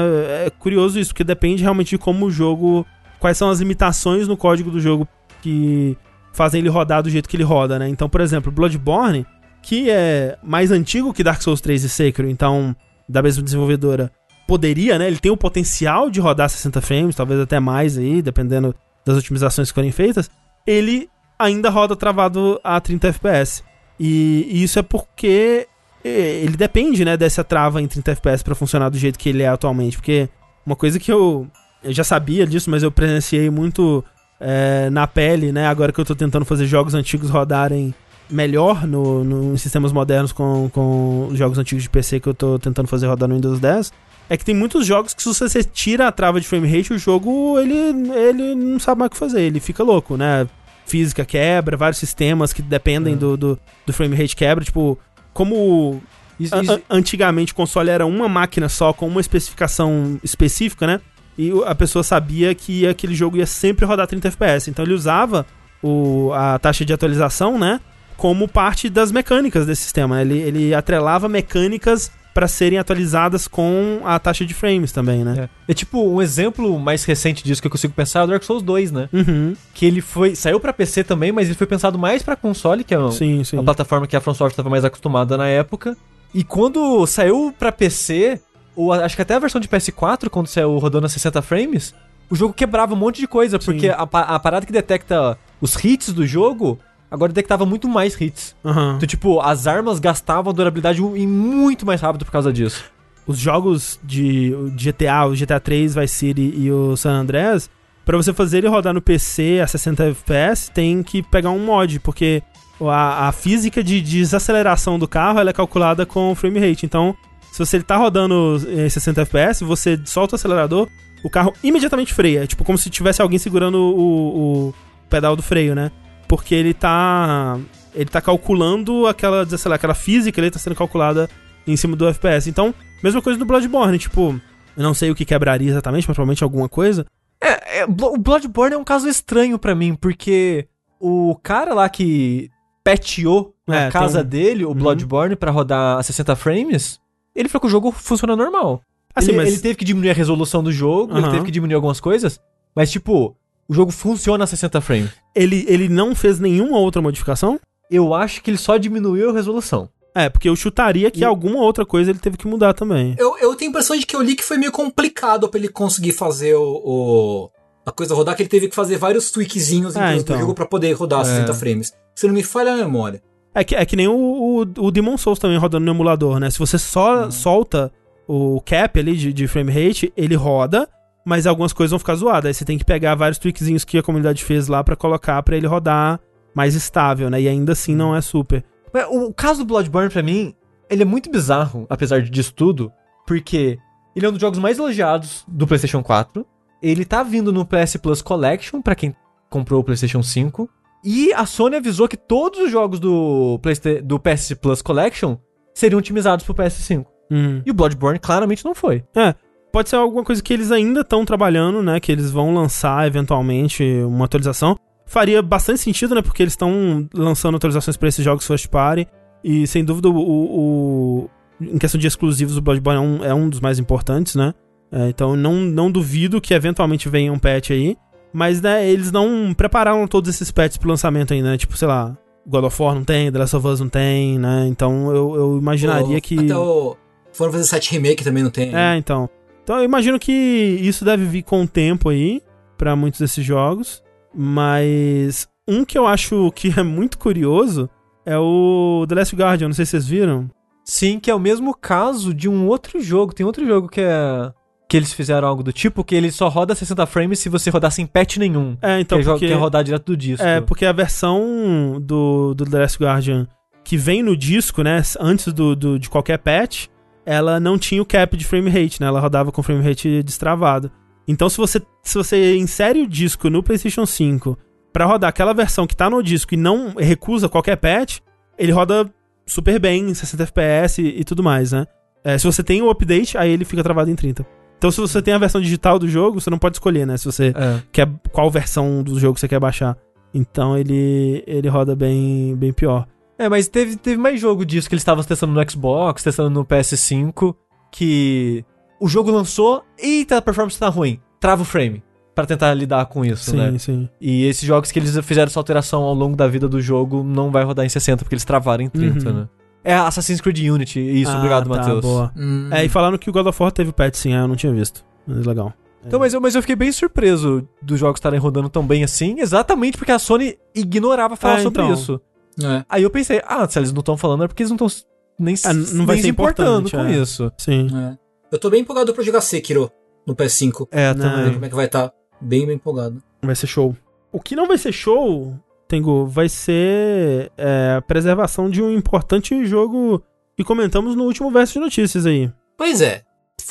É 0.46 0.50
curioso 0.50 0.98
isso, 0.98 1.10
porque 1.10 1.22
depende 1.22 1.62
realmente 1.62 1.90
de 1.90 1.98
como 1.98 2.28
o 2.28 2.32
jogo. 2.32 2.88
Quais 3.20 3.38
são 3.38 3.50
as 3.50 3.60
limitações 3.60 4.26
no 4.26 4.38
código 4.38 4.72
do 4.72 4.80
jogo 4.80 5.06
que 5.42 5.98
fazem 6.32 6.62
ele 6.62 6.70
rodar 6.70 7.04
do 7.04 7.10
jeito 7.10 7.28
que 7.28 7.36
ele 7.36 7.44
roda, 7.44 7.78
né? 7.78 7.90
Então, 7.90 8.08
por 8.08 8.22
exemplo, 8.22 8.54
Bloodborne, 8.54 9.26
que 9.62 9.90
é 9.90 10.38
mais 10.42 10.72
antigo 10.72 11.14
que 11.14 11.26
Dark 11.26 11.42
Souls 11.42 11.60
3 11.60 11.84
e 11.84 11.90
Sekiro, 11.90 12.30
então, 12.30 12.74
da 13.08 13.22
mesma 13.22 13.44
desenvolvedora, 13.44 14.10
poderia, 14.48 14.98
né? 14.98 15.06
Ele 15.06 15.18
tem 15.18 15.32
o 15.32 15.36
potencial 15.36 16.10
de 16.10 16.22
rodar 16.22 16.50
60 16.50 16.80
frames, 16.80 17.18
talvez 17.18 17.42
até 17.42 17.60
mais 17.60 17.98
aí, 17.98 18.22
dependendo 18.22 18.74
das 19.06 19.18
otimizações 19.18 19.68
que 19.72 19.76
forem 19.76 19.92
feitas, 19.92 20.32
ele 20.66 21.10
ainda 21.38 21.70
roda 21.70 21.98
travado 21.98 22.62
a 22.64 22.80
30 22.80 23.10
FPS. 23.10 23.62
E, 24.00 24.48
e 24.50 24.64
isso 24.64 24.80
é 24.80 24.82
porque 24.82 25.68
é, 25.68 25.68
ele 26.10 26.56
depende, 26.58 27.04
né, 27.04 27.18
dessa 27.18 27.44
trava 27.44 27.82
em 27.82 27.88
30 27.88 28.12
FPS 28.12 28.44
para 28.44 28.56
funcionar 28.56 28.90
do 28.90 28.98
jeito 28.98 29.18
que 29.18 29.30
ele 29.30 29.44
é 29.44 29.48
atualmente. 29.48 29.98
Porque 29.98 30.30
uma 30.66 30.76
coisa 30.76 31.00
que 31.00 31.12
eu, 31.12 31.48
eu 31.84 31.94
já 31.94 32.04
sabia 32.04 32.46
disso, 32.46 32.70
mas 32.70 32.84
eu 32.84 32.92
presenciei 32.92 33.50
muito 33.50 34.04
é, 34.40 34.90
na 34.90 35.08
pele, 35.08 35.52
né, 35.52 35.68
agora 35.68 35.92
que 35.92 36.00
eu 36.00 36.06
tô 36.06 36.16
tentando 36.16 36.46
fazer 36.46 36.66
jogos 36.66 36.94
antigos 36.94 37.30
rodarem 37.30 37.94
melhor 38.30 38.88
no, 38.88 39.24
no, 39.24 39.54
em 39.54 39.58
sistemas 39.58 39.92
modernos 39.92 40.32
com, 40.32 40.70
com 40.74 41.30
jogos 41.34 41.58
antigos 41.58 41.84
de 41.84 41.90
PC 41.90 42.20
que 42.20 42.28
eu 42.28 42.34
tô 42.34 42.58
tentando 42.58 42.88
fazer 42.88 43.08
rodar 43.08 43.30
no 43.30 43.36
Windows 43.36 43.60
10, 43.60 43.94
é 44.30 44.38
que 44.38 44.46
tem 44.46 44.56
muitos 44.56 44.86
jogos 44.86 45.14
que 45.14 45.22
se 45.22 45.30
você 45.30 45.64
tira 45.64 46.08
a 46.08 46.12
trava 46.12 46.42
de 46.42 46.48
frame 46.48 46.68
rate, 46.68 46.94
o 46.94 46.98
jogo 46.98 47.60
ele, 47.60 47.76
ele 48.14 48.56
não 48.56 48.80
sabe 48.80 49.00
mais 49.00 49.10
o 49.10 49.12
que 49.12 49.18
fazer, 49.18 49.42
ele 49.42 49.60
fica 49.60 49.84
louco, 49.84 50.18
né? 50.18 50.48
Física 50.86 51.26
quebra, 51.26 51.78
vários 51.78 52.00
sistemas 52.00 52.54
que 52.54 52.62
dependem 52.62 53.14
é. 53.14 53.18
do, 53.18 53.38
do, 53.38 53.60
do, 53.86 53.94
frame 53.94 54.16
rate 54.16 54.36
quebra, 54.36 54.64
tipo, 54.64 54.98
como 55.36 56.02
isso, 56.40 56.56
isso... 56.56 56.82
antigamente 56.90 57.52
o 57.52 57.56
console 57.56 57.90
era 57.90 58.06
uma 58.06 58.30
máquina 58.30 58.70
só, 58.70 58.94
com 58.94 59.06
uma 59.06 59.20
especificação 59.20 60.18
específica, 60.24 60.88
né? 60.88 61.02
E 61.38 61.52
a 61.66 61.76
pessoa 61.76 62.04
sabia 62.04 62.56
que 62.56 62.88
aquele 62.88 63.14
jogo 63.14 63.36
ia 63.36 63.46
sempre 63.46 63.86
rodar 63.86 64.08
30 64.08 64.30
FPS, 64.30 64.70
então 64.70 64.86
ele 64.86 64.94
usava 64.94 65.46
o, 65.84 66.32
a 66.34 66.58
taxa 66.58 66.86
de 66.86 66.94
atualização, 66.94 67.60
né? 67.60 67.82
Como 68.16 68.48
parte 68.48 68.90
das 68.90 69.12
mecânicas 69.12 69.66
desse 69.66 69.82
sistema. 69.82 70.22
Ele, 70.22 70.38
ele 70.38 70.74
atrelava 70.74 71.28
mecânicas 71.28 72.10
para 72.36 72.50
serem 72.50 72.78
atualizadas 72.78 73.48
com 73.48 74.02
a 74.04 74.20
taxa 74.20 74.46
de 74.46 74.54
frames 74.54 74.92
também, 74.92 75.24
né? 75.24 75.48
É. 75.68 75.72
é. 75.72 75.74
tipo, 75.74 76.06
um 76.06 76.22
exemplo 76.22 76.78
mais 76.78 77.06
recente 77.06 77.42
disso 77.42 77.62
que 77.62 77.68
eu 77.68 77.72
consigo 77.72 77.94
pensar 77.94 78.20
é 78.20 78.24
o 78.26 78.28
Dark 78.28 78.44
Souls 78.44 78.62
2, 78.62 78.92
né? 78.92 79.08
Uhum. 79.14 79.56
Que 79.74 79.86
ele 79.86 80.02
foi. 80.02 80.36
Saiu 80.36 80.60
para 80.60 80.74
PC 80.74 81.06
também, 81.06 81.32
mas 81.32 81.48
ele 81.48 81.56
foi 81.56 81.66
pensado 81.66 81.98
mais 81.98 82.22
para 82.22 82.36
console, 82.36 82.84
que 82.84 82.94
é 82.94 83.00
uma, 83.00 83.10
sim, 83.14 83.42
sim. 83.46 83.56
uma 83.56 83.64
plataforma 83.64 84.06
que 84.06 84.18
a 84.18 84.20
From 84.20 84.34
Software 84.34 84.50
estava 84.50 84.70
mais 84.70 84.84
acostumada 84.84 85.38
na 85.38 85.48
época. 85.48 85.96
E 86.34 86.44
quando 86.44 87.08
saiu 87.08 87.56
para 87.58 87.72
PC, 87.72 88.42
ou 88.76 88.92
acho 88.92 89.16
que 89.16 89.22
até 89.22 89.36
a 89.36 89.40
versão 89.40 89.62
de 89.62 89.70
PS4, 89.70 90.28
quando 90.30 90.48
saiu 90.48 90.78
rodando 90.78 91.06
a 91.06 91.10
60 91.10 91.42
frames, 91.42 91.96
o 92.30 92.36
jogo 92.36 92.54
quebrava 92.54 92.94
um 92.94 92.98
monte 92.98 93.22
de 93.22 93.28
coisa, 93.28 93.58
sim. 93.62 93.66
porque 93.66 93.88
a, 93.88 94.02
a 94.02 94.40
parada 94.40 94.66
que 94.66 94.74
detecta 94.74 95.38
os 95.62 95.82
hits 95.82 96.12
do 96.12 96.28
jogo 96.28 96.78
agora 97.10 97.32
detectava 97.32 97.66
muito 97.66 97.88
mais 97.88 98.20
hits. 98.20 98.56
Uhum. 98.64 98.96
Então, 98.96 99.08
tipo, 99.08 99.40
as 99.40 99.68
armas 99.68 100.00
gastavam 100.00 100.54
durabilidade 100.54 101.02
em 101.02 101.28
muito 101.28 101.86
mais 101.86 102.02
rápido 102.02 102.26
por 102.26 102.32
causa 102.32 102.52
disso. 102.52 102.84
Os 103.28 103.38
jogos 103.38 104.00
de 104.04 104.54
GTA, 104.76 105.26
o 105.26 105.36
GTA 105.36 105.60
3, 105.60 105.96
Vice 105.96 106.14
City 106.14 106.54
e 106.56 106.72
o 106.72 106.96
San 106.96 107.14
Andreas, 107.14 107.70
para 108.06 108.18
você 108.18 108.32
fazer 108.32 108.60
ele 108.60 108.68
rodar 108.68 108.94
no 108.94 109.02
PC 109.02 109.60
a 109.64 109.68
60 109.68 110.04
FPS, 110.10 110.70
tem 110.72 111.02
que 111.02 111.24
pegar 111.24 111.50
um 111.50 111.66
mod, 111.66 112.00
porque 112.02 112.44
a, 112.82 113.30
a 113.30 113.32
física 113.32 113.84
de 113.84 114.00
desaceleração 114.00 115.00
do 115.00 115.08
carro 115.08 115.40
ela 115.40 115.50
é 115.50 115.54
calculada 115.54 116.06
com 116.06 116.36
frame 116.36 116.60
rate. 116.60 116.86
Então, 116.86 117.16
se 117.52 117.58
você 117.58 117.82
tá 117.82 117.98
rodando 117.98 118.62
em 118.68 118.88
60 118.88 119.22
FPS, 119.22 119.64
você 119.64 120.00
solta 120.06 120.34
o 120.34 120.36
acelerador, 120.36 120.88
o 121.24 121.30
carro 121.30 121.54
imediatamente 121.64 122.14
freia. 122.14 122.44
É 122.44 122.48
tipo 122.48 122.64
como 122.64 122.78
se 122.78 122.90
tivesse 122.90 123.22
alguém 123.22 123.40
segurando 123.40 123.80
o, 123.80 124.68
o 124.68 124.74
pedal 125.10 125.36
do 125.36 125.42
freio, 125.42 125.74
né? 125.74 125.92
Porque 126.36 126.54
ele 126.54 126.74
tá 126.74 127.58
ele 127.94 128.10
tá 128.10 128.20
calculando 128.20 129.08
aquela, 129.08 129.46
sei 129.46 129.70
lá, 129.70 129.76
aquela 129.76 129.94
física, 129.94 130.40
ele 130.40 130.52
tá 130.52 130.60
sendo 130.60 130.76
calculada 130.76 131.30
em 131.66 131.78
cima 131.78 131.96
do 131.96 132.06
FPS. 132.08 132.50
Então, 132.50 132.76
mesma 133.02 133.22
coisa 133.22 133.40
do 133.40 133.46
Bloodborne, 133.46 133.98
tipo, 133.98 134.40
eu 134.76 134.84
não 134.84 134.94
sei 134.94 135.10
o 135.10 135.16
que 135.16 135.24
quebraria 135.24 135.70
exatamente, 135.70 136.06
mas 136.06 136.14
provavelmente 136.14 136.44
alguma 136.44 136.68
coisa. 136.68 137.06
É, 137.42 137.80
é 137.80 137.86
o 137.86 138.18
Bloodborne 138.18 138.76
é 138.76 138.78
um 138.78 138.84
caso 138.84 139.08
estranho 139.08 139.58
para 139.58 139.74
mim, 139.74 139.96
porque 139.96 140.68
o 141.00 141.38
cara 141.42 141.74
lá 141.74 141.88
que 141.88 142.50
peteou 142.84 143.56
na 143.66 143.84
é, 143.84 143.92
casa 143.92 144.22
dele 144.22 144.66
o 144.66 144.70
uhum. 144.70 144.76
Bloodborne 144.76 145.34
uhum. 145.34 145.40
para 145.40 145.52
rodar 145.52 145.98
a 145.98 146.04
60 146.04 146.36
frames, 146.36 147.00
ele 147.34 147.48
falou 147.48 147.62
que 147.62 147.68
o 147.68 147.72
jogo 147.72 147.92
funciona 147.94 148.36
normal. 148.36 148.82
Assim, 149.16 149.30
ele, 149.30 149.38
mas... 149.38 149.48
ele 149.54 149.60
teve 149.60 149.76
que 149.76 149.86
diminuir 149.86 150.10
a 150.10 150.14
resolução 150.14 150.62
do 150.62 150.72
jogo, 150.72 151.14
uhum. 151.14 151.20
ele 151.20 151.30
teve 151.30 151.46
que 151.46 151.52
diminuir 151.52 151.76
algumas 151.76 152.02
coisas, 152.02 152.42
mas 152.76 152.92
tipo, 152.92 153.38
o 153.68 153.74
jogo 153.74 153.92
funciona 153.92 154.44
a 154.44 154.48
60 154.48 154.82
frames. 154.82 155.12
Ele, 155.34 155.66
ele 155.68 155.90
não 155.90 156.16
fez 156.16 156.40
nenhuma 156.40 156.78
outra 156.78 157.02
modificação? 157.02 157.60
Eu 157.90 158.14
acho 158.14 158.42
que 158.42 158.50
ele 158.50 158.58
só 158.58 158.78
diminuiu 158.78 159.30
a 159.30 159.34
resolução. 159.34 159.90
É, 160.14 160.30
porque 160.30 160.48
eu 160.48 160.56
chutaria 160.56 161.12
que 161.12 161.22
e... 161.22 161.26
alguma 161.26 161.60
outra 161.60 161.86
coisa 161.86 162.10
ele 162.10 162.20
teve 162.20 162.38
que 162.38 162.48
mudar 162.48 162.74
também. 162.74 163.16
Eu, 163.18 163.38
eu 163.38 163.54
tenho 163.56 163.70
a 163.70 163.72
impressão 163.72 163.98
de 163.98 164.06
que 164.06 164.16
eu 164.16 164.22
li 164.22 164.36
que 164.36 164.44
foi 164.44 164.58
meio 164.58 164.72
complicado 164.72 165.50
pra 165.50 165.60
ele 165.60 165.68
conseguir 165.68 166.14
fazer 166.14 166.56
o, 166.56 166.82
o 166.86 167.50
a 167.86 167.92
coisa 167.92 168.16
rodar, 168.16 168.36
que 168.36 168.42
ele 168.42 168.50
teve 168.50 168.68
que 168.68 168.76
fazer 168.76 168.98
vários 168.98 169.30
tweakzinhos 169.30 169.96
é, 169.96 170.16
então. 170.16 170.36
do 170.36 170.40
jogo 170.40 170.56
pra 170.56 170.66
poder 170.66 170.92
rodar 170.94 171.22
é. 171.22 171.26
60 171.26 171.54
frames. 171.54 171.94
Se 172.16 172.26
não 172.26 172.34
me 172.34 172.42
falha 172.42 172.74
a 172.74 172.78
memória. 172.78 173.22
É 173.54 173.64
que, 173.64 173.76
é 173.76 173.86
que 173.86 173.96
nem 173.96 174.08
o, 174.08 174.14
o, 174.14 174.86
o 174.86 174.92
Demon 174.92 175.18
Souls 175.18 175.38
também 175.38 175.58
rodando 175.58 175.86
no 175.86 175.92
emulador, 175.92 176.40
né? 176.40 176.50
Se 176.50 176.58
você 176.58 176.78
só 176.80 177.26
uhum. 177.26 177.32
solta 177.32 177.92
o 178.28 178.60
cap 178.62 179.00
ali 179.00 179.16
de, 179.16 179.32
de 179.32 179.48
frame 179.48 179.72
rate, 179.72 180.12
ele 180.18 180.36
roda, 180.36 180.90
mas 181.26 181.48
algumas 181.48 181.74
coisas 181.74 181.90
vão 181.90 182.00
ficar 182.00 182.16
zoadas. 182.16 182.46
Aí 182.46 182.54
você 182.54 182.64
tem 182.64 182.78
que 182.78 182.86
pegar 182.86 183.16
vários 183.16 183.40
tweakzinhos 183.40 183.84
que 183.84 183.98
a 183.98 184.04
comunidade 184.04 184.44
fez 184.44 184.68
lá 184.68 184.84
para 184.84 184.96
colocar 184.96 185.42
para 185.42 185.58
ele 185.58 185.66
rodar 185.66 186.20
mais 186.54 186.76
estável, 186.76 187.30
né? 187.30 187.42
E 187.42 187.50
ainda 187.50 187.72
assim 187.72 187.96
não 187.96 188.16
é 188.16 188.22
super. 188.22 188.64
O 189.10 189.34
caso 189.34 189.60
do 189.60 189.66
Bloodborne 189.66 190.10
para 190.10 190.24
mim, 190.24 190.56
ele 190.90 191.02
é 191.02 191.06
muito 191.06 191.30
bizarro, 191.30 191.86
apesar 191.90 192.22
disso 192.22 192.54
tudo, 192.54 192.94
porque 193.26 193.78
ele 194.16 194.26
é 194.26 194.30
um 194.30 194.32
dos 194.32 194.40
jogos 194.40 194.60
mais 194.60 194.78
elogiados 194.78 195.44
do 195.48 195.68
PlayStation 195.68 196.02
4. 196.02 196.46
Ele 196.82 197.04
tá 197.04 197.24
vindo 197.24 197.52
no 197.52 197.66
PS 197.66 197.98
Plus 197.98 198.22
Collection 198.22 198.82
para 198.82 198.96
quem 198.96 199.14
comprou 199.50 199.82
o 199.82 199.84
PlayStation 199.84 200.22
5. 200.22 200.70
E 201.04 201.34
a 201.34 201.46
Sony 201.46 201.76
avisou 201.76 202.08
que 202.08 202.18
todos 202.18 202.60
os 202.60 202.72
jogos 202.72 203.00
do, 203.00 203.60
do 204.04 204.20
PS 204.20 204.54
Plus 204.62 204.82
Collection 204.82 205.38
seriam 205.74 206.00
otimizados 206.00 206.46
pro 206.46 206.56
PS5. 206.56 207.06
Hum. 207.30 207.62
E 207.66 207.72
o 207.72 207.74
Bloodborne 207.74 208.20
claramente 208.20 208.64
não 208.64 208.74
foi. 208.74 209.04
É, 209.16 209.36
pode 209.76 209.90
ser 209.90 209.98
alguma 209.98 210.24
coisa 210.24 210.42
que 210.42 210.54
eles 210.54 210.72
ainda 210.72 211.02
estão 211.02 211.26
trabalhando, 211.26 211.84
né? 211.84 212.00
Que 212.00 212.10
eles 212.10 212.32
vão 212.32 212.54
lançar 212.54 213.06
eventualmente 213.06 213.84
uma 214.08 214.24
atualização. 214.24 214.80
Faria 215.06 215.42
bastante 215.42 215.82
sentido, 215.82 216.16
né? 216.16 216.22
Porque 216.22 216.42
eles 216.42 216.54
estão 216.54 217.06
lançando 217.14 217.58
atualizações 217.58 217.98
para 217.98 218.08
esses 218.08 218.24
jogos 218.24 218.48
first 218.48 218.70
party. 218.70 219.06
E 219.44 219.68
sem 219.68 219.84
dúvida, 219.84 220.08
o, 220.08 220.16
o, 220.16 221.30
em 221.60 221.78
questão 221.78 222.00
de 222.00 222.08
exclusivos, 222.08 222.56
o 222.56 222.62
Bloodborne 222.62 222.98
é 222.98 223.02
um, 223.02 223.26
é 223.26 223.34
um 223.34 223.50
dos 223.50 223.60
mais 223.60 223.78
importantes, 223.78 224.36
né? 224.36 224.54
É, 224.90 225.10
então 225.10 225.36
não, 225.36 225.56
não 225.56 225.92
duvido 225.92 226.40
que 226.40 226.54
eventualmente 226.54 227.10
venha 227.10 227.34
um 227.34 227.38
patch 227.38 227.72
aí. 227.72 227.98
Mas, 228.32 228.62
né, 228.62 228.88
eles 228.88 229.12
não 229.12 229.54
prepararam 229.54 230.08
todos 230.08 230.34
esses 230.34 230.52
patches 230.52 230.78
pro 230.78 230.88
lançamento 230.88 231.34
ainda, 231.34 231.52
né? 231.52 231.58
Tipo, 231.58 231.76
sei 231.76 231.90
lá, 231.90 232.18
God 232.48 232.64
of 232.64 232.82
War 232.82 232.96
não 232.96 233.04
tem, 233.04 233.30
The 233.30 233.40
Last 233.40 233.58
of 233.58 233.68
Us 233.68 233.82
não 233.82 233.90
tem, 233.90 234.40
né? 234.40 234.68
Então 234.70 235.14
eu, 235.14 235.36
eu 235.36 235.58
imaginaria 235.58 236.18
o, 236.18 236.22
que. 236.22 236.40
Até 236.40 236.56
o. 236.56 236.96
Foram 237.34 237.52
fazer 237.52 237.66
7 237.66 237.92
Remake 237.92 238.24
também 238.24 238.42
não 238.42 238.50
tem. 238.50 238.74
É, 238.74 238.96
então. 238.96 239.30
Então 239.66 239.80
eu 239.80 239.84
imagino 239.84 240.20
que 240.20 240.32
isso 240.32 241.04
deve 241.04 241.26
vir 241.26 241.42
com 241.42 241.64
o 241.64 241.68
tempo 241.68 242.10
aí 242.10 242.40
para 242.78 242.96
muitos 242.96 243.20
desses 243.20 243.44
jogos, 243.44 244.04
mas 244.32 245.48
um 245.68 245.84
que 245.84 245.98
eu 245.98 246.06
acho 246.06 246.52
que 246.52 246.72
é 246.80 246.84
muito 246.84 247.18
curioso 247.18 247.90
é 248.24 248.38
o 248.38 249.08
The 249.10 249.16
Last 249.16 249.36
Guardian, 249.36 249.70
não 249.70 249.74
sei 249.74 249.86
se 249.86 249.92
vocês 249.92 250.08
viram. 250.08 250.48
Sim, 250.84 251.20
que 251.20 251.32
é 251.32 251.36
o 251.36 251.40
mesmo 251.40 251.76
caso 251.76 252.32
de 252.32 252.48
um 252.48 252.68
outro 252.68 253.02
jogo. 253.02 253.34
Tem 253.34 253.44
outro 253.44 253.66
jogo 253.66 253.90
que 253.90 254.02
é 254.02 254.52
que 254.88 254.96
eles 254.96 255.12
fizeram 255.12 255.48
algo 255.48 255.64
do 255.64 255.74
tipo 255.74 256.04
que 256.04 256.14
ele 256.14 256.32
só 256.32 256.48
roda 256.48 256.76
60 256.76 257.04
frames 257.08 257.40
se 257.40 257.50
você 257.50 257.72
rodar 257.72 257.90
sem 257.90 258.06
patch 258.06 258.38
nenhum. 258.38 258.78
É, 258.84 259.00
então 259.00 259.18
que 259.18 259.26
porque, 259.26 259.46
é 259.48 259.56
rodar 259.56 259.84
direto 259.84 260.06
do 260.06 260.18
disco. 260.18 260.46
É, 260.46 260.62
porque 260.62 260.86
a 260.86 260.92
versão 260.92 262.00
do, 262.00 262.54
do 262.54 262.66
The 262.66 262.78
Last 262.78 263.04
Guardian 263.04 263.48
que 263.84 263.98
vem 263.98 264.22
no 264.22 264.38
disco, 264.38 264.84
né, 264.84 265.02
antes 265.20 265.52
do, 265.52 265.76
do 265.76 265.98
de 265.98 266.08
qualquer 266.08 266.38
patch, 266.38 266.86
ela 267.26 267.60
não 267.60 267.78
tinha 267.78 268.02
o 268.02 268.06
cap 268.06 268.38
de 268.38 268.46
frame 268.46 268.70
rate, 268.70 269.02
né? 269.02 269.08
Ela 269.08 269.20
rodava 269.20 269.52
com 269.52 269.64
frame 269.64 269.84
rate 269.84 270.22
destravado. 270.22 270.92
Então, 271.28 271.50
se 271.50 271.58
você, 271.58 271.82
se 272.04 272.18
você 272.18 272.56
insere 272.56 273.02
o 273.02 273.08
disco 273.08 273.50
no 273.50 273.64
PlayStation 273.64 274.06
5 274.06 274.58
para 274.94 275.06
rodar 275.06 275.30
aquela 275.30 275.54
versão 275.54 275.88
que 275.88 275.96
tá 275.96 276.10
no 276.10 276.22
disco 276.22 276.54
e 276.54 276.58
não 276.58 276.94
recusa 276.96 277.50
qualquer 277.50 277.78
patch, 277.78 278.20
ele 278.58 278.72
roda 278.72 279.10
super 279.46 279.80
bem, 279.80 280.14
60 280.14 280.44
FPS 280.44 281.02
e, 281.02 281.22
e 281.22 281.24
tudo 281.24 281.44
mais, 281.44 281.72
né? 281.72 281.86
É, 282.24 282.38
se 282.38 282.46
você 282.46 282.64
tem 282.64 282.82
o 282.82 282.90
update, 282.90 283.38
aí 283.38 283.52
ele 283.52 283.66
fica 283.66 283.84
travado 283.84 284.10
em 284.10 284.16
30. 284.16 284.46
Então, 284.78 284.92
se 284.92 285.00
você 285.00 285.22
tem 285.22 285.34
a 285.34 285.38
versão 285.38 285.62
digital 285.62 285.98
do 285.98 286.08
jogo, 286.08 286.40
você 286.40 286.50
não 286.50 286.58
pode 286.58 286.76
escolher, 286.76 287.06
né? 287.06 287.18
Se 287.18 287.26
você 287.26 287.54
é. 287.56 287.82
quer 287.92 288.08
qual 288.32 288.50
versão 288.52 289.04
do 289.04 289.20
jogo 289.20 289.40
você 289.40 289.48
quer 289.48 289.60
baixar. 289.60 289.98
Então, 290.34 290.78
ele, 290.78 291.44
ele 291.48 291.68
roda 291.70 291.96
bem, 291.96 292.56
bem 292.56 292.74
pior. 292.74 293.08
É, 293.38 293.50
mas 293.50 293.68
teve, 293.68 293.96
teve 293.98 294.18
mais 294.18 294.40
jogo 294.40 294.66
disso 294.66 294.88
que 294.88 294.96
eles 294.96 295.02
estavam 295.02 295.24
testando 295.24 295.54
no 295.54 295.70
Xbox, 295.72 296.24
testando 296.24 296.50
no 296.50 296.66
PS5, 296.66 297.54
que 297.92 298.64
o 299.00 299.08
jogo 299.08 299.32
lançou, 299.32 299.84
eita, 299.98 300.38
a 300.38 300.42
performance 300.42 300.80
tá 300.80 300.88
ruim, 300.88 301.20
trava 301.40 301.62
o 301.64 301.66
frame. 301.66 302.02
para 302.34 302.46
tentar 302.46 302.74
lidar 302.74 303.06
com 303.06 303.24
isso, 303.24 303.52
sim, 303.52 303.58
né? 303.58 303.72
Sim, 303.72 303.78
sim. 303.78 304.10
E 304.20 304.46
esses 304.46 304.66
jogos 304.68 304.92
que 304.92 305.00
eles 305.00 305.18
fizeram 305.24 305.48
essa 305.48 305.60
alteração 305.60 306.04
ao 306.04 306.14
longo 306.14 306.36
da 306.36 306.48
vida 306.48 306.68
do 306.68 306.82
jogo 306.82 307.24
não 307.24 307.50
vai 307.50 307.64
rodar 307.64 307.86
em 307.86 307.90
60, 307.90 308.24
porque 308.26 308.36
eles 308.36 308.44
travaram 308.44 308.84
em 308.84 308.90
30, 308.90 309.30
uhum. 309.30 309.36
né? 309.36 309.50
É 309.84 309.94
Assassin's 309.96 310.42
Creed 310.42 310.60
Unity, 310.70 311.00
isso, 311.00 311.32
ah, 311.32 311.38
obrigado, 311.38 311.70
tá, 311.70 311.78
Matheus. 311.78 312.02
Boa. 312.02 312.32
Hum. 312.36 312.70
É, 312.72 312.84
e 312.84 312.90
falando 312.90 313.20
que 313.20 313.30
o 313.30 313.34
God 313.34 313.46
of 313.48 313.62
War 313.62 313.72
teve 313.72 313.92
patch, 313.94 314.16
sim, 314.16 314.34
é, 314.34 314.40
eu 314.40 314.48
não 314.48 314.56
tinha 314.56 314.74
visto. 314.74 315.06
Mas 315.28 315.46
legal. 315.46 315.74
Então, 316.06 316.20
mas 316.20 316.34
eu, 316.34 316.42
mas 316.42 316.56
eu 316.56 316.62
fiquei 316.62 316.76
bem 316.76 316.92
surpreso 316.92 317.68
dos 317.82 318.00
jogos 318.00 318.18
estarem 318.20 318.40
rodando 318.40 318.68
tão 318.70 318.86
bem 318.86 319.04
assim, 319.04 319.40
exatamente 319.40 319.98
porque 319.98 320.12
a 320.12 320.20
Sony 320.20 320.58
ignorava 320.74 321.36
falar 321.36 321.60
É, 321.60 321.64
sobre 321.64 321.82
então. 321.82 321.94
isso. 321.94 322.22
É. 322.62 322.86
Aí 322.88 323.04
eu 323.04 323.10
pensei, 323.10 323.42
ah, 323.46 323.68
se 323.68 323.78
eles 323.80 323.92
não 323.92 324.00
estão 324.00 324.16
falando 324.18 324.44
é 324.44 324.48
porque 324.48 324.64
eles 324.64 324.72
não 324.72 324.88
estão 324.88 325.06
nem, 325.38 325.56
Ah, 325.66 325.74
não 325.74 326.06
vai 326.06 326.16
nem 326.16 326.24
ser 326.24 326.28
se 326.28 326.30
importando 326.30 326.88
importante, 326.88 326.92
com 326.92 327.14
é. 327.14 327.22
isso. 327.22 327.52
Sim. 327.58 327.88
É. 327.94 328.18
Eu 328.52 328.60
tô 328.60 328.70
bem 328.70 328.82
empolgado 328.82 329.14
pra 329.14 329.24
jogar 329.24 329.42
Sekiro 329.42 329.92
no 330.26 330.36
PS5. 330.36 330.88
É, 330.92 331.14
também. 331.14 331.54
como 331.54 331.66
é 331.66 331.70
que 331.70 331.76
vai 331.76 331.86
estar. 331.86 332.12
Bem, 332.40 332.66
bem 332.66 332.76
empolgado. 332.76 333.22
Vai 333.42 333.56
ser 333.56 333.68
show. 333.68 333.96
O 334.32 334.40
que 334.40 334.56
não 334.56 334.68
vai 334.68 334.78
ser 334.78 334.92
show, 334.92 335.54
Tengu, 335.88 336.26
vai 336.26 336.50
ser 336.50 337.52
é, 337.58 337.96
a 337.98 338.02
preservação 338.02 338.70
de 338.70 338.82
um 338.82 338.92
importante 338.92 339.66
jogo 339.66 340.22
que 340.56 340.64
comentamos 340.64 341.16
no 341.16 341.24
último 341.24 341.52
verso 341.52 341.74
de 341.74 341.80
notícias 341.80 342.26
aí. 342.26 342.52
Pois 342.78 343.02
é. 343.02 343.24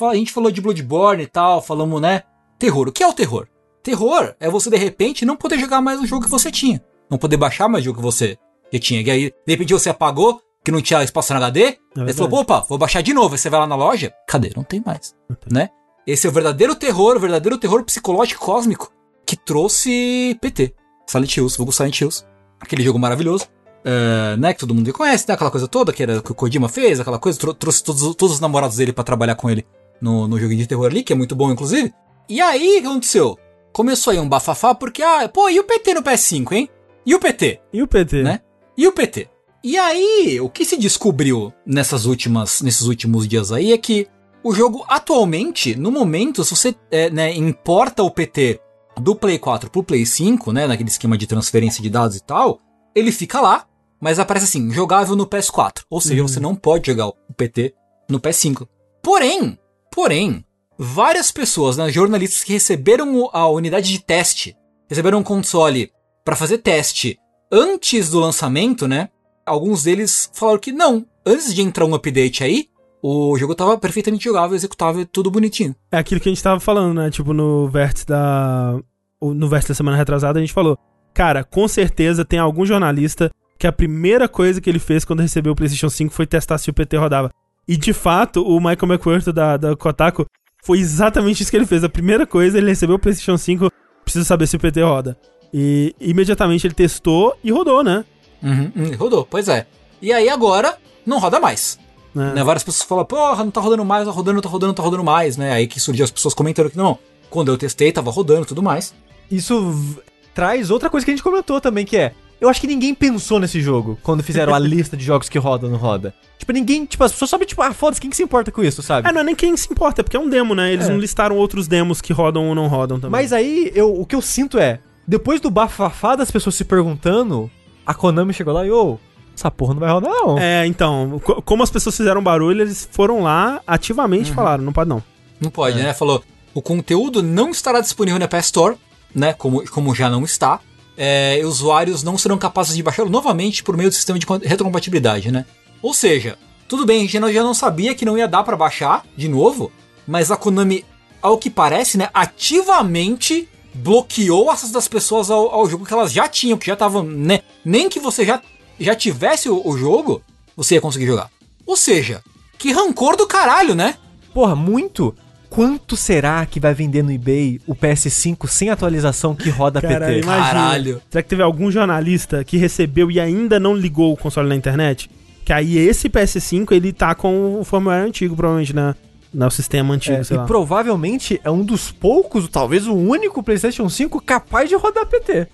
A 0.03 0.15
gente 0.15 0.33
falou 0.33 0.51
de 0.51 0.61
Bloodborne 0.61 1.23
e 1.23 1.27
tal, 1.27 1.63
falamos, 1.63 2.01
né? 2.01 2.23
Terror. 2.59 2.89
O 2.89 2.93
que 2.93 3.03
é 3.03 3.07
o 3.07 3.13
terror? 3.13 3.47
Terror 3.83 4.35
é 4.41 4.49
você, 4.49 4.71
de 4.71 4.77
repente, 4.77 5.25
não 5.25 5.37
poder 5.37 5.59
jogar 5.59 5.81
mais 5.81 6.01
o 6.01 6.07
jogo 6.07 6.25
que 6.25 6.31
você 6.31 6.51
tinha. 6.51 6.83
Não 7.11 7.19
poder 7.19 7.37
baixar 7.37 7.69
mais 7.69 7.83
o 7.83 7.87
jogo 7.87 7.99
que 7.99 8.03
você 8.05 8.39
que 8.79 8.81
tinha. 8.81 9.01
E 9.03 9.11
aí, 9.11 9.31
de 9.31 9.53
repente, 9.53 9.73
você 9.73 9.91
apagou, 9.91 10.41
que 10.65 10.71
não 10.71 10.81
tinha 10.81 11.03
espaço 11.03 11.33
no 11.33 11.39
HD. 11.39 11.65
aí 11.65 11.77
verdade. 11.97 12.17
falou, 12.19 12.41
opa, 12.41 12.61
vou 12.69 12.79
baixar 12.79 13.03
de 13.03 13.13
novo. 13.13 13.35
Aí 13.35 13.39
você 13.39 13.51
vai 13.51 13.61
lá 13.61 13.67
na 13.67 13.77
loja, 13.77 14.13
cadê? 14.29 14.51
Não 14.57 14.65
tem 14.65 14.83
mais. 14.85 15.15
Né? 15.51 15.69
Esse 16.07 16.27
é 16.27 16.31
o 16.31 16.33
verdadeiro 16.33 16.75
terror, 16.75 17.17
o 17.17 17.21
verdadeiro 17.21 17.57
terror 17.59 17.83
psicológico 17.85 18.45
cósmico 18.45 18.93
que 19.27 19.37
trouxe 19.37 20.37
PT. 20.41 20.75
Silent 21.07 21.37
Hills, 21.37 21.57
vulgo 21.57 21.73
Silent 21.73 22.01
Hills. 22.01 22.25
Aquele 22.61 22.83
jogo 22.83 22.99
maravilhoso. 22.99 23.47
é, 23.85 24.37
né, 24.39 24.55
que 24.55 24.61
todo 24.61 24.75
mundo 24.75 24.91
conhece, 24.95 25.27
né, 25.29 25.35
aquela 25.35 25.51
coisa 25.51 25.69
toda 25.69 25.93
que, 25.93 26.03
era, 26.03 26.23
que 26.23 26.33
o 26.33 26.35
Kojima 26.35 26.71
fez, 26.71 26.99
aquela 27.01 27.19
coisa, 27.19 27.39
trou- 27.39 27.53
trouxe 27.53 27.85
todos, 27.85 28.15
todos 28.15 28.35
os 28.37 28.41
namorados 28.41 28.79
dele 28.79 28.95
pra 28.95 29.05
trabalhar 29.05 29.35
com 29.35 29.51
ele 29.51 29.67
no, 30.01 30.27
no 30.27 30.39
joguinho 30.41 30.61
de 30.61 30.67
terror 30.67 30.87
ali, 30.87 31.03
que 31.03 31.13
é 31.13 31.17
muito 31.17 31.37
bom, 31.37 31.53
inclusive. 31.53 31.93
E 32.27 32.41
aí, 32.41 32.79
o 32.79 32.81
que 32.81 32.87
aconteceu? 32.89 33.39
Começou 33.75 34.11
aí 34.13 34.19
um 34.19 34.27
bafafá, 34.27 34.75
porque, 34.75 35.03
ah, 35.03 35.29
pô, 35.29 35.51
e 35.51 35.61
o 35.61 35.65
PT 35.65 35.93
no 35.93 36.03
PS5, 36.03 36.53
hein? 36.53 36.71
E 37.05 37.15
o 37.15 37.21
PT? 37.21 37.61
E 37.75 37.83
o 37.83 37.87
PT? 37.87 38.23
Né? 38.23 38.41
E 38.77 38.87
o 38.87 38.93
PT? 38.93 39.29
E 39.63 39.79
aí, 39.79 40.41
o 40.41 40.49
que 40.51 40.65
se 40.65 40.77
descobriu 40.77 41.53
nessas 41.65 42.05
últimas, 42.05 42.61
nesses 42.61 42.87
últimos 42.87 43.27
dias 43.27 43.51
aí 43.51 43.73
é 43.73 43.79
que 43.79 44.07
o 44.43 44.55
jogo 44.55 44.85
atualmente, 44.89 45.75
no 45.75 45.91
momento, 45.91 46.45
se 46.45 46.55
você 46.55 46.75
é, 46.91 47.09
né, 47.09 47.33
importa 47.35 48.03
o 48.03 48.11
PT 48.11 48.61
do 49.01 49.17
Play 49.17 49.39
4 49.39 49.71
pro 49.71 49.83
Play 49.83 50.05
5, 50.05 50.53
né, 50.53 50.67
naquele 50.67 50.91
esquema 50.91 51.17
de 51.17 51.27
transferência 51.27 51.83
de 51.83 51.89
dados 51.89 52.17
e 52.19 52.23
tal, 52.23 52.61
ele 52.95 53.11
fica 53.11 53.41
lá, 53.41 53.67
mas 54.01 54.19
aparece 54.19 54.45
assim, 54.45 54.71
jogável 54.71 55.17
no 55.17 55.27
PS4. 55.27 55.85
Ou 55.89 56.01
seja, 56.01 56.21
Uhum. 56.21 56.29
você 56.29 56.41
não 56.41 56.55
pode 56.55 56.87
jogar 56.89 57.09
o 57.09 57.15
PT 57.35 57.75
no 58.11 58.21
PS5. 58.21 58.69
Porém, 59.03 59.59
porém, 59.91 60.45
várias 60.79 61.33
pessoas, 61.33 61.79
né, 61.79 61.91
jornalistas 61.91 62.45
que 62.45 62.53
receberam 62.53 63.31
a 63.33 63.49
unidade 63.49 63.91
de 63.91 64.05
teste, 64.05 64.55
receberam 64.91 65.21
um 65.21 65.25
console 65.25 65.91
para 66.23 66.37
fazer 66.37 66.59
teste 66.59 67.19
antes 67.51 68.11
do 68.11 68.21
lançamento, 68.21 68.87
né? 68.87 69.09
Alguns 69.47 69.85
deles 69.85 70.31
falaram 70.35 70.59
que 70.59 70.73
não, 70.73 71.05
antes 71.25 71.55
de 71.55 71.63
entrar 71.63 71.85
um 71.85 71.95
update 71.95 72.43
aí, 72.43 72.69
o 73.03 73.37
jogo 73.37 73.55
tava 73.55 73.77
perfeitamente 73.77 74.25
jogável, 74.25 74.57
executável, 74.57 75.05
tudo 75.05 75.31
bonitinho. 75.31 75.75
É 75.93 75.99
aquilo 75.99 76.21
que 76.21 76.29
a 76.29 76.33
gente 76.33 76.43
tava 76.43 76.59
falando, 76.59 76.95
né? 76.95 77.11
Tipo, 77.11 77.35
no 77.35 77.69
vértice 77.69 78.07
da. 78.07 78.79
No 79.21 79.49
vértice 79.49 79.69
da 79.69 79.75
semana 79.75 79.97
retrasada, 79.97 80.39
a 80.39 80.43
gente 80.43 80.53
falou. 80.55 80.79
Cara, 81.13 81.45
com 81.45 81.69
certeza 81.69 82.25
tem 82.25 82.39
algum 82.39 82.67
jornalista 82.67 83.31
que 83.59 83.67
a 83.67 83.73
primeira 83.73 84.29
coisa 84.29 84.61
que 84.61 84.69
ele 84.69 84.79
fez 84.79 85.05
quando 85.05 85.21
recebeu 85.21 85.53
o 85.53 85.55
PlayStation 85.55 85.89
5 85.89 86.13
foi 86.13 86.27
testar 86.27 86.59
se 86.59 86.71
o 86.71 86.75
PT 86.75 86.97
rodava. 86.97 87.31
E 87.69 87.77
de 87.77 87.93
fato, 87.93 88.43
o 88.43 88.59
Michael 88.59 88.93
McWhirter 88.93 89.33
da, 89.33 89.57
da 89.57 89.77
Kotaku 89.77 90.27
foi 90.65 90.79
exatamente 90.79 91.43
isso 91.43 91.51
que 91.51 91.57
ele 91.57 91.67
fez. 91.67 91.85
A 91.85 91.89
primeira 91.89 92.27
coisa, 92.27 92.59
ele 92.59 92.69
recebeu 92.69 92.97
o 92.97 92.99
PlayStation 92.99 93.37
5, 93.37 93.71
precisa 94.03 94.25
saber 94.25 94.47
se 94.47 94.57
o 94.57 94.59
PT 94.59 94.83
roda. 94.83 95.17
E 95.57 95.95
imediatamente 96.01 96.67
ele 96.67 96.75
testou 96.75 97.37
e 97.45 97.53
rodou, 97.53 97.85
né? 97.85 98.05
Uhum, 98.43 98.73
hum, 98.77 98.97
rodou, 98.99 99.25
pois 99.25 99.49
é. 99.49 99.69
E 100.03 100.13
aí 100.13 100.29
agora, 100.29 100.77
não 101.07 101.21
roda 101.21 101.39
mais. 101.39 101.79
Né? 102.13 102.33
Né, 102.35 102.43
Várias 102.43 102.65
pessoas 102.65 102.83
falam, 102.89 103.05
porra, 103.05 103.45
não 103.45 103.53
tá 103.53 103.61
rodando 103.61 103.85
mais, 103.85 104.05
tá 104.05 104.11
rodando, 104.11 104.43
tá 104.43 104.49
rodando, 104.49 104.75
tá 104.75 104.83
rodando 104.83 105.05
mais, 105.05 105.37
né? 105.37 105.53
Aí 105.53 105.69
que 105.69 105.79
surgiu 105.79 106.05
as 106.05 106.11
pessoas 106.11 106.35
comentando 106.35 106.71
que 106.71 106.77
não, 106.77 106.99
quando 107.31 107.53
eu 107.53 107.57
testei, 107.57 107.93
tava 107.93 108.11
rodando 108.11 108.43
e 108.43 108.47
tudo 108.47 108.65
mais. 108.65 108.93
Isso 109.31 109.97
traz 110.35 110.73
outra 110.73 110.91
coisa 110.91 111.05
que 111.05 111.13
a 111.13 111.15
gente 111.15 111.23
comentou 111.23 111.61
também, 111.61 111.85
que 111.85 111.97
é. 111.97 112.13
Eu 112.41 112.49
acho 112.49 112.61
que 112.61 112.67
ninguém 112.67 112.93
pensou 112.93 113.39
nesse 113.39 113.61
jogo 113.61 113.97
quando 114.03 114.23
fizeram 114.25 114.53
a 114.53 114.59
lista 114.61 114.97
de 114.97 115.05
jogos 115.05 115.29
que 115.29 115.39
roda 115.39 115.67
ou 115.67 115.73
não 115.73 115.79
roda. 115.79 116.13
Tipo, 116.37 116.53
ninguém. 116.53 116.85
Tipo, 116.85 117.05
as 117.05 117.13
pessoas 117.13 117.31
sabem, 117.31 117.47
tipo, 117.47 117.63
ah, 117.63 117.73
foda-se, 117.73 118.01
quem 118.01 118.11
que 118.11 118.17
se 118.17 118.25
importa 118.25 118.51
com 118.51 118.63
isso, 118.63 118.83
sabe? 118.83 119.09
É, 119.09 119.13
não 119.13 119.21
é 119.21 119.25
nem 119.25 119.35
quem 119.37 119.57
se 119.57 119.73
importa, 119.73 120.01
é 120.01 120.03
porque 120.03 120.17
é 120.17 120.21
um 120.21 120.29
demo, 120.29 120.53
né? 120.55 120.73
Eles 120.73 120.89
É. 120.89 120.91
não 120.91 120.99
listaram 120.99 121.37
outros 121.37 121.69
demos 121.69 122.01
que 122.01 122.13
rodam 122.13 122.49
ou 122.49 122.55
não 122.55 122.67
rodam 122.67 122.99
também. 122.99 123.13
Mas 123.13 123.33
aí, 123.33 123.71
eu, 123.75 123.99
o 123.99 124.05
que 124.05 124.17
eu 124.17 124.21
sinto 124.21 124.59
é, 124.59 124.81
depois 125.07 125.41
do 125.41 125.51
bafafá 125.51 126.17
das 126.17 126.31
pessoas 126.31 126.55
se 126.55 126.65
perguntando, 126.65 127.51
a 127.87 127.93
Konami 127.95 128.33
chegou 128.33 128.53
lá 128.55 128.67
e, 128.67 128.71
ô, 128.71 128.99
essa 129.37 129.51
porra 129.51 129.75
não 129.75 129.81
vai 129.81 129.91
rodar, 129.91 130.11
não. 130.13 130.39
É, 130.39 130.67
então, 130.67 131.21
co- 131.25 131.43
como 131.43 131.63
as 131.63 131.71
pessoas 131.71 131.97
fizeram 131.97 132.23
barulho, 132.23 132.63
eles 132.63 132.89
foram 132.91 133.23
lá 133.23 133.61
ativamente 133.67 134.31
e 134.31 134.35
falaram, 134.35 134.63
não 134.65 134.73
pode 134.73 134.89
não. 134.89 135.03
Não 135.41 135.51
pode, 135.51 135.77
né? 135.83 135.93
Falou, 135.93 136.23
o 136.55 136.63
conteúdo 136.63 137.23
não 137.23 137.51
estará 137.51 137.81
disponível 137.81 138.19
na 138.21 138.29
PS 138.29 138.45
Store, 138.47 138.77
né? 139.15 139.33
Como, 139.33 139.69
como 139.71 139.95
já 139.95 140.09
não 140.09 140.25
está. 140.25 140.61
É, 140.97 141.39
e 141.41 141.45
usuários 141.45 142.05
não 142.05 142.17
serão 142.17 142.39
capazes 142.39 142.77
de 142.77 142.83
baixá-lo 142.83 143.11
novamente 143.11 143.65
por 143.65 143.77
meio 143.77 143.91
do 143.91 143.95
sistema 143.95 144.17
de 144.19 144.27
retrocompatibilidade, 144.47 145.33
né? 145.33 145.45
Ou 145.83 145.93
seja, 145.93 146.39
tudo 146.69 146.87
bem, 146.87 146.99
a 146.99 147.09
gente 147.09 147.33
já 147.35 147.43
não 147.43 147.53
sabia 147.53 147.95
que 147.97 148.05
não 148.05 148.17
ia 148.17 148.29
dar 148.29 148.45
pra 148.45 148.57
baixar 148.57 149.05
de 149.17 149.29
novo, 149.29 149.73
mas 150.07 150.31
a 150.31 150.37
Konami, 150.37 150.85
ao 151.21 151.37
que 151.37 151.51
parece, 151.51 151.99
né, 151.99 152.09
ativamente 152.15 153.49
bloqueou 153.75 154.47
o 154.47 154.51
acesso 154.51 154.73
das 154.73 154.89
pessoas 154.89 155.31
ao, 155.31 155.51
ao 155.51 155.69
jogo 155.69 155.85
que 155.85 155.93
elas 155.93 156.13
já 156.13 156.29
tinham, 156.29 156.57
que 156.57 156.67
já 156.67 156.75
estavam, 156.75 157.03
né? 157.03 157.41
Nem 157.65 157.89
que 157.89 157.99
você 157.99 158.25
já, 158.25 158.41
já 158.79 158.95
tivesse 158.95 159.49
o, 159.49 159.67
o 159.67 159.77
jogo, 159.77 160.23
você 160.57 160.77
ia 160.77 160.81
conseguir 160.81 161.07
jogar. 161.07 161.31
Ou 161.67 161.77
seja, 161.77 162.23
que 162.59 162.73
rancor 162.73 163.17
do 163.17 163.27
caralho, 163.27 163.75
né? 163.75 163.97
Porra, 164.33 164.55
muito? 164.55 165.15
Quanto 165.51 165.97
será 165.97 166.45
que 166.47 166.59
vai 166.59 166.75
vender 166.75 167.05
no 167.05 167.13
eBay 167.13 167.61
o 167.65 167.77
PS5 167.77 168.49
sem 168.49 168.71
atualização 168.71 169.37
que 169.37 169.49
roda 169.51 169.81
Caralho, 169.81 170.15
PT? 170.15 170.21
imagina. 170.23 170.47
Caralho. 170.47 171.03
Será 171.09 171.23
que 171.23 171.29
teve 171.29 171.43
algum 171.43 171.71
jornalista 171.71 172.43
que 172.43 172.57
recebeu 172.57 173.09
e 173.11 173.21
ainda 173.21 173.61
não 173.61 173.75
ligou 173.75 174.13
o 174.13 174.17
console 174.17 174.49
na 174.49 174.57
internet? 174.57 175.09
Que 175.45 175.53
aí 175.53 175.79
esse 175.79 176.09
PS5, 176.09 176.73
ele 176.73 176.93
tá 176.93 177.15
com 177.15 177.61
o 177.61 177.65
firmware 177.65 178.05
antigo, 178.05 178.35
provavelmente, 178.35 178.75
na, 178.75 178.97
no 179.35 179.51
sistema 179.51 179.93
antigo, 179.95 180.17
É, 180.17 180.25
sei 180.25 180.37
e 180.37 180.39
lá. 180.41 180.47
provavelmente 180.47 181.41
é 181.45 181.51
um 181.51 181.65
dos 181.65 181.91
poucos, 181.91 182.49
talvez 182.49 182.87
o 182.87 182.95
único 182.95 183.43
PlayStation 183.43 183.89
5 183.89 184.21
capaz 184.23 184.69
de 184.69 184.77
rodar 184.77 185.05
PT. 185.07 185.33
É, 185.33 185.49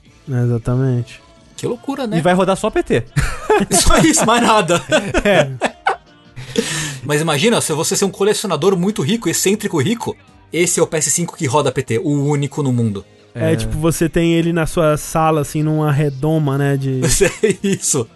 exatamente. 0.45 1.21
Que 1.57 1.67
loucura, 1.67 2.07
né? 2.07 2.19
E 2.19 2.21
vai 2.21 2.35
rodar 2.35 2.57
só 2.57 2.71
PT. 2.71 3.05
Só 3.73 3.99
isso, 3.99 4.25
mais 4.25 4.43
nada. 4.43 4.81
É. 5.25 5.51
Mas 7.05 7.21
imagina, 7.21 7.61
se 7.61 7.73
você 7.73 7.97
ser 7.97 8.05
um 8.05 8.11
colecionador 8.11 8.77
muito 8.77 9.03
rico, 9.03 9.29
excêntrico 9.29 9.81
rico, 9.81 10.17
esse 10.53 10.81
é 10.81 10.83
o 10.83 10.87
PS5 10.87 11.35
que 11.37 11.47
roda 11.47 11.71
PT, 11.73 11.99
o 11.99 12.25
único 12.25 12.63
no 12.63 12.73
mundo. 12.73 13.05
É. 13.35 13.55
tipo, 13.55 13.79
você 13.79 14.09
tem 14.09 14.33
ele 14.35 14.53
na 14.53 14.67
sua 14.67 14.97
sala, 14.97 15.43
assim, 15.43 15.63
numa 15.63 15.93
redoma, 15.93 16.59
né, 16.59 16.77
de... 16.77 17.01
É 17.45 17.57
isso. 17.63 18.07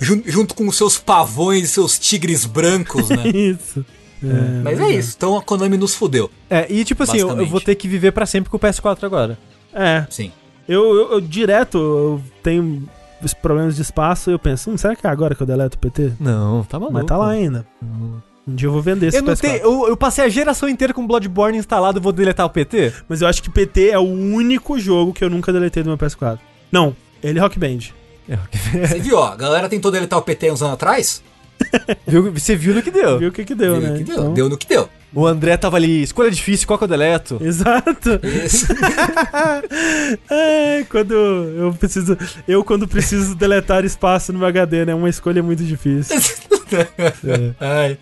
Jun- 0.00 0.22
junto 0.24 0.54
com 0.54 0.68
os 0.68 0.76
seus 0.76 0.98
pavões 0.98 1.64
e 1.64 1.68
seus 1.68 1.98
tigres 1.98 2.44
brancos, 2.44 3.08
né? 3.08 3.26
Isso. 3.28 3.84
É, 4.24 4.62
Mas 4.62 4.80
é 4.80 4.90
isso, 4.90 5.14
então 5.16 5.36
a 5.36 5.42
Konami 5.42 5.76
nos 5.76 5.94
fudeu. 5.94 6.30
É, 6.48 6.66
e 6.70 6.84
tipo 6.84 7.02
assim, 7.02 7.18
eu, 7.18 7.28
eu 7.36 7.46
vou 7.46 7.60
ter 7.60 7.74
que 7.74 7.88
viver 7.88 8.12
pra 8.12 8.26
sempre 8.26 8.50
com 8.50 8.56
o 8.56 8.60
PS4 8.60 9.02
agora. 9.04 9.38
É, 9.72 10.06
Sim. 10.10 10.30
eu, 10.68 10.94
eu, 10.94 11.12
eu 11.12 11.20
direto, 11.20 11.78
eu 11.78 12.22
tenho 12.42 12.88
os 13.22 13.34
problemas 13.34 13.76
de 13.76 13.82
espaço 13.82 14.30
e 14.30 14.34
eu 14.34 14.38
penso, 14.38 14.70
hum, 14.70 14.76
será 14.76 14.94
que 14.94 15.06
é 15.06 15.10
agora 15.10 15.34
que 15.34 15.42
eu 15.42 15.46
deleto 15.46 15.76
o 15.76 15.78
PT? 15.80 16.12
Não, 16.20 16.64
tá 16.64 16.78
maluco. 16.78 16.94
Mas 16.98 17.06
tá 17.06 17.16
lá 17.16 17.30
ainda. 17.30 17.66
Um 18.46 18.54
dia 18.54 18.66
eu 18.68 18.72
vou 18.72 18.82
vender 18.82 19.06
esse 19.06 19.18
Eu, 19.18 19.22
não 19.22 19.32
PS4. 19.32 19.40
tenho, 19.40 19.56
eu, 19.58 19.88
eu 19.88 19.96
passei 19.96 20.24
a 20.24 20.28
geração 20.28 20.68
inteira 20.68 20.92
com 20.92 21.06
Bloodborne 21.06 21.56
instalado 21.56 21.98
e 21.98 22.02
vou 22.02 22.12
deletar 22.12 22.44
o 22.46 22.50
PT? 22.50 22.92
Mas 23.08 23.22
eu 23.22 23.28
acho 23.28 23.42
que 23.42 23.48
PT 23.48 23.90
é 23.90 23.98
o 23.98 24.02
único 24.02 24.78
jogo 24.78 25.12
que 25.12 25.22
eu 25.22 25.30
nunca 25.30 25.52
deletei 25.52 25.82
do 25.82 25.88
meu 25.88 25.98
PS4. 25.98 26.38
Não, 26.70 26.96
ele 27.22 27.38
é 27.38 27.42
Rock 27.42 27.58
Band. 27.58 27.78
Você 28.86 28.98
viu, 29.00 29.18
ó, 29.18 29.32
a 29.32 29.36
galera 29.36 29.68
tentou 29.68 29.90
deletar 29.90 30.18
o 30.18 30.22
PT 30.22 30.50
uns 30.50 30.62
anos 30.62 30.74
atrás? 30.74 31.22
Viu, 32.06 32.32
você 32.32 32.54
viu 32.56 32.74
no 32.74 32.82
que 32.82 32.90
deu. 32.90 33.18
Viu 33.18 33.28
o 33.28 33.32
que 33.32 33.44
que 33.44 33.54
deu, 33.54 33.80
Viu 33.80 33.88
né? 33.90 33.98
que 33.98 34.04
deu, 34.04 34.14
Então- 34.14 34.34
deu 34.34 34.48
no 34.48 34.56
que 34.58 34.66
deu. 34.68 34.88
O 35.14 35.26
André 35.26 35.56
tava 35.58 35.76
ali, 35.76 36.02
escolha 36.02 36.30
difícil, 36.30 36.66
qual 36.66 36.78
que 36.78 36.84
eu 36.84 36.88
deleto? 36.88 37.38
Exato. 37.40 38.18
É, 40.30 40.84
quando 40.88 41.12
eu 41.14 41.72
preciso. 41.74 42.16
Eu, 42.46 42.64
quando 42.64 42.88
preciso 42.88 43.34
deletar 43.34 43.84
espaço 43.84 44.32
no 44.32 44.38
meu 44.38 44.48
HD, 44.48 44.84
né? 44.86 44.94
Uma 44.94 45.08
escolha 45.08 45.42
muito 45.42 45.62
difícil. 45.64 46.16
Ai. 47.60 47.98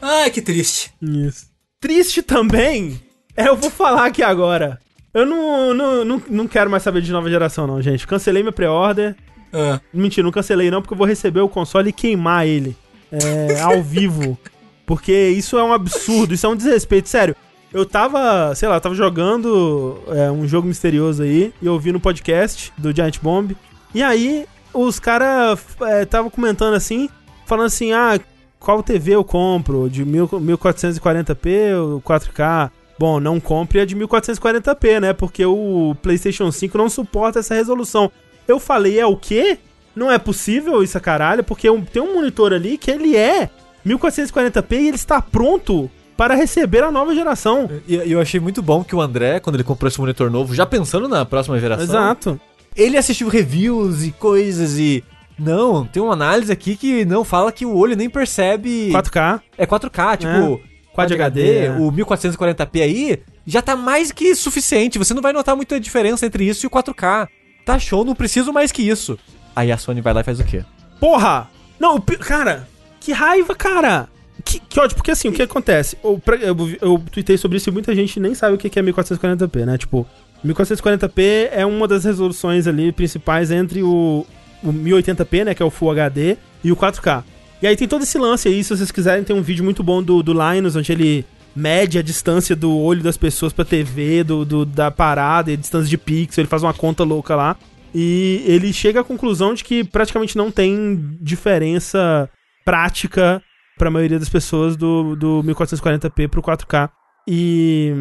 Ai, 0.00 0.30
que 0.30 0.40
triste. 0.40 0.92
Isso. 1.02 1.46
Triste 1.80 2.22
também. 2.22 3.00
É, 3.36 3.48
eu 3.48 3.56
vou 3.56 3.70
falar 3.70 4.06
aqui 4.06 4.22
agora. 4.22 4.78
Eu 5.12 5.26
não, 5.26 5.74
não, 5.74 6.04
não, 6.04 6.22
não 6.28 6.46
quero 6.48 6.70
mais 6.70 6.82
saber 6.82 7.00
de 7.02 7.12
nova 7.12 7.28
geração, 7.28 7.66
não, 7.66 7.80
gente. 7.82 8.06
Cancelei 8.06 8.42
minha 8.42 8.52
pré-order. 8.52 9.14
Ah, 9.52 9.80
Mentira, 9.92 10.24
não 10.24 10.32
cancelei 10.32 10.70
não, 10.70 10.80
porque 10.82 10.94
eu 10.94 10.98
vou 10.98 11.06
receber 11.06 11.40
o 11.40 11.48
console 11.48 11.90
e 11.90 11.92
queimar 11.92 12.46
ele. 12.46 12.76
É, 13.10 13.60
ao 13.60 13.82
vivo. 13.82 14.38
Porque 14.86 15.28
isso 15.30 15.56
é 15.56 15.64
um 15.64 15.72
absurdo, 15.72 16.34
isso 16.34 16.46
é 16.46 16.48
um 16.48 16.56
desrespeito. 16.56 17.08
Sério, 17.08 17.34
eu 17.72 17.84
tava, 17.84 18.54
sei 18.54 18.68
lá, 18.68 18.78
tava 18.78 18.94
jogando 18.94 19.98
é, 20.08 20.30
um 20.30 20.46
jogo 20.46 20.68
misterioso 20.68 21.22
aí 21.22 21.52
e 21.60 21.68
ouvi 21.68 21.90
no 21.90 22.00
podcast 22.00 22.72
do 22.78 22.94
Giant 22.94 23.18
Bomb. 23.20 23.56
E 23.94 24.02
aí 24.02 24.46
os 24.72 24.98
caras 24.98 25.60
estavam 26.02 26.28
é, 26.28 26.30
comentando 26.30 26.74
assim, 26.74 27.08
falando 27.46 27.66
assim: 27.66 27.92
ah, 27.92 28.18
qual 28.58 28.82
TV 28.82 29.14
eu 29.14 29.24
compro? 29.24 29.88
De 29.90 30.04
1440p 30.04 31.76
ou 31.76 32.00
4K? 32.00 32.70
Bom, 32.98 33.18
não 33.18 33.40
compre 33.40 33.80
a 33.80 33.84
de 33.84 33.96
1440p, 33.96 35.00
né? 35.00 35.12
Porque 35.12 35.44
o 35.44 35.96
PlayStation 36.00 36.50
5 36.50 36.78
não 36.78 36.88
suporta 36.88 37.40
essa 37.40 37.54
resolução. 37.54 38.10
Eu 38.46 38.60
falei, 38.60 38.98
é 39.00 39.06
o 39.06 39.16
quê? 39.16 39.58
Não 39.94 40.10
é 40.10 40.18
possível 40.18 40.82
isso, 40.82 40.98
caralho, 41.00 41.44
porque 41.44 41.68
tem 41.92 42.02
um 42.02 42.14
monitor 42.14 42.52
ali 42.52 42.76
que 42.76 42.90
ele 42.90 43.16
é 43.16 43.48
1440p 43.86 44.72
e 44.72 44.88
ele 44.88 44.96
está 44.96 45.20
pronto 45.20 45.90
para 46.16 46.34
receber 46.34 46.82
a 46.82 46.90
nova 46.90 47.14
geração. 47.14 47.68
E 47.86 47.94
eu 48.10 48.20
achei 48.20 48.40
muito 48.40 48.62
bom 48.62 48.82
que 48.84 48.94
o 48.94 49.00
André, 49.00 49.40
quando 49.40 49.56
ele 49.56 49.64
comprou 49.64 49.88
esse 49.88 50.00
monitor 50.00 50.30
novo, 50.30 50.54
já 50.54 50.64
pensando 50.64 51.08
na 51.08 51.24
próxima 51.24 51.58
geração. 51.58 51.84
Exato. 51.84 52.40
Ele 52.76 52.96
assistiu 52.96 53.28
reviews 53.28 54.04
e 54.04 54.10
coisas 54.10 54.78
e. 54.78 55.04
Não, 55.38 55.84
tem 55.84 56.02
uma 56.02 56.12
análise 56.12 56.52
aqui 56.52 56.76
que 56.76 57.04
não 57.04 57.24
fala 57.24 57.50
que 57.50 57.66
o 57.66 57.76
olho 57.76 57.96
nem 57.96 58.08
percebe. 58.08 58.90
4K. 58.92 59.40
É 59.58 59.66
4K, 59.66 60.18
tipo. 60.18 60.60
É. 60.70 60.74
Quad 60.94 61.12
HD, 61.12 61.18
HD 61.18 61.66
é. 61.66 61.70
o 61.72 61.90
1440p 61.90 62.80
aí, 62.80 63.18
já 63.44 63.60
tá 63.60 63.74
mais 63.74 64.12
que 64.12 64.32
suficiente. 64.36 64.96
Você 64.96 65.12
não 65.12 65.20
vai 65.20 65.32
notar 65.32 65.56
muita 65.56 65.80
diferença 65.80 66.24
entre 66.24 66.44
isso 66.44 66.64
e 66.64 66.68
o 66.68 66.70
4K. 66.70 67.28
Tá 67.64 67.78
show, 67.80 68.04
não 68.04 68.14
preciso 68.14 68.52
mais 68.52 68.70
que 68.70 68.82
isso. 68.82 69.18
Aí 69.54 69.70
a 69.70 69.78
Sony 69.78 70.00
vai 70.00 70.12
lá 70.12 70.20
e 70.20 70.24
faz 70.24 70.40
o 70.40 70.44
quê? 70.44 70.64
Porra! 70.98 71.48
Não, 71.78 72.00
cara, 72.00 72.68
que 73.00 73.12
raiva, 73.12 73.54
cara! 73.54 74.08
Que, 74.44 74.58
que 74.58 74.80
ódio, 74.80 74.96
porque 74.96 75.10
assim, 75.10 75.28
o 75.28 75.32
que 75.32 75.42
acontece? 75.42 75.96
Eu, 76.02 76.20
eu, 76.40 76.56
eu 76.80 77.02
tuitei 77.10 77.36
sobre 77.38 77.56
isso 77.58 77.68
e 77.68 77.72
muita 77.72 77.94
gente 77.94 78.18
nem 78.18 78.34
sabe 78.34 78.54
o 78.54 78.58
que 78.58 78.78
é 78.78 78.82
1440p, 78.82 79.64
né? 79.64 79.78
Tipo, 79.78 80.06
1440p 80.44 81.48
é 81.52 81.64
uma 81.64 81.88
das 81.88 82.04
resoluções 82.04 82.66
ali 82.66 82.92
principais 82.92 83.50
entre 83.50 83.82
o, 83.82 84.26
o 84.62 84.72
1080p, 84.72 85.44
né? 85.44 85.54
Que 85.54 85.62
é 85.62 85.66
o 85.66 85.70
Full 85.70 85.90
HD, 85.90 86.36
e 86.62 86.72
o 86.72 86.76
4K. 86.76 87.22
E 87.62 87.66
aí 87.66 87.76
tem 87.76 87.86
todo 87.86 88.02
esse 88.02 88.18
lance 88.18 88.48
aí, 88.48 88.62
se 88.64 88.76
vocês 88.76 88.90
quiserem, 88.90 89.24
tem 89.24 89.34
um 89.36 89.42
vídeo 89.42 89.64
muito 89.64 89.82
bom 89.82 90.02
do, 90.02 90.22
do 90.22 90.32
Linus, 90.32 90.76
onde 90.76 90.90
ele 90.92 91.24
mede 91.54 91.98
a 91.98 92.02
distância 92.02 92.56
do 92.56 92.76
olho 92.76 93.02
das 93.02 93.16
pessoas 93.16 93.52
pra 93.52 93.64
TV, 93.64 94.24
do, 94.24 94.44
do 94.44 94.64
da 94.66 94.90
parada, 94.90 95.52
e 95.52 95.56
distância 95.56 95.88
de 95.88 95.96
pixel, 95.96 96.42
ele 96.42 96.48
faz 96.48 96.62
uma 96.62 96.74
conta 96.74 97.04
louca 97.04 97.36
lá. 97.36 97.56
E 97.94 98.42
ele 98.46 98.72
chega 98.72 99.00
à 99.00 99.04
conclusão 99.04 99.54
de 99.54 99.62
que 99.62 99.84
praticamente 99.84 100.36
não 100.36 100.50
tem 100.50 101.16
diferença 101.20 102.28
prática 102.64 103.40
para 103.78 103.88
a 103.88 103.90
maioria 103.90 104.18
das 104.18 104.28
pessoas 104.28 104.76
do, 104.76 105.14
do 105.14 105.42
1440p 105.44 106.28
pro 106.28 106.42
4K. 106.42 106.90
E 107.28 107.92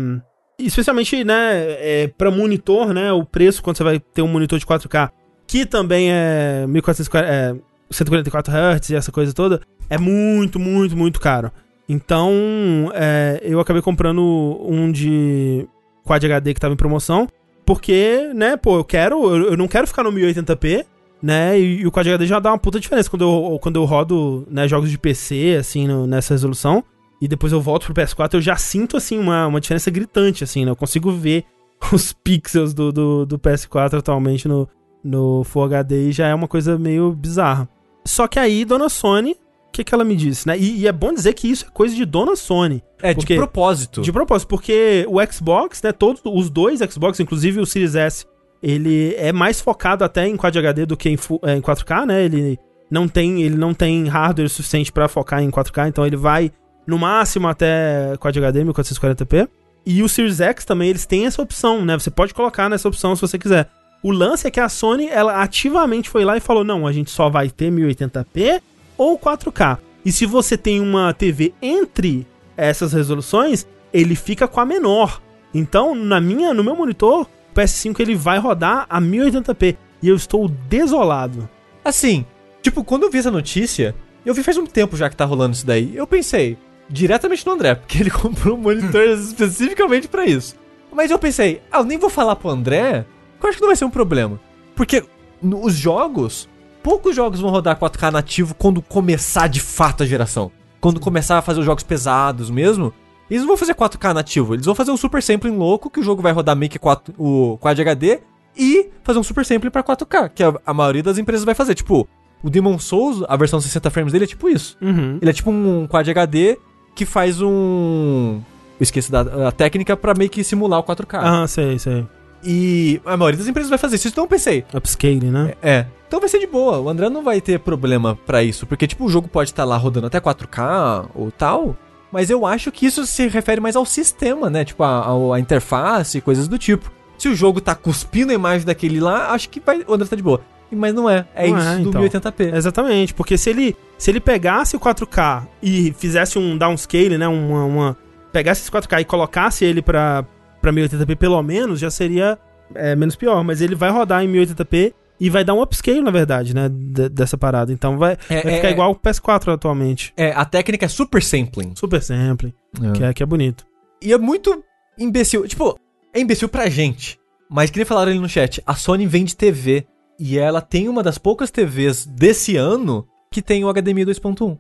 especialmente, 0.58 1.24
né, 1.24 1.52
é, 1.80 2.08
para 2.18 2.32
monitor, 2.32 2.94
né, 2.94 3.12
o 3.12 3.24
preço 3.24 3.62
quando 3.62 3.78
você 3.78 3.84
vai 3.84 4.00
ter 4.00 4.22
um 4.22 4.28
monitor 4.28 4.58
de 4.58 4.66
4K, 4.66 5.12
que 5.48 5.66
também 5.66 6.12
é 6.12 6.66
1440 6.68 7.32
é, 7.32 7.74
144 7.92 8.52
Hz 8.52 8.90
e 8.90 8.96
essa 8.96 9.12
coisa 9.12 9.34
toda, 9.34 9.62
é 9.90 9.98
muito, 9.98 10.60
muito, 10.60 10.98
muito 10.98 11.20
caro. 11.20 11.52
Então, 11.88 12.92
é, 12.94 13.40
eu 13.44 13.60
acabei 13.60 13.82
comprando 13.82 14.22
um 14.66 14.92
de 14.92 15.68
Quad 16.04 16.26
HD 16.26 16.54
que 16.54 16.60
tava 16.60 16.74
em 16.74 16.78
promoção. 16.78 17.28
Porque, 17.66 18.32
né, 18.36 18.58
pô, 18.58 18.78
eu 18.78 18.84
quero. 18.84 19.36
Eu, 19.36 19.58
não 19.58 19.68
quero 19.68 19.88
ficar 19.88 20.04
no 20.04 20.12
1080p, 20.12 20.86
né? 21.22 21.60
E, 21.60 21.82
e, 21.82 21.88
o 21.88 21.92
Quad 21.92 22.08
HD 22.08 22.28
já 22.28 22.40
dá 22.40 22.52
uma 22.52 22.58
puta 22.58 22.80
diferença 22.80 23.10
quando 23.10 23.24
eu, 23.24 23.60
quando 23.62 23.78
eu 23.78 23.86
rodo 23.86 24.46
né, 24.50 24.68
jogos 24.68 24.90
de 24.92 24.98
PC, 24.98 25.58
assim, 25.60 25.88
no, 25.88 26.06
nessa 26.06 26.34
resolução. 26.34 26.84
E 27.22 27.28
depois 27.28 27.54
eu 27.54 27.62
volto 27.62 27.86
pro 27.86 27.94
PS4, 27.94 28.34
eu 28.34 28.42
já 28.42 28.58
sinto, 28.58 28.98
assim, 28.98 29.18
uma, 29.18 29.48
uma 29.48 29.62
diferença 29.62 29.90
gritante, 29.90 30.44
assim, 30.44 30.66
né? 30.66 30.72
Eu 30.72 30.76
consigo 30.76 31.12
ver 31.12 31.46
os 31.94 32.12
pixels 32.12 32.74
do, 32.74 32.92
do, 32.92 33.26
do 33.26 33.40
PS4 33.40 34.00
atualmente 34.00 34.48
no, 34.48 34.68
no 35.04 35.44
Full 35.46 35.64
HD 35.64 36.10
e 36.10 36.12
já 36.12 36.28
é 36.28 36.36
uma 36.36 36.48
coisa 36.48 36.78
meio 36.78 37.14
bizarra. 37.14 37.70
Só 38.06 38.28
que 38.28 38.38
aí, 38.38 38.66
dona 38.66 38.90
Sony 38.90 39.38
que, 39.74 39.84
que 39.84 39.94
ela 39.94 40.04
me 40.04 40.16
disse, 40.16 40.48
né? 40.48 40.58
E, 40.58 40.82
e, 40.82 40.88
é 40.88 40.92
bom 40.92 41.12
dizer 41.12 41.34
que 41.34 41.50
isso 41.50 41.66
é 41.66 41.70
coisa 41.74 41.96
de 41.96 42.06
dona 42.06 42.36
Sony. 42.36 42.84
É, 43.02 43.14
porque, 43.14 43.34
de 43.34 43.40
propósito. 43.40 44.02
De 44.02 44.12
propósito, 44.12 44.48
porque 44.48 45.06
o 45.10 45.20
Xbox, 45.32 45.82
né? 45.82 45.92
Todos 45.92 46.22
os 46.24 46.50
dois 46.50 46.80
Xbox, 46.80 47.20
inclusive 47.20 47.60
o 47.60 47.66
Series 47.66 47.96
S, 47.96 48.26
ele 48.62 49.16
é 49.18 49.34
mais 49.34 49.60
focado 49.60 50.04
até 50.04 50.28
em 50.28 50.38
Quad 50.38 50.56
HD 50.56 50.86
do 50.86 50.96
que 50.96 51.10
em, 51.10 51.18
é, 51.44 51.56
em 51.56 51.62
4K, 51.62 52.06
né? 52.06 52.24
Ele 52.24 52.58
não 52.90 53.08
tem, 53.08 53.42
ele 53.42 53.56
não 53.56 53.74
tem 53.74 54.08
hardware 54.08 54.48
suficiente 54.48 54.92
para 54.92 55.08
focar 55.08 55.42
em 55.42 55.50
4K, 55.50 55.90
então 55.90 56.06
ele 56.06 56.16
vai 56.16 56.52
no 56.86 57.00
máximo 57.00 57.48
até 57.48 58.16
Quad 58.20 58.38
HD 58.38 58.64
1440p. 58.64 59.50
E 59.86 60.02
o 60.04 60.08
Series 60.08 60.40
X 60.40 60.64
também, 60.64 60.90
eles 60.90 61.06
têm 61.06 61.26
essa 61.26 61.42
opção, 61.42 61.84
né? 61.84 61.98
Você 61.98 62.12
pode 62.12 62.34
colocar 62.34 62.70
nessa 62.70 62.88
opção 62.88 63.16
se 63.16 63.22
você 63.22 63.38
quiser. 63.38 63.70
O 64.04 64.12
lance 64.12 64.48
é 64.48 64.52
que 64.52 64.60
a 64.60 64.70
Sony, 64.70 65.08
ela 65.08 65.42
ativamente 65.42 66.10
foi 66.10 66.24
lá 66.24 66.38
e 66.38 66.40
falou: 66.40 66.64
não, 66.64 66.86
a 66.86 66.92
gente 66.92 67.10
só 67.10 67.30
vai 67.30 67.50
ter 67.50 67.72
1080p 67.72 68.62
ou 68.98 69.18
4K. 69.18 69.78
E 70.06 70.12
se 70.12 70.26
você 70.26 70.58
tem 70.58 70.82
uma 70.82 71.14
TV 71.14 71.54
entre 71.62 72.28
essas 72.58 72.94
resoluções, 72.94 73.66
ele 73.94 74.16
fica 74.16 74.48
com 74.48 74.60
a 74.60 74.66
menor. 74.66 75.22
Então, 75.54 75.94
na 75.94 76.20
minha, 76.20 76.54
no 76.54 76.64
meu 76.64 76.76
monitor, 76.76 77.22
o 77.22 77.56
PS5 77.56 78.00
ele 78.00 78.16
vai 78.16 78.40
rodar 78.40 78.86
a 78.90 79.00
1080p 79.00 79.78
e 80.02 80.10
eu 80.10 80.16
estou 80.16 80.48
desolado. 80.48 81.48
Assim, 81.86 82.26
tipo, 82.62 82.84
quando 82.84 83.04
eu 83.04 83.12
vi 83.12 83.20
essa 83.20 83.32
notícia, 83.32 83.96
eu 84.26 84.34
vi 84.34 84.44
faz 84.44 84.58
um 84.58 84.66
tempo 84.66 84.98
já 84.98 85.10
que 85.10 85.16
tá 85.16 85.26
rolando 85.26 85.56
isso 85.56 85.66
daí. 85.66 85.96
Eu 85.96 86.08
pensei 86.08 86.58
diretamente 86.90 87.46
no 87.46 87.54
André, 87.54 87.76
porque 87.76 88.00
ele 88.00 88.10
comprou 88.12 88.58
um 88.58 88.62
monitor 88.62 89.04
especificamente 89.18 90.08
para 90.08 90.26
isso. 90.26 90.56
Mas 90.92 91.12
eu 91.12 91.20
pensei, 91.20 91.62
ah, 91.72 91.80
eu 91.80 91.84
nem 91.84 91.98
vou 91.98 92.10
falar 92.10 92.36
pro 92.36 92.50
André, 92.50 93.06
que 93.40 93.46
eu 93.46 93.50
acho 93.50 93.58
que 93.58 93.62
não 93.62 93.70
vai 93.70 93.76
ser 93.76 93.86
um 93.86 93.90
problema. 93.90 94.40
Porque 94.76 95.04
os 95.42 95.76
jogos 95.76 96.48
poucos 96.84 97.16
jogos 97.16 97.40
vão 97.40 97.50
rodar 97.50 97.80
4K 97.80 98.12
nativo 98.12 98.54
quando 98.54 98.82
começar 98.82 99.48
de 99.48 99.62
fato 99.62 100.04
a 100.04 100.06
geração. 100.06 100.52
Quando 100.82 101.00
começar 101.00 101.38
a 101.38 101.42
fazer 101.42 101.62
os 101.62 101.66
jogos 101.66 101.84
pesados 101.84 102.50
mesmo, 102.50 102.94
eles 103.32 103.42
não 103.42 103.48
vão 103.48 103.58
fazer 103.58 103.74
4K 103.74 104.14
nativo, 104.14 104.54
eles 104.54 104.66
vão 104.66 104.76
fazer 104.76 104.92
um 104.92 104.98
super 104.98 105.24
sampling 105.24 105.56
louco 105.56 105.90
que 105.90 106.00
o 106.00 106.04
jogo 106.04 106.22
vai 106.22 106.34
rodar 106.34 106.56
meio 106.56 106.70
que 106.70 106.78
4, 106.78 107.16
o 107.18 107.58
Quad 107.58 107.80
HD 107.80 108.20
e 108.56 108.90
fazer 109.02 109.18
um 109.18 109.24
super 109.24 109.46
sampling 109.46 109.72
para 109.72 109.82
4K, 109.82 110.30
que 110.30 110.44
a, 110.44 110.54
a, 110.66 110.74
maioria 110.74 111.02
das 111.02 111.18
empresas 111.18 111.46
vai 111.46 111.56
fazer. 111.56 111.74
Tipo, 111.74 112.08
o 112.44 112.50
Demon 112.50 112.78
Souls, 112.78 113.24
a 113.28 113.36
versão 113.38 113.62
60 113.62 113.90
frames 113.90 114.12
dele 114.12 114.26
é 114.26 114.28
tipo 114.28 114.50
isso. 114.50 114.78
Uhum. 114.82 115.18
Ele 115.22 115.32
é 115.32 115.34
tipo 115.34 115.50
um 115.50 115.88
Quad 115.88 116.08
HD 116.08 116.58
que 116.94 117.06
faz 117.06 117.42
um. 117.42 118.42
Eu 118.80 118.84
esqueci 118.84 119.12
da 119.12 119.52
técnica 119.52 119.96
para 119.96 120.14
meio 120.14 120.30
que 120.30 120.44
simular 120.44 120.80
o 120.80 120.84
4K. 120.84 121.20
Ah, 121.24 121.48
sei, 121.48 121.80
sei. 121.80 122.06
E 122.44 123.02
a 123.06 123.16
maioria 123.16 123.38
das 123.38 123.48
empresas 123.48 123.70
vai 123.70 123.80
fazer 123.80 123.96
isso, 123.96 124.10
então 124.10 124.26
eu 124.26 124.28
pensei. 124.28 124.66
Upscaling, 124.74 125.32
né? 125.32 125.54
É. 125.62 125.72
é. 125.72 125.88
Então 126.14 126.22
vai 126.22 126.30
ser 126.30 126.38
de 126.38 126.46
boa. 126.46 126.80
O 126.80 126.90
André 126.90 127.10
não 127.10 127.24
vai 127.24 127.42
ter 127.42 127.60
problema 127.60 128.16
para 128.24 128.44
isso. 128.44 128.68
Porque, 128.68 128.86
tipo, 128.86 129.04
o 129.04 129.10
jogo 129.10 129.28
pode 129.28 129.50
estar 129.50 129.64
tá 129.64 129.68
lá 129.68 129.78
rodando 129.78 130.06
até 130.06 130.20
4K 130.22 131.10
ou 131.16 131.32
tal. 131.32 131.76
Mas 132.12 132.30
eu 132.30 132.46
acho 132.46 132.72
que 132.72 132.86
isso 132.86 133.04
se 133.08 133.28
refere 133.28 133.60
mais 133.60 133.76
ao 133.76 133.84
sistema, 133.84 134.48
né? 134.48 134.64
Tipo, 134.64 134.84
a, 134.84 135.08
a, 135.08 135.36
a 135.36 135.40
interface 135.40 136.20
e 136.20 136.22
coisas 136.22 136.48
do 136.48 136.60
tipo. 136.60 136.92
Se 137.18 137.28
o 137.28 137.36
jogo 137.36 137.60
tá 137.60 137.74
cuspindo 137.74 138.32
a 138.32 138.36
imagem 138.36 138.64
daquele 138.64 139.00
lá, 139.00 139.32
acho 139.32 139.50
que 139.50 139.60
vai, 139.60 139.84
o 139.88 139.92
André 139.92 140.08
tá 140.08 140.16
de 140.16 140.22
boa. 140.22 140.40
Mas 140.72 140.94
não 140.94 141.10
é. 141.10 141.26
É 141.34 141.48
não 141.48 141.58
isso 141.58 141.68
é, 141.68 141.78
do 141.78 141.90
então. 141.90 142.04
1080p. 142.04 142.58
Exatamente. 142.58 143.12
Porque 143.16 143.36
se 143.36 143.50
ele, 143.50 143.76
se 143.98 144.12
ele 144.12 144.20
pegasse 144.20 144.76
o 144.76 144.80
4K 144.80 145.48
e 145.64 145.96
fizesse 145.98 146.38
um 146.38 146.56
downscale, 146.56 147.18
né? 147.18 147.28
Uma, 147.28 147.66
uma, 147.66 147.98
pegasse 148.32 148.62
esse 148.62 148.70
4K 148.70 149.02
e 149.02 149.06
colocasse 149.06 149.66
ele 149.66 149.82
pra, 149.82 150.24
pra 150.62 150.72
1080p 150.72 151.16
pelo 151.16 151.42
menos, 151.42 151.80
já 151.80 151.90
seria 151.90 152.38
é, 152.76 152.96
menos 152.96 153.16
pior. 153.16 153.44
Mas 153.44 153.62
ele 153.62 153.74
vai 153.74 153.90
rodar 153.90 154.24
em 154.24 154.32
1080p 154.32 154.94
e 155.24 155.30
vai 155.30 155.42
dar 155.42 155.54
um 155.54 155.62
upscale, 155.62 156.02
na 156.02 156.12
verdade, 156.12 156.54
né? 156.54 156.68
dessa 156.68 157.38
parada. 157.38 157.72
Então 157.72 157.98
vai, 157.98 158.18
é, 158.30 158.42
vai 158.42 158.56
ficar 158.56 158.68
é, 158.68 158.72
igual 158.72 158.92
o 158.92 158.96
PS4 158.96 159.54
atualmente. 159.54 160.12
É, 160.18 160.34
a 160.34 160.44
técnica 160.44 160.86
é 160.86 160.90
super 160.90 161.24
sampling. 161.24 161.72
Super 161.78 162.04
sampling. 162.04 162.54
É. 162.84 162.92
Que, 162.92 163.04
é, 163.06 163.14
que 163.14 163.24
é 163.24 163.26
bonito. 163.26 163.66
E 164.02 164.12
é 164.12 164.18
muito 164.18 164.62
imbecil. 165.00 165.48
Tipo, 165.48 165.80
é 166.14 166.20
imbecil 166.20 166.50
pra 166.50 166.68
gente. 166.68 167.18
Mas 167.50 167.70
que 167.70 167.78
nem 167.78 167.86
falaram 167.86 168.12
ali 168.12 168.20
no 168.20 168.28
chat, 168.28 168.62
a 168.68 168.76
Sony 168.76 169.08
vende 169.08 169.34
TV. 169.34 169.88
E 170.20 170.38
ela 170.38 170.60
tem 170.60 170.90
uma 170.90 171.02
das 171.02 171.18
poucas 171.18 171.50
TVs 171.50 172.06
desse 172.06 172.58
ano 172.58 173.08
que 173.32 173.42
tem 173.42 173.64
o 173.64 173.74
HDMI 173.74 174.06
2.1. 174.06 174.42
Uhum. 174.42 174.58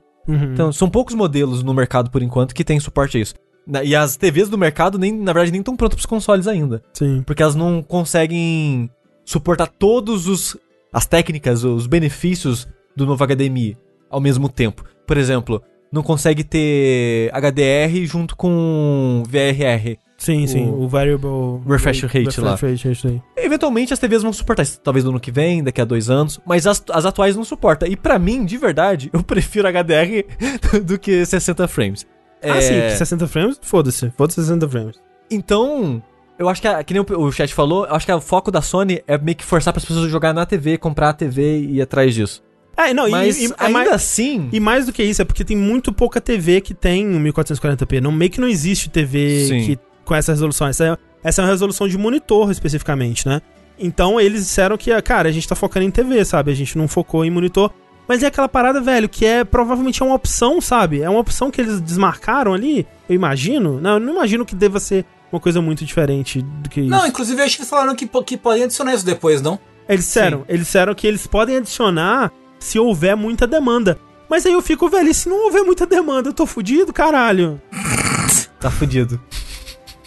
Então, 0.53 0.71
são 0.71 0.89
poucos 0.89 1.13
modelos 1.13 1.61
no 1.61 1.73
mercado 1.73 2.09
por 2.09 2.23
enquanto 2.23 2.55
que 2.55 2.63
tem 2.63 2.79
suporte 2.79 3.17
a 3.17 3.19
isso. 3.19 3.35
E 3.83 3.93
as 3.93 4.15
TVs 4.15 4.47
do 4.47 4.57
mercado, 4.57 4.97
nem, 4.97 5.11
na 5.11 5.33
verdade, 5.33 5.51
nem 5.51 5.59
estão 5.59 5.75
prontas 5.75 5.95
para 5.95 6.03
os 6.03 6.05
consoles 6.05 6.47
ainda. 6.47 6.81
Sim. 6.93 7.21
Porque 7.25 7.43
elas 7.43 7.53
não 7.53 7.83
conseguem 7.83 8.89
suportar 9.25 9.67
todos 9.67 10.27
os 10.27 10.57
as 10.91 11.07
técnicas, 11.07 11.63
os 11.63 11.87
benefícios 11.87 12.67
do 12.95 13.05
novo 13.05 13.25
HDMI 13.25 13.75
ao 14.09 14.21
mesmo 14.21 14.47
tempo. 14.47 14.85
Por 15.07 15.17
exemplo, 15.17 15.61
não 15.91 16.03
consegue 16.03 16.43
ter 16.43 17.31
HDR 17.33 18.05
junto 18.05 18.35
com 18.35 19.23
VRR. 19.27 19.97
Sim, 20.17 20.43
o 20.43 20.47
sim, 20.47 20.69
o 20.69 20.87
Variable 20.87 21.61
Refresh 21.67 22.03
Rate 22.03 22.17
refresh 22.19 22.37
lá. 22.37 22.55
Rate, 22.55 23.21
Eventualmente 23.35 23.91
as 23.91 23.99
TVs 23.99 24.23
vão 24.23 24.31
suportar 24.31 24.63
isso, 24.63 24.79
talvez 24.79 25.03
no 25.03 25.09
ano 25.09 25.19
que 25.19 25.31
vem, 25.31 25.63
daqui 25.63 25.81
a 25.81 25.85
dois 25.85 26.09
anos, 26.09 26.39
mas 26.45 26.65
as, 26.65 26.81
as 26.91 27.05
atuais 27.05 27.35
não 27.35 27.43
suportam. 27.43 27.89
E 27.89 27.97
para 27.97 28.17
mim, 28.17 28.45
de 28.45 28.57
verdade, 28.57 29.09
eu 29.11 29.21
prefiro 29.25 29.67
HDR 29.67 30.23
do 30.85 30.97
que 30.97 31.25
60 31.25 31.67
frames. 31.67 32.07
É... 32.41 32.51
Ah, 32.51 32.61
sim, 32.61 32.97
60 32.97 33.27
frames, 33.27 33.59
foda-se. 33.61 34.11
Foda-se 34.11 34.41
60 34.41 34.69
frames. 34.69 34.95
Então, 35.29 36.01
eu 36.37 36.49
acho 36.49 36.61
que, 36.61 36.67
a, 36.67 36.83
que 36.83 36.93
nem 36.93 37.01
o, 37.01 37.21
o 37.21 37.31
chat 37.31 37.53
falou, 37.53 37.85
eu 37.85 37.95
acho 37.95 38.05
que 38.05 38.11
o 38.11 38.21
foco 38.21 38.51
da 38.51 38.61
Sony 38.61 39.03
é 39.07 39.17
meio 39.17 39.37
que 39.37 39.45
forçar 39.45 39.73
para 39.73 39.79
as 39.79 39.85
pessoas 39.85 40.09
jogar 40.09 40.33
na 40.33 40.45
TV, 40.45 40.77
comprar 40.77 41.09
a 41.09 41.13
TV 41.13 41.59
e 41.59 41.75
ir 41.77 41.81
atrás 41.81 42.13
disso. 42.13 42.43
É, 42.75 42.93
não, 42.93 43.07
Mas 43.09 43.39
e, 43.39 43.47
e, 43.47 43.53
ainda 43.57 43.69
mais, 43.69 43.91
assim, 43.91 44.49
e 44.51 44.59
mais 44.59 44.85
do 44.87 44.93
que 44.93 45.03
isso, 45.03 45.21
é 45.21 45.25
porque 45.25 45.43
tem 45.43 45.55
muito 45.55 45.93
pouca 45.93 46.19
TV 46.19 46.59
que 46.59 46.73
tem 46.73 47.07
1440p. 47.07 48.01
Não, 48.01 48.11
meio 48.11 48.31
que 48.31 48.41
não 48.41 48.47
existe 48.47 48.89
TV 48.89 49.47
que, 49.65 49.79
com 50.03 50.15
essa 50.15 50.31
resolução. 50.31 50.67
Essa 50.67 50.85
é, 50.85 50.97
essa 51.23 51.41
é 51.41 51.45
uma 51.45 51.51
resolução 51.51 51.87
de 51.87 51.97
monitor, 51.97 52.49
especificamente, 52.49 53.27
né? 53.27 53.41
Então 53.77 54.19
eles 54.19 54.41
disseram 54.41 54.75
que, 54.75 54.99
cara, 55.03 55.29
a 55.29 55.31
gente 55.31 55.47
tá 55.47 55.55
focando 55.55 55.85
em 55.85 55.91
TV, 55.91 56.25
sabe? 56.25 56.51
A 56.51 56.55
gente 56.55 56.77
não 56.77 56.87
focou 56.87 57.23
em 57.23 57.29
monitor. 57.29 57.71
Mas 58.07 58.21
é 58.21 58.27
aquela 58.27 58.49
parada, 58.49 58.81
velho, 58.81 59.07
que 59.07 59.25
é 59.25 59.43
provavelmente 59.43 60.01
é 60.01 60.05
uma 60.05 60.15
opção, 60.15 60.59
sabe? 60.59 61.01
É 61.01 61.09
uma 61.09 61.19
opção 61.19 61.49
que 61.49 61.61
eles 61.61 61.79
desmarcaram 61.79 62.53
ali, 62.53 62.85
eu 63.07 63.15
imagino. 63.15 63.79
Não, 63.79 63.91
eu 63.91 63.99
não 63.99 64.13
imagino 64.13 64.45
que 64.45 64.55
deva 64.55 64.79
ser 64.79 65.05
uma 65.33 65.39
coisa 65.39 65.61
muito 65.61 65.83
diferente 65.83 66.41
do 66.41 66.69
que 66.69 66.81
isso. 66.81 66.89
Não, 66.89 67.07
inclusive 67.07 67.41
eu 67.41 67.45
acho 67.45 67.55
que 67.55 67.61
eles 67.63 67.69
falaram 67.69 67.95
que, 67.95 68.07
que 68.07 68.37
podem 68.37 68.63
adicionar 68.63 68.93
isso 68.93 69.05
depois, 69.05 69.41
não? 69.41 69.59
Eles 69.89 70.05
disseram, 70.05 70.45
eles 70.47 70.65
disseram 70.65 70.93
que 70.93 71.07
eles 71.07 71.25
podem 71.27 71.57
adicionar 71.57 72.31
se 72.59 72.79
houver 72.79 73.17
muita 73.17 73.45
demanda. 73.47 73.97
Mas 74.29 74.45
aí 74.45 74.53
eu 74.53 74.61
fico, 74.61 74.87
velho, 74.87 75.09
e 75.09 75.13
se 75.13 75.27
não 75.27 75.45
houver 75.45 75.63
muita 75.63 75.85
demanda, 75.85 76.29
eu 76.29 76.33
tô 76.33 76.45
fudido, 76.45 76.93
caralho. 76.93 77.61
tá 78.59 78.69
fudido. 78.71 79.19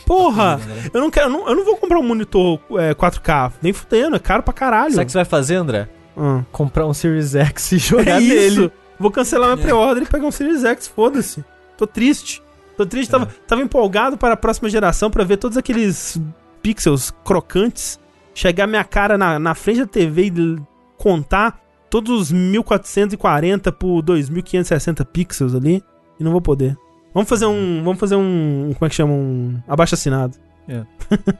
Porra, 0.07 0.61
eu 0.95 1.01
não 1.01 1.11
quero, 1.11 1.27
eu 1.27 1.31
não, 1.31 1.49
eu 1.49 1.57
não 1.57 1.65
vou 1.65 1.77
comprar 1.77 1.99
um 1.99 2.03
monitor 2.03 2.61
é, 2.79 2.95
4K, 2.95 3.55
nem 3.61 3.73
fudendo, 3.73 4.15
é 4.15 4.19
caro 4.21 4.43
pra 4.45 4.55
caralho. 4.55 4.93
Sabe 4.93 5.03
o 5.03 5.07
que 5.07 5.13
você 5.13 5.19
vai 5.19 5.25
fazer, 5.25 5.57
André? 5.57 5.89
Ah. 6.17 6.43
Comprar 6.53 6.87
um 6.87 6.95
Series 6.95 7.35
X 7.35 7.73
e 7.73 7.79
jogar 7.79 8.23
É 8.23 8.25
isso. 8.25 8.61
nele. 8.61 8.73
Vou 8.99 9.11
cancelar 9.11 9.49
minha 9.49 9.59
pré-order 9.63 10.05
e 10.05 10.07
pegar 10.07 10.27
um 10.27 10.31
Series 10.31 10.65
X, 10.65 10.87
foda-se. 10.87 11.45
Tô 11.77 11.87
triste. 11.87 12.41
Tô 12.77 12.85
triste, 12.85 13.11
tava, 13.11 13.27
tava 13.47 13.63
empolgado 13.63 14.17
para 14.19 14.35
a 14.35 14.37
próxima 14.37 14.69
geração 14.69 15.11
pra 15.11 15.25
ver 15.25 15.37
todos 15.39 15.57
aqueles 15.57 16.21
pixels 16.63 17.13
crocantes 17.25 17.99
chegar 18.35 18.67
minha 18.67 18.85
cara 18.85 19.17
na, 19.17 19.39
na 19.39 19.55
frente 19.55 19.81
da 19.81 19.87
TV 19.87 20.27
e 20.27 20.57
contar 20.99 21.59
todos 21.89 22.21
os 22.21 22.33
1440 22.33 23.73
por 23.73 24.03
2560 24.03 25.05
pixels 25.07 25.55
ali 25.55 25.83
e 26.21 26.25
não 26.25 26.33
vou 26.33 26.41
poder. 26.41 26.77
Vamos 27.15 27.29
fazer 27.29 27.47
um, 27.47 27.83
vamos 27.83 27.99
fazer 27.99 28.17
um, 28.17 28.73
como 28.75 28.87
é 28.87 28.89
que 28.91 28.95
chama, 28.95 29.13
um 29.13 29.59
abaixo 29.67 29.95
assinado. 29.95 30.37
É. 30.69 30.83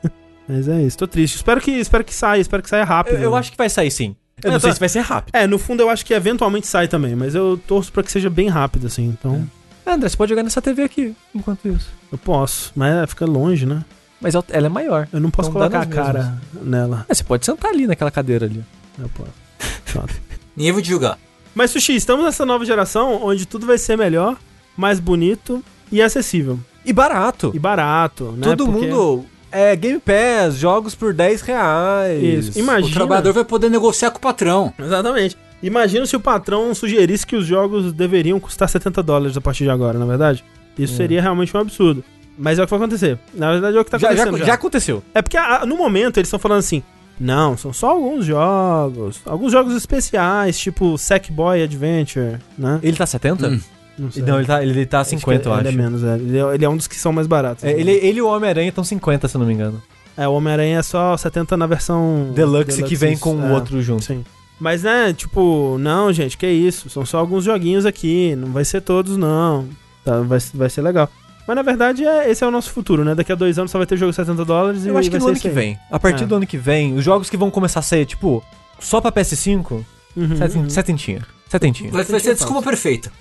Mas 0.49 0.69
é 0.69 0.81
isso, 0.83 0.97
tô 0.97 1.07
triste. 1.07 1.35
Espero 1.37 1.61
que, 1.61 1.71
espero 1.73 2.05
que 2.05 2.15
saia, 2.15 2.41
espero 2.41 2.63
que 2.63 2.69
saia 2.71 2.85
rápido. 2.85 3.17
Eu, 3.17 3.23
eu 3.23 3.37
acho 3.37 3.51
que 3.51 3.59
vai 3.59 3.69
sair 3.69 3.91
sim. 3.91 4.15
Eu 4.43 4.51
É, 4.51 4.53
não 4.53 4.61
sei 4.61 4.71
tá. 4.71 4.75
se 4.75 4.81
vai 4.81 4.89
ser 4.89 5.01
rápido. 5.01 5.35
É, 5.35 5.47
no 5.47 5.59
fundo 5.59 5.83
eu 5.83 5.91
acho 5.91 6.07
que 6.07 6.15
eventualmente 6.15 6.67
sai 6.67 6.87
também, 6.89 7.15
mas 7.17 7.35
eu 7.35 7.61
torço 7.67 7.93
pra 7.93 8.03
que 8.03 8.11
seja 8.13 8.31
bem 8.31 8.49
rápido, 8.49 8.87
assim. 8.87 9.07
Então, 9.07 9.47
Ah, 9.87 9.95
André, 9.95 10.09
você 10.09 10.17
pode 10.17 10.31
jogar 10.31 10.43
nessa 10.43 10.61
TV 10.61 10.83
aqui, 10.83 11.15
enquanto 11.33 11.69
isso. 11.69 11.89
eu 12.11 12.19
posso. 12.19 12.73
Mas 12.75 13.09
fica 13.09 13.25
longe, 13.25 13.65
né? 13.65 13.85
Mas 14.21 14.35
ela 14.35 14.45
ela 14.49 14.67
é 14.67 14.69
maior. 14.69 15.07
Eu 15.13 15.21
não 15.21 15.31
posso 15.31 15.49
Então 15.49 15.61
colocar 15.61 15.81
a 15.83 15.87
cara 15.87 16.43
nela. 16.53 17.07
É, 17.09 17.15
você 17.15 17.23
pode 17.23 17.47
sentar 17.47 17.71
ali 17.71 17.87
naquela 17.87 18.11
cadeira 18.11 18.47
ali. 18.47 18.65
Eu 18.99 19.09
posso. 19.11 19.31
Vai 20.57 20.83
te 20.83 20.89
julgar. 20.89 21.19
Mas, 21.55 21.71
Sushi, 21.71 21.95
estamos 21.95 22.25
nessa 22.25 22.45
nova 22.45 22.65
geração 22.65 23.23
onde 23.25 23.47
tudo 23.47 23.67
vai 23.67 23.79
ser 23.79 23.97
melhor, 23.97 24.37
mais 24.77 25.01
bonito 25.01 25.63
e 25.91 26.03
acessível. 26.03 26.59
E 26.85 26.93
barato. 26.93 27.51
E 27.55 27.59
barato, 27.59 28.33
né? 28.33 28.43
Todo 28.43 28.67
Porque- 28.67 28.87
mundo. 28.89 29.25
É 29.51 29.75
Game 29.75 29.99
Pass, 30.01 30.57
jogos 30.57 30.95
por 30.95 31.15
10 31.15 31.41
reais. 31.41 32.23
Isso. 32.23 32.59
Imagina. 32.59 32.91
O 32.91 32.93
trabalhador 32.93 33.33
vai 33.33 33.45
poder 33.45 33.71
negociar 33.71 34.11
com 34.11 34.19
o 34.19 34.21
patrão. 34.21 34.75
Exatamente. 34.79 35.37
Imagina 35.63 36.05
se 36.07 36.15
o 36.17 36.21
patrão 36.21 36.75
sugerisse 36.75 37.27
que 37.27 37.35
os 37.37 37.47
jogos 37.47 37.93
deveriam 37.93 38.39
custar 38.39 38.69
70 38.69 39.03
dólares 39.03 39.37
a 39.37 39.41
partir 39.41 39.65
de 39.65 39.71
agora, 39.71 39.99
na 39.99 40.05
verdade. 40.07 40.45
Isso 40.79 40.95
É. 40.95 40.97
seria 40.97 41.23
realmente 41.23 41.57
um 41.57 41.61
absurdo. 41.61 42.05
Mas 42.39 42.59
é 42.59 42.63
o 42.63 42.67
que 42.67 42.71
vai 42.71 42.79
acontecer. 42.79 43.19
Na 43.33 43.51
verdade, 43.53 43.77
é 43.77 43.81
o 43.81 43.85
que 43.85 43.91
tá 43.91 43.97
já, 43.99 44.15
já, 44.15 44.23
acontecendo. 44.25 44.47
já 44.47 44.55
aconteceu. 44.55 45.03
É 45.15 45.23
porque 45.23 45.37
a- 45.39 45.65
no 45.65 45.77
momento 45.77 46.19
eles 46.19 46.29
estão 46.29 46.39
falando 46.39 46.59
assim: 46.59 46.83
não, 47.19 47.57
são 47.57 47.73
só 47.73 47.93
alguns 47.93 48.27
jogos. 48.27 49.21
Alguns 49.25 49.53
jogos 49.53 49.75
especiais, 49.75 50.59
tipo 50.59 50.99
Sackboy 50.99 51.63
Adventure, 51.63 52.37
né? 52.59 52.79
Ele 52.83 52.95
tá 52.97 53.07
70? 53.07 53.49
Hum. 53.49 53.61
Não 53.99 54.11
sei. 54.11 54.23
Não, 54.23 54.37
ele 54.37 54.47
tá, 54.47 54.63
ele 54.63 54.85
tá 54.85 55.01
Acho 55.01 55.11
que 55.11 55.17
50, 55.21 55.49
eu 55.49 55.53
ele 55.59 55.69
acho. 55.69 55.79
é 55.79 55.83
menos, 55.83 56.05
é. 56.05 56.15
Ele, 56.17 56.39
é. 56.39 56.55
ele 56.57 56.65
é 56.67 56.69
um 56.69 56.77
dos 56.77 56.87
que 56.87 56.97
são 56.97 57.11
mais 57.13 57.27
baratos. 57.27 57.65
É, 57.65 57.71
ele, 57.73 57.93
ele 57.93 58.19
e 58.19 58.23
o 58.23 58.29
Homem-Aranha 58.29 58.69
estão 58.69 58.85
50, 58.85 59.27
se 59.27 59.35
eu 59.35 59.39
não 59.39 59.47
me 59.47 59.55
engano. 59.55 59.83
É, 60.15 60.29
o 60.29 60.33
Homem-Aranha 60.35 60.79
é 60.81 60.83
só 60.83 61.17
70 61.17 61.57
na 61.57 61.67
versão. 61.67 62.31
Deluxe, 62.35 62.83
que 62.83 62.95
vem 62.95 63.17
com 63.17 63.35
o 63.37 63.47
é, 63.47 63.53
outro 63.55 63.81
junto. 63.81 64.05
Sim. 64.05 64.23
Mas, 64.59 64.83
né, 64.83 65.13
tipo, 65.13 65.77
não, 65.79 66.13
gente, 66.13 66.37
que 66.39 66.47
isso. 66.47 66.89
São 66.89 67.05
só 67.05 67.19
alguns 67.19 67.45
joguinhos 67.45 67.85
aqui. 67.85 68.35
Não 68.37 68.49
vai 68.53 68.65
ser 68.65 68.81
todos, 68.81 69.17
não. 69.17 69.69
Tá, 70.05 70.21
vai, 70.23 70.39
vai 70.55 70.71
ser 70.71 70.83
legal. 70.83 71.11
Mas 71.47 71.55
na 71.57 71.63
verdade, 71.63 72.05
é, 72.05 72.29
esse 72.31 72.43
é 72.43 72.47
o 72.47 72.51
nosso 72.51 72.71
futuro, 72.71 73.05
né? 73.05 73.15
Daqui 73.15 73.31
a 73.31 73.35
dois 73.37 73.59
anos 73.59 73.71
só 73.71 73.79
vai 73.79 73.87
ter 73.87 73.97
jogo 73.97 74.13
70 74.13 74.45
dólares 74.45 74.85
e 74.85 74.89
Eu 74.89 74.99
acho 74.99 75.09
que 75.11 75.19
vai 75.19 75.21
no 75.21 75.25
ser 75.27 75.31
ano 75.33 75.41
que 75.41 75.49
aí. 75.49 75.55
vem. 75.55 75.79
A 75.91 75.99
partir 75.99 76.25
É. 76.25 76.27
do 76.27 76.35
ano 76.35 76.47
que 76.47 76.57
vem, 76.57 76.95
os 76.95 77.05
jogos 77.05 77.31
que 77.31 77.37
vão 77.37 77.51
começar 77.51 77.81
a 77.81 77.83
sair, 77.83 78.05
tipo, 78.07 78.43
só 78.81 79.01
pra 79.01 79.13
PS5, 79.13 79.71
Uhum, 79.71 79.85
uhum. 80.17 80.71
setentinha. 80.71 81.23
Setentinha. 81.49 81.91
Vai, 81.93 82.03
vai 82.03 82.19
ser 82.21 82.31
a 82.31 82.35
desculpa 82.35 82.63
perfeita. 82.63 83.13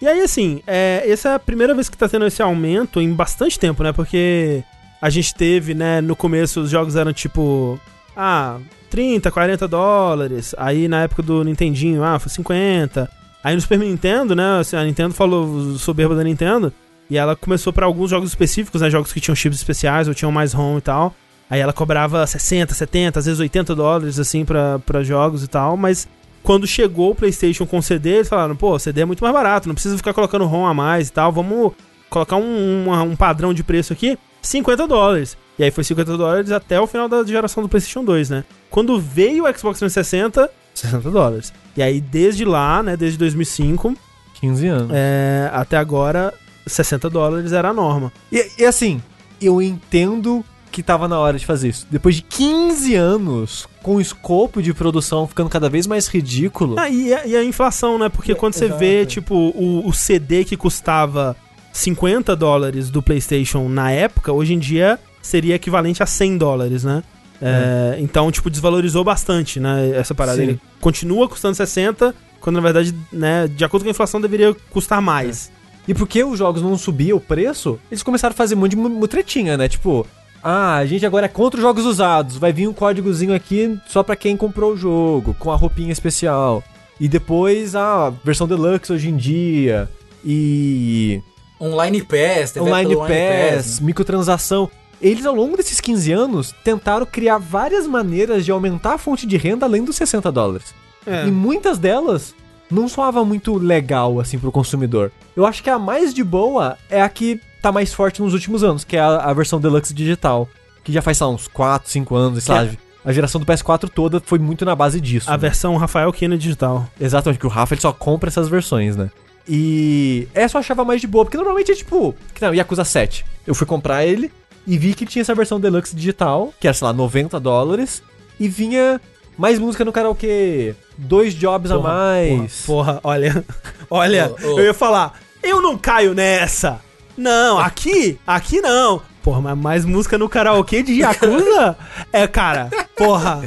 E 0.00 0.08
aí, 0.08 0.20
assim, 0.22 0.62
é, 0.66 1.04
essa 1.06 1.28
é 1.28 1.34
a 1.34 1.38
primeira 1.38 1.74
vez 1.74 1.88
que 1.88 1.96
tá 1.98 2.08
tendo 2.08 2.24
esse 2.26 2.42
aumento 2.42 3.00
em 3.00 3.12
bastante 3.12 3.58
tempo, 3.58 3.82
né? 3.82 3.92
Porque 3.92 4.64
a 5.00 5.10
gente 5.10 5.34
teve, 5.34 5.74
né, 5.74 6.00
no 6.00 6.16
começo 6.16 6.60
os 6.60 6.70
jogos 6.70 6.96
eram 6.96 7.12
tipo, 7.12 7.78
ah, 8.16 8.56
30, 8.88 9.30
40 9.30 9.68
dólares. 9.68 10.54
Aí 10.58 10.88
na 10.88 11.02
época 11.02 11.22
do 11.22 11.44
Nintendinho, 11.44 12.02
ah, 12.02 12.18
foi 12.18 12.30
50. 12.30 13.08
Aí 13.42 13.54
no 13.54 13.60
Super 13.60 13.78
Nintendo, 13.78 14.34
né, 14.34 14.58
assim, 14.60 14.76
a 14.76 14.84
Nintendo 14.84 15.14
falou 15.14 15.76
soberba 15.78 16.14
da 16.14 16.24
Nintendo. 16.24 16.72
E 17.10 17.16
ela 17.16 17.34
começou 17.34 17.72
pra 17.72 17.86
alguns 17.86 18.10
jogos 18.10 18.28
específicos, 18.28 18.82
né, 18.82 18.90
jogos 18.90 19.12
que 19.12 19.20
tinham 19.20 19.34
chips 19.34 19.58
especiais 19.58 20.08
ou 20.08 20.14
tinham 20.14 20.30
mais 20.32 20.52
ROM 20.52 20.76
e 20.78 20.80
tal. 20.80 21.14
Aí 21.48 21.60
ela 21.60 21.72
cobrava 21.72 22.26
60, 22.26 22.74
70, 22.74 23.18
às 23.18 23.24
vezes 23.24 23.40
80 23.40 23.74
dólares, 23.74 24.18
assim, 24.18 24.44
pra 24.44 25.02
jogos 25.02 25.42
e 25.42 25.48
tal, 25.48 25.76
mas 25.78 26.06
quando 26.42 26.66
chegou 26.66 27.10
o 27.12 27.14
PlayStation 27.14 27.64
com 27.64 27.80
CD, 27.80 28.16
eles 28.16 28.28
falaram: 28.28 28.54
pô, 28.54 28.78
CD 28.78 29.00
é 29.00 29.04
muito 29.06 29.22
mais 29.24 29.32
barato, 29.32 29.66
não 29.66 29.74
precisa 29.74 29.96
ficar 29.96 30.12
colocando 30.12 30.44
ROM 30.44 30.66
a 30.66 30.74
mais 30.74 31.08
e 31.08 31.12
tal, 31.12 31.32
vamos 31.32 31.72
colocar 32.10 32.36
um, 32.36 32.84
uma- 32.86 33.02
um 33.02 33.16
padrão 33.16 33.54
de 33.54 33.62
preço 33.64 33.94
aqui, 33.94 34.18
50 34.42 34.86
dólares. 34.86 35.38
E 35.58 35.64
aí 35.64 35.70
foi 35.70 35.82
50 35.84 36.16
dólares 36.16 36.50
até 36.52 36.80
o 36.80 36.86
final 36.86 37.08
da 37.08 37.24
geração 37.24 37.62
do 37.62 37.68
PlayStation 37.68 38.04
2, 38.04 38.30
né? 38.30 38.44
Quando 38.70 39.00
veio 39.00 39.44
o 39.44 39.58
Xbox 39.58 39.78
360, 39.78 40.50
60 40.74 41.10
dólares. 41.10 41.52
E 41.76 41.82
aí 41.82 42.00
desde 42.00 42.44
lá, 42.44 42.82
né, 42.82 42.96
desde 42.96 43.18
2005 43.18 43.96
15 44.40 44.66
anos. 44.68 44.90
é, 44.94 45.50
até 45.52 45.76
agora, 45.76 46.32
60 46.66 47.10
dólares 47.10 47.52
era 47.52 47.70
a 47.70 47.72
norma. 47.72 48.12
E, 48.30 48.46
e 48.58 48.64
assim, 48.64 49.02
eu 49.40 49.60
entendo 49.60 50.44
que 50.70 50.82
tava 50.82 51.08
na 51.08 51.18
hora 51.18 51.36
de 51.38 51.44
fazer 51.46 51.70
isso. 51.70 51.86
Depois 51.90 52.14
de 52.16 52.22
15 52.22 52.94
anos, 52.94 53.66
com 53.82 53.96
o 53.96 54.00
escopo 54.00 54.62
de 54.62 54.72
produção 54.72 55.26
ficando 55.26 55.48
cada 55.50 55.68
vez 55.68 55.86
mais 55.88 56.06
ridículo. 56.06 56.78
Ah, 56.78 56.88
e, 56.88 57.12
a, 57.12 57.26
e 57.26 57.34
a 57.36 57.42
inflação, 57.42 57.98
né? 57.98 58.08
Porque 58.08 58.32
É, 58.32 58.34
quando 58.34 58.54
você 58.54 58.66
exato. 58.66 58.78
vê, 58.78 59.04
tipo, 59.06 59.34
o, 59.34 59.88
o 59.88 59.92
CD 59.92 60.44
que 60.44 60.56
custava 60.56 61.34
50 61.72 62.36
dólares 62.36 62.90
do 62.90 63.02
PlayStation 63.02 63.68
na 63.68 63.90
época, 63.90 64.32
hoje 64.32 64.54
em 64.54 64.58
dia 64.58 65.00
seria 65.28 65.54
equivalente 65.54 66.02
a 66.02 66.06
100 66.06 66.38
dólares, 66.38 66.82
né? 66.84 67.02
É, 67.40 67.96
Então, 68.00 68.30
tipo, 68.32 68.50
desvalorizou 68.50 69.04
bastante, 69.04 69.60
né? 69.60 69.92
Essa 69.94 70.14
parada. 70.14 70.38
Sim. 70.38 70.42
Ele 70.44 70.60
continua 70.80 71.28
custando 71.28 71.54
60, 71.54 72.14
quando 72.40 72.56
na 72.56 72.62
verdade, 72.62 72.94
né, 73.12 73.46
de 73.48 73.64
acordo 73.64 73.84
com 73.84 73.88
a 73.88 73.92
inflação, 73.92 74.20
deveria 74.20 74.54
custar 74.70 75.00
mais. 75.00 75.50
E 75.86 75.94
porque 75.94 76.22
os 76.24 76.38
jogos 76.38 76.60
não 76.62 76.76
subiam 76.76 77.16
o 77.16 77.20
preço, 77.20 77.78
eles 77.90 78.02
começaram 78.02 78.32
a 78.32 78.36
fazer 78.36 78.54
um 78.54 78.58
monte 78.58 78.70
de 78.72 78.76
mu- 78.76 78.88
mutretinha, 78.90 79.56
né? 79.56 79.68
Tipo, 79.68 80.06
ah, 80.42 80.76
a 80.76 80.84
gente 80.86 81.06
agora 81.06 81.26
é 81.26 81.28
contra 81.28 81.58
os 81.58 81.62
jogos 81.62 81.84
usados. 81.86 82.36
Vai 82.36 82.52
vir 82.52 82.68
um 82.68 82.72
códigozinho 82.72 83.34
aqui 83.34 83.78
só 83.88 84.02
pra 84.02 84.14
quem 84.16 84.36
comprou 84.36 84.72
o 84.72 84.76
jogo, 84.76 85.34
com 85.38 85.50
a 85.50 85.56
roupinha 85.56 85.92
especial. 85.92 86.62
E 87.00 87.08
depois 87.08 87.74
a 87.76 88.12
versão 88.24 88.46
deluxe 88.48 88.92
hoje 88.92 89.08
em 89.08 89.16
dia. 89.16 89.88
E 90.24 91.20
Online 91.60 92.02
Pass, 92.02 92.56
Online 92.56 92.92
época 92.92 93.08
do 93.08 93.54
Pass, 93.56 93.80
microtransação. 93.80 94.68
Eles, 95.00 95.24
ao 95.24 95.34
longo 95.34 95.56
desses 95.56 95.80
15 95.80 96.12
anos, 96.12 96.54
tentaram 96.64 97.06
criar 97.06 97.38
várias 97.38 97.86
maneiras 97.86 98.44
de 98.44 98.50
aumentar 98.50 98.94
a 98.94 98.98
fonte 98.98 99.26
de 99.26 99.36
renda 99.36 99.64
além 99.66 99.84
dos 99.84 99.96
60 99.96 100.30
dólares. 100.32 100.74
É. 101.06 101.26
E 101.26 101.30
muitas 101.30 101.78
delas 101.78 102.34
não 102.70 102.88
soava 102.88 103.24
muito 103.24 103.56
legal, 103.56 104.20
assim, 104.20 104.38
pro 104.38 104.52
consumidor. 104.52 105.10
Eu 105.36 105.46
acho 105.46 105.62
que 105.62 105.70
a 105.70 105.78
mais 105.78 106.12
de 106.12 106.22
boa 106.22 106.76
é 106.90 107.00
a 107.00 107.08
que 107.08 107.40
tá 107.62 107.72
mais 107.72 107.92
forte 107.94 108.20
nos 108.20 108.34
últimos 108.34 108.62
anos, 108.62 108.84
que 108.84 108.96
é 108.96 109.00
a, 109.00 109.16
a 109.18 109.32
versão 109.32 109.60
Deluxe 109.60 109.94
Digital. 109.94 110.48
Que 110.84 110.92
já 110.92 111.02
faz, 111.02 111.18
sei 111.18 111.26
lá, 111.26 111.32
uns 111.32 111.48
4, 111.48 111.90
5 111.90 112.14
anos, 112.14 112.38
é- 112.38 112.40
sabe? 112.40 112.78
A 113.04 113.12
geração 113.12 113.40
do 113.40 113.46
PS4 113.46 113.88
toda 113.88 114.20
foi 114.20 114.38
muito 114.38 114.64
na 114.64 114.74
base 114.74 115.00
disso. 115.00 115.30
A 115.30 115.32
né? 115.32 115.38
versão 115.38 115.76
Rafael 115.76 116.12
Kina 116.12 116.36
digital. 116.36 116.86
Exatamente, 117.00 117.38
que 117.38 117.46
o 117.46 117.48
Rafa 117.48 117.72
ele 117.72 117.80
só 117.80 117.92
compra 117.92 118.28
essas 118.28 118.48
versões, 118.48 118.96
né? 118.96 119.08
E 119.48 120.28
essa 120.34 120.58
eu 120.58 120.60
achava 120.60 120.84
mais 120.84 121.00
de 121.00 121.06
boa, 121.06 121.24
porque 121.24 121.36
normalmente 121.36 121.72
é 121.72 121.74
tipo, 121.74 122.14
que 122.34 122.42
não, 122.42 122.52
Yakuza 122.52 122.84
7. 122.84 123.24
Eu 123.46 123.54
fui 123.54 123.66
comprar 123.66 124.04
ele 124.04 124.30
e 124.68 124.76
vi 124.76 124.92
que 124.92 125.06
tinha 125.06 125.22
essa 125.22 125.34
versão 125.34 125.58
deluxe 125.58 125.96
digital, 125.96 126.52
que 126.60 126.68
era, 126.68 126.74
sei 126.74 126.86
lá, 126.86 126.92
90 126.92 127.40
dólares, 127.40 128.02
e 128.38 128.46
vinha 128.48 129.00
mais 129.36 129.58
música 129.58 129.82
no 129.82 129.90
karaokê, 129.92 130.74
dois 130.98 131.32
jobs 131.32 131.70
a 131.70 131.78
mais. 131.78 132.64
Porra, 132.66 132.94
porra, 132.94 133.00
olha. 133.02 133.44
Olha, 133.90 134.30
Ô, 134.44 134.48
ô. 134.48 134.58
eu 134.60 134.66
ia 134.66 134.74
falar. 134.74 135.18
Eu 135.42 135.62
não 135.62 135.78
caio 135.78 136.12
nessa. 136.12 136.78
Não, 137.16 137.56
aqui, 137.58 138.18
aqui 138.26 138.60
não. 138.60 139.00
Porra, 139.22 139.40
mas 139.40 139.56
mais 139.58 139.84
música 139.86 140.18
no 140.18 140.28
karaokê 140.28 140.82
de 140.82 140.92
Yakuza? 141.00 141.74
é, 142.12 142.26
cara, 142.26 142.68
porra. 142.94 143.42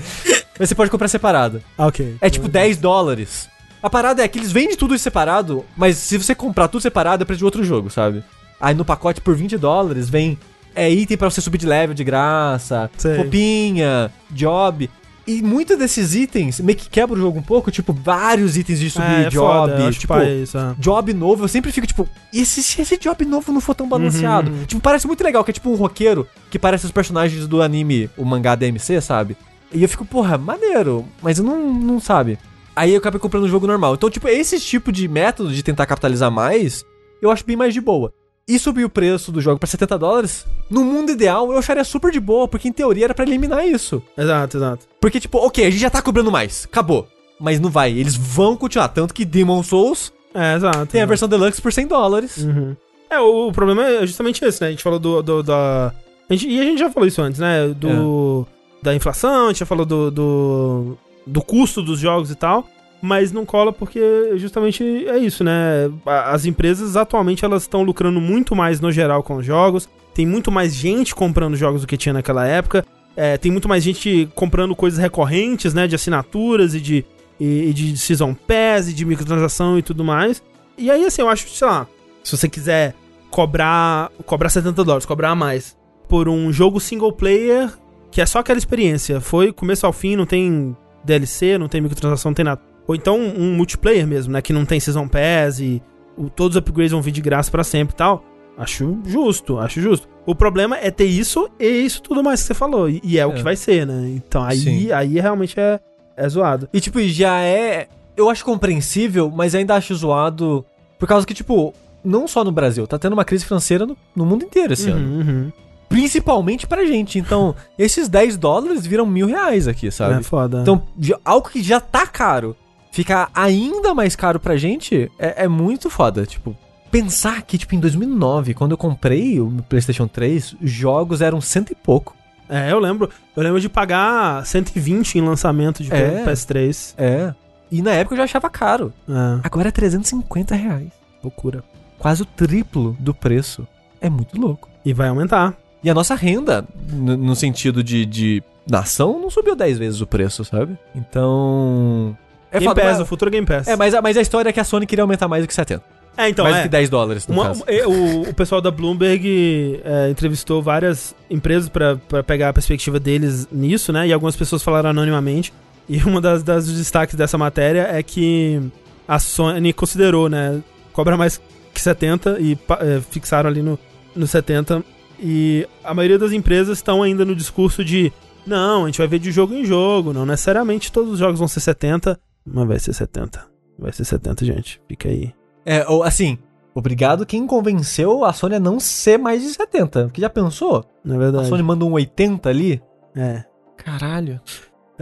Mas 0.57 0.69
você 0.69 0.73
pode 0.73 0.89
comprar 0.89 1.07
separado. 1.07 1.61
Ok. 1.77 2.17
É 2.19 2.27
tipo 2.29 2.47
10 2.47 2.77
dólares. 2.77 3.47
A 3.83 3.89
parada 3.89 4.23
é 4.23 4.27
que 4.27 4.39
eles 4.39 4.51
vendem 4.51 4.75
tudo 4.75 4.97
separado, 4.97 5.63
mas 5.77 5.97
se 5.97 6.17
você 6.17 6.33
comprar 6.33 6.67
tudo 6.67 6.81
separado 6.81 7.21
é 7.21 7.25
preço 7.25 7.39
de 7.39 7.45
outro 7.45 7.63
jogo, 7.63 7.91
sabe? 7.91 8.23
Aí 8.59 8.73
no 8.73 8.85
pacote 8.85 9.21
por 9.21 9.35
20 9.35 9.57
dólares 9.57 10.09
vem 10.09 10.37
é 10.75 10.89
item 10.89 11.17
para 11.17 11.29
você 11.29 11.41
subir 11.41 11.57
de 11.57 11.65
level 11.65 11.93
de 11.93 12.03
graça, 12.03 12.89
Sei. 12.97 13.17
roupinha, 13.17 14.11
job. 14.29 14.89
E 15.27 15.41
muitos 15.41 15.77
desses 15.77 16.15
itens 16.15 16.59
meio 16.59 16.77
que 16.77 16.89
quebra 16.89 17.15
o 17.15 17.19
jogo 17.21 17.37
um 17.37 17.43
pouco, 17.43 17.69
tipo, 17.69 17.93
vários 17.93 18.57
itens 18.57 18.79
de 18.79 18.89
subir 18.89 19.05
É, 19.05 19.21
é 19.25 19.29
job. 19.29 19.71
foda, 19.71 19.91
tipo, 19.91 20.13
é 20.15 20.33
isso, 20.35 20.57
é. 20.57 20.75
job 20.79 21.13
novo, 21.13 21.43
eu 21.43 21.47
sempre 21.47 21.71
fico 21.71 21.85
tipo, 21.85 22.09
e 22.33 22.43
se, 22.43 22.63
se 22.63 22.81
esse 22.81 22.97
job 22.97 23.23
novo 23.23 23.51
não 23.51 23.61
for 23.61 23.75
tão 23.75 23.87
balanceado? 23.87 24.49
Uhum. 24.51 24.65
Tipo, 24.65 24.81
parece 24.81 25.05
muito 25.05 25.23
legal, 25.23 25.43
que 25.43 25.51
é 25.51 25.53
tipo 25.53 25.69
um 25.69 25.75
roqueiro 25.75 26.27
que 26.49 26.57
parece 26.57 26.85
os 26.85 26.91
personagens 26.91 27.47
do 27.47 27.61
anime, 27.61 28.09
o 28.17 28.25
mangá 28.25 28.55
DMC, 28.55 28.99
sabe? 28.99 29.37
E 29.71 29.83
eu 29.83 29.87
fico, 29.87 30.03
porra, 30.03 30.37
maneiro, 30.39 31.05
mas 31.21 31.37
eu 31.37 31.45
não, 31.45 31.71
não 31.71 31.99
sabe. 31.99 32.37
Aí 32.75 32.91
eu 32.91 32.97
acabei 32.97 33.19
comprando 33.19 33.43
um 33.43 33.49
jogo 33.49 33.67
normal. 33.67 33.93
Então, 33.93 34.09
tipo, 34.09 34.27
esse 34.27 34.59
tipo 34.59 34.91
de 34.91 35.07
método 35.07 35.53
de 35.53 35.61
tentar 35.61 35.85
capitalizar 35.85 36.31
mais, 36.31 36.83
eu 37.21 37.29
acho 37.29 37.45
bem 37.45 37.55
mais 37.55 37.73
de 37.73 37.79
boa. 37.79 38.11
E 38.53 38.59
subir 38.59 38.83
o 38.85 38.89
preço 38.89 39.31
do 39.31 39.39
jogo 39.41 39.59
pra 39.59 39.67
70 39.67 39.97
dólares, 39.97 40.45
no 40.69 40.83
mundo 40.83 41.11
ideal, 41.11 41.51
eu 41.51 41.57
acharia 41.57 41.83
super 41.83 42.11
de 42.11 42.19
boa, 42.19 42.47
porque 42.47 42.67
em 42.67 42.71
teoria 42.71 43.05
era 43.05 43.13
pra 43.13 43.25
eliminar 43.25 43.65
isso. 43.67 44.01
Exato, 44.17 44.57
exato. 44.57 44.85
Porque, 44.99 45.19
tipo, 45.19 45.37
ok, 45.37 45.65
a 45.65 45.69
gente 45.69 45.79
já 45.81 45.89
tá 45.89 46.01
cobrando 46.01 46.31
mais, 46.31 46.65
acabou. 46.69 47.07
Mas 47.39 47.59
não 47.59 47.69
vai, 47.69 47.91
eles 47.91 48.15
vão 48.15 48.55
continuar. 48.57 48.89
Tanto 48.89 49.13
que 49.13 49.23
Demon 49.25 49.63
Souls 49.63 50.11
É, 50.33 50.55
exato. 50.55 50.85
tem 50.87 51.01
a 51.01 51.05
versão 51.05 51.27
deluxe 51.29 51.61
por 51.61 51.71
100 51.73 51.87
dólares. 51.87 52.37
Uhum. 52.37 52.75
É, 53.09 53.19
o, 53.19 53.47
o 53.49 53.51
problema 53.51 53.83
é 53.85 54.05
justamente 54.05 54.43
esse, 54.45 54.61
né? 54.61 54.67
A 54.67 54.71
gente 54.71 54.83
falou 54.83 54.99
do. 54.99 55.21
do 55.21 55.43
da... 55.43 55.93
a 56.29 56.33
gente- 56.33 56.47
e 56.49 56.59
a 56.59 56.63
gente 56.63 56.79
já 56.79 56.89
falou 56.89 57.07
isso 57.07 57.21
antes, 57.21 57.39
né? 57.39 57.67
Do. 57.69 58.45
Da 58.81 58.95
inflação, 58.95 59.45
a 59.45 59.47
gente 59.49 59.59
já 59.59 59.65
falou 59.65 59.85
do, 59.85 60.09
do. 60.11 60.97
do 61.27 61.41
custo 61.41 61.81
dos 61.81 61.99
jogos 61.99 62.31
e 62.31 62.35
tal. 62.35 62.67
Mas 63.01 63.31
não 63.31 63.45
cola 63.45 63.73
porque 63.73 63.99
justamente 64.35 64.83
é 65.07 65.17
isso, 65.17 65.43
né? 65.43 65.89
As 66.05 66.45
empresas 66.45 66.95
atualmente 66.95 67.43
elas 67.43 67.63
estão 67.63 67.81
lucrando 67.81 68.21
muito 68.21 68.55
mais 68.55 68.79
no 68.79 68.91
geral 68.91 69.23
com 69.23 69.37
os 69.37 69.45
jogos. 69.45 69.89
Tem 70.13 70.25
muito 70.25 70.51
mais 70.51 70.73
gente 70.75 71.15
comprando 71.15 71.55
jogos 71.55 71.81
do 71.81 71.87
que 71.87 71.97
tinha 71.97 72.13
naquela 72.13 72.45
época. 72.45 72.85
É, 73.15 73.37
tem 73.37 73.51
muito 73.51 73.67
mais 73.67 73.83
gente 73.83 74.29
comprando 74.35 74.75
coisas 74.75 74.99
recorrentes, 74.99 75.73
né? 75.73 75.87
De 75.87 75.95
assinaturas 75.95 76.75
e 76.75 76.79
de, 76.79 77.05
e, 77.39 77.69
e 77.69 77.73
de 77.73 77.97
Season 77.97 78.35
Pass 78.35 78.89
e 78.89 78.93
de 78.93 79.03
microtransação 79.03 79.79
e 79.79 79.81
tudo 79.81 80.03
mais. 80.03 80.43
E 80.77 80.91
aí, 80.91 81.03
assim, 81.05 81.21
eu 81.21 81.29
acho, 81.29 81.49
sei 81.49 81.67
lá, 81.67 81.87
se 82.23 82.37
você 82.37 82.47
quiser 82.47 82.93
cobrar, 83.31 84.11
cobrar 84.25 84.49
70 84.49 84.83
dólares, 84.83 85.05
cobrar 85.05 85.33
mais 85.35 85.75
por 86.07 86.29
um 86.29 86.51
jogo 86.51 86.79
single 86.79 87.13
player 87.13 87.71
que 88.11 88.21
é 88.21 88.25
só 88.25 88.39
aquela 88.39 88.59
experiência, 88.59 89.21
foi 89.21 89.53
começo 89.53 89.85
ao 89.85 89.93
fim, 89.93 90.17
não 90.17 90.25
tem 90.25 90.75
DLC, 91.03 91.57
não 91.57 91.69
tem 91.69 91.79
microtransação, 91.79 92.31
não 92.31 92.35
tem 92.35 92.45
nada. 92.45 92.61
Ou 92.91 92.95
então 92.95 93.17
um 93.17 93.55
multiplayer 93.55 94.05
mesmo, 94.05 94.33
né, 94.33 94.41
que 94.41 94.51
não 94.51 94.65
tem 94.65 94.79
Season 94.79 95.07
Pass 95.07 95.59
e 95.61 95.81
o- 96.17 96.29
todos 96.29 96.55
os 96.57 96.59
upgrades 96.59 96.91
vão 96.91 97.01
vir 97.01 97.11
de 97.11 97.21
graça 97.21 97.49
pra 97.49 97.63
sempre 97.63 97.93
e 97.93 97.97
tal. 97.97 98.21
Acho 98.57 98.99
justo, 99.05 99.57
acho 99.57 99.79
justo. 99.81 100.09
O 100.25 100.35
problema 100.35 100.77
é 100.77 100.91
ter 100.91 101.05
isso 101.05 101.49
e 101.57 101.65
isso 101.65 102.01
tudo 102.01 102.21
mais 102.21 102.41
que 102.41 102.47
você 102.47 102.53
falou. 102.53 102.89
E, 102.89 102.99
e 103.03 103.17
é, 103.17 103.25
o 103.25 103.31
É. 103.31 103.35
que 103.35 103.41
vai 103.43 103.55
ser, 103.55 103.87
né? 103.87 104.09
Então 104.15 104.43
aí, 104.43 104.57
Sim. 104.57 104.91
aí 104.91 105.19
realmente 105.19 105.57
é, 105.57 105.79
é 106.17 106.27
zoado. 106.27 106.67
E, 106.73 106.81
tipo, 106.81 107.01
já 107.01 107.39
é. 107.41 107.87
Eu 108.17 108.29
acho 108.29 108.43
compreensível, 108.43 109.31
mas 109.33 109.55
ainda 109.55 109.75
acho 109.75 109.95
zoado. 109.95 110.65
Por 110.99 111.07
causa 111.07 111.25
que, 111.25 111.33
tipo, 111.33 111.73
não 112.03 112.27
só 112.27 112.43
no 112.43 112.51
Brasil, 112.51 112.85
tá 112.85 112.99
tendo 112.99 113.13
uma 113.13 113.23
crise 113.25 113.45
financeira 113.45 113.85
no, 113.85 113.97
no 114.13 114.25
mundo 114.25 114.43
inteiro 114.43 114.73
esse 114.73 114.89
ano. 114.89 114.99
Uhum, 115.07 115.19
uhum. 115.21 115.51
Principalmente 115.89 116.67
pra 116.67 116.85
gente. 116.85 117.19
Então, 117.19 117.55
esses 117.79 118.07
10 118.07 118.37
dólares 118.37 118.85
viram 118.85 119.05
mil 119.05 119.27
reais 119.27 119.67
aqui, 119.67 119.89
sabe? 119.91 120.19
É 120.19 120.23
foda. 120.23 120.61
Então, 120.61 120.83
já- 120.99 121.19
algo 121.25 121.49
que 121.49 121.61
já 121.63 121.79
tá 121.79 122.05
caro, 122.07 122.55
ficar 122.91 123.29
ainda 123.33 123.93
mais 123.93 124.15
caro 124.15 124.39
pra 124.39 124.57
gente 124.57 125.09
é, 125.17 125.43
é 125.43 125.47
muito 125.47 125.89
foda. 125.89 126.25
Tipo, 126.25 126.55
pensar 126.91 127.41
que, 127.43 127.57
tipo, 127.57 127.73
em 127.75 127.79
2009, 127.79 128.53
quando 128.53 128.71
eu 128.71 128.77
comprei 128.77 129.39
o 129.39 129.51
PlayStation 129.69 130.07
3, 130.07 130.55
jogos 130.61 131.21
eram 131.21 131.39
cento 131.41 131.71
e 131.71 131.75
pouco. 131.75 132.15
É, 132.49 132.71
eu 132.71 132.79
lembro. 132.79 133.09
Eu 133.35 133.43
lembro 133.43 133.61
de 133.61 133.69
pagar 133.69 134.45
120 134.45 135.15
em 135.17 135.21
lançamento 135.21 135.81
de 135.81 135.93
É. 135.93 136.23
PS3. 136.25 136.93
É. 136.97 137.33
E 137.71 137.81
na 137.81 137.91
época 137.91 138.13
eu 138.13 138.17
já 138.17 138.23
achava 138.25 138.49
caro. 138.49 138.93
É, 139.07 139.39
Agora 139.43 139.69
é 139.69 139.71
350 139.71 140.53
reais. 140.55 140.89
loucura. 141.23 141.63
Quase 141.97 142.23
o 142.23 142.25
triplo 142.25 142.97
do 142.99 143.13
preço. 143.13 143.65
É 144.01 144.09
muito 144.09 144.39
louco. 144.39 144.67
E 144.83 144.91
vai 144.93 145.07
aumentar. 145.07 145.53
E 145.83 145.89
a 145.89 145.93
nossa 145.93 146.13
renda, 146.13 146.67
no, 146.91 147.35
sentido 147.35 147.81
de, 147.83 148.05
de 148.05 148.43
nação, 148.69 149.19
não 149.19 149.29
subiu 149.29 149.55
10 149.55 149.77
vezes 149.77 150.01
o 150.01 150.07
preço, 150.07 150.43
sabe? 150.43 150.77
Então. 150.93 152.17
É 152.51 152.59
Game 152.59 152.75
Pass, 152.75 152.83
mas- 152.85 152.99
o 152.99 153.05
futuro 153.05 153.31
Game 153.31 153.47
Pass. 153.47 153.67
É, 153.67 153.75
mas, 153.75 153.93
a- 153.93 154.01
mas 154.01 154.17
a 154.17 154.21
história 154.21 154.49
é 154.49 154.53
que 154.53 154.59
a 154.59 154.63
Sony 154.63 154.85
queria 154.85 155.03
aumentar 155.03 155.27
mais 155.27 155.43
do 155.43 155.47
que 155.47 155.53
70. 155.53 155.83
É, 156.17 156.27
então, 156.27 156.43
mais 156.43 156.57
é. 156.57 156.59
do 156.59 156.63
que 156.63 156.69
10 156.69 156.89
dólares, 156.89 157.25
no 157.27 157.33
Uma- 157.35 157.45
caso. 157.45 157.63
o, 157.87 158.29
o 158.29 158.33
pessoal 158.33 158.59
da 158.59 158.69
Bloomberg 158.69 159.79
é, 159.83 160.09
entrevistou 160.09 160.61
várias 160.61 161.15
empresas 161.29 161.69
pra 161.69 161.95
pra 161.95 162.21
pegar 162.21 162.49
a 162.49 162.53
perspectiva 162.53 162.99
deles 162.99 163.47
nisso, 163.51 163.93
né? 163.93 164.07
E 164.07 164.13
algumas 164.13 164.35
pessoas 164.35 164.61
falaram 164.61 164.89
anonimamente. 164.89 165.53
E 165.89 165.97
uma 166.03 166.19
das, 166.21 166.43
das 166.43 166.65
dos 166.65 166.77
destaques 166.77 167.15
dessa 167.15 167.37
matéria 167.37 167.87
é 167.91 168.03
que 168.03 168.61
a 169.07 169.19
Sony 169.19 169.71
considerou, 169.73 170.27
né? 170.29 170.59
Cobra 170.93 171.15
mais 171.17 171.41
que 171.73 171.81
70 171.81 172.37
e 172.39 172.57
é, 172.81 172.99
fixaram 173.09 173.49
ali 173.49 173.61
no, 173.61 173.79
no 174.15 174.27
70. 174.27 174.83
E 175.19 175.65
a 175.83 175.93
maioria 175.93 176.19
das 176.19 176.33
empresas 176.33 176.77
estão 176.77 177.01
ainda 177.01 177.23
no 177.23 177.33
discurso 177.35 177.83
de 177.85 178.11
não, 178.45 178.83
a 178.83 178.85
gente 178.87 178.97
vai 178.97 179.07
ver 179.07 179.19
de 179.19 179.31
jogo 179.31 179.53
em 179.53 179.63
jogo, 179.63 180.11
não 180.11 180.25
necessariamente 180.25 180.91
todos 180.91 181.13
os 181.13 181.19
jogos 181.19 181.39
vão 181.39 181.47
ser 181.47 181.59
70, 181.61 182.19
mas 182.45 182.67
vai 182.67 182.79
ser 182.79 182.93
70. 182.93 183.45
Vai 183.79 183.91
ser 183.91 184.05
70, 184.05 184.45
gente. 184.45 184.81
Fica 184.87 185.09
aí. 185.09 185.33
É, 185.65 185.87
ou 185.87 186.03
assim, 186.03 186.37
obrigado 186.75 187.25
quem 187.25 187.45
convenceu 187.47 188.23
a 188.25 188.33
Sony 188.33 188.55
a 188.55 188.59
não 188.59 188.79
ser 188.79 189.17
mais 189.17 189.41
de 189.41 189.49
70. 189.49 190.05
Porque 190.05 190.21
já 190.21 190.29
pensou? 190.29 190.85
Não 191.03 191.15
é 191.15 191.17
A 191.17 191.21
verdade? 191.21 191.47
Sony 191.47 191.63
manda 191.63 191.85
um 191.85 191.91
80 191.93 192.49
ali? 192.49 192.81
É. 193.15 193.43
Caralho. 193.77 194.39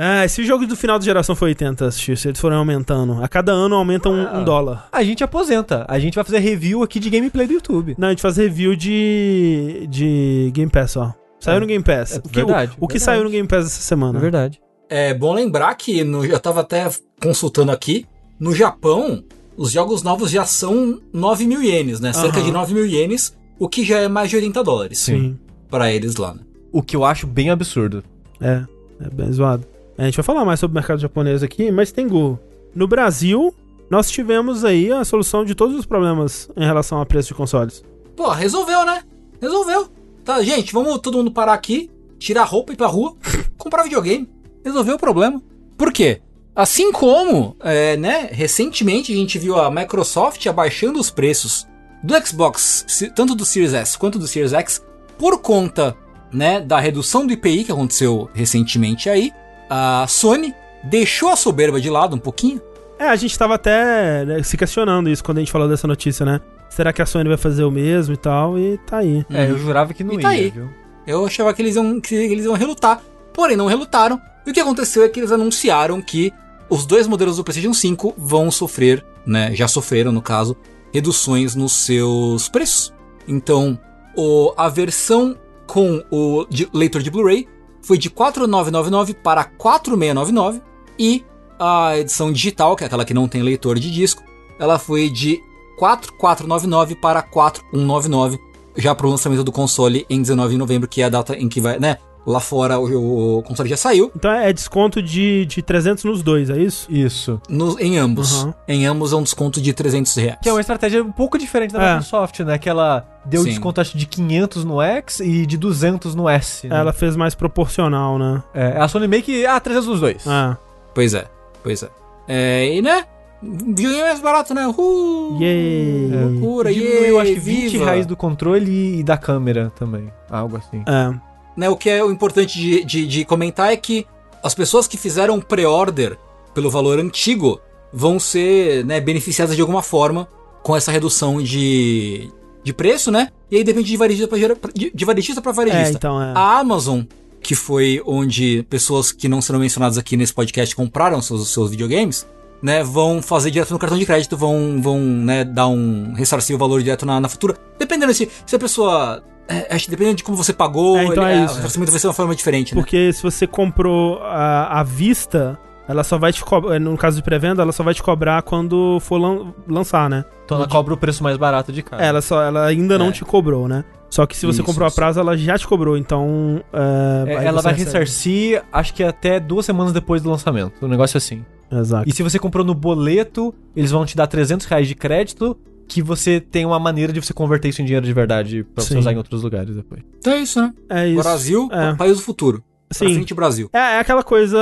Ah, 0.02 0.24
esse 0.24 0.45
jogo 0.45 0.66
do 0.66 0.78
final 0.78 0.98
da 0.98 1.03
geração 1.03 1.36
foi 1.36 1.49
80, 1.49 1.91
X, 1.91 2.22
se 2.22 2.28
eles 2.30 2.40
forem 2.40 2.57
aumentando. 2.57 3.22
A 3.22 3.28
cada 3.28 3.52
ano 3.52 3.76
aumenta 3.76 4.07
um, 4.07 4.26
Ah. 4.28 4.40
um 4.40 4.45
dólar. 4.45 4.88
A 4.94 5.03
gente 5.03 5.26
aposenta. 5.26 5.86
A 5.90 5.99
gente 5.99 6.16
vai 6.16 6.24
fazer 6.24 6.40
review 6.40 6.82
aqui 6.84 7.02
de 7.02 7.10
gameplay 7.10 7.45
do 7.45 7.52
YouTube. 7.53 7.95
Não, 7.98 8.07
a 8.07 8.11
gente 8.11 8.22
faz 8.22 8.38
review 8.38 8.78
de, 8.78 9.86
de 9.90 10.52
Game 10.53 10.72
Pass, 10.72 10.95
ó. 10.95 11.14
Saiu 11.40 11.57
É. 11.57 11.60
no 11.60 11.66
Game 11.66 11.84
Pass. 11.84 12.16
É 12.16 12.20
o 12.20 12.22
que, 12.22 12.36
verdade, 12.36 12.72
o, 12.80 12.86
o 12.86 12.88
que 12.88 12.94
verdade. 12.94 13.03
saiu 13.03 13.24
no 13.26 13.30
Game 13.30 13.48
Pass 13.48 13.66
essa 13.66 13.82
semana? 13.82 14.18
É 14.18 14.22
verdade. 14.22 14.61
É 14.90 15.14
bom 15.14 15.34
lembrar 15.34 15.74
que 15.76 16.03
no, 16.03 16.26
eu 16.26 16.40
tava 16.40 16.61
até 16.61 16.90
consultando 17.22 17.72
aqui. 17.72 18.06
No 18.40 18.56
Japão, 18.56 19.24
os 19.56 19.72
jogos 19.72 20.02
novos 20.02 20.32
já 20.32 20.45
são 20.45 20.99
9 21.14 21.45
mil 21.45 21.61
ienes, 21.61 21.99
né? 21.99 22.11
Cerca 22.11 22.38
Aham. 22.38 22.45
de 22.45 22.52
9 22.52 22.74
mil 22.74 22.86
ienes, 22.86 23.38
o 23.60 23.70
que 23.70 23.84
já 23.84 23.99
é 23.99 24.07
mais 24.07 24.30
de 24.30 24.38
80 24.38 24.64
dólares 24.64 24.98
Sim. 24.98 25.38
pra 25.70 25.91
eles 25.94 26.16
lá, 26.16 26.34
né? 26.34 26.41
O 26.72 26.82
que 26.82 26.95
eu 26.95 27.06
acho 27.06 27.28
bem 27.28 27.49
absurdo. 27.49 28.03
É, 28.41 28.64
é 29.02 29.10
bem 29.10 29.32
zoado. 29.32 29.66
A 29.98 30.06
gente 30.06 30.16
vai 30.16 30.24
falar 30.24 30.45
mais 30.45 30.60
sobre 30.60 30.74
o 30.74 30.80
mercado 30.80 30.99
japonês 30.99 31.44
aqui, 31.44 31.72
mas 31.72 31.91
tem 31.91 32.07
Gu. 32.07 32.40
No 32.74 32.88
Brasil, 32.88 33.53
nós 33.90 34.10
tivemos 34.10 34.64
aí 34.64 34.91
a 34.91 35.03
solução 35.03 35.44
de 35.44 35.53
todos 35.53 35.78
os 35.78 35.86
problemas 35.86 36.49
em 36.56 36.66
relação 36.66 37.02
a 37.02 37.06
preço 37.06 37.28
de 37.28 37.34
consoles. 37.34 37.84
Pô, 38.16 38.30
resolveu, 38.30 38.86
né? 38.86 39.03
Resolveu. 39.41 39.90
Tá, 40.24 40.41
gente, 40.41 40.72
vamos 40.74 40.99
todo 40.99 41.18
mundo 41.18 41.32
parar 41.32 41.53
aqui, 41.53 41.91
tirar 42.18 42.44
a 42.44 42.45
roupa 42.45 42.72
e 42.72 42.76
ir 42.76 42.78
pra 42.78 42.88
rua, 42.88 43.14
comprar 43.57 43.84
videogame. 43.84 44.30
Resolveu 44.64 44.95
o 44.95 44.99
problema. 44.99 45.41
Por 45.77 45.91
quê? 45.91 46.22
Assim 46.56 46.91
como, 46.91 47.56
é, 47.61 47.95
né, 47.95 48.27
recentemente 48.31 49.14
a 49.14 49.15
gente 49.15 49.40
viu 49.40 49.57
a 49.57 49.72
Microsoft 49.72 50.45
abaixando 50.45 50.99
os 50.99 51.10
preços 51.10 51.68
do 52.03 52.14
Xbox, 52.26 52.86
tanto 53.15 53.34
do 53.36 53.45
Series 53.45 53.73
S 53.73 53.98
quanto 53.98 54.19
do 54.19 54.27
Series 54.27 54.52
X, 54.53 54.84
por 55.18 55.40
conta, 55.41 55.95
né, 56.34 56.60
da 56.60 56.80
redução 56.80 57.26
do 57.26 57.31
IPI 57.34 57.64
que 57.65 57.72
aconteceu 57.72 58.30
recentemente 58.34 59.10
aí, 59.10 59.31
a 59.69 60.06
Sony 60.07 60.53
deixou 60.84 61.30
a 61.30 61.36
soberba 61.36 61.80
de 61.80 61.90
lado 61.90 62.15
um 62.15 62.19
pouquinho. 62.19 62.61
É, 62.98 63.07
a 63.07 63.15
gente 63.15 63.38
tava 63.40 63.56
até 63.56 64.26
né, 64.26 64.44
se 64.44 64.57
questionando 64.57 65.10
isso 65.10 65.23
quando 65.23 65.38
a 65.38 65.41
gente 65.41 65.52
falou 65.52 65.69
dessa 65.69 65.88
notícia, 65.88 66.26
né? 66.26 66.41
Será 66.69 66.91
que 66.91 67.02
a 67.02 67.06
Sony 67.06 67.27
vai 67.30 67.38
fazer 67.38 67.64
o 67.64 67.72
mesmo 67.72 68.14
e 68.14 68.18
tal? 68.18 68.60
E 68.60 68.77
tá 68.80 68.98
aí. 68.98 69.26
É, 69.31 69.49
eu 69.49 69.57
jurava 69.57 69.94
que 69.94 70.03
não 70.03 70.14
E 70.14 70.18
ia, 70.18 70.22
tá 70.22 70.30
aí. 70.30 70.49
viu? 70.49 70.69
Eu 71.07 71.26
achava 71.26 71.53
que 71.53 71.61
eles 71.61 71.76
iam, 71.76 71.99
que 72.02 72.14
eles 72.14 72.45
iam 72.45 72.53
relutar, 72.53 73.02
porém 73.34 73.56
não 73.57 73.68
relutaram. 73.68 74.22
E 74.45 74.51
o 74.51 74.53
que 74.53 74.60
aconteceu 74.60 75.03
é 75.03 75.10
que 75.10 75.19
eles 75.19 75.31
anunciaram 75.31 76.01
que 76.01 76.31
os 76.69 76.85
dois 76.85 77.07
modelos 77.07 77.38
do 77.38 77.43
PlayStation 77.43 77.73
5 77.73 78.14
vão 78.18 78.49
sofrer, 78.51 79.06
né, 79.26 79.53
já 79.56 79.68
sofreram 79.68 80.11
no 80.11 80.22
caso, 80.22 80.56
reduções 80.93 81.56
nos 81.56 81.73
seus 81.73 82.47
preços. 82.49 82.93
Então, 83.27 83.80
o, 84.15 84.53
a 84.57 84.69
versão 84.69 85.35
com 85.68 86.03
o 86.11 86.45
de- 86.49 86.68
leitor 86.73 87.01
de 87.03 87.11
Blu-ray 87.11 87.47
foi 87.81 87.97
de 87.97 88.10
4.999 88.10 89.14
para 89.15 89.45
4.699 89.45 90.61
e 90.97 91.23
a 91.60 91.97
edição 91.97 92.31
digital, 92.31 92.76
que 92.76 92.84
é 92.84 92.88
aquela 92.88 93.06
que 93.06 93.14
não 93.14 93.27
tem 93.27 93.41
leitor 93.43 93.77
de 93.80 93.91
disco, 93.91 94.23
ela 94.60 94.80
foi 94.80 95.10
de 95.10 95.39
4499 95.77 96.95
para 96.95 97.22
4199, 97.22 98.38
já 98.77 98.93
para 98.95 99.07
o 99.07 99.10
lançamento 99.10 99.43
do 99.43 99.51
console 99.51 100.06
em 100.10 100.22
19 100.22 100.53
de 100.53 100.57
novembro, 100.57 100.88
que 100.88 101.01
é 101.01 101.06
a 101.06 101.10
data 101.10 101.35
em 101.35 101.47
que 101.49 101.60
vai, 101.61 101.80
né? 101.80 101.97
Lá 102.25 102.39
fora 102.39 102.79
o, 102.79 103.37
o 103.37 103.43
console 103.43 103.69
já 103.69 103.77
saiu. 103.77 104.11
Então 104.15 104.31
é 104.31 104.51
desconto 104.51 105.01
de, 105.01 105.45
de 105.45 105.61
300 105.61 106.03
nos 106.03 106.21
dois, 106.21 106.49
é 106.49 106.57
isso? 106.57 106.91
Isso. 106.91 107.41
No, 107.49 107.79
em 107.79 107.97
ambos. 107.97 108.43
Uhum. 108.43 108.53
Em 108.67 108.85
ambos 108.85 109.13
é 109.13 109.15
um 109.15 109.23
desconto 109.23 109.61
de 109.61 109.73
300 109.73 110.15
reais. 110.15 110.39
Que 110.41 110.49
é 110.49 110.51
uma 110.51 110.61
estratégia 110.61 111.01
um 111.03 111.11
pouco 111.11 111.37
diferente 111.37 111.73
da 111.73 111.81
é. 111.81 111.93
Microsoft, 111.93 112.39
né? 112.41 112.57
Que 112.57 112.69
ela 112.69 113.07
deu 113.25 113.43
Sim. 113.43 113.49
desconto 113.49 113.81
acho 113.81 113.97
de 113.97 114.05
500 114.05 114.63
no 114.63 114.81
X 114.81 115.19
e 115.21 115.45
de 115.45 115.57
200 115.57 116.13
no 116.13 116.27
S. 116.27 116.67
Né? 116.67 116.77
Ela 116.77 116.93
fez 116.93 117.15
mais 117.15 117.33
proporcional, 117.33 118.19
né? 118.19 118.43
É, 118.53 118.77
a 118.77 118.87
Sony 118.87 119.07
meio 119.07 119.23
que, 119.23 119.45
ah, 119.45 119.59
300 119.59 119.87
nos 119.87 119.99
dois. 119.99 120.27
Ah. 120.27 120.57
Pois 120.93 121.13
é, 121.13 121.25
pois 121.63 121.83
é. 121.83 121.89
é 122.27 122.75
e 122.75 122.81
né? 122.81 123.05
Videogame 123.41 124.03
mais 124.03 124.19
barato, 124.19 124.53
né? 124.53 124.67
Uh! 124.67 125.37
Yay! 125.39 126.11
É, 126.11 126.25
loucura, 126.25 126.73
Diminuiu, 126.73 127.19
acho 127.21 127.33
que 127.33 127.39
20 127.39 127.69
viva. 127.69 127.85
reais 127.85 128.05
do 128.05 128.17
controle 128.17 128.99
e 128.99 129.03
da 129.03 129.17
câmera 129.17 129.71
também. 129.77 130.11
Algo 130.29 130.57
assim. 130.57 130.83
É 130.85 131.28
né, 131.60 131.68
o 131.68 131.76
que 131.76 131.90
é 131.90 132.02
o 132.02 132.10
importante 132.10 132.57
de, 132.57 132.86
de, 132.86 133.06
de 133.06 133.26
comentar 133.26 133.73
é 133.73 133.76
que 133.76 134.07
as 134.41 134.56
pessoas 134.56 134.88
que 134.88 134.95
fizeram 134.95 135.41
pré-order 135.41 136.18
pelo 136.53 136.72
valor 136.72 136.98
antigo 136.99 137.60
vão 137.91 138.18
ser 138.18 138.86
né, 138.86 139.02
beneficiadas 139.02 139.57
de 139.57 139.61
alguma 139.61 139.84
forma 139.84 140.26
com 140.64 140.73
essa 140.73 140.90
redução 140.90 141.44
de, 141.44 142.31
de 142.64 142.72
preço, 142.72 143.11
né? 143.11 143.27
E 143.52 143.57
aí 143.57 143.64
depende 143.65 143.90
de 143.90 143.98
varejista 143.98 144.27
para 144.56 144.72
de, 144.73 144.90
de 144.95 145.06
varejista 145.06 145.41
para 145.41 145.52
varejista. 145.52 145.90
É, 145.90 145.91
então, 145.91 146.23
é. 146.23 146.31
A 146.34 146.60
Amazon, 146.60 147.02
que 147.41 147.56
foi 147.56 148.02
onde 148.06 148.65
pessoas 148.69 149.11
que 149.11 149.27
não 149.27 149.41
serão 149.41 149.60
mencionadas 149.60 149.98
aqui 149.98 150.15
nesse 150.15 150.34
podcast 150.34 150.73
compraram 150.73 151.22
seus, 151.22 151.52
seus 151.52 151.72
videogames, 151.72 152.26
né, 152.61 152.86
vão 152.86 153.22
fazer 153.22 153.52
direto 153.52 153.72
no 153.72 153.80
cartão 153.80 153.99
de 153.99 154.06
crédito, 154.06 154.38
vão, 154.38 154.81
vão 154.81 154.98
né, 154.98 155.44
dar 155.44 155.68
um 155.68 156.14
ressarcir 156.14 156.56
o 156.56 156.60
valor 156.60 156.81
direto 156.81 157.06
na, 157.06 157.19
na 157.19 157.27
futura. 157.27 157.57
Dependendo 157.77 158.14
se, 158.14 158.30
se 158.45 158.56
a 158.56 158.60
pessoa 158.60 159.22
é, 159.49 159.73
acho 159.73 159.85
que 159.85 159.91
dependendo 159.91 160.17
de 160.17 160.23
como 160.23 160.38
você 160.38 160.53
pagou, 160.53 160.97
é, 160.97 161.05
então 161.05 161.27
ele, 161.27 161.41
é 161.41 161.45
isso. 161.45 161.57
o 161.57 161.61
tratamento 161.61 161.89
vai 161.89 161.99
ser 161.99 162.07
uma 162.07 162.13
forma 162.13 162.35
diferente, 162.35 162.76
né? 162.76 162.80
Porque 162.80 163.11
se 163.11 163.23
você 163.23 163.47
comprou 163.47 164.21
a, 164.21 164.80
a 164.80 164.84
vista, 164.84 165.59
ela 165.88 166.03
só 166.03 166.19
vai 166.19 166.31
te 166.31 166.45
cobrar. 166.45 166.80
No 166.80 166.95
caso 166.95 167.17
de 167.17 167.23
pré-venda, 167.23 167.63
ela 167.63 167.71
só 167.71 167.84
vai 167.84 167.95
te 167.95 168.03
cobrar 168.03 168.43
quando 168.43 168.99
for 168.99 169.17
lan 169.17 169.51
lançar, 169.67 170.07
né? 170.07 170.23
Então 170.45 170.57
ela 170.57 170.67
cobra 170.67 170.93
o 170.93 170.97
preço 170.97 171.23
mais 171.23 171.35
barato 171.35 171.73
de 171.73 171.81
cara. 171.81 172.03
É, 172.03 172.07
ela, 172.07 172.21
só, 172.21 172.43
ela 172.43 172.65
ainda 172.65 172.95
não 172.99 173.09
é. 173.09 173.11
te 173.11 173.26
cobrou, 173.26 173.67
né? 173.67 173.84
Só 174.07 174.27
que 174.27 174.38
se 174.38 174.45
você 174.45 174.61
isso, 174.61 174.63
comprou 174.63 174.88
a 174.88 174.91
prazo, 174.91 175.19
ela 175.19 175.35
já 175.35 175.57
te 175.57 175.67
cobrou, 175.67 175.97
então. 175.97 176.63
É, 176.71 177.34
é 177.34 177.45
ela 177.45 177.61
vai 177.61 177.73
ressarcir, 177.73 178.63
acho 178.71 178.93
que 178.93 179.03
até 179.03 179.39
duas 179.39 179.65
semanas 179.65 179.91
depois 179.91 180.21
do 180.21 180.30
lançamento. 180.30 180.73
Um 180.85 180.88
negócio 180.88 181.17
assim. 181.17 181.43
Exato. 181.71 182.07
E 182.07 182.13
se 182.13 182.21
você 182.21 182.38
comprou 182.38 182.63
no 182.63 182.76
boleto, 182.76 183.53
eles 183.76 183.89
vão 183.89 184.05
te 184.05 184.15
dar 184.15 184.27
300 184.27 184.67
reais 184.67 184.88
de 184.88 184.93
crédito 184.93 185.57
que 185.90 186.03
você 186.03 186.40
tem 186.40 186.66
uma 186.66 186.80
maneira 186.80 187.11
de 187.11 187.20
você 187.20 187.34
converter 187.34 187.70
isso 187.70 187.82
em 187.82 187.86
dinheiro 187.86 188.06
de 188.06 188.14
verdade 188.14 188.64
pra 188.64 188.84
Sim. 188.84 188.90
você 188.90 188.98
usar 188.99 189.11
em 189.11 189.18
outros 189.18 189.41
lugares 189.41 189.76
depois. 189.76 190.03
Então 190.20 190.32
é 190.32 190.40
isso, 190.40 190.61
né? 190.61 190.74
É 190.88 191.07
isso. 191.07 191.22
Brasil, 191.22 191.68
é. 191.72 191.95
país 191.95 192.18
do 192.18 192.24
futuro. 192.24 192.64
Sim. 192.91 193.06
Pra 193.06 193.14
frente 193.16 193.34
Brasil. 193.34 193.70
É, 193.74 193.95
é 193.95 193.99
aquela 193.99 194.24
coisa 194.24 194.60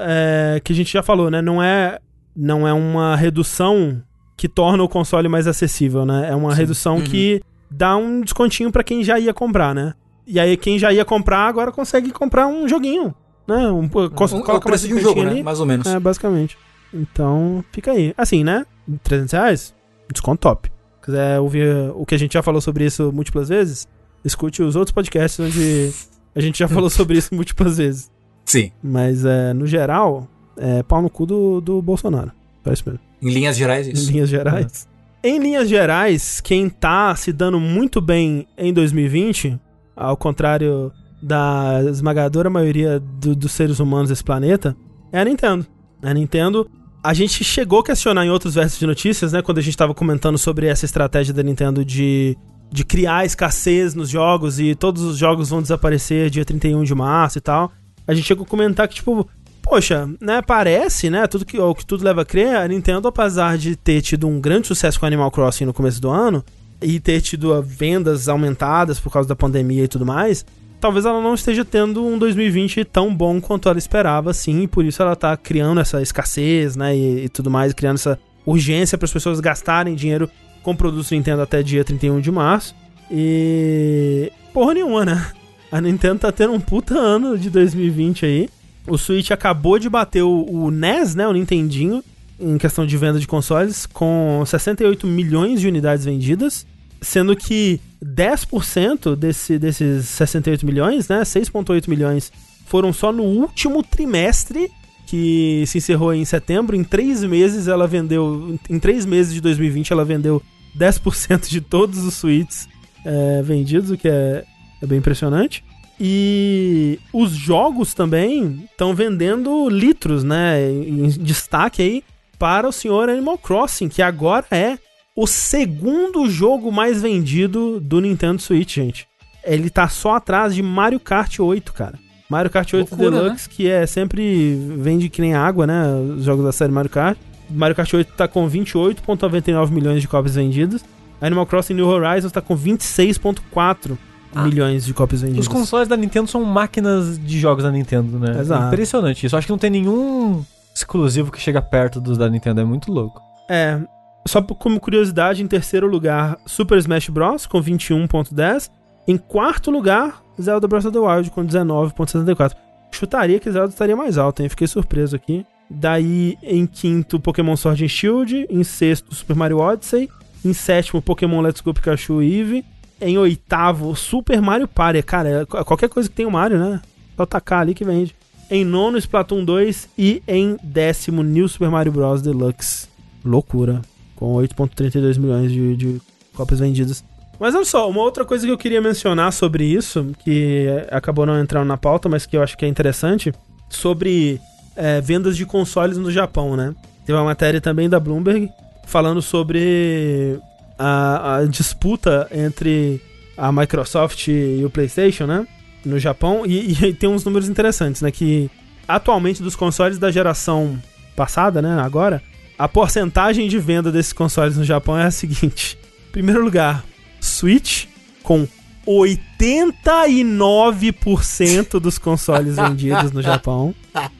é, 0.00 0.60
que 0.64 0.72
a 0.72 0.76
gente 0.76 0.90
já 0.90 1.02
falou, 1.02 1.30
né? 1.30 1.42
Não 1.42 1.62
é, 1.62 1.98
não 2.34 2.66
é 2.66 2.72
uma 2.72 3.14
redução 3.14 4.02
que 4.34 4.48
torna 4.48 4.82
o 4.82 4.88
console 4.88 5.28
mais 5.28 5.46
acessível, 5.46 6.06
né? 6.06 6.30
É 6.30 6.34
uma 6.34 6.52
Sim. 6.52 6.56
redução 6.56 6.96
uhum. 6.96 7.04
que 7.04 7.42
dá 7.70 7.94
um 7.96 8.22
descontinho 8.22 8.72
para 8.72 8.82
quem 8.82 9.04
já 9.04 9.18
ia 9.18 9.34
comprar, 9.34 9.74
né? 9.74 9.92
E 10.26 10.40
aí 10.40 10.56
quem 10.56 10.78
já 10.78 10.90
ia 10.90 11.04
comprar 11.04 11.46
agora 11.46 11.70
consegue 11.70 12.10
comprar 12.12 12.46
um 12.46 12.66
joguinho, 12.66 13.14
né? 13.46 13.70
Um, 13.70 13.82
um, 13.82 13.88
coloca 13.88 14.54
o 14.54 14.60
preço 14.60 14.88
de 14.88 14.94
um 14.94 15.00
jogo, 15.00 15.22
né? 15.22 15.42
Mais 15.42 15.60
ou 15.60 15.66
menos. 15.66 15.86
É, 15.86 16.00
basicamente. 16.00 16.56
Então, 16.94 17.62
fica 17.72 17.92
aí. 17.92 18.14
Assim, 18.16 18.42
né? 18.42 18.64
300 19.02 19.32
reais? 19.32 19.74
Desconto 20.12 20.40
top. 20.40 20.70
Se 21.00 21.06
quiser 21.06 21.40
ouvir 21.40 21.90
o 21.94 22.06
que 22.06 22.14
a 22.14 22.18
gente 22.18 22.34
já 22.34 22.42
falou 22.42 22.60
sobre 22.60 22.84
isso 22.84 23.12
múltiplas 23.12 23.48
vezes, 23.48 23.88
escute 24.24 24.62
os 24.62 24.76
outros 24.76 24.92
podcasts 24.92 25.40
onde 25.40 25.92
a 26.34 26.40
gente 26.40 26.58
já 26.58 26.68
falou 26.68 26.90
sobre 26.90 27.18
isso 27.18 27.34
múltiplas 27.34 27.78
vezes. 27.78 28.10
Sim. 28.44 28.70
Mas, 28.82 29.24
é, 29.24 29.52
no 29.52 29.66
geral, 29.66 30.28
é 30.56 30.82
pau 30.82 31.02
no 31.02 31.10
cu 31.10 31.26
do, 31.26 31.60
do 31.60 31.82
Bolsonaro. 31.82 32.32
Parece 32.62 32.82
mesmo. 32.86 33.00
Em 33.20 33.30
linhas 33.30 33.56
gerais, 33.56 33.86
isso. 33.86 34.08
Em 34.08 34.12
linhas 34.12 34.28
gerais. 34.28 34.88
É. 35.22 35.28
Em 35.28 35.38
linhas 35.38 35.68
gerais, 35.68 36.40
quem 36.40 36.68
tá 36.68 37.14
se 37.14 37.32
dando 37.32 37.60
muito 37.60 38.00
bem 38.00 38.46
em 38.58 38.72
2020, 38.72 39.58
ao 39.94 40.16
contrário 40.16 40.92
da 41.22 41.80
esmagadora 41.88 42.50
maioria 42.50 42.98
do, 42.98 43.36
dos 43.36 43.52
seres 43.52 43.78
humanos 43.78 44.08
desse 44.08 44.24
planeta, 44.24 44.76
é 45.12 45.20
a 45.20 45.24
Nintendo. 45.24 45.64
A 46.02 46.12
Nintendo 46.12 46.68
a 47.02 47.12
gente 47.12 47.42
chegou 47.42 47.80
a 47.80 47.84
questionar 47.84 48.24
em 48.24 48.30
outros 48.30 48.54
versos 48.54 48.78
de 48.78 48.86
notícias, 48.86 49.32
né? 49.32 49.42
Quando 49.42 49.58
a 49.58 49.60
gente 49.60 49.74
estava 49.74 49.92
comentando 49.92 50.38
sobre 50.38 50.66
essa 50.66 50.84
estratégia 50.84 51.34
da 51.34 51.42
Nintendo 51.42 51.84
de, 51.84 52.36
de 52.70 52.84
criar 52.84 53.26
escassez 53.26 53.94
nos 53.94 54.08
jogos 54.08 54.60
e 54.60 54.74
todos 54.74 55.02
os 55.02 55.18
jogos 55.18 55.50
vão 55.50 55.60
desaparecer 55.60 56.30
dia 56.30 56.44
31 56.44 56.84
de 56.84 56.94
março 56.94 57.38
e 57.38 57.40
tal. 57.40 57.72
A 58.06 58.14
gente 58.14 58.26
chegou 58.26 58.44
a 58.44 58.48
comentar 58.48 58.86
que, 58.86 58.94
tipo, 58.94 59.28
poxa, 59.60 60.08
né? 60.20 60.40
Parece, 60.42 61.10
né? 61.10 61.26
Tudo 61.26 61.44
que, 61.44 61.58
o 61.58 61.74
que 61.74 61.84
tudo 61.84 62.04
leva 62.04 62.22
a 62.22 62.24
crer, 62.24 62.54
a 62.54 62.68
Nintendo, 62.68 63.08
apesar 63.08 63.58
de 63.58 63.74
ter 63.74 64.00
tido 64.00 64.28
um 64.28 64.40
grande 64.40 64.68
sucesso 64.68 65.00
com 65.00 65.06
Animal 65.06 65.30
Crossing 65.32 65.64
no 65.64 65.74
começo 65.74 66.00
do 66.00 66.08
ano 66.08 66.44
e 66.80 67.00
ter 67.00 67.20
tido 67.20 67.60
vendas 67.62 68.28
aumentadas 68.28 69.00
por 69.00 69.12
causa 69.12 69.28
da 69.28 69.36
pandemia 69.36 69.84
e 69.84 69.88
tudo 69.88 70.06
mais, 70.06 70.44
talvez 70.82 71.06
ela 71.06 71.22
não 71.22 71.34
esteja 71.34 71.64
tendo 71.64 72.04
um 72.04 72.18
2020 72.18 72.84
tão 72.84 73.14
bom 73.14 73.40
quanto 73.40 73.68
ela 73.68 73.78
esperava, 73.78 74.34
sim, 74.34 74.62
e 74.62 74.66
por 74.66 74.84
isso 74.84 75.00
ela 75.00 75.14
tá 75.14 75.36
criando 75.36 75.80
essa 75.80 76.02
escassez, 76.02 76.74
né, 76.74 76.94
e, 76.94 77.26
e 77.26 77.28
tudo 77.28 77.48
mais, 77.48 77.72
criando 77.72 77.94
essa 77.94 78.18
urgência 78.44 78.98
para 78.98 79.04
as 79.04 79.12
pessoas 79.12 79.38
gastarem 79.38 79.94
dinheiro 79.94 80.28
com 80.60 80.74
produtos 80.74 81.12
Nintendo 81.12 81.40
até 81.40 81.62
dia 81.62 81.84
31 81.84 82.20
de 82.20 82.32
março. 82.32 82.74
E 83.08 84.32
porra 84.52 84.74
nenhuma, 84.74 85.04
né? 85.04 85.24
A 85.70 85.80
Nintendo 85.80 86.18
tá 86.18 86.32
tendo 86.32 86.52
um 86.52 86.60
puta 86.60 86.98
ano 86.98 87.38
de 87.38 87.48
2020 87.48 88.26
aí. 88.26 88.48
O 88.88 88.98
Switch 88.98 89.30
acabou 89.30 89.78
de 89.78 89.88
bater 89.88 90.22
o, 90.22 90.44
o 90.50 90.70
NES, 90.72 91.14
né, 91.14 91.28
o 91.28 91.32
Nintendinho, 91.32 92.02
em 92.40 92.58
questão 92.58 92.84
de 92.84 92.96
venda 92.96 93.20
de 93.20 93.28
consoles, 93.28 93.86
com 93.86 94.42
68 94.44 95.06
milhões 95.06 95.60
de 95.60 95.68
unidades 95.68 96.04
vendidas 96.04 96.66
sendo 97.02 97.36
que 97.36 97.80
10% 98.02 99.14
desse, 99.14 99.58
desses 99.58 100.06
68 100.06 100.66
milhões, 100.66 101.08
né, 101.08 101.22
6,8 101.22 101.88
milhões, 101.88 102.32
foram 102.66 102.92
só 102.92 103.12
no 103.12 103.22
último 103.22 103.82
trimestre, 103.82 104.70
que 105.06 105.64
se 105.66 105.78
encerrou 105.78 106.14
em 106.14 106.24
setembro. 106.24 106.74
Em 106.74 106.82
três 106.82 107.22
meses 107.22 107.68
ela 107.68 107.86
vendeu, 107.86 108.58
em 108.68 108.78
três 108.78 109.04
meses 109.04 109.34
de 109.34 109.40
2020 109.40 109.92
ela 109.92 110.04
vendeu 110.04 110.42
10% 110.76 111.48
de 111.48 111.60
todos 111.60 112.04
os 112.04 112.14
suítes 112.14 112.68
é, 113.04 113.42
vendidos, 113.42 113.90
o 113.90 113.96
que 113.96 114.08
é, 114.08 114.44
é 114.80 114.86
bem 114.86 114.98
impressionante. 114.98 115.62
E 116.00 116.98
os 117.12 117.30
jogos 117.30 117.94
também 117.94 118.66
estão 118.70 118.94
vendendo 118.94 119.68
litros, 119.68 120.24
né? 120.24 120.68
Em 120.70 121.08
destaque 121.10 121.82
aí 121.82 122.04
para 122.38 122.66
o 122.66 122.72
senhor 122.72 123.08
Animal 123.08 123.38
Crossing, 123.38 123.88
que 123.88 124.02
agora 124.02 124.46
é 124.50 124.78
o 125.16 125.26
segundo 125.26 126.28
jogo 126.28 126.72
mais 126.72 127.02
vendido 127.02 127.80
do 127.80 128.00
Nintendo 128.00 128.40
Switch, 128.40 128.74
gente. 128.74 129.06
Ele 129.44 129.68
tá 129.68 129.88
só 129.88 130.16
atrás 130.16 130.54
de 130.54 130.62
Mario 130.62 131.00
Kart 131.00 131.38
8, 131.38 131.72
cara. 131.72 131.98
Mario 132.30 132.50
Kart 132.50 132.72
8 132.72 132.90
Loucura, 132.90 133.22
Deluxe, 133.22 133.48
né? 133.48 133.54
que 133.54 133.68
é 133.68 133.86
sempre 133.86 134.54
vende 134.78 135.08
que 135.08 135.20
nem 135.20 135.34
água, 135.34 135.66
né? 135.66 135.84
Os 136.16 136.24
jogos 136.24 136.44
da 136.44 136.52
série 136.52 136.72
Mario 136.72 136.90
Kart. 136.90 137.18
Mario 137.50 137.76
Kart 137.76 137.92
8 137.92 138.12
tá 138.14 138.26
com 138.26 138.48
28,99 138.48 139.70
milhões 139.70 140.00
de 140.00 140.08
cópias 140.08 140.34
vendidas. 140.34 140.82
Animal 141.20 141.46
Crossing 141.46 141.74
New 141.74 141.86
Horizons 141.86 142.32
tá 142.32 142.40
com 142.40 142.56
26,4 142.56 143.98
ah. 144.34 144.42
milhões 144.44 144.84
de 144.84 144.94
cópias 144.94 145.20
vendidas. 145.20 145.46
Os 145.46 145.52
consoles 145.52 145.86
da 145.86 145.96
Nintendo 145.96 146.26
são 146.26 146.42
máquinas 146.42 147.18
de 147.18 147.38
jogos 147.38 147.64
da 147.64 147.70
Nintendo, 147.70 148.18
né? 148.18 148.40
Exato. 148.40 148.64
É 148.64 148.66
impressionante 148.68 149.26
isso. 149.26 149.36
Acho 149.36 149.46
que 149.46 149.52
não 149.52 149.58
tem 149.58 149.70
nenhum 149.70 150.42
exclusivo 150.74 151.30
que 151.30 151.40
chega 151.40 151.60
perto 151.60 152.00
dos 152.00 152.16
da 152.16 152.30
Nintendo. 152.30 152.62
É 152.62 152.64
muito 152.64 152.90
louco. 152.90 153.20
É, 153.50 153.78
só 154.26 154.40
como 154.40 154.80
curiosidade, 154.80 155.42
em 155.42 155.46
terceiro 155.46 155.86
lugar, 155.86 156.38
Super 156.46 156.78
Smash 156.78 157.08
Bros. 157.08 157.46
com 157.46 157.60
21.10. 157.60 158.70
Em 159.06 159.16
quarto 159.18 159.70
lugar, 159.70 160.22
Zelda 160.40 160.68
Breath 160.68 160.86
of 160.86 160.92
the 160.92 160.98
Wild 160.98 161.30
com 161.30 161.44
19.74. 161.44 162.54
Chutaria 162.92 163.40
que 163.40 163.50
Zelda 163.50 163.70
estaria 163.70 163.96
mais 163.96 164.18
alto, 164.18 164.42
hein? 164.42 164.48
Fiquei 164.48 164.66
surpreso 164.66 165.16
aqui. 165.16 165.44
Daí, 165.68 166.36
em 166.42 166.66
quinto, 166.66 167.18
Pokémon 167.18 167.56
Sword 167.56 167.84
and 167.84 167.88
Shield. 167.88 168.46
Em 168.48 168.62
sexto, 168.62 169.14
Super 169.14 169.34
Mario 169.34 169.58
Odyssey. 169.58 170.08
Em 170.44 170.52
sétimo, 170.52 171.02
Pokémon 171.02 171.40
Let's 171.40 171.60
Go 171.60 171.74
Pikachu 171.74 172.22
Eve. 172.22 172.64
Em 173.00 173.18
oitavo, 173.18 173.96
Super 173.96 174.40
Mario 174.40 174.68
Party. 174.68 175.02
Cara, 175.02 175.42
é 175.42 175.44
qualquer 175.46 175.88
coisa 175.88 176.08
que 176.08 176.14
tem 176.14 176.26
o 176.26 176.30
Mario, 176.30 176.58
né? 176.58 176.80
Só 177.16 177.26
tacar 177.26 177.60
ali 177.60 177.74
que 177.74 177.84
vende. 177.84 178.14
Em 178.48 178.64
nono, 178.64 178.98
Splatoon 178.98 179.44
2. 179.44 179.88
E 179.98 180.22
em 180.28 180.56
décimo, 180.62 181.22
New 181.24 181.48
Super 181.48 181.70
Mario 181.70 181.90
Bros. 181.90 182.22
Deluxe. 182.22 182.86
Loucura 183.24 183.82
com 184.22 184.34
8,32 184.34 185.18
milhões 185.18 185.50
de, 185.50 185.76
de 185.76 186.00
cópias 186.32 186.60
vendidas. 186.60 187.02
Mas 187.40 187.56
olha 187.56 187.64
só, 187.64 187.90
uma 187.90 188.02
outra 188.02 188.24
coisa 188.24 188.46
que 188.46 188.52
eu 188.52 188.56
queria 188.56 188.80
mencionar 188.80 189.32
sobre 189.32 189.64
isso, 189.64 190.12
que 190.20 190.68
acabou 190.92 191.26
não 191.26 191.40
entrando 191.40 191.66
na 191.66 191.76
pauta, 191.76 192.08
mas 192.08 192.24
que 192.24 192.36
eu 192.36 192.42
acho 192.42 192.56
que 192.56 192.64
é 192.64 192.68
interessante, 192.68 193.34
sobre 193.68 194.40
é, 194.76 195.00
vendas 195.00 195.36
de 195.36 195.44
consoles 195.44 195.98
no 195.98 196.08
Japão, 196.08 196.56
né? 196.56 196.72
Teve 197.04 197.18
uma 197.18 197.24
matéria 197.24 197.60
também 197.60 197.88
da 197.88 197.98
Bloomberg 197.98 198.48
falando 198.86 199.20
sobre 199.20 200.38
a, 200.78 201.38
a 201.38 201.44
disputa 201.44 202.28
entre 202.30 203.02
a 203.36 203.50
Microsoft 203.50 204.28
e 204.28 204.62
o 204.64 204.70
PlayStation, 204.70 205.26
né? 205.26 205.44
No 205.84 205.98
Japão. 205.98 206.46
E, 206.46 206.74
e, 206.86 206.92
tem 206.94 207.10
uns 207.10 207.24
números 207.24 207.48
interessantes, 207.48 208.02
né? 208.02 208.12
Que 208.12 208.48
atualmente 208.86 209.42
dos 209.42 209.56
consoles 209.56 209.98
da 209.98 210.12
geração 210.12 210.80
passada, 211.16 211.60
né? 211.60 211.80
Agora, 211.80 212.22
a 212.58 212.68
porcentagem 212.68 213.48
de 213.48 213.58
venda 213.58 213.90
desses 213.90 214.12
consoles 214.12 214.54
no 214.56 214.64
Japão 214.64 214.98
é 214.98 215.04
a 215.04 215.10
seguinte: 215.10 215.78
primeiro 216.10 216.44
lugar, 216.44 216.84
Switch, 217.20 217.86
com 218.22 218.46
89% 218.86 221.80
dos 221.80 221.96
consoles 221.98 222.56
vendidos 222.56 223.12
no 223.12 223.22
Japão. 223.22 223.74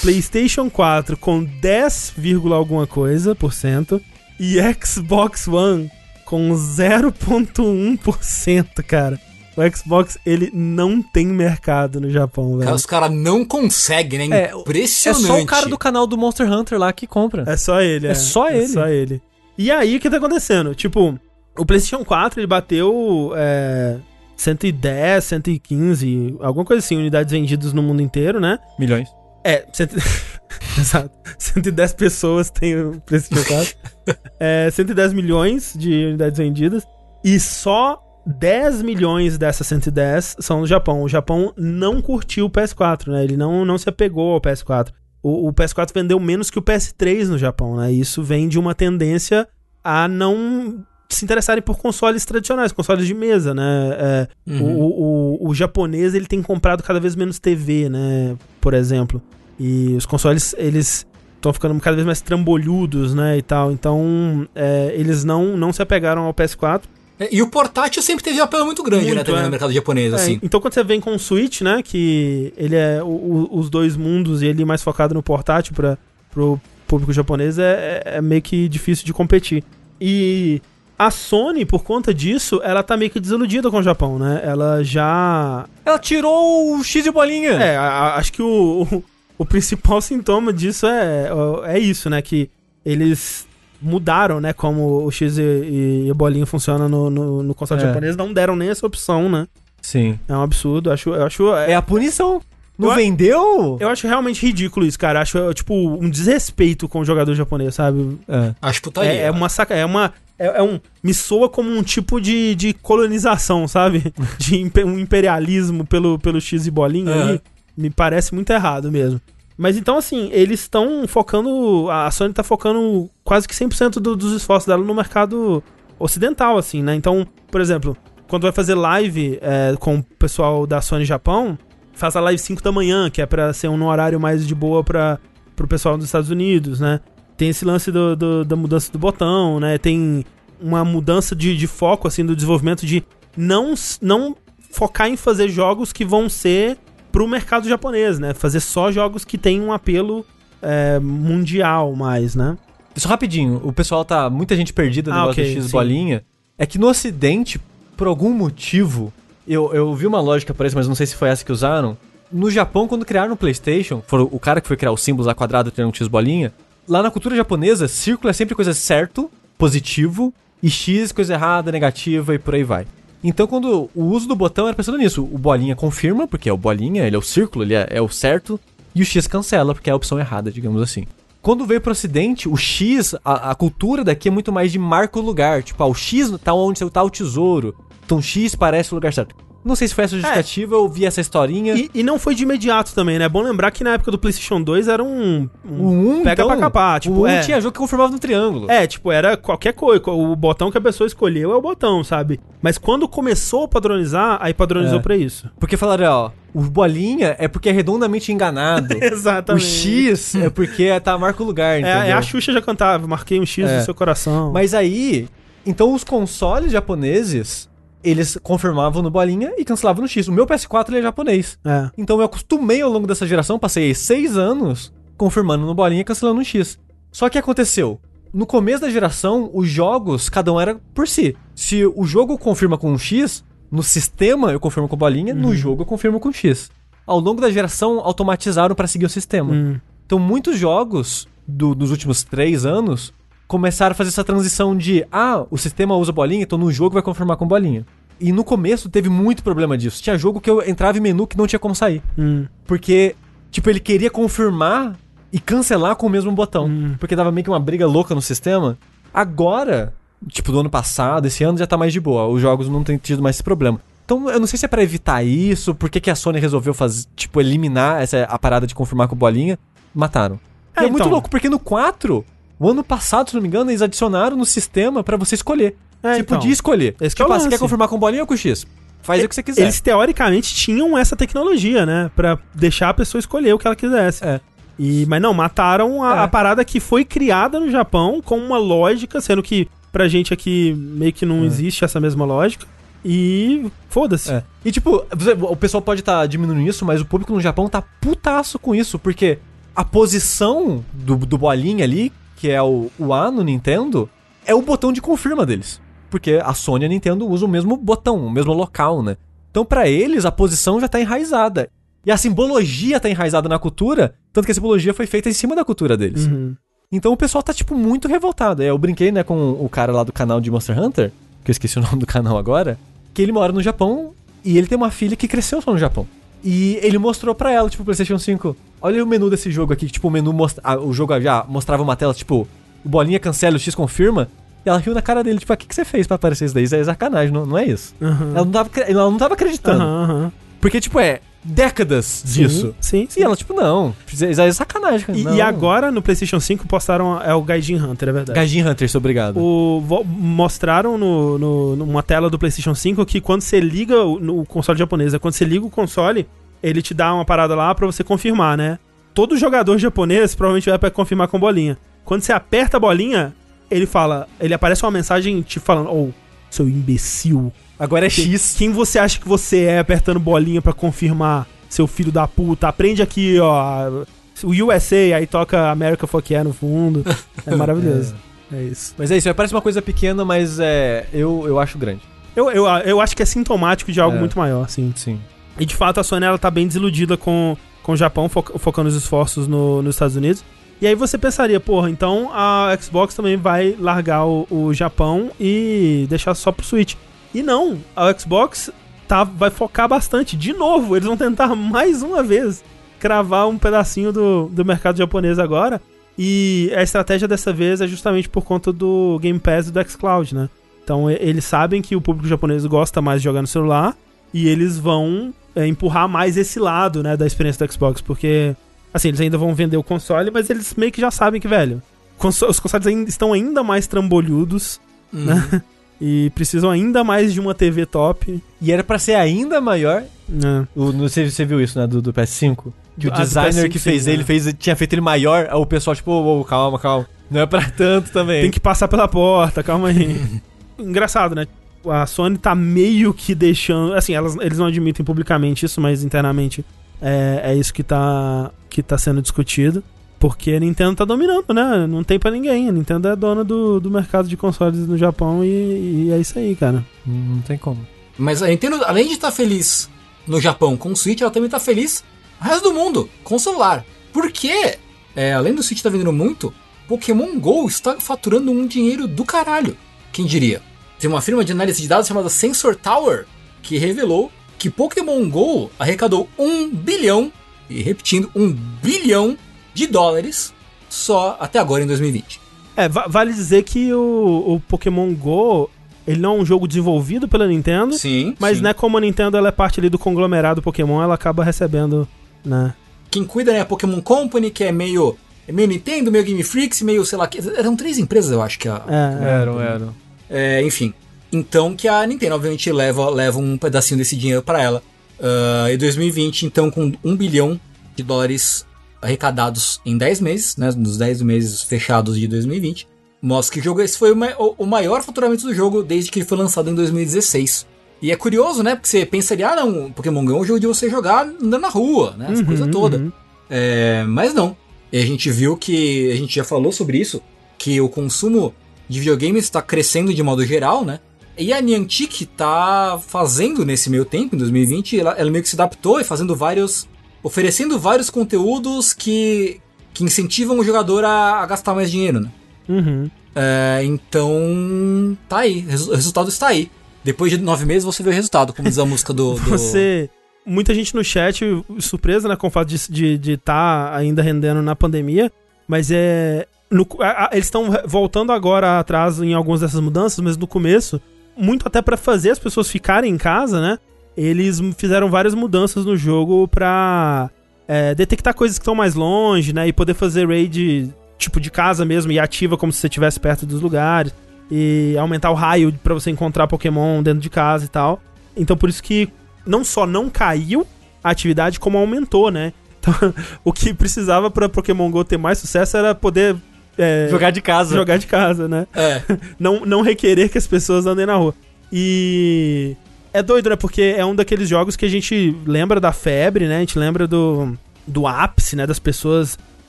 PlayStation 0.00 0.70
4 0.70 1.14
com 1.16 1.42
10, 1.44 2.14
alguma 2.52 2.86
coisa 2.86 3.34
por 3.34 3.52
cento. 3.52 4.00
E 4.40 4.56
Xbox 4.82 5.46
One 5.46 5.90
com 6.24 6.50
0,1%, 6.50 8.82
cara. 8.82 9.20
O 9.56 9.76
Xbox, 9.76 10.18
ele 10.26 10.50
não 10.52 11.00
tem 11.00 11.26
mercado 11.26 12.00
no 12.00 12.10
Japão, 12.10 12.58
velho. 12.58 12.74
Os 12.74 12.84
caras 12.84 13.10
não 13.12 13.44
conseguem, 13.44 14.28
né? 14.28 14.46
É, 14.46 14.54
Impressionante. 14.54 15.24
É 15.24 15.26
só 15.26 15.40
o 15.40 15.46
cara 15.46 15.66
do 15.66 15.78
canal 15.78 16.06
do 16.06 16.18
Monster 16.18 16.50
Hunter 16.50 16.78
lá 16.78 16.92
que 16.92 17.06
compra. 17.06 17.44
É 17.46 17.56
só 17.56 17.80
ele, 17.80 18.08
é. 18.08 18.10
É 18.10 18.14
só 18.14 18.48
ele. 18.50 18.64
É 18.64 18.68
só 18.68 18.86
ele. 18.88 19.22
E 19.56 19.70
aí, 19.70 19.96
o 19.96 20.00
que 20.00 20.10
tá 20.10 20.16
acontecendo? 20.16 20.74
Tipo, 20.74 21.18
o 21.56 21.64
PlayStation 21.64 22.04
4, 22.04 22.40
ele 22.40 22.46
bateu 22.46 23.32
é, 23.36 23.98
110, 24.36 25.22
115, 25.22 26.36
alguma 26.40 26.64
coisa 26.64 26.84
assim, 26.84 26.96
unidades 26.96 27.30
vendidas 27.30 27.72
no 27.72 27.82
mundo 27.82 28.02
inteiro, 28.02 28.40
né? 28.40 28.58
Milhões. 28.78 29.08
É, 29.44 29.64
cento... 29.72 29.94
exato. 30.78 31.10
110 31.38 31.92
pessoas 31.92 32.50
têm 32.50 32.80
o 32.80 33.00
PlayStation 33.02 33.44
4. 33.46 33.76
é, 34.40 34.70
110 34.72 35.12
milhões 35.12 35.74
de 35.76 36.06
unidades 36.06 36.38
vendidas. 36.38 36.84
E 37.22 37.38
só 37.38 38.03
10 38.26 38.82
milhões 38.82 39.36
dessas 39.36 39.66
110 39.66 40.36
são 40.40 40.60
no 40.60 40.66
Japão. 40.66 41.02
O 41.02 41.08
Japão 41.08 41.52
não 41.56 42.00
curtiu 42.00 42.46
o 42.46 42.50
PS4, 42.50 43.08
né? 43.08 43.24
Ele 43.24 43.36
não, 43.36 43.64
não 43.64 43.76
se 43.76 43.88
apegou 43.88 44.32
ao 44.32 44.40
PS4. 44.40 44.88
O, 45.22 45.48
o 45.48 45.52
PS4 45.52 45.92
vendeu 45.94 46.18
menos 46.20 46.50
que 46.50 46.58
o 46.58 46.62
PS3 46.62 47.28
no 47.28 47.38
Japão, 47.38 47.76
né? 47.76 47.92
Isso 47.92 48.22
vem 48.22 48.48
de 48.48 48.58
uma 48.58 48.74
tendência 48.74 49.48
a 49.82 50.08
não 50.08 50.84
se 51.08 51.24
interessarem 51.24 51.62
por 51.62 51.76
consoles 51.76 52.24
tradicionais, 52.24 52.72
consoles 52.72 53.06
de 53.06 53.14
mesa, 53.14 53.54
né? 53.54 53.96
É, 53.98 54.28
uhum. 54.46 54.76
o, 54.76 55.42
o, 55.42 55.48
o, 55.48 55.54
japonês 55.54 56.14
ele 56.14 56.26
tem 56.26 56.42
comprado 56.42 56.82
cada 56.82 56.98
vez 56.98 57.14
menos 57.14 57.38
TV, 57.38 57.88
né? 57.88 58.36
Por 58.60 58.74
exemplo. 58.74 59.22
E 59.58 59.94
os 59.96 60.06
consoles, 60.06 60.54
eles 60.58 61.06
estão 61.36 61.52
ficando 61.52 61.78
cada 61.80 61.94
vez 61.94 62.06
mais 62.06 62.20
trambolhudos, 62.20 63.14
né? 63.14 63.38
E 63.38 63.42
tal. 63.42 63.70
Então, 63.70 64.48
é, 64.54 64.92
eles 64.94 65.24
não, 65.24 65.56
não 65.56 65.72
se 65.72 65.82
apegaram 65.82 66.22
ao 66.22 66.34
PS4. 66.34 66.82
É, 67.18 67.28
e 67.30 67.42
o 67.42 67.48
portátil 67.48 68.02
sempre 68.02 68.24
teve 68.24 68.40
um 68.40 68.44
apelo 68.44 68.66
muito 68.66 68.82
grande, 68.82 69.04
muito, 69.04 69.16
né, 69.16 69.24
também 69.24 69.40
é. 69.40 69.44
no 69.44 69.50
mercado 69.50 69.72
japonês, 69.72 70.12
é, 70.12 70.16
assim. 70.16 70.40
Então 70.42 70.60
quando 70.60 70.74
você 70.74 70.82
vem 70.82 71.00
com 71.00 71.14
o 71.14 71.18
Switch, 71.18 71.60
né, 71.60 71.82
que 71.82 72.52
ele 72.56 72.74
é 72.74 73.02
o, 73.02 73.48
os 73.52 73.70
dois 73.70 73.96
mundos 73.96 74.42
e 74.42 74.46
ele 74.46 74.62
é 74.62 74.64
mais 74.64 74.82
focado 74.82 75.14
no 75.14 75.22
portátil 75.22 75.74
para 75.74 75.96
pro 76.30 76.60
público 76.88 77.12
japonês, 77.12 77.58
é, 77.58 78.02
é, 78.04 78.20
meio 78.20 78.42
que 78.42 78.68
difícil 78.68 79.06
de 79.06 79.12
competir. 79.12 79.62
E 80.00 80.60
a 80.98 81.10
Sony, 81.10 81.64
por 81.64 81.82
conta 81.82 82.12
disso, 82.12 82.60
ela 82.62 82.82
tá 82.82 82.96
meio 82.96 83.10
que 83.10 83.20
desiludida 83.20 83.70
com 83.70 83.78
o 83.78 83.82
Japão, 83.82 84.18
né? 84.18 84.40
Ela 84.44 84.82
já. 84.82 85.66
Ela 85.84 85.98
tirou 85.98 86.76
o 86.76 86.84
X 86.84 87.04
de 87.04 87.10
bolinha. 87.10 87.52
É, 87.52 87.76
a, 87.76 88.16
acho 88.16 88.32
que 88.32 88.42
o, 88.42 88.86
o, 88.90 89.04
o, 89.38 89.46
principal 89.46 90.00
sintoma 90.02 90.52
disso 90.52 90.86
é, 90.86 91.30
é 91.66 91.78
isso, 91.78 92.10
né? 92.10 92.20
Que 92.20 92.50
eles 92.84 93.46
mudaram, 93.84 94.40
né? 94.40 94.52
Como 94.52 95.04
o 95.04 95.10
X 95.10 95.38
e, 95.38 96.06
e 96.08 96.12
bolinha 96.14 96.46
funciona 96.46 96.88
no, 96.88 97.10
no, 97.10 97.42
no 97.42 97.54
console 97.54 97.82
é. 97.82 97.86
japonês, 97.86 98.16
não 98.16 98.32
deram 98.32 98.56
nem 98.56 98.70
essa 98.70 98.86
opção, 98.86 99.28
né? 99.28 99.46
Sim. 99.82 100.18
É 100.26 100.32
um 100.32 100.42
absurdo. 100.42 100.90
Acho, 100.90 101.10
eu 101.10 101.24
acho. 101.24 101.54
É, 101.54 101.72
é 101.72 101.74
a 101.74 101.82
punição. 101.82 102.40
Não 102.76 102.90
eu, 102.90 102.96
vendeu? 102.96 103.76
Eu 103.78 103.88
acho 103.88 104.06
realmente 104.06 104.44
ridículo 104.44 104.84
isso, 104.84 104.98
cara. 104.98 105.20
Acho, 105.20 105.52
tipo, 105.54 105.74
um 105.74 106.10
desrespeito 106.10 106.88
com 106.88 107.00
o 107.00 107.04
jogador 107.04 107.34
japonês, 107.34 107.74
sabe? 107.74 108.18
É. 108.28 108.54
Acho 108.60 108.82
putaria. 108.82 109.12
É, 109.12 109.22
é 109.26 109.30
uma 109.30 109.48
saca. 109.48 109.74
É 109.74 109.84
uma. 109.84 110.12
É, 110.38 110.46
é, 110.58 110.62
um. 110.62 110.80
Me 111.02 111.14
soa 111.14 111.48
como 111.48 111.70
um 111.70 111.82
tipo 111.82 112.20
de, 112.20 112.54
de 112.54 112.72
colonização, 112.72 113.68
sabe? 113.68 114.12
De 114.38 114.70
um 114.84 114.98
imperialismo 114.98 115.86
pelo, 115.86 116.18
pelo 116.18 116.40
X 116.40 116.66
e 116.66 116.70
bolinha 116.70 117.12
é. 117.12 117.22
ali. 117.22 117.40
Me 117.76 117.90
parece 117.90 118.34
muito 118.34 118.50
errado 118.50 118.90
mesmo. 118.90 119.20
Mas 119.56 119.76
então, 119.76 119.96
assim, 119.96 120.30
eles 120.32 120.60
estão 120.60 121.06
focando. 121.06 121.88
A 121.90 122.10
Sony 122.10 122.32
tá 122.32 122.42
focando 122.42 123.08
quase 123.22 123.46
que 123.46 123.54
100% 123.54 124.00
do, 124.00 124.16
dos 124.16 124.32
esforços 124.32 124.66
dela 124.66 124.84
no 124.84 124.94
mercado 124.94 125.62
ocidental, 125.98 126.58
assim, 126.58 126.82
né? 126.82 126.94
Então, 126.94 127.26
por 127.50 127.60
exemplo, 127.60 127.96
quando 128.26 128.42
vai 128.42 128.52
fazer 128.52 128.74
live 128.74 129.38
é, 129.40 129.74
com 129.78 129.96
o 129.96 130.02
pessoal 130.02 130.66
da 130.66 130.80
Sony 130.80 131.04
Japão, 131.04 131.56
faz 131.92 132.16
a 132.16 132.20
live 132.20 132.38
5 132.38 132.62
da 132.62 132.72
manhã, 132.72 133.08
que 133.08 133.22
é 133.22 133.26
pra 133.26 133.52
ser 133.52 133.68
um 133.68 133.86
horário 133.86 134.18
mais 134.18 134.46
de 134.46 134.54
boa 134.54 134.82
pra, 134.82 135.20
pro 135.54 135.68
pessoal 135.68 135.96
dos 135.96 136.06
Estados 136.06 136.30
Unidos, 136.30 136.80
né? 136.80 137.00
Tem 137.36 137.48
esse 137.48 137.64
lance 137.64 137.92
do, 137.92 138.16
do, 138.16 138.44
da 138.44 138.56
mudança 138.56 138.90
do 138.90 138.98
botão, 138.98 139.60
né? 139.60 139.78
Tem 139.78 140.24
uma 140.60 140.84
mudança 140.84 141.34
de, 141.34 141.56
de 141.56 141.66
foco, 141.66 142.08
assim, 142.08 142.24
do 142.24 142.34
desenvolvimento 142.34 142.84
de 142.84 143.04
não, 143.36 143.74
não 144.00 144.36
focar 144.70 145.08
em 145.08 145.16
fazer 145.16 145.48
jogos 145.48 145.92
que 145.92 146.04
vão 146.04 146.28
ser 146.28 146.78
pro 147.14 147.28
mercado 147.28 147.68
japonês, 147.68 148.18
né? 148.18 148.34
Fazer 148.34 148.58
só 148.58 148.90
jogos 148.90 149.24
que 149.24 149.38
têm 149.38 149.60
um 149.60 149.72
apelo 149.72 150.26
é, 150.60 150.98
mundial 150.98 151.94
mais, 151.94 152.34
né? 152.34 152.58
Só 152.96 153.08
rapidinho, 153.08 153.60
o 153.62 153.72
pessoal 153.72 154.04
tá. 154.04 154.28
Muita 154.28 154.56
gente 154.56 154.72
perdida 154.72 155.12
no 155.12 155.16
ah, 155.16 155.20
negócio 155.20 155.40
okay, 155.40 155.54
do 155.54 155.62
X 155.62 155.70
bolinha. 155.70 156.24
É 156.58 156.66
que 156.66 156.76
no 156.76 156.88
ocidente, 156.88 157.60
por 157.96 158.08
algum 158.08 158.30
motivo, 158.30 159.12
eu, 159.46 159.72
eu 159.72 159.94
vi 159.94 160.08
uma 160.08 160.20
lógica 160.20 160.52
para 160.52 160.66
isso, 160.66 160.74
mas 160.74 160.88
não 160.88 160.96
sei 160.96 161.06
se 161.06 161.14
foi 161.14 161.28
essa 161.28 161.44
que 161.44 161.52
usaram. 161.52 161.96
No 162.32 162.50
Japão, 162.50 162.88
quando 162.88 163.04
criaram 163.04 163.34
o 163.34 163.36
PlayStation, 163.36 164.02
for 164.04 164.20
o 164.20 164.40
cara 164.40 164.60
que 164.60 164.66
foi 164.66 164.76
criar 164.76 164.90
os 164.90 165.00
símbolos 165.00 165.28
lá 165.28 165.36
quadrado, 165.36 165.72
um 165.78 165.94
X 165.94 166.08
bolinha, 166.08 166.52
lá 166.88 167.00
na 167.00 167.12
cultura 167.12 167.36
japonesa, 167.36 167.86
círculo 167.86 168.28
é 168.28 168.32
sempre 168.32 168.56
coisa 168.56 168.74
certo, 168.74 169.30
positivo, 169.56 170.34
e 170.60 170.68
X 170.68 171.12
coisa 171.12 171.34
errada, 171.34 171.70
negativa 171.70 172.34
e 172.34 172.40
por 172.40 172.56
aí 172.56 172.64
vai. 172.64 172.88
Então, 173.26 173.46
quando 173.46 173.90
o 173.94 174.04
uso 174.04 174.28
do 174.28 174.36
botão 174.36 174.66
era 174.66 174.76
pensando 174.76 174.98
nisso, 174.98 175.22
o 175.24 175.38
bolinha 175.38 175.74
confirma, 175.74 176.28
porque 176.28 176.46
é 176.46 176.52
o 176.52 176.58
bolinha, 176.58 177.06
ele 177.06 177.16
é 177.16 177.18
o 177.18 177.22
círculo, 177.22 177.64
ele 177.64 177.72
é, 177.72 177.88
é 177.90 178.00
o 178.02 178.08
certo, 178.08 178.60
e 178.94 179.00
o 179.00 179.04
X 179.04 179.26
cancela, 179.26 179.74
porque 179.74 179.88
é 179.88 179.94
a 179.94 179.96
opção 179.96 180.18
errada, 180.18 180.52
digamos 180.52 180.82
assim. 180.82 181.06
Quando 181.40 181.64
veio 181.64 181.80
pro 181.80 181.92
ocidente, 181.92 182.48
o 182.48 182.56
X, 182.56 183.14
a, 183.24 183.50
a, 183.50 183.54
cultura 183.54 184.04
daqui 184.04 184.28
é 184.28 184.30
muito 184.30 184.52
mais 184.52 184.70
de 184.70 184.78
marco 184.78 185.20
lugar. 185.20 185.62
Tipo, 185.62 185.82
ah, 185.82 185.86
o 185.86 185.94
X 185.94 186.30
tá 186.42 186.52
onde 186.52 186.88
tá 186.90 187.02
o 187.02 187.10
tesouro. 187.10 187.74
Então 188.04 188.20
X 188.20 188.54
parece 188.54 188.92
o 188.92 188.94
lugar 188.94 189.12
certo. 189.12 189.34
Não 189.64 189.74
sei 189.74 189.88
se 189.88 189.94
foi 189.94 190.04
essa 190.04 190.14
justificativa, 190.14 190.74
é. 190.74 190.78
eu 190.78 190.88
vi 190.88 191.06
essa 191.06 191.20
historinha. 191.20 191.74
E, 191.74 191.90
e, 191.94 192.02
não 192.02 192.18
foi 192.18 192.34
de 192.34 192.42
imediato 192.42 192.94
também, 192.94 193.18
né? 193.18 193.24
É 193.24 193.28
bom 193.28 193.40
lembrar 193.40 193.70
que 193.70 193.82
na 193.82 193.94
época 193.94 194.10
do 194.10 194.18
PlayStation 194.18 194.60
2 194.60 194.88
era 194.88 195.02
um. 195.02 195.48
um, 195.64 196.18
um 196.18 196.22
pega 196.22 196.42
então, 196.42 196.46
pra 196.48 196.56
capar. 196.56 197.00
Tipo, 197.00 197.20
o 197.20 197.26
é. 197.26 197.40
tinha 197.40 197.58
jogo 197.60 197.72
que 197.72 197.78
confirmava 197.78 198.12
no 198.12 198.18
triângulo. 198.18 198.70
É, 198.70 198.86
tipo, 198.86 199.10
era 199.10 199.36
qualquer 199.38 199.72
coisa. 199.72 200.02
O 200.10 200.36
botão 200.36 200.70
que 200.70 200.76
a 200.76 200.80
pessoa 200.80 201.06
escolheu 201.06 201.52
é 201.52 201.56
o 201.56 201.62
botão, 201.62 202.04
sabe? 202.04 202.38
Mas 202.60 202.76
quando 202.76 203.08
começou 203.08 203.64
a 203.64 203.68
padronizar, 203.68 204.38
aí 204.40 204.52
padronizou 204.52 204.98
é. 204.98 205.02
pra 205.02 205.16
isso. 205.16 205.50
Porque 205.58 205.78
falaram, 205.78 206.12
ó, 206.12 206.30
o 206.52 206.60
bolinha 206.60 207.34
é 207.38 207.48
porque 207.48 207.70
é 207.70 207.72
redondamente 207.72 208.30
enganado. 208.30 208.94
Exatamente. 209.02 209.64
O 209.64 209.66
X 209.66 210.34
é 210.34 210.50
porque 210.50 211.00
tá 211.00 211.16
marca 211.16 211.42
o 211.42 211.46
lugar, 211.46 211.80
entendeu? 211.80 212.02
É, 212.02 212.12
a 212.12 212.20
Xuxa 212.20 212.52
já 212.52 212.60
cantava, 212.60 213.06
marquei 213.06 213.40
um 213.40 213.46
X 213.46 213.68
é. 213.68 213.78
no 213.78 213.84
seu 213.84 213.94
coração. 213.94 214.52
Mas 214.52 214.74
aí, 214.74 215.26
então 215.64 215.94
os 215.94 216.04
consoles 216.04 216.70
japoneses 216.70 217.68
eles 218.04 218.38
confirmavam 218.42 219.02
no 219.02 219.10
bolinha 219.10 219.52
e 219.56 219.64
cancelavam 219.64 220.02
no 220.02 220.08
X. 220.08 220.28
O 220.28 220.32
meu 220.32 220.46
PS4 220.46 220.88
ele 220.88 220.98
é 220.98 221.02
japonês. 221.02 221.58
É. 221.64 221.90
Então 221.96 222.18
eu 222.18 222.24
acostumei 222.24 222.82
ao 222.82 222.90
longo 222.90 223.06
dessa 223.06 223.26
geração, 223.26 223.58
passei 223.58 223.94
seis 223.94 224.36
anos 224.36 224.92
confirmando 225.16 225.64
no 225.64 225.74
bolinha 225.74 226.02
e 226.02 226.04
cancelando 226.04 226.38
no 226.38 226.44
X. 226.44 226.78
Só 227.10 227.28
que 227.28 227.38
aconteceu? 227.38 227.98
No 228.32 228.46
começo 228.46 228.82
da 228.82 228.90
geração, 228.90 229.48
os 229.54 229.68
jogos, 229.68 230.28
cada 230.28 230.52
um 230.52 230.60
era 230.60 230.80
por 230.92 231.06
si. 231.06 231.36
Se 231.54 231.86
o 231.86 232.04
jogo 232.04 232.36
confirma 232.36 232.76
com 232.76 232.92
um 232.92 232.98
X, 232.98 233.44
no 233.70 233.82
sistema 233.82 234.52
eu 234.52 234.60
confirmo 234.60 234.88
com 234.88 234.96
bolinha, 234.96 235.34
uhum. 235.34 235.40
no 235.40 235.54
jogo 235.54 235.82
eu 235.82 235.86
confirmo 235.86 236.20
com 236.20 236.32
X. 236.32 236.70
Ao 237.06 237.18
longo 237.20 237.40
da 237.40 237.50
geração, 237.50 238.00
automatizaram 238.00 238.74
para 238.74 238.88
seguir 238.88 239.06
o 239.06 239.10
sistema. 239.10 239.52
Uhum. 239.52 239.80
Então 240.04 240.18
muitos 240.18 240.58
jogos 240.58 241.28
do, 241.46 241.74
dos 241.74 241.90
últimos 241.90 242.24
três 242.24 242.66
anos 242.66 243.12
começaram 243.46 243.92
a 243.92 243.94
fazer 243.94 244.08
essa 244.08 244.24
transição 244.24 244.76
de 244.76 245.06
ah, 245.10 245.44
o 245.50 245.58
sistema 245.58 245.96
usa 245.96 246.12
bolinha, 246.12 246.42
então 246.42 246.58
no 246.58 246.70
jogo 246.72 246.94
vai 246.94 247.02
confirmar 247.02 247.36
com 247.36 247.46
bolinha. 247.46 247.84
E 248.20 248.32
no 248.32 248.44
começo 248.44 248.88
teve 248.88 249.08
muito 249.08 249.42
problema 249.42 249.76
disso. 249.76 250.02
Tinha 250.02 250.16
jogo 250.16 250.40
que 250.40 250.48
eu 250.48 250.66
entrava 250.68 250.98
em 250.98 251.00
menu 251.00 251.26
que 251.26 251.36
não 251.36 251.46
tinha 251.46 251.58
como 251.58 251.74
sair. 251.74 252.02
Hum. 252.16 252.46
Porque, 252.64 253.16
tipo, 253.50 253.68
ele 253.68 253.80
queria 253.80 254.10
confirmar 254.10 254.96
e 255.32 255.40
cancelar 255.40 255.96
com 255.96 256.06
o 256.06 256.10
mesmo 256.10 256.30
botão. 256.32 256.66
Hum. 256.66 256.94
Porque 256.98 257.16
dava 257.16 257.32
meio 257.32 257.44
que 257.44 257.50
uma 257.50 257.58
briga 257.58 257.86
louca 257.86 258.14
no 258.14 258.22
sistema. 258.22 258.78
Agora, 259.12 259.92
tipo, 260.28 260.52
do 260.52 260.60
ano 260.60 260.70
passado, 260.70 261.26
esse 261.26 261.42
ano 261.42 261.58
já 261.58 261.66
tá 261.66 261.76
mais 261.76 261.92
de 261.92 262.00
boa. 262.00 262.26
Os 262.28 262.40
jogos 262.40 262.68
não 262.68 262.84
têm 262.84 262.96
tido 262.96 263.22
mais 263.22 263.36
esse 263.36 263.42
problema. 263.42 263.80
Então, 264.04 264.30
eu 264.30 264.38
não 264.38 264.46
sei 264.46 264.58
se 264.58 264.64
é 264.64 264.68
para 264.68 264.82
evitar 264.82 265.24
isso, 265.24 265.74
por 265.74 265.88
que, 265.88 266.00
que 266.00 266.10
a 266.10 266.14
Sony 266.14 266.38
resolveu 266.38 266.74
fazer, 266.74 267.06
tipo, 267.16 267.40
eliminar 267.40 268.02
essa 268.02 268.24
a 268.24 268.38
parada 268.38 268.66
de 268.66 268.74
confirmar 268.74 269.08
com 269.08 269.16
bolinha. 269.16 269.58
Mataram. 269.94 270.38
É, 270.76 270.80
é 270.80 270.82
muito 270.82 270.96
então. 270.96 271.08
louco, 271.08 271.30
porque 271.30 271.48
no 271.48 271.58
4 271.58 272.24
o 272.58 272.70
ano 272.70 272.84
passado, 272.84 273.30
se 273.30 273.34
não 273.34 273.42
me 273.42 273.48
engano, 273.48 273.70
eles 273.70 273.82
adicionaram 273.82 274.36
no 274.36 274.46
sistema 274.46 275.02
para 275.02 275.16
você 275.16 275.34
escolher. 275.34 275.76
É, 276.02 276.14
você 276.14 276.20
então, 276.20 276.38
podia 276.38 276.52
escolher. 276.52 276.94
Esse 277.00 277.16
tipo, 277.16 277.32
ah, 277.32 277.38
você 277.38 277.48
quer 277.48 277.58
confirmar 277.58 277.88
com 277.88 277.98
bolinha 277.98 278.22
ou 278.22 278.26
com 278.26 278.36
X? 278.36 278.66
Faz 279.02 279.22
é, 279.22 279.24
o 279.24 279.28
que 279.28 279.34
você 279.34 279.42
quiser. 279.42 279.62
Eles 279.62 279.80
teoricamente 279.80 280.54
tinham 280.54 280.96
essa 280.96 281.14
tecnologia, 281.14 281.84
né? 281.84 282.10
Pra 282.16 282.38
deixar 282.54 282.88
a 282.88 282.94
pessoa 282.94 283.18
escolher 283.18 283.52
o 283.52 283.58
que 283.58 283.66
ela 283.66 283.76
quisesse. 283.76 284.24
É. 284.24 284.40
E, 284.78 285.04
mas 285.06 285.20
não, 285.20 285.32
mataram 285.32 286.02
a, 286.02 286.16
é. 286.16 286.18
a, 286.20 286.28
parada 286.28 286.64
que 286.64 286.80
foi 286.80 287.04
criada 287.04 287.60
no 287.60 287.70
Japão 287.70 288.20
com 288.22 288.38
uma 288.38 288.58
lógica, 288.58 289.20
sendo 289.20 289.42
que 289.42 289.68
pra 289.92 290.08
gente 290.08 290.32
aqui 290.32 290.74
meio 290.74 291.12
que 291.12 291.24
não 291.24 291.42
é. 291.42 291.46
existe 291.46 291.84
essa 291.84 292.00
mesma 292.00 292.24
lógica. 292.24 292.66
E 293.04 293.70
foda-se. 293.90 294.32
É. 294.32 294.42
E 294.64 294.72
tipo, 294.72 295.04
o 295.42 295.56
pessoal 295.56 295.82
pode 295.82 296.00
estar 296.00 296.20
tá 296.20 296.26
diminuindo 296.26 296.66
isso, 296.66 296.84
mas 296.84 297.00
o 297.00 297.04
público 297.04 297.32
no 297.32 297.40
Japão 297.40 297.68
tá 297.68 297.82
putaço 298.00 298.58
com 298.58 298.74
isso, 298.74 298.98
porque 298.98 299.38
a 299.76 299.84
posição 299.84 300.82
do, 300.92 301.16
do 301.16 301.36
bolinha 301.36 301.84
ali, 301.84 302.10
que 302.36 302.50
é 302.50 302.62
o, 302.62 302.90
o 302.98 303.12
A 303.12 303.30
no 303.30 303.42
Nintendo, 303.42 304.08
é 304.46 304.54
o 304.54 304.62
botão 304.62 304.92
de 304.92 305.00
confirma 305.00 305.46
deles. 305.46 305.80
Porque 306.10 306.40
a 306.42 306.54
Sony 306.54 306.84
e 306.84 306.86
a 306.86 306.88
Nintendo 306.88 307.26
usam 307.28 307.48
o 307.48 307.50
mesmo 307.50 307.76
botão, 307.76 308.26
o 308.26 308.30
mesmo 308.30 308.52
local, 308.52 309.02
né? 309.02 309.16
Então, 309.50 309.64
para 309.64 309.88
eles, 309.88 310.24
a 310.24 310.32
posição 310.32 310.80
já 310.80 310.88
tá 310.88 311.00
enraizada. 311.00 311.68
E 312.06 312.10
a 312.10 312.16
simbologia 312.16 313.00
tá 313.00 313.08
enraizada 313.08 313.48
na 313.48 313.58
cultura, 313.58 314.14
tanto 314.32 314.44
que 314.44 314.52
a 314.52 314.54
simbologia 314.54 314.92
foi 314.92 315.06
feita 315.06 315.28
em 315.28 315.32
cima 315.32 315.56
da 315.56 315.64
cultura 315.64 315.96
deles. 315.96 316.26
Uhum. 316.26 316.54
Então 316.92 317.12
o 317.12 317.16
pessoal 317.16 317.42
tá, 317.42 317.52
tipo, 317.52 317.74
muito 317.74 318.06
revoltado. 318.06 318.62
Eu 318.62 318.76
brinquei, 318.76 319.10
né, 319.10 319.22
com 319.22 319.52
o 319.52 319.68
cara 319.68 319.92
lá 319.92 320.04
do 320.04 320.12
canal 320.12 320.40
de 320.40 320.50
Monster 320.50 320.78
Hunter, 320.78 321.12
que 321.42 321.50
eu 321.50 321.52
esqueci 321.52 321.78
o 321.78 321.82
nome 321.82 321.98
do 321.98 322.06
canal 322.06 322.36
agora, 322.36 322.78
que 323.12 323.22
ele 323.22 323.32
mora 323.32 323.52
no 323.52 323.62
Japão 323.62 324.12
e 324.44 324.58
ele 324.58 324.66
tem 324.66 324.76
uma 324.76 324.90
filha 324.90 325.16
que 325.16 325.26
cresceu 325.26 325.62
só 325.62 325.72
no 325.72 325.78
Japão. 325.78 326.06
E 326.44 326.78
ele 326.82 326.98
mostrou 326.98 327.34
pra 327.34 327.50
ela, 327.50 327.70
tipo, 327.70 327.82
o 327.82 327.86
PlayStation 327.86 328.18
5. 328.18 328.54
Olha 328.82 329.02
o 329.02 329.06
menu 329.06 329.30
desse 329.30 329.50
jogo 329.50 329.72
aqui, 329.72 329.86
que, 329.86 329.92
tipo, 329.92 330.08
o 330.08 330.10
menu. 330.10 330.30
Ah, 330.62 330.76
o 330.76 330.92
jogo 330.92 331.18
já 331.18 331.42
mostrava 331.48 331.82
uma 331.82 331.96
tela, 331.96 332.12
tipo, 332.12 332.46
o 332.84 332.88
bolinha 332.88 333.18
cancela, 333.18 333.56
o 333.56 333.58
X 333.58 333.74
confirma. 333.74 334.28
E 334.64 334.68
ela 334.68 334.78
riu 334.78 334.92
na 334.92 335.00
cara 335.00 335.24
dele, 335.24 335.38
tipo, 335.38 335.50
o 335.50 335.54
ah, 335.54 335.56
que, 335.56 335.66
que 335.66 335.74
você 335.74 335.86
fez 335.86 336.06
pra 336.06 336.16
aparecer 336.16 336.44
isso 336.44 336.54
daí? 336.54 336.64
Isso 336.64 336.76
é 336.76 336.84
sacanagem, 336.84 337.32
não, 337.32 337.46
não 337.46 337.56
é 337.56 337.64
isso. 337.64 337.94
Uhum. 337.98 338.30
Ela, 338.34 338.44
não 338.44 338.52
tava, 338.52 338.70
ela 338.80 339.10
não 339.10 339.16
tava 339.16 339.34
acreditando. 339.34 339.82
Uhum, 339.82 340.22
uhum. 340.24 340.32
Porque, 340.60 340.80
tipo, 340.82 341.00
é, 341.00 341.20
décadas 341.44 342.22
disso. 342.24 342.74
Sim, 342.80 343.06
sim. 343.08 343.20
E 343.20 343.22
ela, 343.22 343.36
tipo, 343.36 343.52
não, 343.52 343.94
isso 344.10 344.24
é 344.24 344.52
sacanagem, 344.52 345.06
cara. 345.06 345.18
E, 345.18 345.36
e, 345.36 345.40
agora 345.40 345.90
no 345.90 346.00
PlayStation 346.00 346.40
5 346.40 346.66
postaram. 346.66 347.20
É 347.20 347.34
o 347.34 347.42
Gaijin 347.42 347.76
Hunter, 347.76 348.08
é 348.08 348.12
verdade. 348.12 348.36
Gaijin 348.36 348.66
Hunter, 348.66 348.88
obrigado. 348.96 349.38
O, 349.38 349.82
mostraram 350.04 350.96
no, 350.96 351.38
no, 351.38 351.76
numa 351.76 352.02
tela 352.02 352.30
do 352.30 352.38
PlayStation 352.38 352.74
5 352.74 353.04
que 353.04 353.20
quando 353.20 353.42
você 353.42 353.60
liga 353.60 354.02
o, 354.02 354.18
no 354.18 354.44
console 354.46 354.78
japonês, 354.78 355.12
é 355.12 355.18
quando 355.18 355.34
você 355.34 355.44
liga 355.44 355.66
o 355.66 355.70
console, 355.70 356.26
ele 356.62 356.80
te 356.80 356.94
dá 356.94 357.12
uma 357.12 357.24
parada 357.24 357.54
lá 357.54 357.74
pra 357.74 357.86
você 357.86 358.02
confirmar, 358.02 358.56
né? 358.56 358.78
Todo 359.12 359.36
jogador 359.36 359.78
japonês 359.78 360.34
provavelmente 360.34 360.70
vai 360.70 360.78
pra 360.78 360.90
confirmar 360.90 361.28
com 361.28 361.38
bolinha. 361.38 361.76
Quando 362.04 362.22
você 362.22 362.32
aperta 362.32 362.78
a 362.78 362.80
bolinha, 362.80 363.34
ele 363.70 363.86
fala. 363.86 364.26
Ele 364.40 364.54
aparece 364.54 364.82
uma 364.84 364.90
mensagem 364.90 365.40
te 365.42 365.60
falando, 365.60 365.90
oh, 365.90 366.10
seu 366.54 366.68
imbecil. 366.68 367.52
Agora 367.78 368.06
é 368.06 368.10
X. 368.10 368.54
Quem 368.56 368.70
você 368.70 368.98
acha 368.98 369.18
que 369.18 369.28
você 369.28 369.64
é 369.64 369.78
apertando 369.78 370.20
bolinha 370.20 370.62
para 370.62 370.72
confirmar, 370.72 371.46
seu 371.68 371.86
filho 371.86 372.12
da 372.12 372.26
puta? 372.26 372.68
Aprende 372.68 373.02
aqui, 373.02 373.38
ó. 373.40 374.04
O 374.42 374.50
USA, 374.50 375.16
aí 375.16 375.26
toca 375.26 375.70
America 375.70 376.06
Fuck 376.06 376.32
Yeah 376.32 376.48
no 376.48 376.54
fundo. 376.54 377.04
É 377.46 377.54
maravilhoso. 377.56 378.14
é. 378.52 378.56
é. 378.56 378.62
isso. 378.64 378.94
Mas 378.96 379.10
é 379.10 379.16
isso, 379.16 379.32
parece 379.34 379.54
uma 379.54 379.62
coisa 379.62 379.82
pequena, 379.82 380.24
mas 380.24 380.58
é, 380.60 381.06
eu, 381.12 381.44
eu 381.46 381.58
acho 381.58 381.78
grande. 381.78 382.02
Eu, 382.34 382.50
eu, 382.50 382.66
eu 382.66 383.00
acho 383.00 383.16
que 383.16 383.22
é 383.22 383.26
sintomático 383.26 383.92
de 383.92 384.00
algo 384.00 384.16
é. 384.16 384.20
muito 384.20 384.38
maior, 384.38 384.68
sim. 384.68 384.92
Sim. 384.96 385.20
E 385.58 385.64
de 385.64 385.74
fato 385.76 386.00
a 386.00 386.04
Sony 386.04 386.26
ela 386.26 386.38
tá 386.38 386.50
bem 386.50 386.66
desiludida 386.66 387.16
com, 387.16 387.56
com 387.82 387.92
o 387.92 387.96
Japão, 387.96 388.28
focando 388.28 388.88
os 388.88 388.96
esforços 388.96 389.46
no, 389.46 389.82
nos 389.82 389.94
Estados 389.94 390.16
Unidos. 390.16 390.44
E 390.84 390.86
aí 390.86 390.94
você 390.94 391.16
pensaria, 391.16 391.58
porra, 391.58 391.88
então 391.88 392.28
a 392.30 392.76
Xbox 392.78 393.14
também 393.14 393.38
vai 393.38 393.74
largar 393.80 394.26
o, 394.26 394.46
o 394.50 394.74
Japão 394.74 395.30
e 395.40 396.04
deixar 396.10 396.34
só 396.34 396.52
pro 396.52 396.62
Switch. 396.62 396.94
E 397.34 397.42
não, 397.42 397.78
a 397.96 398.12
Xbox 398.12 398.70
tá, 399.08 399.24
vai 399.24 399.48
focar 399.48 399.88
bastante. 399.88 400.36
De 400.36 400.52
novo, 400.52 400.94
eles 400.94 401.06
vão 401.06 401.16
tentar 401.16 401.54
mais 401.56 402.02
uma 402.02 402.22
vez 402.22 402.62
cravar 403.00 403.48
um 403.48 403.56
pedacinho 403.56 404.12
do, 404.12 404.50
do 404.52 404.62
mercado 404.62 404.98
japonês 404.98 405.38
agora. 405.38 405.80
E 406.18 406.70
a 406.76 406.82
estratégia 406.82 407.26
dessa 407.26 407.50
vez 407.50 407.80
é 407.80 407.86
justamente 407.86 408.28
por 408.28 408.44
conta 408.44 408.70
do 408.70 409.18
Game 409.22 409.38
Pass 409.38 409.68
e 409.68 409.72
do 409.72 409.88
xCloud, 409.88 410.34
né? 410.34 410.50
Então 410.84 411.10
eles 411.10 411.46
sabem 411.46 411.80
que 411.80 411.96
o 411.96 412.00
público 412.02 412.28
japonês 412.28 412.66
gosta 412.66 413.00
mais 413.00 413.22
de 413.22 413.24
jogar 413.24 413.40
no 413.40 413.48
celular 413.48 413.96
e 414.34 414.50
eles 414.50 414.78
vão 414.78 415.32
é, 415.56 415.66
empurrar 415.66 416.06
mais 416.10 416.36
esse 416.36 416.58
lado, 416.60 417.02
né, 417.02 417.16
da 417.16 417.26
experiência 417.26 417.66
do 417.66 417.72
Xbox, 417.72 418.02
porque 418.02 418.54
Assim, 418.94 419.08
eles 419.08 419.20
ainda 419.20 419.36
vão 419.36 419.52
vender 419.52 419.76
o 419.76 419.82
console, 419.82 420.30
mas 420.30 420.48
eles 420.48 420.72
meio 420.76 420.92
que 420.92 421.00
já 421.00 421.10
sabem 421.10 421.40
que, 421.40 421.48
velho, 421.48 421.82
os 422.16 422.60
consoles 422.60 422.86
ainda, 422.86 423.10
estão 423.10 423.32
ainda 423.32 423.60
mais 423.64 423.88
trambolhudos, 423.88 424.80
uhum. 425.12 425.24
né? 425.24 425.62
E 426.00 426.30
precisam 426.34 426.70
ainda 426.70 427.02
mais 427.02 427.32
de 427.32 427.40
uma 427.40 427.54
TV 427.54 427.86
top. 427.86 428.40
E 428.60 428.70
era 428.70 428.84
para 428.84 428.98
ser 428.98 429.14
ainda 429.14 429.60
maior. 429.60 430.02
É. 430.02 430.66
O, 430.74 430.92
você, 430.92 431.28
você 431.28 431.44
viu 431.44 431.60
isso, 431.60 431.78
né? 431.78 431.86
Do, 431.86 432.00
do 432.00 432.12
PS5? 432.12 432.72
Que 432.98 433.08
o 433.08 433.12
ah, 433.12 433.18
designer 433.18 433.64
PS5, 433.64 433.70
que 433.70 433.78
fez 433.78 434.02
sim, 434.04 434.10
ele 434.10 434.22
é. 434.22 434.24
fez, 434.24 434.54
tinha 434.58 434.76
feito 434.76 434.92
ele 434.92 435.00
maior. 435.00 435.48
o 435.52 435.66
pessoal, 435.66 435.96
tipo, 435.96 436.12
oh, 436.12 436.40
oh, 436.40 436.44
calma, 436.44 436.78
calma. 436.78 437.08
Não 437.30 437.40
é 437.40 437.46
pra 437.46 437.68
tanto 437.76 438.12
também. 438.12 438.42
Tem 438.42 438.50
que 438.50 438.60
passar 438.60 438.86
pela 438.86 439.08
porta, 439.08 439.62
calma 439.62 439.88
aí. 439.88 440.20
Engraçado, 440.78 441.34
né? 441.34 441.46
A 441.86 442.06
Sony 442.06 442.38
tá 442.38 442.54
meio 442.54 443.12
que 443.12 443.34
deixando. 443.34 443.94
Assim, 443.94 444.14
elas, 444.14 444.36
eles 444.40 444.58
não 444.58 444.66
admitem 444.66 445.04
publicamente 445.04 445.66
isso, 445.66 445.80
mas 445.80 446.02
internamente 446.02 446.64
é, 447.00 447.40
é 447.44 447.54
isso 447.54 447.72
que 447.72 447.82
tá, 447.82 448.50
que 448.74 448.82
tá 448.82 448.98
sendo 448.98 449.22
discutido. 449.22 449.84
Porque 450.18 450.52
a 450.52 450.60
Nintendo 450.60 450.96
tá 450.96 451.04
dominando, 451.04 451.52
né? 451.52 451.86
Não 451.86 452.02
tem 452.02 452.18
para 452.18 452.30
ninguém. 452.30 452.68
A 452.68 452.72
Nintendo 452.72 453.08
é 453.08 453.14
dona 453.14 453.44
do, 453.44 453.78
do 453.78 453.90
mercado 453.90 454.26
de 454.26 454.36
consoles 454.36 454.86
no 454.86 454.98
Japão 454.98 455.44
e, 455.44 456.06
e 456.06 456.10
é 456.10 456.18
isso 456.18 456.36
aí, 456.38 456.56
cara. 456.56 456.84
Não 457.06 457.40
tem 457.42 457.56
como. 457.56 457.86
Mas 458.18 458.42
a 458.42 458.48
Nintendo, 458.48 458.82
além 458.84 459.06
de 459.06 459.14
estar 459.14 459.30
tá 459.30 459.36
feliz 459.36 459.88
no 460.26 460.40
Japão 460.40 460.76
com 460.76 460.90
o 460.90 460.96
Switch, 460.96 461.20
ela 461.20 461.30
também 461.30 461.48
tá 461.48 461.60
feliz 461.60 462.02
no 462.40 462.46
resto 462.46 462.64
do 462.64 462.74
mundo 462.74 463.08
com 463.22 463.36
o 463.36 463.38
celular. 463.38 463.84
Porque, 464.12 464.78
é, 465.14 465.34
além 465.34 465.54
do 465.54 465.62
Switch 465.62 465.78
estar 465.78 465.90
tá 465.90 465.96
vendendo 465.96 466.12
muito, 466.12 466.52
Pokémon 466.88 467.38
GO 467.38 467.68
está 467.68 468.00
faturando 468.00 468.50
um 468.50 468.66
dinheiro 468.66 469.06
do 469.06 469.24
caralho. 469.24 469.76
Quem 470.12 470.24
diria? 470.24 470.62
Tem 470.98 471.08
uma 471.08 471.20
firma 471.20 471.44
de 471.44 471.52
análise 471.52 471.82
de 471.82 471.88
dados 471.88 472.08
chamada 472.08 472.28
Sensor 472.28 472.74
Tower 472.74 473.26
que 473.62 473.78
revelou 473.78 474.32
que 474.58 474.70
Pokémon 474.70 475.28
GO 475.28 475.70
arrecadou 475.78 476.28
um 476.38 476.70
bilhão, 476.70 477.30
e 477.68 477.82
repetindo, 477.82 478.30
um 478.34 478.52
bilhão 478.82 479.36
de 479.72 479.86
dólares 479.86 480.52
só 480.88 481.36
até 481.40 481.58
agora 481.58 481.82
em 481.82 481.86
2020. 481.86 482.40
É, 482.76 482.88
vale 482.88 483.32
dizer 483.32 483.62
que 483.62 483.92
o, 483.92 484.54
o 484.54 484.60
Pokémon 484.60 485.12
GO 485.14 485.70
ele 486.06 486.20
não 486.20 486.36
é 486.36 486.40
um 486.40 486.44
jogo 486.44 486.68
desenvolvido 486.68 487.26
pela 487.26 487.46
Nintendo. 487.46 487.94
Sim. 487.94 488.34
Mas, 488.38 488.58
sim. 488.58 488.62
né, 488.62 488.74
como 488.74 488.98
a 488.98 489.00
Nintendo 489.00 489.36
ela 489.36 489.48
é 489.48 489.52
parte 489.52 489.80
ali 489.80 489.88
do 489.88 489.98
conglomerado 489.98 490.60
Pokémon, 490.60 491.02
ela 491.02 491.14
acaba 491.14 491.42
recebendo, 491.42 492.06
né? 492.44 492.74
Quem 493.10 493.24
cuida 493.24 493.52
né, 493.52 493.58
é 493.58 493.60
a 493.62 493.64
Pokémon 493.64 494.00
Company, 494.00 494.50
que 494.50 494.64
é 494.64 494.72
meio. 494.72 495.16
É 495.46 495.52
meio 495.52 495.68
Nintendo, 495.68 496.10
meio 496.10 496.24
Game 496.24 496.42
Freaks, 496.42 496.82
meio, 496.82 497.04
sei 497.04 497.18
lá, 497.18 497.26
que, 497.26 497.38
eram 497.56 497.76
três 497.76 497.98
empresas, 497.98 498.32
eu 498.32 498.42
acho 498.42 498.58
que 498.58 498.68
a. 498.68 498.82
É, 498.88 499.40
eram, 499.40 499.60
eram. 499.60 499.94
É, 500.28 500.62
enfim. 500.62 500.92
Então 501.32 501.74
que 501.74 501.88
a 501.88 502.06
Nintendo, 502.06 502.34
obviamente, 502.34 502.70
leva, 502.70 503.08
leva 503.10 503.38
um 503.38 503.56
pedacinho 503.56 503.98
desse 503.98 504.16
dinheiro 504.16 504.42
para 504.42 504.62
ela. 504.62 504.82
Uh, 505.18 505.68
em 505.72 505.78
2020, 505.78 506.46
então, 506.46 506.70
com 506.70 506.92
1 507.04 507.16
bilhão 507.16 507.58
de 507.94 508.02
dólares 508.02 508.66
arrecadados 509.00 509.80
em 509.84 509.96
10 509.96 510.20
meses, 510.20 510.56
né, 510.56 510.70
nos 510.76 510.96
10 510.96 511.22
meses 511.22 511.62
fechados 511.62 512.18
de 512.18 512.26
2020, 512.26 512.88
mostra 513.20 513.54
que 513.54 513.60
o 513.60 513.62
jogo 513.62 513.80
esse 513.80 513.98
foi 513.98 514.12
o, 514.12 514.54
o 514.58 514.66
maior 514.66 515.02
faturamento 515.02 515.44
do 515.44 515.54
jogo 515.54 515.82
desde 515.82 516.10
que 516.10 516.20
ele 516.20 516.26
foi 516.26 516.38
lançado 516.38 516.70
em 516.70 516.74
2016. 516.74 517.66
E 518.02 518.10
é 518.10 518.16
curioso, 518.16 518.62
né? 518.62 518.74
Porque 518.74 518.88
você 518.88 519.06
pensaria, 519.06 519.48
ah, 519.48 519.56
não, 519.56 519.90
Pokémon 519.90 520.24
Go 520.24 520.32
é 520.32 520.36
um 520.36 520.44
jogo 520.44 520.60
de 520.60 520.66
você 520.66 520.90
jogar 520.90 521.26
andando 521.26 521.58
na 521.58 521.68
rua, 521.68 522.14
né? 522.18 522.28
Essa 522.30 522.40
uhum, 522.40 522.46
coisa 522.46 522.66
toda. 522.66 522.98
Uhum. 522.98 523.12
É, 523.48 524.04
mas 524.06 524.34
não. 524.34 524.56
E 524.92 524.98
a 524.98 525.06
gente 525.06 525.30
viu 525.30 525.56
que, 525.56 526.10
a 526.12 526.16
gente 526.16 526.34
já 526.34 526.44
falou 526.44 526.70
sobre 526.70 526.98
isso, 526.98 527.22
que 527.56 527.80
o 527.80 527.88
consumo 527.88 528.54
de 528.88 528.98
videogames 528.98 529.44
está 529.44 529.62
crescendo 529.62 530.12
de 530.12 530.22
modo 530.22 530.44
geral, 530.44 530.84
né? 530.84 531.00
E 531.36 531.52
a 531.52 531.60
Niantic 531.60 532.26
tá 532.36 532.98
fazendo 533.06 533.64
nesse 533.64 533.90
meio 533.90 534.04
tempo, 534.04 534.36
em 534.36 534.38
2020, 534.38 535.00
ela, 535.00 535.12
ela 535.12 535.30
meio 535.30 535.42
que 535.42 535.48
se 535.48 535.56
adaptou 535.56 536.00
e 536.00 536.04
fazendo 536.04 536.34
vários. 536.34 536.88
oferecendo 537.22 537.78
vários 537.78 538.08
conteúdos 538.08 538.92
que, 538.92 539.60
que 539.92 540.04
incentivam 540.04 540.58
o 540.58 540.64
jogador 540.64 541.04
a, 541.04 541.40
a 541.42 541.46
gastar 541.46 541.74
mais 541.74 541.90
dinheiro, 541.90 542.20
né? 542.20 542.30
Uhum. 542.68 543.10
É, 543.34 543.82
então. 543.84 545.16
tá 545.28 545.38
aí, 545.38 545.66
o 545.88 545.94
resultado 545.94 546.28
está 546.28 546.48
aí. 546.48 546.70
Depois 547.02 547.32
de 547.32 547.38
nove 547.38 547.66
meses 547.66 547.84
você 547.84 548.02
vê 548.02 548.10
o 548.10 548.12
resultado, 548.12 548.52
como 548.52 548.68
diz 548.68 548.78
a 548.78 548.86
música 548.86 549.12
do. 549.12 549.34
do... 549.40 549.50
Você. 549.50 550.08
Muita 550.46 550.74
gente 550.74 550.94
no 550.94 551.02
chat, 551.02 551.42
surpresa, 551.80 552.28
né, 552.28 552.36
com 552.36 552.48
o 552.48 552.50
fato 552.50 552.68
de 552.68 553.32
estar 553.32 553.90
tá 553.90 553.96
ainda 553.96 554.22
rendendo 554.22 554.60
na 554.62 554.76
pandemia, 554.76 555.32
mas 555.66 555.90
é. 555.90 556.46
No, 556.70 556.86
a, 557.00 557.26
a, 557.26 557.30
eles 557.32 557.46
estão 557.46 557.70
voltando 557.86 558.30
agora 558.30 558.78
atrás 558.78 559.20
em 559.20 559.32
algumas 559.32 559.60
dessas 559.60 559.80
mudanças, 559.80 560.18
mas 560.22 560.36
no 560.36 560.46
começo 560.46 561.00
muito 561.36 561.66
até 561.66 561.82
para 561.82 561.96
fazer 561.96 562.30
as 562.30 562.38
pessoas 562.38 562.70
ficarem 562.70 563.12
em 563.12 563.18
casa, 563.18 563.60
né? 563.60 563.78
Eles 564.16 564.60
fizeram 564.76 565.10
várias 565.10 565.34
mudanças 565.34 565.84
no 565.84 565.96
jogo 565.96 566.46
pra 566.46 567.30
é, 567.66 567.94
detectar 567.94 568.34
coisas 568.34 568.58
que 568.58 568.62
estão 568.62 568.74
mais 568.74 568.94
longe, 568.94 569.52
né? 569.52 569.66
E 569.66 569.72
poder 569.72 569.94
fazer 569.94 570.28
raid 570.28 570.92
tipo 571.18 571.40
de 571.40 571.50
casa 571.50 571.84
mesmo 571.84 572.12
e 572.12 572.18
ativa 572.18 572.56
como 572.56 572.72
se 572.72 572.78
você 572.78 572.86
estivesse 572.86 573.18
perto 573.18 573.46
dos 573.46 573.60
lugares. 573.60 574.12
e 574.50 574.94
aumentar 574.98 575.30
o 575.30 575.34
raio 575.34 575.72
para 575.82 575.94
você 575.94 576.10
encontrar 576.10 576.46
Pokémon 576.46 577.02
dentro 577.02 577.20
de 577.20 577.30
casa 577.30 577.64
e 577.64 577.68
tal. 577.68 578.00
Então 578.36 578.56
por 578.56 578.68
isso 578.68 578.82
que 578.82 579.08
não 579.46 579.64
só 579.64 579.86
não 579.86 580.10
caiu 580.10 580.66
a 581.02 581.10
atividade, 581.10 581.60
como 581.60 581.78
aumentou, 581.78 582.30
né? 582.30 582.52
Então, 582.84 583.14
o 583.42 583.50
que 583.50 583.72
precisava 583.72 584.30
para 584.30 584.46
Pokémon 584.46 584.90
Go 584.90 585.02
ter 585.02 585.16
mais 585.16 585.38
sucesso 585.38 585.74
era 585.74 585.94
poder 585.94 586.36
é, 586.78 587.08
jogar 587.10 587.30
de 587.30 587.40
casa. 587.40 587.74
Jogar 587.74 587.98
de 587.98 588.06
casa, 588.06 588.48
né? 588.48 588.66
É. 588.74 589.02
não, 589.38 589.64
não 589.64 589.82
requerer 589.82 590.28
que 590.28 590.38
as 590.38 590.46
pessoas 590.46 590.86
andem 590.86 591.06
na 591.06 591.14
rua. 591.14 591.34
E 591.72 592.76
é 593.12 593.22
doido, 593.22 593.50
né? 593.50 593.56
Porque 593.56 593.94
é 593.96 594.04
um 594.04 594.14
daqueles 594.14 594.48
jogos 594.48 594.76
que 594.76 594.84
a 594.84 594.88
gente 594.88 595.36
lembra 595.46 595.80
da 595.80 595.92
febre, 595.92 596.46
né? 596.46 596.56
A 596.56 596.60
gente 596.60 596.78
lembra 596.78 597.06
do, 597.06 597.56
do 597.86 598.06
ápice, 598.06 598.56
né? 598.56 598.66
Das 598.66 598.78
pessoas 598.78 599.38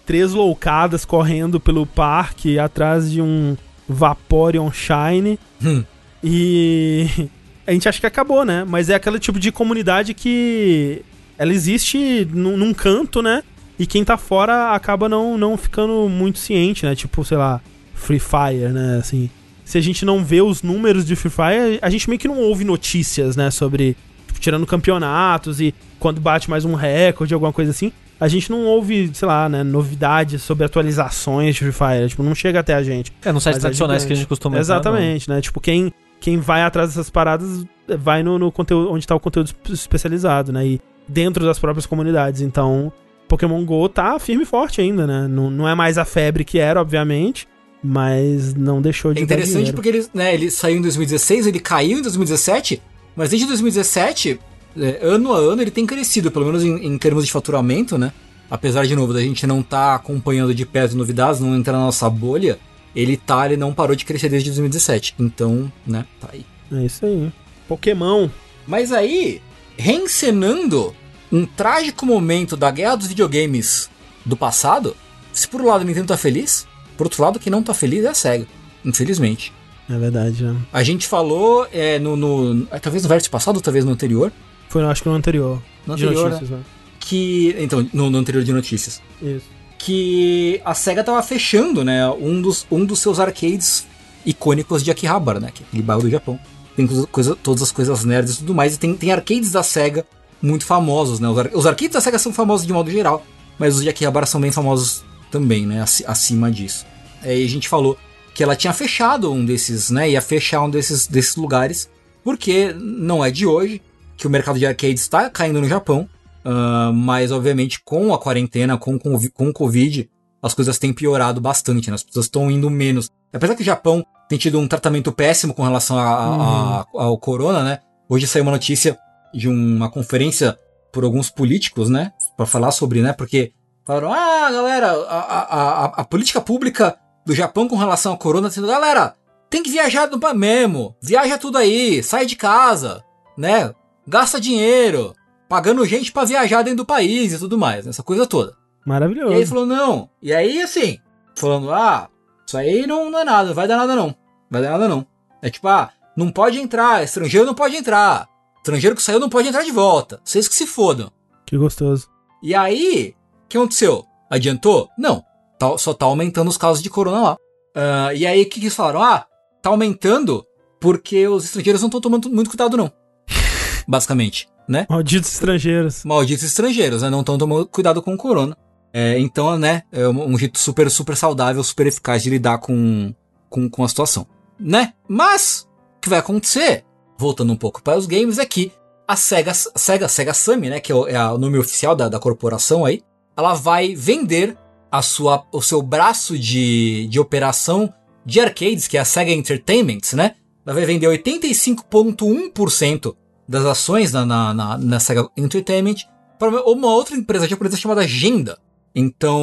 tresloucadas 0.05 1.05
correndo 1.05 1.59
pelo 1.59 1.85
parque 1.85 2.59
atrás 2.59 3.11
de 3.11 3.21
um 3.21 3.55
Vaporeon 3.87 4.71
Shine. 4.71 5.39
Hum. 5.63 5.83
E 6.23 7.07
a 7.65 7.71
gente 7.71 7.87
acha 7.87 7.99
que 7.99 8.05
acabou, 8.05 8.45
né? 8.45 8.65
Mas 8.67 8.89
é 8.89 8.95
aquele 8.95 9.19
tipo 9.19 9.39
de 9.39 9.51
comunidade 9.51 10.13
que 10.13 11.03
ela 11.37 11.53
existe 11.53 12.27
num, 12.31 12.55
num 12.57 12.73
canto, 12.73 13.21
né? 13.21 13.43
E 13.77 13.85
quem 13.85 14.03
tá 14.03 14.17
fora 14.17 14.71
acaba 14.73 15.09
não, 15.09 15.37
não 15.37 15.57
ficando 15.57 16.07
muito 16.09 16.39
ciente, 16.39 16.85
né? 16.85 16.95
Tipo, 16.95 17.23
sei 17.25 17.37
lá, 17.37 17.61
Free 17.93 18.19
Fire, 18.19 18.69
né? 18.71 18.97
Assim, 18.99 19.29
se 19.63 19.77
a 19.77 19.81
gente 19.81 20.05
não 20.05 20.23
vê 20.23 20.41
os 20.41 20.61
números 20.61 21.05
de 21.05 21.15
Free 21.15 21.31
Fire, 21.31 21.79
a 21.81 21.89
gente 21.89 22.07
meio 22.07 22.19
que 22.19 22.27
não 22.27 22.39
ouve 22.39 22.63
notícias, 22.63 23.35
né? 23.35 23.51
Sobre, 23.51 23.97
tipo, 24.27 24.39
tirando 24.39 24.65
campeonatos 24.65 25.59
e 25.59 25.73
quando 25.99 26.21
bate 26.21 26.49
mais 26.49 26.63
um 26.63 26.73
recorde, 26.73 27.33
alguma 27.33 27.51
coisa 27.51 27.71
assim. 27.71 27.91
A 28.17 28.29
gente 28.29 28.49
não 28.49 28.63
ouve, 28.63 29.11
sei 29.13 29.27
lá, 29.27 29.49
né, 29.49 29.61
novidades 29.61 30.41
sobre 30.41 30.63
atualizações 30.63 31.55
de 31.55 31.61
Free 31.61 31.73
Fire. 31.73 32.07
Tipo, 32.07 32.23
não 32.23 32.33
chega 32.33 32.61
até 32.61 32.73
a 32.73 32.81
gente. 32.81 33.11
É, 33.25 33.33
não 33.33 33.41
sites 33.41 33.59
tradicionais 33.59 34.05
que 34.05 34.13
a 34.13 34.15
gente 34.15 34.27
costuma 34.27 34.57
Exatamente, 34.57 35.23
entrar, 35.23 35.35
né? 35.35 35.41
Tipo, 35.41 35.59
quem, 35.59 35.91
quem 36.21 36.37
vai 36.37 36.61
atrás 36.61 36.89
dessas 36.89 37.09
paradas 37.09 37.65
vai 37.99 38.23
no, 38.23 38.39
no 38.39 38.51
conteúdo 38.53 38.89
onde 38.91 39.05
tá 39.05 39.13
o 39.15 39.19
conteúdo 39.19 39.51
especializado, 39.69 40.53
né? 40.53 40.65
E 40.65 40.81
dentro 41.07 41.43
das 41.43 41.59
próprias 41.59 41.85
comunidades. 41.85 42.39
Então, 42.39 42.91
Pokémon 43.35 43.65
GO 43.65 43.89
tá 43.89 44.17
firme 44.17 44.43
e 44.43 44.45
forte 44.45 44.79
ainda, 44.79 45.05
né? 45.05 45.27
Não, 45.27 45.51
não 45.51 45.67
é 45.67 45.75
mais 45.75 45.97
a 45.97 46.05
febre 46.05 46.45
que 46.45 46.57
era, 46.57 46.79
obviamente, 46.79 47.45
mas 47.83 48.55
não 48.55 48.81
deixou 48.81 49.13
de 49.13 49.19
É 49.19 49.23
interessante 49.23 49.73
porque 49.73 49.89
ele, 49.89 50.05
né, 50.13 50.33
ele 50.33 50.49
saiu 50.49 50.77
em 50.77 50.81
2016, 50.81 51.47
ele 51.47 51.59
caiu 51.59 51.99
em 51.99 52.01
2017, 52.01 52.81
mas 53.13 53.29
desde 53.29 53.45
2017, 53.47 54.39
é, 54.77 54.99
ano 55.01 55.33
a 55.33 55.37
ano, 55.37 55.61
ele 55.61 55.71
tem 55.71 55.85
crescido, 55.85 56.31
pelo 56.31 56.45
menos 56.45 56.63
em, 56.63 56.85
em 56.85 56.97
termos 56.97 57.25
de 57.25 57.31
faturamento, 57.31 57.97
né? 57.97 58.13
Apesar, 58.49 58.85
de 58.85 58.95
novo, 58.95 59.13
da 59.13 59.21
gente 59.21 59.45
não 59.45 59.59
estar 59.59 59.89
tá 59.89 59.95
acompanhando 59.95 60.55
de 60.55 60.65
perto 60.65 60.95
novidades, 60.95 61.41
não 61.41 61.55
entrar 61.57 61.73
na 61.73 61.85
nossa 61.85 62.09
bolha, 62.09 62.57
ele 62.95 63.17
tá, 63.17 63.45
ele 63.45 63.57
não 63.57 63.73
parou 63.73 63.95
de 63.97 64.05
crescer 64.05 64.29
desde 64.29 64.49
2017. 64.49 65.15
Então, 65.19 65.71
né, 65.85 66.05
tá 66.21 66.29
aí. 66.31 66.45
É 66.71 66.85
isso 66.85 67.05
aí. 67.05 67.31
Pokémon. 67.67 68.29
Mas 68.65 68.93
aí, 68.93 69.41
reencenando 69.77 70.95
um 71.35 71.45
trágico 71.45 72.05
momento 72.05 72.55
da 72.55 72.71
guerra 72.71 72.95
dos 72.95 73.07
videogames 73.07 73.89
do 74.25 74.37
passado, 74.37 74.95
se 75.33 75.45
por 75.47 75.61
um 75.61 75.65
lado 75.65 75.81
a 75.81 75.83
Nintendo 75.83 76.07
tá 76.07 76.17
feliz, 76.17 76.65
por 76.95 77.07
outro 77.07 77.21
lado 77.21 77.39
quem 77.39 77.51
não 77.51 77.61
tá 77.61 77.73
feliz 77.73 78.05
é 78.05 78.07
a 78.07 78.13
SEGA, 78.13 78.47
infelizmente. 78.85 79.51
É 79.89 79.97
verdade, 79.97 80.43
né? 80.43 80.55
A 80.71 80.81
gente 80.81 81.07
falou 81.07 81.67
é, 81.73 81.99
no, 81.99 82.15
no, 82.15 82.67
é, 82.71 82.79
Talvez 82.79 83.03
no 83.03 83.09
vértice 83.09 83.29
passado, 83.29 83.59
talvez 83.59 83.83
no 83.83 83.91
anterior. 83.91 84.31
Foi, 84.69 84.81
acho 84.83 85.03
que 85.03 85.09
no 85.09 85.15
anterior. 85.15 85.61
No 85.85 85.93
anterior, 85.93 86.29
notícias, 86.29 86.49
né? 86.49 86.59
Que. 86.99 87.55
Então, 87.59 87.87
no, 87.93 88.09
no, 88.09 88.17
anterior 88.17 88.43
de 88.43 88.51
notícias. 88.51 89.01
Isso. 89.21 89.45
Que 89.77 90.59
a 90.65 90.73
SEGA 90.73 91.03
tava 91.03 91.21
fechando, 91.21 91.83
né? 91.83 92.09
Um 92.09 92.41
dos, 92.41 92.65
um 92.71 92.83
dos 92.83 92.99
seus 92.99 93.19
arcades 93.19 93.85
icônicos 94.25 94.83
de 94.83 94.89
Akihabara, 94.89 95.39
né? 95.39 95.51
Que 95.53 95.61
é 95.61 95.65
aquele 95.67 95.83
bairro 95.83 96.01
do 96.01 96.09
Japão. 96.09 96.39
Tem 96.75 96.87
coisa, 96.87 97.35
todas 97.35 97.61
as 97.61 97.71
coisas 97.71 98.03
nerds 98.03 98.35
e 98.35 98.37
tudo 98.39 98.55
mais. 98.55 98.73
E 98.73 98.79
tem, 98.79 98.95
tem 98.95 99.11
arcades 99.11 99.51
da 99.51 99.61
SEGA 99.61 100.03
muito 100.41 100.65
famosos, 100.65 101.19
né? 101.19 101.27
Os, 101.27 101.37
ar 101.37 101.49
os 101.53 101.65
arcades 101.65 101.93
da 101.93 102.01
SEGA 102.01 102.19
são 102.19 102.33
famosos 102.33 102.65
de 102.65 102.73
modo 102.73 102.89
geral, 102.91 103.25
mas 103.57 103.75
os 103.75 103.83
de 103.83 103.89
Akihabara 103.89 104.25
são 104.25 104.39
bem 104.39 104.51
famosos 104.51 105.03
também, 105.31 105.65
né? 105.65 105.83
acima 106.05 106.51
disso. 106.51 106.85
Aí 107.21 107.43
a 107.43 107.49
gente 107.49 107.67
falou 107.67 107.97
que 108.33 108.43
ela 108.43 108.55
tinha 108.55 108.73
fechado 108.73 109.31
um 109.31 109.45
desses, 109.45 109.89
né? 109.89 110.09
Ia 110.09 110.21
fechar 110.21 110.61
um 110.61 110.69
desses, 110.69 111.07
desses 111.07 111.35
lugares, 111.35 111.89
porque 112.23 112.73
não 112.77 113.23
é 113.23 113.31
de 113.31 113.45
hoje 113.45 113.81
que 114.17 114.27
o 114.27 114.29
mercado 114.29 114.59
de 114.59 114.65
arcades 114.65 115.01
está 115.01 115.29
caindo 115.29 115.61
no 115.61 115.67
Japão, 115.67 116.07
uh, 116.45 116.93
mas 116.93 117.31
obviamente 117.31 117.81
com 117.83 118.13
a 118.13 118.19
quarentena, 118.19 118.77
com, 118.77 118.99
com, 118.99 119.17
com 119.29 119.49
o 119.49 119.53
Covid, 119.53 120.09
as 120.41 120.53
coisas 120.53 120.77
têm 120.77 120.93
piorado 120.93 121.41
bastante, 121.41 121.89
né? 121.89 121.95
As 121.95 122.03
pessoas 122.03 122.25
estão 122.25 122.51
indo 122.51 122.69
menos. 122.69 123.09
Apesar 123.33 123.55
que 123.55 123.61
o 123.61 123.65
Japão 123.65 124.05
tem 124.29 124.37
tido 124.37 124.59
um 124.59 124.67
tratamento 124.67 125.11
péssimo 125.11 125.53
com 125.53 125.63
relação 125.63 125.97
a, 125.97 126.03
a, 126.03 126.25
a, 126.25 126.85
uhum. 126.93 126.99
ao 126.99 127.17
corona, 127.17 127.63
né? 127.63 127.79
Hoje 128.07 128.27
saiu 128.27 128.43
uma 128.43 128.51
notícia 128.51 128.97
de 129.35 129.49
uma 129.49 129.89
conferência 129.89 130.57
por 130.91 131.03
alguns 131.03 131.29
políticos, 131.29 131.89
né? 131.89 132.13
Para 132.37 132.45
falar 132.45 132.71
sobre, 132.71 133.01
né? 133.01 133.11
Porque 133.11 133.51
falaram, 133.85 134.13
ah, 134.13 134.49
galera, 134.49 134.91
a, 134.91 135.19
a, 135.19 135.85
a, 135.85 136.05
política 136.05 136.39
pública 136.39 136.97
do 137.25 137.35
Japão 137.35 137.67
com 137.67 137.75
relação 137.75 138.13
ao 138.13 138.17
corona, 138.17 138.49
sendo, 138.49 138.67
galera, 138.67 139.13
tem 139.49 139.61
que 139.61 139.69
viajar 139.69 140.09
no 140.09 140.19
mesmo, 140.33 140.95
viaja 141.01 141.37
tudo 141.37 141.57
aí, 141.57 142.01
sai 142.01 142.25
de 142.25 142.35
casa, 142.35 143.03
né? 143.37 143.73
Gasta 144.07 144.39
dinheiro, 144.39 145.13
pagando 145.49 145.85
gente 145.85 146.11
para 146.11 146.25
viajar 146.25 146.61
dentro 146.61 146.77
do 146.77 146.85
país 146.85 147.33
e 147.33 147.39
tudo 147.39 147.57
mais, 147.57 147.85
essa 147.85 148.01
coisa 148.01 148.25
toda. 148.25 148.55
Maravilhoso. 148.85 149.33
E 149.33 149.35
aí 149.35 149.45
falou, 149.45 149.65
não. 149.65 150.09
E 150.21 150.33
aí, 150.33 150.61
assim, 150.61 150.99
falando, 151.35 151.73
ah, 151.73 152.07
isso 152.47 152.57
aí 152.57 152.87
não, 152.87 153.09
não 153.11 153.19
é 153.19 153.25
nada, 153.25 153.53
vai 153.53 153.67
dar 153.67 153.77
nada 153.77 153.95
não. 153.95 154.15
Vai 154.49 154.61
dar 154.61 154.71
nada 154.71 154.87
não. 154.87 155.05
É 155.41 155.49
tipo, 155.49 155.67
ah, 155.67 155.89
não 156.15 156.31
pode 156.31 156.59
entrar, 156.59 157.03
estrangeiro 157.03 157.45
não 157.45 157.53
pode 157.53 157.75
entrar. 157.75 158.29
Estrangeiro 158.65 158.95
que 158.95 159.03
saiu 159.03 159.19
não 159.19 159.29
pode 159.29 159.47
entrar 159.47 159.63
de 159.63 159.71
volta. 159.71 160.19
Vocês 160.23 160.47
que 160.47 160.55
se 160.55 160.65
fodam. 160.65 161.11
Que 161.45 161.55
gostoso. 161.55 162.07
E 162.41 162.55
aí, 162.55 163.13
o 163.43 163.47
que 163.47 163.57
aconteceu? 163.57 164.03
Adiantou? 164.27 164.89
Não. 164.97 165.23
Tá, 165.59 165.77
só 165.77 165.93
tá 165.93 166.07
aumentando 166.07 166.49
os 166.49 166.57
casos 166.57 166.81
de 166.81 166.89
corona 166.89 167.21
lá. 167.21 167.33
Uh, 167.35 168.15
e 168.15 168.25
aí, 168.25 168.41
o 168.41 168.45
que, 168.45 168.59
que 168.59 168.61
eles 168.61 168.73
falaram? 168.73 169.03
Ah, 169.03 169.27
tá 169.61 169.69
aumentando 169.69 170.43
porque 170.81 171.27
os 171.27 171.45
estrangeiros 171.45 171.79
não 171.79 171.89
estão 171.89 172.01
tomando 172.01 172.27
muito 172.27 172.49
cuidado, 172.49 172.75
não. 172.75 172.91
Basicamente, 173.87 174.49
né? 174.67 174.87
Malditos 174.89 175.31
estrangeiros. 175.31 176.03
Malditos 176.03 176.43
estrangeiros, 176.43 177.03
né? 177.03 177.09
Não 177.11 177.19
estão 177.19 177.37
tomando 177.37 177.67
cuidado 177.67 178.01
com 178.01 178.15
o 178.15 178.17
corona. 178.17 178.57
É, 178.91 179.19
então, 179.19 179.59
né? 179.59 179.83
É 179.91 180.07
um 180.07 180.35
jeito 180.39 180.57
super, 180.57 180.89
super 180.89 181.15
saudável, 181.15 181.63
super 181.63 181.85
eficaz 181.85 182.23
de 182.23 182.31
lidar 182.31 182.57
com, 182.57 183.13
com, 183.47 183.69
com 183.69 183.83
a 183.83 183.87
situação. 183.87 184.25
Né? 184.59 184.93
Mas, 185.07 185.67
o 185.97 186.01
que 186.01 186.09
vai 186.09 186.17
acontecer 186.17 186.83
voltando 187.17 187.53
um 187.53 187.57
pouco 187.57 187.81
para 187.81 187.97
os 187.97 188.05
games, 188.05 188.39
é 188.39 188.45
que 188.45 188.71
a 189.07 189.15
Sega, 189.15 189.53
Sega, 189.53 190.07
Sega 190.07 190.33
Sammy, 190.33 190.69
né, 190.69 190.79
que 190.79 190.91
é 190.91 190.95
o, 190.95 191.07
é 191.07 191.31
o 191.31 191.37
nome 191.37 191.57
oficial 191.57 191.95
da, 191.95 192.09
da 192.09 192.19
corporação 192.19 192.85
aí, 192.85 193.01
ela 193.37 193.53
vai 193.53 193.93
vender 193.95 194.57
a 194.91 195.01
sua, 195.01 195.45
o 195.51 195.61
seu 195.61 195.81
braço 195.81 196.39
de, 196.39 197.07
de 197.07 197.19
operação 197.19 197.93
de 198.25 198.39
arcades, 198.39 198.87
que 198.87 198.97
é 198.97 199.01
a 199.01 199.05
Sega 199.05 199.31
Entertainment, 199.31 200.13
né? 200.13 200.35
Ela 200.65 200.73
vai 200.73 200.85
vender 200.85 201.07
85,1% 201.07 203.15
das 203.47 203.63
ações 203.65 204.11
na, 204.11 204.25
na, 204.25 204.51
na, 204.53 204.77
na, 204.77 204.99
Sega 204.99 205.29
Entertainment 205.37 205.95
para 206.39 206.49
uma 206.63 206.87
outra 206.87 207.15
empresa 207.15 207.47
japonesa 207.47 207.77
chamada 207.77 208.07
Genda. 208.07 208.57
Então, 208.95 209.39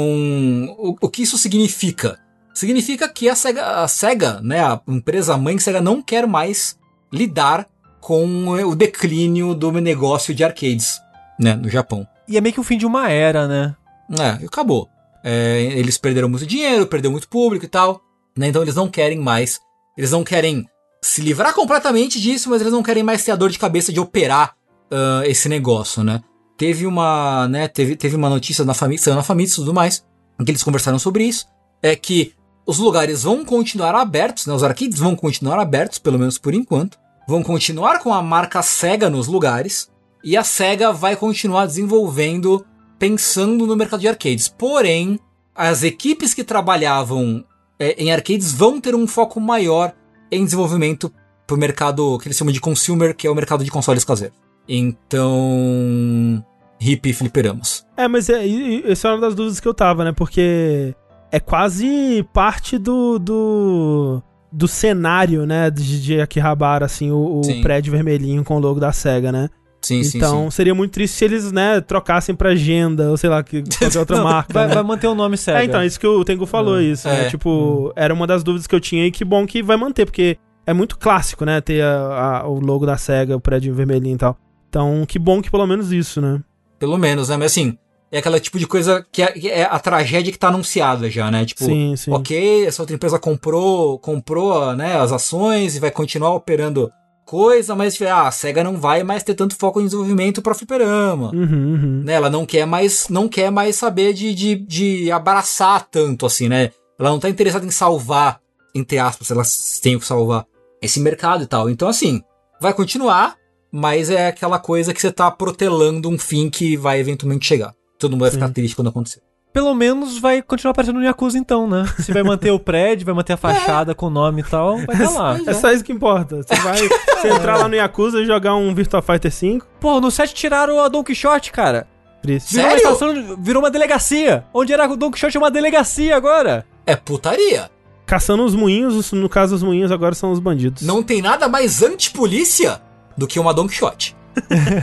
o, 0.79 0.97
o 1.01 1.09
que 1.09 1.23
isso 1.23 1.39
significa? 1.39 2.19
Significa 2.55 3.09
que 3.09 3.29
a 3.29 3.37
Sega, 3.37 3.83
a 3.83 3.89
Sega, 3.89 4.41
né, 4.43 4.61
a 4.61 4.81
empresa 4.89 5.37
mãe 5.37 5.59
Sega 5.59 5.81
não 5.81 6.03
quer 6.03 6.27
mais 6.27 6.77
lidar 7.13 7.69
com 8.01 8.49
o 8.49 8.75
declínio 8.75 9.55
do 9.55 9.71
negócio 9.73 10.35
de 10.35 10.43
arcades, 10.43 11.01
né, 11.39 11.55
no 11.55 11.69
Japão. 11.69 12.07
E 12.29 12.37
é 12.37 12.41
meio 12.41 12.55
que 12.55 12.61
o 12.61 12.65
fim 12.65 12.77
de 12.77 12.87
uma 12.87 13.09
era, 13.09 13.47
né? 13.47 13.77
É, 14.19 14.45
acabou. 14.45 14.89
É, 15.25 15.61
eles 15.77 15.99
perderam 15.99 16.29
muito 16.29 16.47
dinheiro, 16.47 16.87
perdeu 16.87 17.11
muito 17.11 17.29
público 17.29 17.65
e 17.65 17.69
tal, 17.69 18.03
né? 18.37 18.49
Então 18.49 18.63
eles 18.63 18.75
não 18.75 18.89
querem 18.89 19.19
mais, 19.19 19.61
eles 19.97 20.11
não 20.11 20.25
querem 20.25 20.67
se 21.01 21.21
livrar 21.21 21.55
completamente 21.55 22.21
disso, 22.21 22.51
mas 22.51 22.61
eles 22.61 22.73
não 22.73 22.83
querem 22.83 23.03
mais 23.03 23.25
ter 23.25 23.33
a 23.33 23.37
dor 23.37 23.51
de 23.51 23.59
cabeça 23.59 23.93
de 23.93 24.01
operar 24.01 24.55
uh, 24.91 25.25
esse 25.25 25.49
negócio, 25.49 26.03
né? 26.03 26.21
Teve 26.57 26.87
uma, 26.87 27.49
né, 27.49 27.67
teve, 27.67 27.97
teve 27.97 28.15
uma 28.15 28.29
notícia 28.29 28.65
na 28.65 28.75
família, 28.75 29.15
na 29.15 29.23
família 29.23 29.51
e 29.51 29.55
tudo 29.55 29.75
mais, 29.75 30.05
em 30.41 30.45
que 30.45 30.51
eles 30.51 30.63
conversaram 30.63 30.99
sobre 30.99 31.25
isso, 31.25 31.47
é 31.83 31.97
que 31.97 32.35
os 32.65 32.79
lugares 32.79 33.25
vão 33.25 33.45
continuar 33.45 33.95
abertos, 33.95 34.47
né? 34.47 34.55
Os 34.55 34.63
arcades 34.63 34.99
vão 34.99 35.17
continuar 35.17 35.59
abertos, 35.59 35.99
pelo 35.99 36.19
menos 36.19 36.39
por 36.39 36.55
enquanto, 36.55 36.99
vão 37.27 37.43
continuar 37.43 38.01
com 38.01 38.13
a 38.13 38.23
marca 38.23 38.63
Sega 38.63 39.09
nos 39.09 39.27
lugares 39.27 39.91
e 40.25 40.37
a 40.37 40.45
Sega 40.45 40.93
vai 40.93 41.17
continuar 41.17 41.67
desenvolvendo 41.67 42.65
pensando 42.99 43.67
no 43.67 43.77
mercado 43.77 44.01
de 44.01 44.09
arcades. 44.09 44.49
Porém, 44.49 45.19
as 45.55 45.83
equipes 45.83 46.33
que 46.33 46.45
trabalhavam 46.45 47.45
é, 47.79 48.01
em 48.03 48.13
arcades 48.13 48.53
vão 48.53 48.81
ter 48.81 48.95
um 48.95 49.07
foco 49.07 49.41
maior 49.41 49.93
em 50.31 50.45
desenvolvimento 50.45 51.13
para 51.47 51.57
o 51.57 51.59
mercado 51.59 52.19
que 52.19 52.29
eles 52.29 52.37
chamam 52.37 52.53
de 52.53 52.61
consumer, 52.61 53.15
que 53.15 53.27
é 53.27 53.31
o 53.31 53.35
mercado 53.35 53.65
de 53.65 53.71
consoles 53.71 54.05
caseiros. 54.05 54.39
Então, 54.69 56.45
hip 56.81 57.13
fliperamos. 57.13 57.85
É, 57.97 58.07
mas 58.07 58.29
é, 58.29 58.47
essa 58.85 59.09
é 59.09 59.11
uma 59.11 59.21
das 59.21 59.35
dúvidas 59.35 59.61
que 59.61 59.67
eu 59.67 59.75
tava, 59.75 60.05
né? 60.05 60.13
Porque 60.13 60.95
é 61.31 61.41
quase 61.41 62.27
parte 62.33 62.79
do, 62.79 63.19
do 63.19 64.23
do 64.53 64.69
cenário, 64.69 65.47
né, 65.47 65.71
de, 65.71 66.01
de 66.01 66.21
Akihabara, 66.21 66.85
assim, 66.85 67.11
o, 67.11 67.41
o 67.41 67.63
prédio 67.63 67.91
vermelhinho 67.91 68.45
com 68.45 68.57
o 68.57 68.61
logo 68.61 68.79
da 68.79 68.93
SEGA, 68.93 69.33
né? 69.33 69.49
Sim, 69.81 69.97
então, 69.97 70.11
sim, 70.11 70.19
Então 70.19 70.51
seria 70.51 70.75
muito 70.75 70.93
triste 70.93 71.17
se 71.17 71.25
eles, 71.25 71.51
né, 71.51 71.81
trocassem 71.81 72.35
pra 72.35 72.51
agenda, 72.51 73.11
ou 73.11 73.17
sei 73.17 73.29
lá, 73.29 73.43
que 73.43 73.63
qualquer 73.79 73.99
outra 73.99 74.17
Não, 74.17 74.25
marca. 74.25 74.53
Vai, 74.53 74.69
né? 74.69 74.75
vai, 74.75 74.83
manter 74.85 75.09
o 75.09 75.15
nome 75.15 75.37
SEGA. 75.37 75.61
É, 75.61 75.65
então, 75.65 75.85
isso 75.85 75.99
que 75.99 76.07
o 76.07 76.25
Tengu 76.25 76.47
falou, 76.47 76.77
hum. 76.77 76.81
isso. 76.81 77.09
É. 77.09 77.23
Né? 77.23 77.31
Tipo, 77.31 77.89
hum. 77.89 77.93
era 77.97 78.15
uma 78.15 78.27
das 78.27 78.45
dúvidas 78.45 78.67
que 78.67 78.75
eu 78.75 78.81
tinha 78.81 79.07
e 79.07 79.11
que 79.11 79.25
bom 79.25 79.45
que 79.47 79.63
vai 79.63 79.77
manter, 79.77 80.05
porque 80.05 80.39
é 80.67 80.73
muito 80.73 80.97
clássico, 80.97 81.45
né, 81.45 81.61
ter 81.61 81.83
a, 81.83 82.43
a, 82.43 82.49
o 82.49 82.61
logo 82.61 82.87
da 82.87 82.97
SEGA, 82.97 83.37
o 83.37 83.41
prédio 83.41 83.75
vermelhinho 83.75 84.15
e 84.15 84.19
tal. 84.19 84.39
Então, 84.69 85.05
que 85.07 85.19
bom 85.19 85.43
que 85.43 85.51
pelo 85.51 85.67
menos 85.67 85.93
isso, 85.93 86.21
né? 86.21 86.41
Pelo 86.79 86.97
menos, 86.97 87.29
né? 87.29 87.37
Mas 87.37 87.53
assim, 87.53 87.77
é 88.13 88.19
aquela 88.19 88.39
tipo 88.39 88.59
de 88.59 88.67
coisa 88.67 89.05
que 89.11 89.23
é, 89.23 89.49
é, 89.49 89.63
a 89.65 89.79
tragédia 89.79 90.31
que 90.31 90.39
tá 90.39 90.49
anunciada 90.49 91.11
já, 91.11 91.31
né? 91.31 91.47
Tipo, 91.47 91.65
sim, 91.65 91.97
sim. 91.97 92.13
ok, 92.13 92.67
essa 92.67 92.83
outra 92.83 92.95
empresa 92.95 93.19
comprou, 93.19 93.99
comprou, 93.99 94.77
né, 94.77 94.99
as 94.99 95.11
ações 95.11 95.75
e 95.75 95.81
vai 95.81 95.91
continuar 95.91 96.35
operando 96.35 96.93
coisa, 97.25 97.75
mas 97.75 98.01
ah, 98.03 98.29
a 98.29 98.31
SEGA 98.31 98.63
não 98.63 98.77
vai 98.77 99.03
mais 99.03 99.23
ter 99.23 99.35
tanto 99.35 99.57
foco 99.57 99.81
em 99.81 99.87
desenvolvimento 99.87 100.43
para 100.43 100.55
fliperama. 100.55 101.31
Uhum, 101.33 101.41
uhum. 101.43 102.03
Né? 102.05 102.13
Ela 102.13 102.29
não 102.29 102.45
quer 102.45 102.67
mais, 102.67 103.09
não 103.09 103.27
quer 103.27 103.51
mais 103.51 103.77
saber 103.77 104.13
de, 104.13 104.35
de, 104.35 104.57
de 104.57 105.11
abraçar 105.11 105.89
tanto 105.91 106.27
assim, 106.27 106.51
né? 106.51 106.71
Ela 107.01 107.09
não 107.09 107.19
tá 107.19 107.31
interessada 107.31 107.65
em 107.65 107.71
salvar, 107.71 108.41
entre 108.75 108.99
aspas, 108.99 109.31
ela 109.31 109.43
tem 109.83 109.99
que 109.99 110.05
salvar 110.05 110.45
esse 110.83 111.01
mercado 111.01 111.45
e 111.45 111.47
tal. 111.47 111.71
Então 111.71 111.89
assim, 111.89 112.21
vai 112.61 112.75
continuar, 112.75 113.37
mas 113.73 114.11
é 114.11 114.27
aquela 114.27 114.59
coisa 114.59 114.93
que 114.93 115.01
você 115.01 115.11
tá 115.11 115.31
protelando 115.31 116.11
um 116.11 116.19
fim 116.19 116.51
que 116.51 116.77
vai 116.77 117.01
eventualmente 117.01 117.47
chegar. 117.47 117.73
Todo 118.03 118.13
mundo 118.13 118.23
vai 118.23 118.31
Sim. 118.31 118.37
ficar 118.37 118.51
triste 118.51 118.75
quando 118.75 118.89
acontecer. 118.89 119.23
Pelo 119.53 119.75
menos 119.75 120.19
vai 120.19 120.43
continuar 120.43 120.73
aparecendo 120.73 120.99
no 120.99 121.05
Yakuza 121.05 121.39
então, 121.39 121.69
né? 121.69 121.85
Se 122.01 122.13
vai 122.13 122.23
manter 122.23 122.51
o 122.51 122.59
prédio, 122.59 123.05
vai 123.05 123.15
manter 123.15 123.35
a 123.35 123.37
fachada 123.37 123.93
é. 123.93 123.95
com 123.95 124.07
o 124.07 124.11
nome 124.11 124.41
e 124.41 124.45
tal, 124.45 124.79
vai 124.79 124.97
estar 124.97 125.11
lá. 125.11 125.39
É 125.47 125.55
só 125.55 125.71
isso 125.71 125.85
que 125.85 125.93
importa. 125.93 126.43
Você 126.43 126.55
vai 126.57 126.89
você 126.89 127.29
entrar 127.29 127.59
lá 127.59 127.69
no 127.69 127.75
Yakuza 127.75 128.21
e 128.21 128.25
jogar 128.25 128.57
um 128.57 128.75
Virtua 128.75 129.03
Fighter 129.03 129.31
5. 129.31 129.67
Pô, 129.79 130.01
no 130.01 130.11
set 130.11 130.35
tiraram 130.35 130.81
a 130.81 130.89
Don 130.89 131.05
Quixote, 131.05 131.53
cara. 131.53 131.87
Triste. 132.23 132.55
Virou 132.55 132.71
Sério? 132.71 132.87
uma 132.87 132.93
estação, 132.93 133.37
virou 133.39 133.63
uma 133.63 133.71
delegacia. 133.71 134.45
Onde 134.53 134.73
era 134.73 134.91
o 134.91 134.97
Don 134.97 135.11
Quixote 135.11 135.37
é 135.37 135.41
uma 135.41 135.51
delegacia 135.51 136.17
agora. 136.17 136.67
É 136.87 136.97
putaria. 136.97 137.71
Caçando 138.05 138.45
os 138.45 138.55
moinhos, 138.55 139.13
no 139.13 139.29
caso 139.29 139.55
os 139.55 139.63
moinhos 139.63 139.93
agora 139.93 140.15
são 140.15 140.33
os 140.33 140.41
bandidos. 140.41 140.83
Não 140.83 141.03
tem 141.03 141.23
nada 141.23 141.49
mais 141.49 141.83
antipolícia 141.83 142.81
do 143.17 143.27
que 143.27 143.39
uma 143.39 143.55
Don 143.55 143.69
Quixote. 143.69 144.17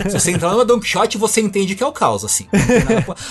Se 0.09 0.13
você 0.19 0.31
entrar 0.31 0.51
numa 0.51 0.65
Don 0.65 0.79
Quixote, 0.79 1.17
você 1.17 1.41
entende 1.41 1.75
que 1.75 1.83
é 1.83 1.87
o 1.87 1.91
caos, 1.91 2.23
assim. 2.23 2.47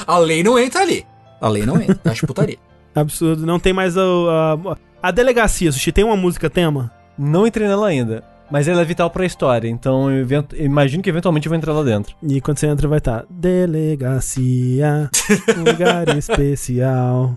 A 0.07 0.19
lei 0.19 0.43
não 0.43 0.59
entra 0.59 0.83
ali. 0.83 1.07
A 1.41 1.49
lei 1.49 1.65
não 1.65 1.81
entra. 1.81 2.11
Acho 2.11 2.27
putaria. 2.27 2.59
Absurdo. 2.95 3.47
Não 3.47 3.59
tem 3.61 3.73
mais 3.73 3.97
a, 3.97 4.03
a, 4.03 4.77
a 5.03 5.11
delegacia, 5.11 5.71
Sushi. 5.71 5.93
Tem 5.93 6.05
uma 6.05 6.17
música 6.17 6.51
tema? 6.51 6.93
Não 7.17 7.47
entrei 7.47 7.69
nela 7.69 7.89
ainda. 7.89 8.25
Mas 8.51 8.67
ela 8.67 8.81
é 8.81 8.85
vital 8.85 9.11
pra 9.11 9.27
história, 9.27 9.69
então 9.69 10.11
eu 10.11 10.27
imagino 10.57 11.03
que 11.03 11.11
eventualmente 11.11 11.47
eu 11.47 11.51
vou 11.51 11.59
entrar 11.59 11.75
lá 11.75 11.83
dentro. 11.83 12.17
E 12.23 12.41
quando 12.41 12.57
você 12.57 12.67
entra 12.67 12.89
vai 12.89 12.97
estar 12.97 13.21
tá, 13.21 13.27
Delegacia, 13.29 15.11
lugar 15.59 16.17
especial 16.17 17.37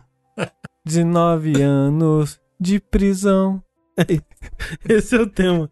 19 0.86 1.62
anos 1.62 2.40
de 2.58 2.80
prisão 2.80 3.62
Esse 4.88 5.16
é 5.16 5.22
o 5.22 5.28
tema 5.28 5.70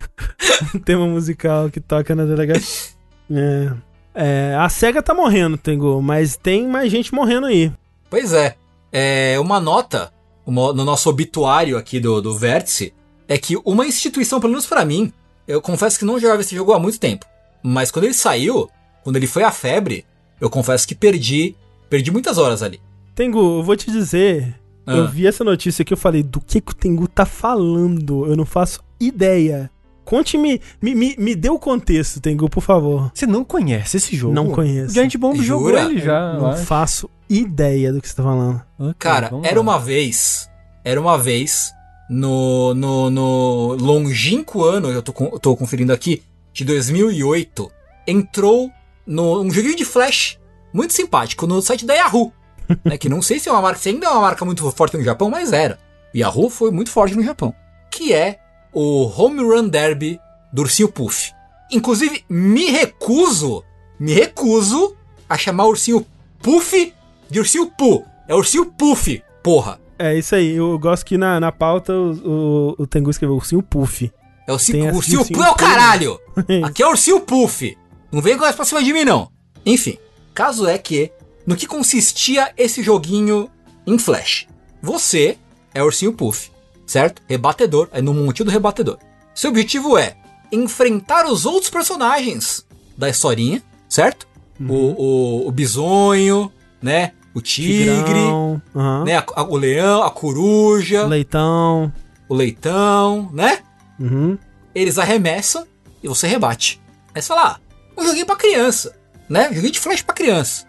O 0.75 0.79
tema 0.79 1.07
musical 1.07 1.69
que 1.69 1.79
toca 1.79 2.13
na 2.13 2.25
delegacia 2.25 2.98
é. 3.31 3.73
é, 4.13 4.55
a 4.55 4.67
SEGA 4.69 5.01
tá 5.01 5.13
morrendo, 5.13 5.57
Tengu, 5.57 6.01
mas 6.01 6.35
tem 6.35 6.67
mais 6.67 6.91
gente 6.91 7.13
morrendo 7.13 7.47
aí. 7.47 7.71
Pois 8.09 8.33
é. 8.33 8.55
é 8.91 9.39
uma 9.39 9.59
nota 9.59 10.11
uma, 10.49 10.73
no 10.73 10.83
nosso 10.83 11.09
obituário 11.09 11.77
aqui 11.77 11.99
do, 11.99 12.21
do 12.21 12.35
Vértice 12.35 12.93
é 13.27 13.37
que 13.37 13.55
uma 13.63 13.85
instituição, 13.85 14.39
pelo 14.39 14.51
menos 14.51 14.65
para 14.65 14.83
mim, 14.83 15.13
eu 15.47 15.61
confesso 15.61 15.99
que 15.99 16.05
não 16.05 16.19
jogava 16.19 16.41
esse 16.41 16.55
jogo 16.55 16.73
há 16.73 16.79
muito 16.79 16.99
tempo. 16.99 17.25
Mas 17.61 17.91
quando 17.91 18.05
ele 18.05 18.13
saiu, 18.13 18.69
quando 19.03 19.17
ele 19.17 19.27
foi 19.27 19.43
a 19.43 19.51
febre, 19.51 20.05
eu 20.41 20.49
confesso 20.49 20.87
que 20.87 20.95
perdi, 20.95 21.55
perdi 21.89 22.11
muitas 22.11 22.37
horas 22.37 22.63
ali. 22.63 22.81
Tengu, 23.13 23.59
eu 23.59 23.63
vou 23.63 23.75
te 23.75 23.91
dizer, 23.91 24.59
ah. 24.85 24.95
eu 24.95 25.07
vi 25.07 25.27
essa 25.27 25.43
notícia 25.43 25.83
aqui, 25.83 25.93
eu 25.93 25.97
falei, 25.97 26.23
do 26.23 26.41
que, 26.41 26.59
que 26.59 26.71
o 26.71 26.75
Tengu 26.75 27.07
tá 27.07 27.25
falando? 27.25 28.25
Eu 28.25 28.35
não 28.35 28.45
faço 28.45 28.81
ideia. 28.99 29.69
Conte-me, 30.09 30.59
me, 30.81 30.95
me, 30.95 31.15
me 31.19 31.35
dê 31.35 31.51
o 31.51 31.59
contexto, 31.59 32.19
Tengu, 32.19 32.49
por 32.49 32.63
favor. 32.63 33.11
Você 33.13 33.27
não 33.27 33.45
conhece 33.45 33.97
esse 33.97 34.15
jogo? 34.15 34.33
Não 34.33 34.49
conheço. 34.49 34.89
O 34.89 34.93
Giant 34.95 35.15
Bomb 35.17 35.39
Jura? 35.39 35.81
jogou 35.83 35.91
ele 35.91 36.01
já. 36.01 36.33
Não 36.33 36.57
faço 36.57 37.07
ideia 37.29 37.93
do 37.93 38.01
que 38.01 38.09
você 38.09 38.15
tá 38.15 38.23
falando. 38.23 38.59
Okay, 38.79 38.93
Cara, 38.97 39.29
era 39.43 39.61
uma 39.61 39.77
vez, 39.77 40.49
era 40.83 40.99
uma 40.99 41.15
vez, 41.15 41.71
no, 42.09 42.73
no, 42.73 43.11
no 43.11 43.75
longínquo 43.75 44.63
ano, 44.63 44.89
eu 44.89 45.03
tô, 45.03 45.13
eu 45.25 45.39
tô 45.39 45.55
conferindo 45.55 45.93
aqui, 45.93 46.23
de 46.51 46.65
2008, 46.65 47.71
entrou 48.07 48.71
no, 49.05 49.41
um 49.41 49.51
joguinho 49.51 49.75
de 49.75 49.85
Flash 49.85 50.39
muito 50.73 50.91
simpático 50.91 51.45
no 51.45 51.61
site 51.61 51.85
da 51.85 51.93
Yahoo. 51.93 52.33
né, 52.83 52.97
que 52.97 53.07
não 53.07 53.21
sei 53.21 53.37
se 53.37 53.47
é 53.47 53.51
uma 53.51 53.61
marca, 53.61 53.79
se 53.79 53.89
ainda 53.89 54.07
é 54.07 54.09
uma 54.09 54.21
marca 54.21 54.43
muito 54.43 54.71
forte 54.71 54.97
no 54.97 55.03
Japão, 55.03 55.29
mas 55.29 55.53
era. 55.53 55.77
Yahoo 56.15 56.49
foi 56.49 56.71
muito 56.71 56.89
forte 56.89 57.15
no 57.15 57.21
Japão. 57.21 57.53
Que 57.91 58.11
é 58.11 58.39
o 58.73 59.05
Home 59.05 59.41
Run 59.41 59.67
Derby 59.67 60.19
do 60.51 60.63
Ursinho 60.63 60.89
Puff. 60.89 61.31
Inclusive, 61.71 62.23
me 62.29 62.65
recuso, 62.71 63.63
me 63.99 64.13
recuso 64.13 64.95
a 65.27 65.37
chamar 65.37 65.65
o 65.65 65.69
Ursinho 65.69 66.05
Puff 66.41 66.93
de 67.29 67.39
Ursinho 67.39 67.67
Pu. 67.67 68.05
É 68.27 68.35
Ursinho 68.35 68.65
Puff, 68.65 69.21
porra. 69.43 69.79
É 69.97 70.17
isso 70.17 70.33
aí, 70.35 70.55
eu 70.55 70.79
gosto 70.79 71.05
que 71.05 71.17
na, 71.17 71.39
na 71.39 71.51
pauta 71.51 71.93
o, 71.93 72.75
o, 72.77 72.83
o 72.83 72.87
Tengu 72.87 73.09
escreveu 73.09 73.35
Ursinho 73.35 73.61
Puff. 73.61 74.11
É 74.47 74.51
o 74.51 74.55
Ursinho, 74.55 74.95
ursinho 74.95 75.25
Puff 75.25 75.41
é 75.41 75.49
o 75.49 75.55
caralho! 75.55 76.19
Aqui 76.65 76.81
é 76.81 76.87
o 76.87 76.91
Ursinho 76.91 77.19
Puff. 77.19 77.77
Não 78.11 78.21
vem 78.21 78.37
com 78.37 78.45
essa 78.45 78.55
pra 78.55 78.65
cima 78.65 78.83
de 78.83 78.91
mim, 78.91 79.03
não. 79.03 79.29
Enfim, 79.65 79.97
caso 80.33 80.65
é 80.65 80.77
que, 80.77 81.11
no 81.45 81.55
que 81.55 81.67
consistia 81.67 82.51
esse 82.57 82.81
joguinho 82.81 83.49
em 83.85 83.99
Flash? 83.99 84.47
Você 84.81 85.37
é 85.73 85.83
o 85.83 85.85
Ursinho 85.85 86.13
Puff 86.13 86.49
certo? 86.89 87.21
Rebatedor, 87.27 87.87
é 87.91 88.01
no 88.01 88.15
monte 88.15 88.43
do 88.43 88.49
rebatedor. 88.49 88.97
Seu 89.35 89.51
objetivo 89.51 89.95
é 89.95 90.17
enfrentar 90.51 91.27
os 91.27 91.45
outros 91.45 91.69
personagens 91.69 92.65
da 92.97 93.07
historinha, 93.07 93.61
certo? 93.87 94.27
Uhum. 94.59 94.71
O, 94.71 95.01
o, 95.45 95.47
o, 95.47 95.51
bisonho, 95.51 96.51
né? 96.81 97.11
O 97.31 97.41
tigre, 97.41 98.19
uhum. 98.19 98.59
né? 99.05 99.17
A, 99.17 99.25
a, 99.35 99.43
o 99.43 99.55
leão, 99.55 100.01
a 100.01 100.09
coruja. 100.09 101.05
O 101.05 101.09
leitão. 101.09 101.93
O 102.27 102.33
leitão, 102.33 103.29
né? 103.31 103.59
Uhum. 103.99 104.35
Eles 104.73 104.97
arremessam 104.97 105.67
e 106.01 106.07
você 106.07 106.25
rebate. 106.25 106.81
Aí 107.13 107.21
você 107.21 107.27
fala, 107.27 107.51
ah, 107.51 107.59
um 107.95 108.03
joguinho 108.03 108.25
pra 108.25 108.35
criança, 108.35 108.95
né? 109.29 109.47
Um 109.51 109.53
joguinho 109.53 109.73
de 109.73 109.79
flash 109.79 110.01
pra 110.01 110.15
criança. 110.15 110.65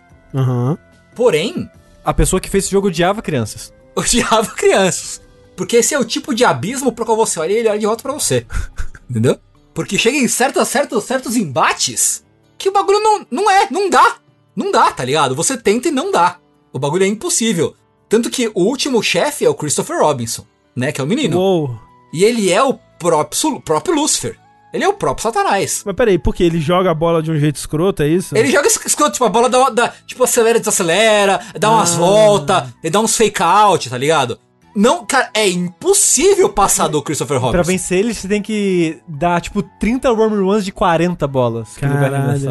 Porém... 1.15 1.71
A 2.05 2.13
pessoa 2.13 2.41
que 2.41 2.51
fez 2.51 2.65
esse 2.65 2.73
jogo 2.73 2.89
odiava 2.89 3.23
crianças. 3.23 3.73
Odiava 3.97 4.47
crianças. 4.53 5.21
Porque 5.57 5.77
esse 5.77 5.95
é 5.95 5.99
o 5.99 6.05
tipo 6.05 6.35
de 6.35 6.45
abismo 6.45 6.93
pro 6.93 7.05
qual 7.05 7.17
você 7.17 7.39
olha 7.41 7.53
e 7.53 7.57
ele 7.57 7.69
olha 7.69 7.79
de 7.79 7.87
volta 7.87 8.03
pra 8.03 8.13
você. 8.13 8.47
Entendeu? 9.09 9.39
Porque 9.75 9.99
chega 9.99 10.17
em 10.17 10.29
certos, 10.29 10.69
certos, 10.69 11.05
certos 11.05 11.37
embates 11.37 12.25
que 12.59 12.69
o 12.69 12.73
bagulho 12.73 13.01
não, 13.01 13.27
não 13.31 13.51
é, 13.51 13.69
não 13.71 13.89
dá. 13.89 14.17
Não 14.55 14.71
dá, 14.71 14.91
tá 14.91 15.05
ligado? 15.05 15.35
Você 15.35 15.57
tenta 15.57 15.89
e 15.89 15.93
não 15.93 16.11
dá. 16.11 16.37
O 16.73 16.79
bagulho 16.79 17.05
é 17.05 17.07
impossível. 17.07 17.75
Tanto 18.09 18.29
que 18.29 18.49
o 18.49 18.63
último 18.63 19.03
chefe 19.03 19.45
é 19.45 19.49
o 19.49 19.55
Christopher 19.55 20.01
Robinson, 20.01 20.45
né? 20.75 20.93
Que 20.93 21.01
é 21.01 21.05
o 21.05 21.07
menino. 21.07 21.39
Uou. 21.39 21.79
E 22.13 22.25
ele 22.25 22.51
é 22.51 22.63
o 22.63 22.75
próprio, 22.99 23.61
próprio 23.61 23.95
Lucifer. 23.95 24.37
Ele 24.73 24.85
é 24.85 24.89
o 24.89 24.93
próprio 24.93 25.23
Satanás. 25.23 25.83
Mas 25.85 25.97
peraí, 25.97 26.19
porque 26.19 26.43
ele 26.45 26.61
joga 26.61 26.91
a 26.91 26.95
bola 26.95 27.23
de 27.23 27.31
um 27.31 27.39
jeito 27.39 27.57
escroto, 27.57 28.03
é 28.03 28.09
isso? 28.09 28.37
Ele 28.37 28.51
joga 28.51 28.69
escroto, 28.69 29.13
tipo, 29.13 29.25
a 29.25 29.29
bola 29.29 29.49
dá, 29.49 29.71
dá 29.71 29.95
tipo, 30.07 30.23
acelera 30.23 30.59
e 30.59 30.61
desacelera, 30.61 31.41
dá 31.59 31.69
ah. 31.69 31.73
umas 31.73 31.95
voltas, 31.95 32.69
ele 32.83 32.91
dá 32.91 33.01
uns 33.01 33.17
fake 33.17 33.43
out, 33.43 33.91
tá 33.91 33.99
ligado? 33.99 34.39
Não, 34.75 35.05
cara, 35.05 35.31
é 35.35 35.49
impossível 35.49 36.49
passar 36.49 36.89
do 36.89 37.03
Christopher 37.03 37.39
Robinson. 37.39 37.53
Pra 37.53 37.63
vencer 37.63 37.99
ele, 37.99 38.15
você 38.15 38.29
tem 38.29 38.41
que 38.41 38.99
dar, 39.07 39.41
tipo, 39.41 39.63
30 39.63 40.13
home 40.13 40.37
runs 40.37 40.65
de 40.65 40.73
40 40.73 41.27
bolas. 41.27 41.77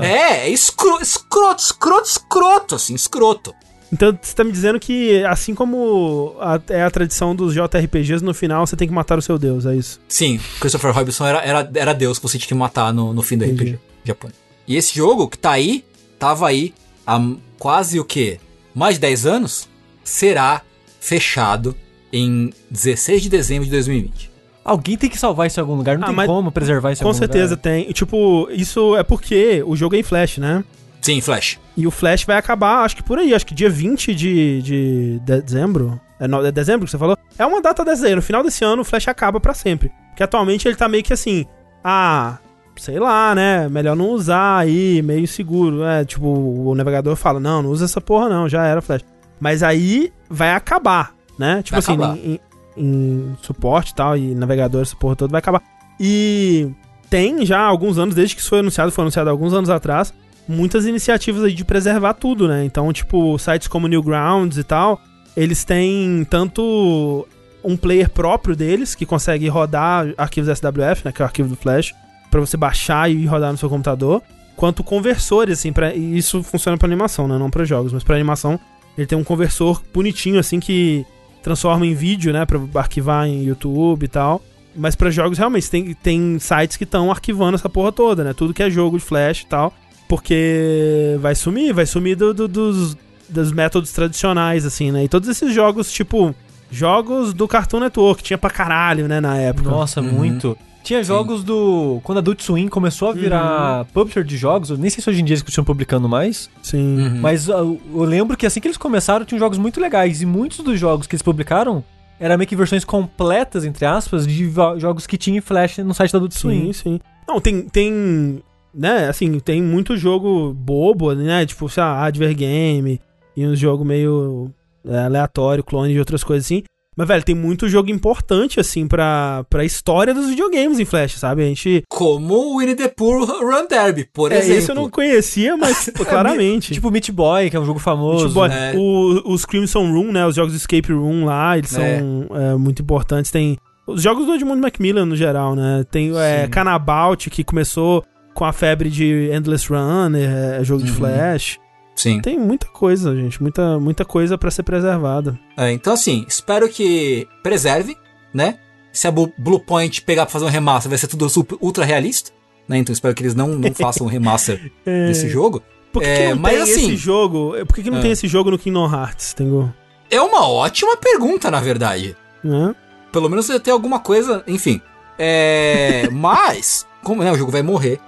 é, 0.02 0.48
é 0.48 0.50
escroto, 0.50 1.02
escroto, 1.02 1.62
escroto, 1.62 2.08
escroto, 2.08 2.76
assim, 2.76 2.94
escroto. 2.94 3.56
Então 3.92 4.18
você 4.22 4.36
tá 4.36 4.44
me 4.44 4.52
dizendo 4.52 4.80
que, 4.80 5.24
assim 5.26 5.56
como 5.56 6.36
a, 6.40 6.62
é 6.70 6.84
a 6.84 6.92
tradição 6.92 7.36
dos 7.36 7.54
JRPGs, 7.54 8.24
no 8.24 8.34
final 8.34 8.66
você 8.66 8.76
tem 8.76 8.88
que 8.88 8.94
matar 8.94 9.18
o 9.18 9.22
seu 9.22 9.38
deus, 9.38 9.66
é 9.66 9.76
isso? 9.76 10.00
Sim, 10.08 10.40
Christopher 10.60 10.94
Robinson 10.94 11.26
era, 11.26 11.40
era, 11.40 11.72
era 11.74 11.94
deus 11.94 12.20
que 12.20 12.28
você 12.28 12.38
tinha 12.38 12.48
que 12.48 12.54
matar 12.54 12.94
no, 12.94 13.14
no 13.14 13.24
fim 13.24 13.38
do 13.38 13.46
Entendi. 13.46 13.72
RPG 13.72 13.80
japonês. 14.06 14.38
E 14.68 14.76
esse 14.76 14.96
jogo 14.96 15.28
que 15.28 15.38
tá 15.38 15.52
aí, 15.52 15.84
tava 16.20 16.48
aí 16.48 16.74
há 17.06 17.20
quase 17.58 18.00
o 18.00 18.06
quê? 18.06 18.40
Mais 18.76 18.96
de 18.96 19.02
10 19.02 19.26
anos, 19.26 19.68
será 20.04 20.62
fechado 21.00 21.76
em 22.12 22.52
16 22.70 23.24
de 23.24 23.30
dezembro 23.30 23.66
de 23.66 23.72
2020. 23.72 24.32
Alguém 24.64 24.98
tem 24.98 25.10
que 25.10 25.18
salvar 25.18 25.48
isso 25.48 25.60
em 25.60 25.62
algum 25.62 25.76
lugar, 25.76 25.98
não 25.98 26.10
ah, 26.10 26.14
tem 26.14 26.26
como 26.26 26.52
preservar 26.52 26.92
isso 26.92 27.02
em 27.02 27.06
algum 27.06 27.16
lugar. 27.16 27.28
Com 27.28 27.34
certeza 27.34 27.58
tem. 27.58 27.92
Tipo, 27.92 28.48
isso 28.52 28.96
é 28.96 29.04
porque 29.04 29.64
o 29.66 29.76
jogo 29.76 29.96
é 29.96 30.00
em 30.00 30.04
Flash, 30.04 30.38
né? 30.38 30.64
Sim, 31.02 31.22
Flash. 31.22 31.60
E 31.78 31.88
o 31.88 31.92
Flash 31.92 32.24
vai 32.26 32.38
acabar, 32.38 32.84
acho 32.84 32.96
que 32.96 33.04
por 33.04 33.18
aí, 33.18 33.34
acho 33.34 33.46
que 33.46 33.56
dia 33.56 33.70
20 33.70 34.14
de, 34.14 34.62
de 34.62 35.22
dezembro. 35.24 36.00
é, 36.20 36.28
no, 36.28 36.46
é 36.46 36.52
dezembro 36.52 36.86
que 36.86 36.92
você 36.92 36.98
falou? 36.98 37.18
É 37.38 37.46
uma 37.46 37.62
data 37.62 37.86
dezembro. 37.86 38.18
No 38.18 38.22
final 38.22 38.44
desse 38.44 38.64
ano 38.64 38.82
o 38.82 38.86
Flash 38.86 39.08
acaba 39.08 39.40
para 39.40 39.54
sempre. 39.54 39.92
Que 40.16 40.24
atualmente 40.24 40.68
ele 40.68 40.76
tá 40.76 40.90
meio 40.90 41.04
que 41.04 41.14
assim. 41.14 41.46
Ah, 41.84 42.38
sei 42.76 43.00
lá, 43.00 43.34
né? 43.34 43.70
Melhor 43.70 43.96
não 43.96 44.10
usar 44.10 44.58
aí, 44.58 45.02
meio 45.02 45.28
seguro. 45.28 45.84
É, 45.84 46.04
tipo, 46.04 46.28
o 46.28 46.76
navegador 46.76 47.16
fala: 47.16 47.40
não, 47.40 47.62
não 47.62 47.70
usa 47.70 47.86
essa 47.86 48.02
porra 48.02 48.28
não, 48.28 48.50
já 48.50 48.66
era 48.66 48.82
Flash. 48.82 49.06
Mas 49.40 49.64
aí 49.64 50.12
vai 50.30 50.52
acabar, 50.52 51.14
né? 51.40 51.64
Tipo 51.64 51.82
vai 51.82 51.96
assim, 51.96 52.20
em, 52.22 52.40
em, 52.78 52.86
em, 52.86 53.38
suporte 53.42 53.92
e 53.92 53.96
tal, 53.96 54.18
e 54.18 54.36
navegador, 54.36 54.82
essa 54.82 54.96
porra 54.96 55.16
toda 55.16 55.32
vai 55.32 55.40
acabar. 55.40 55.64
E 55.98 56.70
tem 57.10 57.46
já 57.46 57.62
alguns 57.62 57.98
anos, 57.98 58.14
desde 58.14 58.36
que 58.36 58.42
isso 58.42 58.50
foi 58.50 58.60
anunciado, 58.60 58.92
foi 58.92 59.04
anunciado 59.04 59.30
alguns 59.30 59.54
anos 59.54 59.70
atrás, 59.70 60.14
muitas 60.46 60.86
iniciativas 60.86 61.44
aí 61.44 61.54
de 61.54 61.64
preservar 61.64 62.14
tudo, 62.16 62.48
né? 62.48 62.66
Então, 62.66 62.92
tipo, 62.92 63.40
sites 63.40 63.70
como 63.70 63.88
Newgrounds 63.88 64.58
e 64.58 64.64
tal, 64.64 65.00
eles 65.36 65.64
têm 65.64 66.28
tanto 66.30 67.26
um 67.64 67.78
player 67.78 68.10
próprio 68.10 68.56
deles, 68.56 68.94
que 68.94 69.06
consegue 69.06 69.48
rodar 69.48 70.14
arquivos 70.18 70.50
SWF, 70.58 71.06
né, 71.06 71.12
que 71.12 71.22
é 71.22 71.24
o 71.24 71.28
arquivo 71.28 71.50
do 71.50 71.56
Flash, 71.56 71.94
para 72.30 72.40
você 72.40 72.58
baixar 72.58 73.10
e 73.10 73.26
rodar 73.26 73.52
no 73.52 73.58
seu 73.58 73.70
computador, 73.70 74.22
quanto 74.56 74.84
conversores, 74.84 75.60
assim, 75.60 75.72
pra, 75.72 75.94
e 75.94 76.18
isso 76.18 76.44
funciona 76.44 76.78
para 76.78 76.88
animação, 76.88 77.28
né, 77.28 77.38
não 77.38 77.50
para 77.50 77.66
jogos, 77.66 77.92
mas 77.92 78.04
para 78.04 78.16
animação 78.16 78.60
ele 78.98 79.08
tem 79.08 79.18
um 79.18 79.24
conversor 79.24 79.82
bonitinho, 79.94 80.40
assim, 80.40 80.60
que 80.60 81.06
transforma 81.42 81.86
em 81.86 81.94
vídeo, 81.94 82.34
né, 82.34 82.46
para 82.46 82.60
arquivar 82.76 83.28
em 83.28 83.44
YouTube 83.44 84.04
e 84.04 84.08
tal. 84.08 84.42
Mas 84.76 84.96
para 84.96 85.10
jogos, 85.10 85.38
realmente, 85.38 85.70
tem, 85.70 85.94
tem 85.94 86.40
sites 86.40 86.78
que 86.78 86.84
estão 86.84 87.12
arquivando 87.12 87.56
essa 87.56 87.70
porra 87.70 87.92
toda, 87.92 88.24
né? 88.24 88.34
Tudo 88.34 88.54
que 88.54 88.64
é 88.64 88.70
jogo 88.70 88.98
de 88.98 89.04
Flash 89.04 89.42
e 89.42 89.48
tal. 89.48 89.74
Porque 90.08 91.18
vai 91.20 91.36
sumir, 91.36 91.74
vai 91.74 91.86
sumir 91.86 92.16
do, 92.16 92.34
do, 92.34 92.48
dos, 92.48 92.98
dos 93.28 93.52
métodos 93.52 93.92
tradicionais, 93.92 94.66
assim, 94.66 94.92
né? 94.92 95.04
E 95.04 95.08
todos 95.08 95.28
esses 95.28 95.54
jogos, 95.54 95.92
tipo, 95.92 96.34
jogos 96.72 97.34
do 97.34 97.48
Cartoon 97.48 97.82
Network, 97.82 98.24
tinha 98.24 98.38
pra 98.38 98.50
caralho, 98.50 99.08
né, 99.08 99.20
na 99.20 99.38
época. 99.38 99.70
Nossa, 99.70 100.02
uhum. 100.02 100.12
muito. 100.12 100.58
Tinha 100.84 101.04
jogos 101.04 101.42
Sim. 101.42 101.46
do. 101.46 102.00
Quando 102.04 102.18
a 102.18 102.22
Adult 102.22 102.42
Swim 102.42 102.68
começou 102.68 103.10
a 103.10 103.14
virar 103.14 103.80
uhum. 103.80 103.86
publisher 103.94 104.24
de 104.24 104.38
jogos, 104.38 104.70
eu 104.70 104.78
nem 104.78 104.90
sei 104.90 105.04
se 105.04 105.10
hoje 105.10 105.22
em 105.22 105.26
dia 105.26 105.34
eles 105.34 105.44
continuam 105.44 105.66
publicando 105.66 106.08
mais. 106.08 106.50
Sim. 106.62 106.98
Uhum. 106.98 107.20
Mas 107.22 107.48
eu, 107.48 107.80
eu 107.94 108.04
lembro 108.04 108.36
que 108.38 108.46
assim 108.46 108.60
que 108.60 108.68
eles 108.68 108.78
começaram, 108.78 109.26
tinham 109.26 109.40
jogos 109.40 109.58
muito 109.58 109.80
legais. 109.80 110.22
E 110.22 110.26
muitos 110.26 110.60
dos 110.60 110.80
jogos 110.80 111.06
que 111.06 111.16
eles 111.16 111.22
publicaram 111.22 111.84
eram 112.20 112.38
meio 112.38 112.48
que 112.48 112.56
versões 112.56 112.84
completas, 112.84 113.64
entre 113.66 113.86
aspas, 113.86 114.26
de 114.28 114.52
jogos 114.78 115.06
que 115.06 115.18
tinha 115.18 115.38
em 115.38 115.42
Flash 115.42 115.78
no 115.80 115.94
site 115.94 116.12
da 116.12 116.18
Adult 116.18 116.34
Swim. 116.34 116.74
Sim, 116.74 116.74
sim. 116.74 117.00
Não, 117.28 117.40
tem. 117.40 117.62
tem 117.62 118.44
né, 118.74 119.10
assim, 119.10 119.40
tem 119.40 119.62
muito 119.62 119.98
jogo 119.98 120.54
bobo, 120.54 121.14
né? 121.14 121.46
Tipo, 121.46 121.68
sei 121.70 121.82
lá, 121.82 122.06
Adver 122.06 122.36
Game 122.36 123.02
e 123.36 123.46
uns 123.46 123.60
jogos 123.60 123.86
meio 123.86 124.52
é, 124.86 125.00
aleatório, 125.00 125.64
clone 125.64 125.94
de 125.94 126.00
outras 126.00 126.24
coisas 126.24 126.46
assim. 126.46 126.64
Mas, 127.00 127.08
velho, 127.08 127.24
tem 127.24 127.34
muito 127.34 127.70
jogo 127.70 127.90
importante, 127.90 128.60
assim, 128.60 128.86
pra, 128.86 129.46
pra 129.50 129.64
história 129.64 130.14
dos 130.14 130.28
videogames 130.28 130.82
em 130.82 130.84
Flash, 130.86 131.14
sabe? 131.14 131.44
A 131.44 131.46
gente. 131.46 131.82
Como 131.88 132.34
o 132.34 132.60
Winnie 132.60 132.76
the 132.76 132.90
Pooh 132.90 133.24
Run 133.24 133.70
Derby, 133.70 134.04
por 134.14 134.34
é, 134.34 134.40
exemplo. 134.40 134.58
Esse 134.58 134.72
eu 134.72 134.76
não 134.76 134.90
conhecia, 134.90 135.56
mas 135.56 135.90
claramente. 135.96 136.74
tipo 136.74 136.92
Meat 136.92 137.10
Boy, 137.14 137.50
que 137.50 137.56
é 137.56 137.60
um 137.60 137.66
jogo 137.66 137.80
famoso. 137.80 138.26
Meat 138.26 138.34
Boy. 138.34 138.50
É. 138.52 138.74
O, 138.76 139.32
os 139.32 139.46
Crimson 139.46 139.90
Room, 139.94 140.12
né? 140.12 140.28
Os 140.28 140.36
jogos 140.36 140.54
Escape 140.54 140.92
Room 140.92 141.24
lá, 141.24 141.58
eles 141.58 141.74
é. 141.74 142.00
são 142.00 142.28
é, 142.36 142.56
muito 142.56 142.82
importantes. 142.82 143.32
Tem. 143.32 143.58
Os 143.88 144.02
jogos 144.02 144.26
do 144.26 144.36
Edmund 144.36 144.60
Macmillan, 144.60 145.06
no 145.06 145.16
geral, 145.16 145.56
né? 145.56 145.86
Tem 145.90 146.12
é, 146.20 146.50
Canabout, 146.50 147.30
que 147.30 147.46
começou 147.46 148.04
com 148.34 148.44
a 148.44 148.52
febre 148.52 148.90
de 148.90 149.32
Endless 149.32 149.70
Runner, 149.70 150.30
é, 150.30 150.64
jogo 150.66 150.82
uhum. 150.82 150.86
de 150.86 150.92
Flash. 150.92 151.60
Sim. 152.00 152.22
Tem 152.22 152.40
muita 152.40 152.66
coisa, 152.66 153.14
gente. 153.14 153.42
Muita, 153.42 153.78
muita 153.78 154.06
coisa 154.06 154.38
para 154.38 154.50
ser 154.50 154.64
preservada. 154.64 155.38
É, 155.58 155.70
então, 155.70 155.92
assim, 155.92 156.24
espero 156.26 156.70
que 156.70 157.28
preserve, 157.44 157.98
né? 158.34 158.58
Se 158.94 159.06
a 159.06 159.12
Blue 159.12 159.60
Point 159.60 160.02
pegar 160.04 160.26
pra 160.26 160.32
fazer 160.32 160.46
um 160.46 160.50
remaster, 160.50 160.90
vai 160.90 160.98
ser 160.98 161.08
tudo 161.08 161.28
ultra 161.60 161.84
realista. 161.84 162.32
Né? 162.70 162.78
Então 162.78 162.94
espero 162.94 163.14
que 163.14 163.22
eles 163.22 163.36
não, 163.36 163.50
não 163.50 163.74
façam 163.76 164.08
um 164.08 164.10
remaster 164.10 164.72
é. 164.86 165.08
desse 165.08 165.28
jogo. 165.28 165.62
Por 165.92 166.02
que, 166.02 166.08
é, 166.08 166.28
que 166.28 166.34
não 166.36 166.42
mas, 166.42 166.54
tem 166.54 166.62
assim, 166.62 166.86
esse 166.86 166.96
jogo? 166.96 167.54
Por 167.66 167.76
que, 167.76 167.84
que 167.84 167.92
não 167.92 167.98
é. 167.98 168.02
tem 168.02 168.12
esse 168.12 168.28
jogo 168.30 168.50
no 168.50 168.58
Kingdom 168.58 168.90
Hearts, 168.90 169.34
Tengu? 169.34 169.74
É 170.10 170.22
uma 170.22 170.48
ótima 170.48 170.96
pergunta, 170.96 171.52
na 171.52 171.60
verdade. 171.60 172.16
É. 172.46 172.76
Pelo 173.12 173.28
menos 173.28 173.48
deve 173.48 173.60
ter 173.60 173.72
alguma 173.72 174.00
coisa, 174.00 174.42
enfim. 174.48 174.80
É, 175.18 176.08
mas, 176.14 176.88
como 177.04 177.24
né, 177.24 177.32
o 177.32 177.38
jogo 177.38 177.52
vai 177.52 177.62
morrer. 177.62 178.00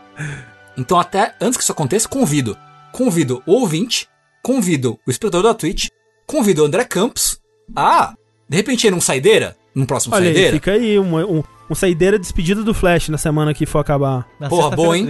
Então, 0.78 0.98
até 0.98 1.36
antes 1.42 1.58
que 1.58 1.64
isso 1.64 1.74
aconteça, 1.74 2.08
convido 2.08 2.58
convido 2.92 3.42
o 3.46 3.54
ouvinte, 3.54 4.08
convido 4.44 5.00
o 5.06 5.12
espectador 5.12 5.44
da 5.44 5.54
Twitch, 5.54 5.88
convido 6.26 6.64
o 6.64 6.66
André 6.66 6.84
Campos 6.86 7.40
a, 7.76 8.14
de 8.48 8.58
repente, 8.58 8.88
ir 8.88 8.92
num 8.92 9.02
saideira, 9.02 9.56
num 9.74 9.86
próximo 9.86 10.16
Olha 10.16 10.26
saideira. 10.26 10.50
Aí, 10.50 10.54
fica 10.54 10.72
aí, 10.72 11.00
um, 11.00 11.38
um, 11.38 11.44
um 11.70 11.76
saideira 11.76 12.20
despedida 12.20 12.64
do 12.64 12.74
Flash 12.74 13.10
na 13.10 13.18
semana 13.18 13.54
que 13.54 13.66
for 13.66 13.80
acabar. 13.80 14.28
Na 14.40 14.50
Porra, 14.50 14.76
bom, 14.76 14.94
hein? 14.94 15.08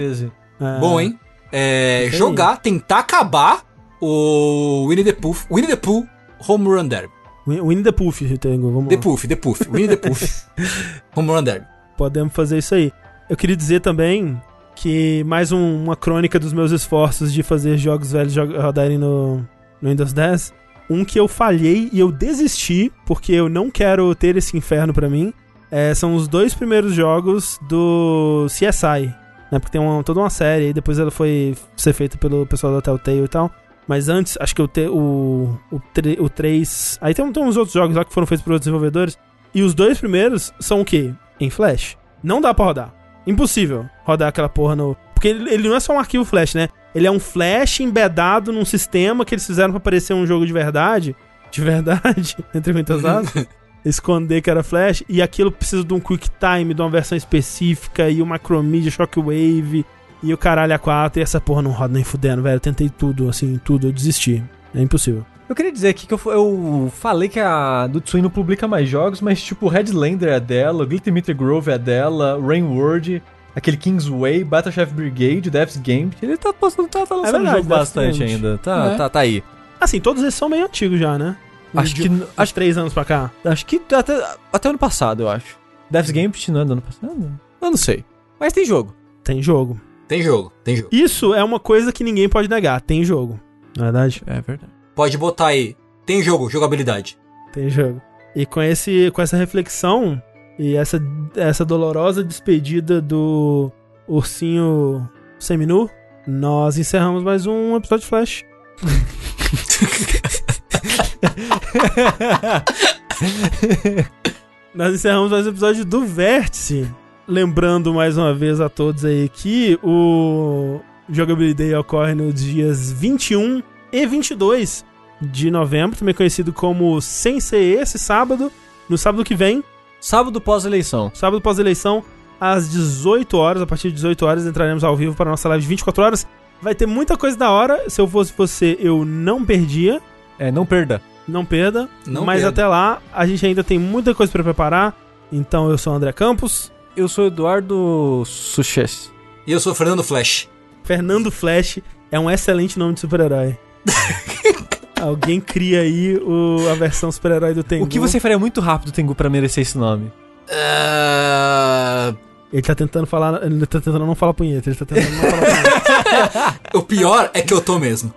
É... 0.60 0.80
Bom, 0.80 1.00
hein? 1.00 1.18
É, 1.50 2.08
jogar, 2.12 2.56
tentar 2.58 3.00
acabar 3.00 3.64
o 4.00 4.86
Winnie 4.88 5.04
the 5.04 5.12
Pooh, 5.12 5.36
Winnie 5.50 5.68
the 5.68 5.76
Pooh 5.76 6.06
Home 6.48 6.66
Run 6.66 6.88
Derby. 6.88 7.12
Winnie 7.46 7.82
the 7.82 7.92
Pooh, 7.92 8.12
tenho, 8.40 8.72
vamos 8.72 8.88
The 8.88 8.96
Pooh, 8.96 9.16
The 9.16 9.36
Pooh, 9.36 9.56
Winnie 9.70 9.88
the 9.88 9.96
Pooh 9.96 10.16
Home 11.14 11.32
Run 11.32 11.42
Derby. 11.42 11.66
Podemos 11.96 12.32
fazer 12.32 12.58
isso 12.58 12.74
aí. 12.74 12.92
Eu 13.28 13.36
queria 13.36 13.56
dizer 13.56 13.80
também 13.80 14.40
que 14.74 15.22
mais 15.24 15.52
um, 15.52 15.84
uma 15.84 15.96
crônica 15.96 16.38
dos 16.38 16.52
meus 16.52 16.72
esforços 16.72 17.32
de 17.32 17.42
fazer 17.42 17.76
jogos 17.76 18.12
velhos 18.12 18.34
rodarem 18.36 18.98
no, 18.98 19.36
no 19.80 19.90
Windows 19.90 20.12
10. 20.12 20.52
Um 20.90 21.04
que 21.04 21.18
eu 21.18 21.28
falhei 21.28 21.88
e 21.92 22.00
eu 22.00 22.10
desisti, 22.10 22.92
porque 23.06 23.32
eu 23.32 23.48
não 23.48 23.70
quero 23.70 24.14
ter 24.14 24.36
esse 24.36 24.56
inferno 24.56 24.92
para 24.92 25.08
mim. 25.08 25.32
É, 25.70 25.94
são 25.94 26.14
os 26.14 26.28
dois 26.28 26.54
primeiros 26.54 26.94
jogos 26.94 27.58
do 27.68 28.46
CSI. 28.48 29.14
Né, 29.50 29.58
porque 29.58 29.72
tem 29.72 29.80
uma, 29.80 30.02
toda 30.02 30.20
uma 30.20 30.30
série, 30.30 30.68
e 30.68 30.72
depois 30.72 30.98
ela 30.98 31.10
foi 31.10 31.54
ser 31.76 31.92
feita 31.92 32.16
pelo 32.16 32.46
pessoal 32.46 32.72
da 32.72 32.80
Telltale 32.80 33.24
e 33.24 33.28
tal. 33.28 33.50
Mas 33.86 34.08
antes, 34.08 34.38
acho 34.40 34.54
que 34.54 34.66
te, 34.68 34.86
o, 34.86 35.58
o, 35.70 35.80
o 36.20 36.28
3. 36.28 36.98
Aí 37.00 37.14
tem, 37.14 37.30
tem 37.32 37.42
uns 37.42 37.56
outros 37.56 37.74
jogos 37.74 37.96
lá 37.96 38.04
que 38.04 38.12
foram 38.12 38.26
feitos 38.26 38.44
por 38.44 38.52
outros 38.52 38.66
desenvolvedores. 38.66 39.18
E 39.54 39.62
os 39.62 39.74
dois 39.74 39.98
primeiros 39.98 40.52
são 40.60 40.80
o 40.80 40.84
quê? 40.84 41.12
Em 41.38 41.50
Flash. 41.50 41.98
Não 42.22 42.40
dá 42.40 42.54
pra 42.54 42.64
rodar. 42.64 43.01
Impossível 43.26 43.88
rodar 44.04 44.28
aquela 44.28 44.48
porra 44.48 44.74
no. 44.76 44.96
Porque 45.14 45.28
ele, 45.28 45.52
ele, 45.52 45.68
não 45.68 45.76
é 45.76 45.80
só 45.80 45.94
um 45.94 45.98
arquivo 45.98 46.24
Flash, 46.24 46.54
né? 46.54 46.68
Ele 46.94 47.06
é 47.06 47.10
um 47.10 47.20
Flash 47.20 47.80
embedado 47.80 48.52
num 48.52 48.64
sistema 48.64 49.24
que 49.24 49.34
eles 49.34 49.46
fizeram 49.46 49.70
para 49.70 49.80
parecer 49.80 50.14
um 50.14 50.26
jogo 50.26 50.46
de 50.46 50.52
verdade. 50.52 51.16
De 51.50 51.60
verdade, 51.60 52.36
entre 52.54 52.72
muitas 52.72 53.04
aspas. 53.04 53.46
esconder 53.84 54.40
que 54.40 54.50
era 54.50 54.62
Flash. 54.62 55.02
E 55.08 55.22
aquilo 55.22 55.50
precisa 55.50 55.84
de 55.84 55.94
um 55.94 56.00
Quick 56.00 56.28
Time, 56.38 56.74
de 56.74 56.80
uma 56.80 56.90
versão 56.90 57.16
específica, 57.16 58.08
e 58.08 58.20
uma 58.22 58.30
Macromedia 58.34 58.90
Shockwave, 58.90 59.84
e 60.22 60.32
o 60.32 60.38
caralho 60.38 60.74
a 60.74 60.78
4. 60.78 61.20
E 61.20 61.22
essa 61.22 61.40
porra 61.40 61.62
não 61.62 61.70
roda 61.70 61.94
nem 61.94 62.04
fudendo, 62.04 62.42
velho. 62.42 62.56
Eu 62.56 62.60
tentei 62.60 62.88
tudo, 62.88 63.28
assim, 63.28 63.60
tudo, 63.64 63.88
eu 63.88 63.92
desisti. 63.92 64.42
É 64.74 64.80
impossível. 64.80 65.24
Eu 65.52 65.54
queria 65.54 65.70
dizer 65.70 65.88
aqui 65.88 66.06
que 66.06 66.14
eu, 66.14 66.20
eu 66.32 66.90
falei 66.96 67.28
que 67.28 67.38
a 67.38 67.86
do 67.86 68.00
Tsui 68.00 68.22
não 68.22 68.30
publica 68.30 68.66
mais 68.66 68.88
jogos, 68.88 69.20
mas 69.20 69.42
tipo, 69.42 69.68
Headlander 69.68 70.30
é 70.30 70.40
dela, 70.40 70.86
Glittermeter 70.86 71.36
Grove 71.36 71.70
é 71.70 71.76
dela, 71.76 72.40
Rainward, 72.42 73.22
aquele 73.54 73.76
Kingsway, 73.76 74.44
Battle 74.44 74.72
Chef 74.72 74.90
Brigade, 74.94 75.50
Death's 75.50 75.76
Game. 75.76 76.10
Ele 76.22 76.38
tá, 76.38 76.54
postando, 76.54 76.88
tá, 76.88 77.04
tá 77.04 77.14
lançando 77.14 77.34
é 77.36 77.38
verdade, 77.38 77.56
jogo 77.58 77.68
bastante 77.68 78.22
ainda. 78.24 78.56
Tá, 78.56 78.92
é. 78.94 78.96
tá, 78.96 79.10
tá 79.10 79.20
aí. 79.20 79.44
Assim, 79.78 80.00
todos 80.00 80.22
esses 80.22 80.34
são 80.34 80.48
meio 80.48 80.64
antigos 80.64 80.98
já, 80.98 81.18
né? 81.18 81.36
Acho 81.76 81.94
de, 81.96 82.08
que. 82.08 82.26
Acho 82.34 82.54
três 82.54 82.78
anos 82.78 82.94
pra 82.94 83.04
cá. 83.04 83.30
Acho 83.44 83.66
que 83.66 83.78
até, 83.92 84.26
até 84.50 84.68
ano 84.70 84.78
passado, 84.78 85.24
eu 85.24 85.28
acho. 85.28 85.58
Death's 85.90 86.12
Game 86.12 86.32
não 86.48 86.60
é 86.62 86.64
do 86.64 86.72
ano 86.72 86.80
passado? 86.82 87.30
Eu 87.60 87.70
não 87.70 87.76
sei. 87.76 88.06
Mas 88.40 88.54
tem 88.54 88.64
jogo. 88.64 88.96
Tem 89.22 89.42
jogo. 89.42 89.78
Tem 90.08 90.22
jogo, 90.22 90.50
tem 90.64 90.76
jogo. 90.76 90.88
Isso 90.90 91.34
é 91.34 91.44
uma 91.44 91.60
coisa 91.60 91.92
que 91.92 92.02
ninguém 92.02 92.26
pode 92.26 92.48
negar. 92.48 92.80
Tem 92.80 93.04
jogo. 93.04 93.38
Na 93.76 93.82
é 93.82 93.92
verdade? 93.92 94.22
É 94.26 94.40
verdade. 94.40 94.71
Pode 94.94 95.16
botar 95.16 95.46
aí. 95.48 95.76
Tem 96.04 96.22
jogo, 96.22 96.50
jogabilidade. 96.50 97.18
Tem 97.52 97.68
jogo. 97.68 98.00
E 98.34 98.46
com, 98.46 98.62
esse, 98.62 99.10
com 99.10 99.20
essa 99.22 99.36
reflexão 99.36 100.20
e 100.58 100.76
essa, 100.76 101.00
essa 101.36 101.64
dolorosa 101.64 102.24
despedida 102.24 103.00
do 103.00 103.70
ursinho 104.06 105.08
seminu, 105.38 105.88
nós 106.26 106.76
encerramos 106.78 107.22
mais 107.22 107.46
um 107.46 107.76
episódio 107.76 108.02
de 108.02 108.08
Flash. 108.08 108.44
nós 114.74 114.94
encerramos 114.94 115.30
mais 115.30 115.46
um 115.46 115.50
episódio 115.50 115.84
do 115.84 116.04
Vértice. 116.04 116.90
Lembrando 117.26 117.94
mais 117.94 118.18
uma 118.18 118.34
vez 118.34 118.60
a 118.60 118.68
todos 118.68 119.04
aí 119.04 119.28
que 119.28 119.78
o 119.82 120.80
Jogabilidade 121.08 121.74
ocorre 121.74 122.14
nos 122.14 122.42
dias 122.42 122.92
21 122.92 123.62
e 123.92 124.06
22 124.06 124.84
de 125.20 125.50
novembro, 125.50 125.96
também 125.96 126.14
conhecido 126.14 126.52
como 126.52 127.00
Sem 127.00 127.38
Ser 127.38 127.80
Esse 127.80 127.98
sábado, 127.98 128.50
no 128.88 128.98
sábado 128.98 129.24
que 129.24 129.34
vem. 129.34 129.62
Sábado 130.00 130.40
pós-eleição. 130.40 131.12
Sábado 131.14 131.40
pós-eleição, 131.40 132.02
às 132.40 132.68
18 132.70 133.36
horas, 133.36 133.62
a 133.62 133.66
partir 133.66 133.88
de 133.88 133.94
18 133.94 134.26
horas 134.26 134.46
entraremos 134.46 134.82
ao 134.82 134.96
vivo 134.96 135.14
para 135.14 135.30
a 135.30 135.32
nossa 135.32 135.48
live 135.48 135.62
de 135.62 135.68
24 135.68 136.02
horas. 136.02 136.26
Vai 136.60 136.74
ter 136.74 136.86
muita 136.86 137.16
coisa 137.16 137.36
da 137.36 137.50
hora, 137.50 137.88
se 137.88 138.00
eu 138.00 138.08
fosse 138.08 138.32
você, 138.36 138.76
eu 138.80 139.04
não 139.04 139.44
perdia. 139.44 140.00
É, 140.38 140.50
não 140.50 140.66
perda. 140.66 141.00
Não 141.26 141.44
perda. 141.44 141.88
Não 142.04 142.24
mas 142.24 142.42
perda. 142.42 142.48
até 142.48 142.66
lá, 142.66 143.00
a 143.12 143.26
gente 143.26 143.46
ainda 143.46 143.62
tem 143.62 143.78
muita 143.78 144.14
coisa 144.14 144.32
para 144.32 144.42
preparar. 144.42 144.96
Então 145.30 145.70
eu 145.70 145.78
sou 145.78 145.92
o 145.92 145.96
André 145.96 146.12
Campos. 146.12 146.72
Eu 146.96 147.08
sou 147.08 147.26
Eduardo 147.26 148.22
Suches. 148.26 149.12
E 149.46 149.52
eu 149.52 149.60
sou 149.60 149.72
o 149.72 149.74
Fernando 149.74 150.02
Flash. 150.02 150.48
Fernando 150.84 151.30
Flash 151.30 151.78
é 152.10 152.18
um 152.18 152.30
excelente 152.30 152.78
nome 152.78 152.94
de 152.94 153.00
super-herói. 153.00 153.56
Alguém 155.00 155.40
cria 155.40 155.80
aí 155.80 156.16
o, 156.16 156.68
a 156.70 156.74
versão 156.74 157.10
super-herói 157.10 157.54
do 157.54 157.64
Tengu. 157.64 157.84
O 157.84 157.88
que 157.88 157.98
você 157.98 158.20
faria 158.20 158.38
muito 158.38 158.60
rápido, 158.60 158.92
Tengu, 158.92 159.14
para 159.14 159.28
merecer 159.28 159.62
esse 159.62 159.76
nome? 159.76 160.12
Uh... 160.48 162.16
Ele 162.52 162.62
tá 162.62 162.74
tentando 162.74 163.06
falar. 163.06 163.42
Ele 163.44 163.66
tá 163.66 163.80
tentando 163.80 164.04
não 164.06 164.14
falar 164.14 164.34
punheta. 164.34 164.68
Ele 164.68 164.76
tá 164.76 164.84
tentando 164.84 165.10
não 165.10 165.30
falar 165.30 165.42
punheta. 165.42 166.60
o 166.78 166.82
pior 166.82 167.30
é 167.32 167.40
que 167.40 167.52
eu 167.52 167.60
tô 167.60 167.78
mesmo. 167.78 168.12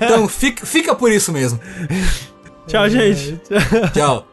então 0.00 0.26
fica, 0.26 0.64
fica 0.64 0.94
por 0.94 1.12
isso 1.12 1.30
mesmo. 1.30 1.60
Tchau, 2.66 2.88
gente. 2.88 3.38
Tchau. 3.92 4.26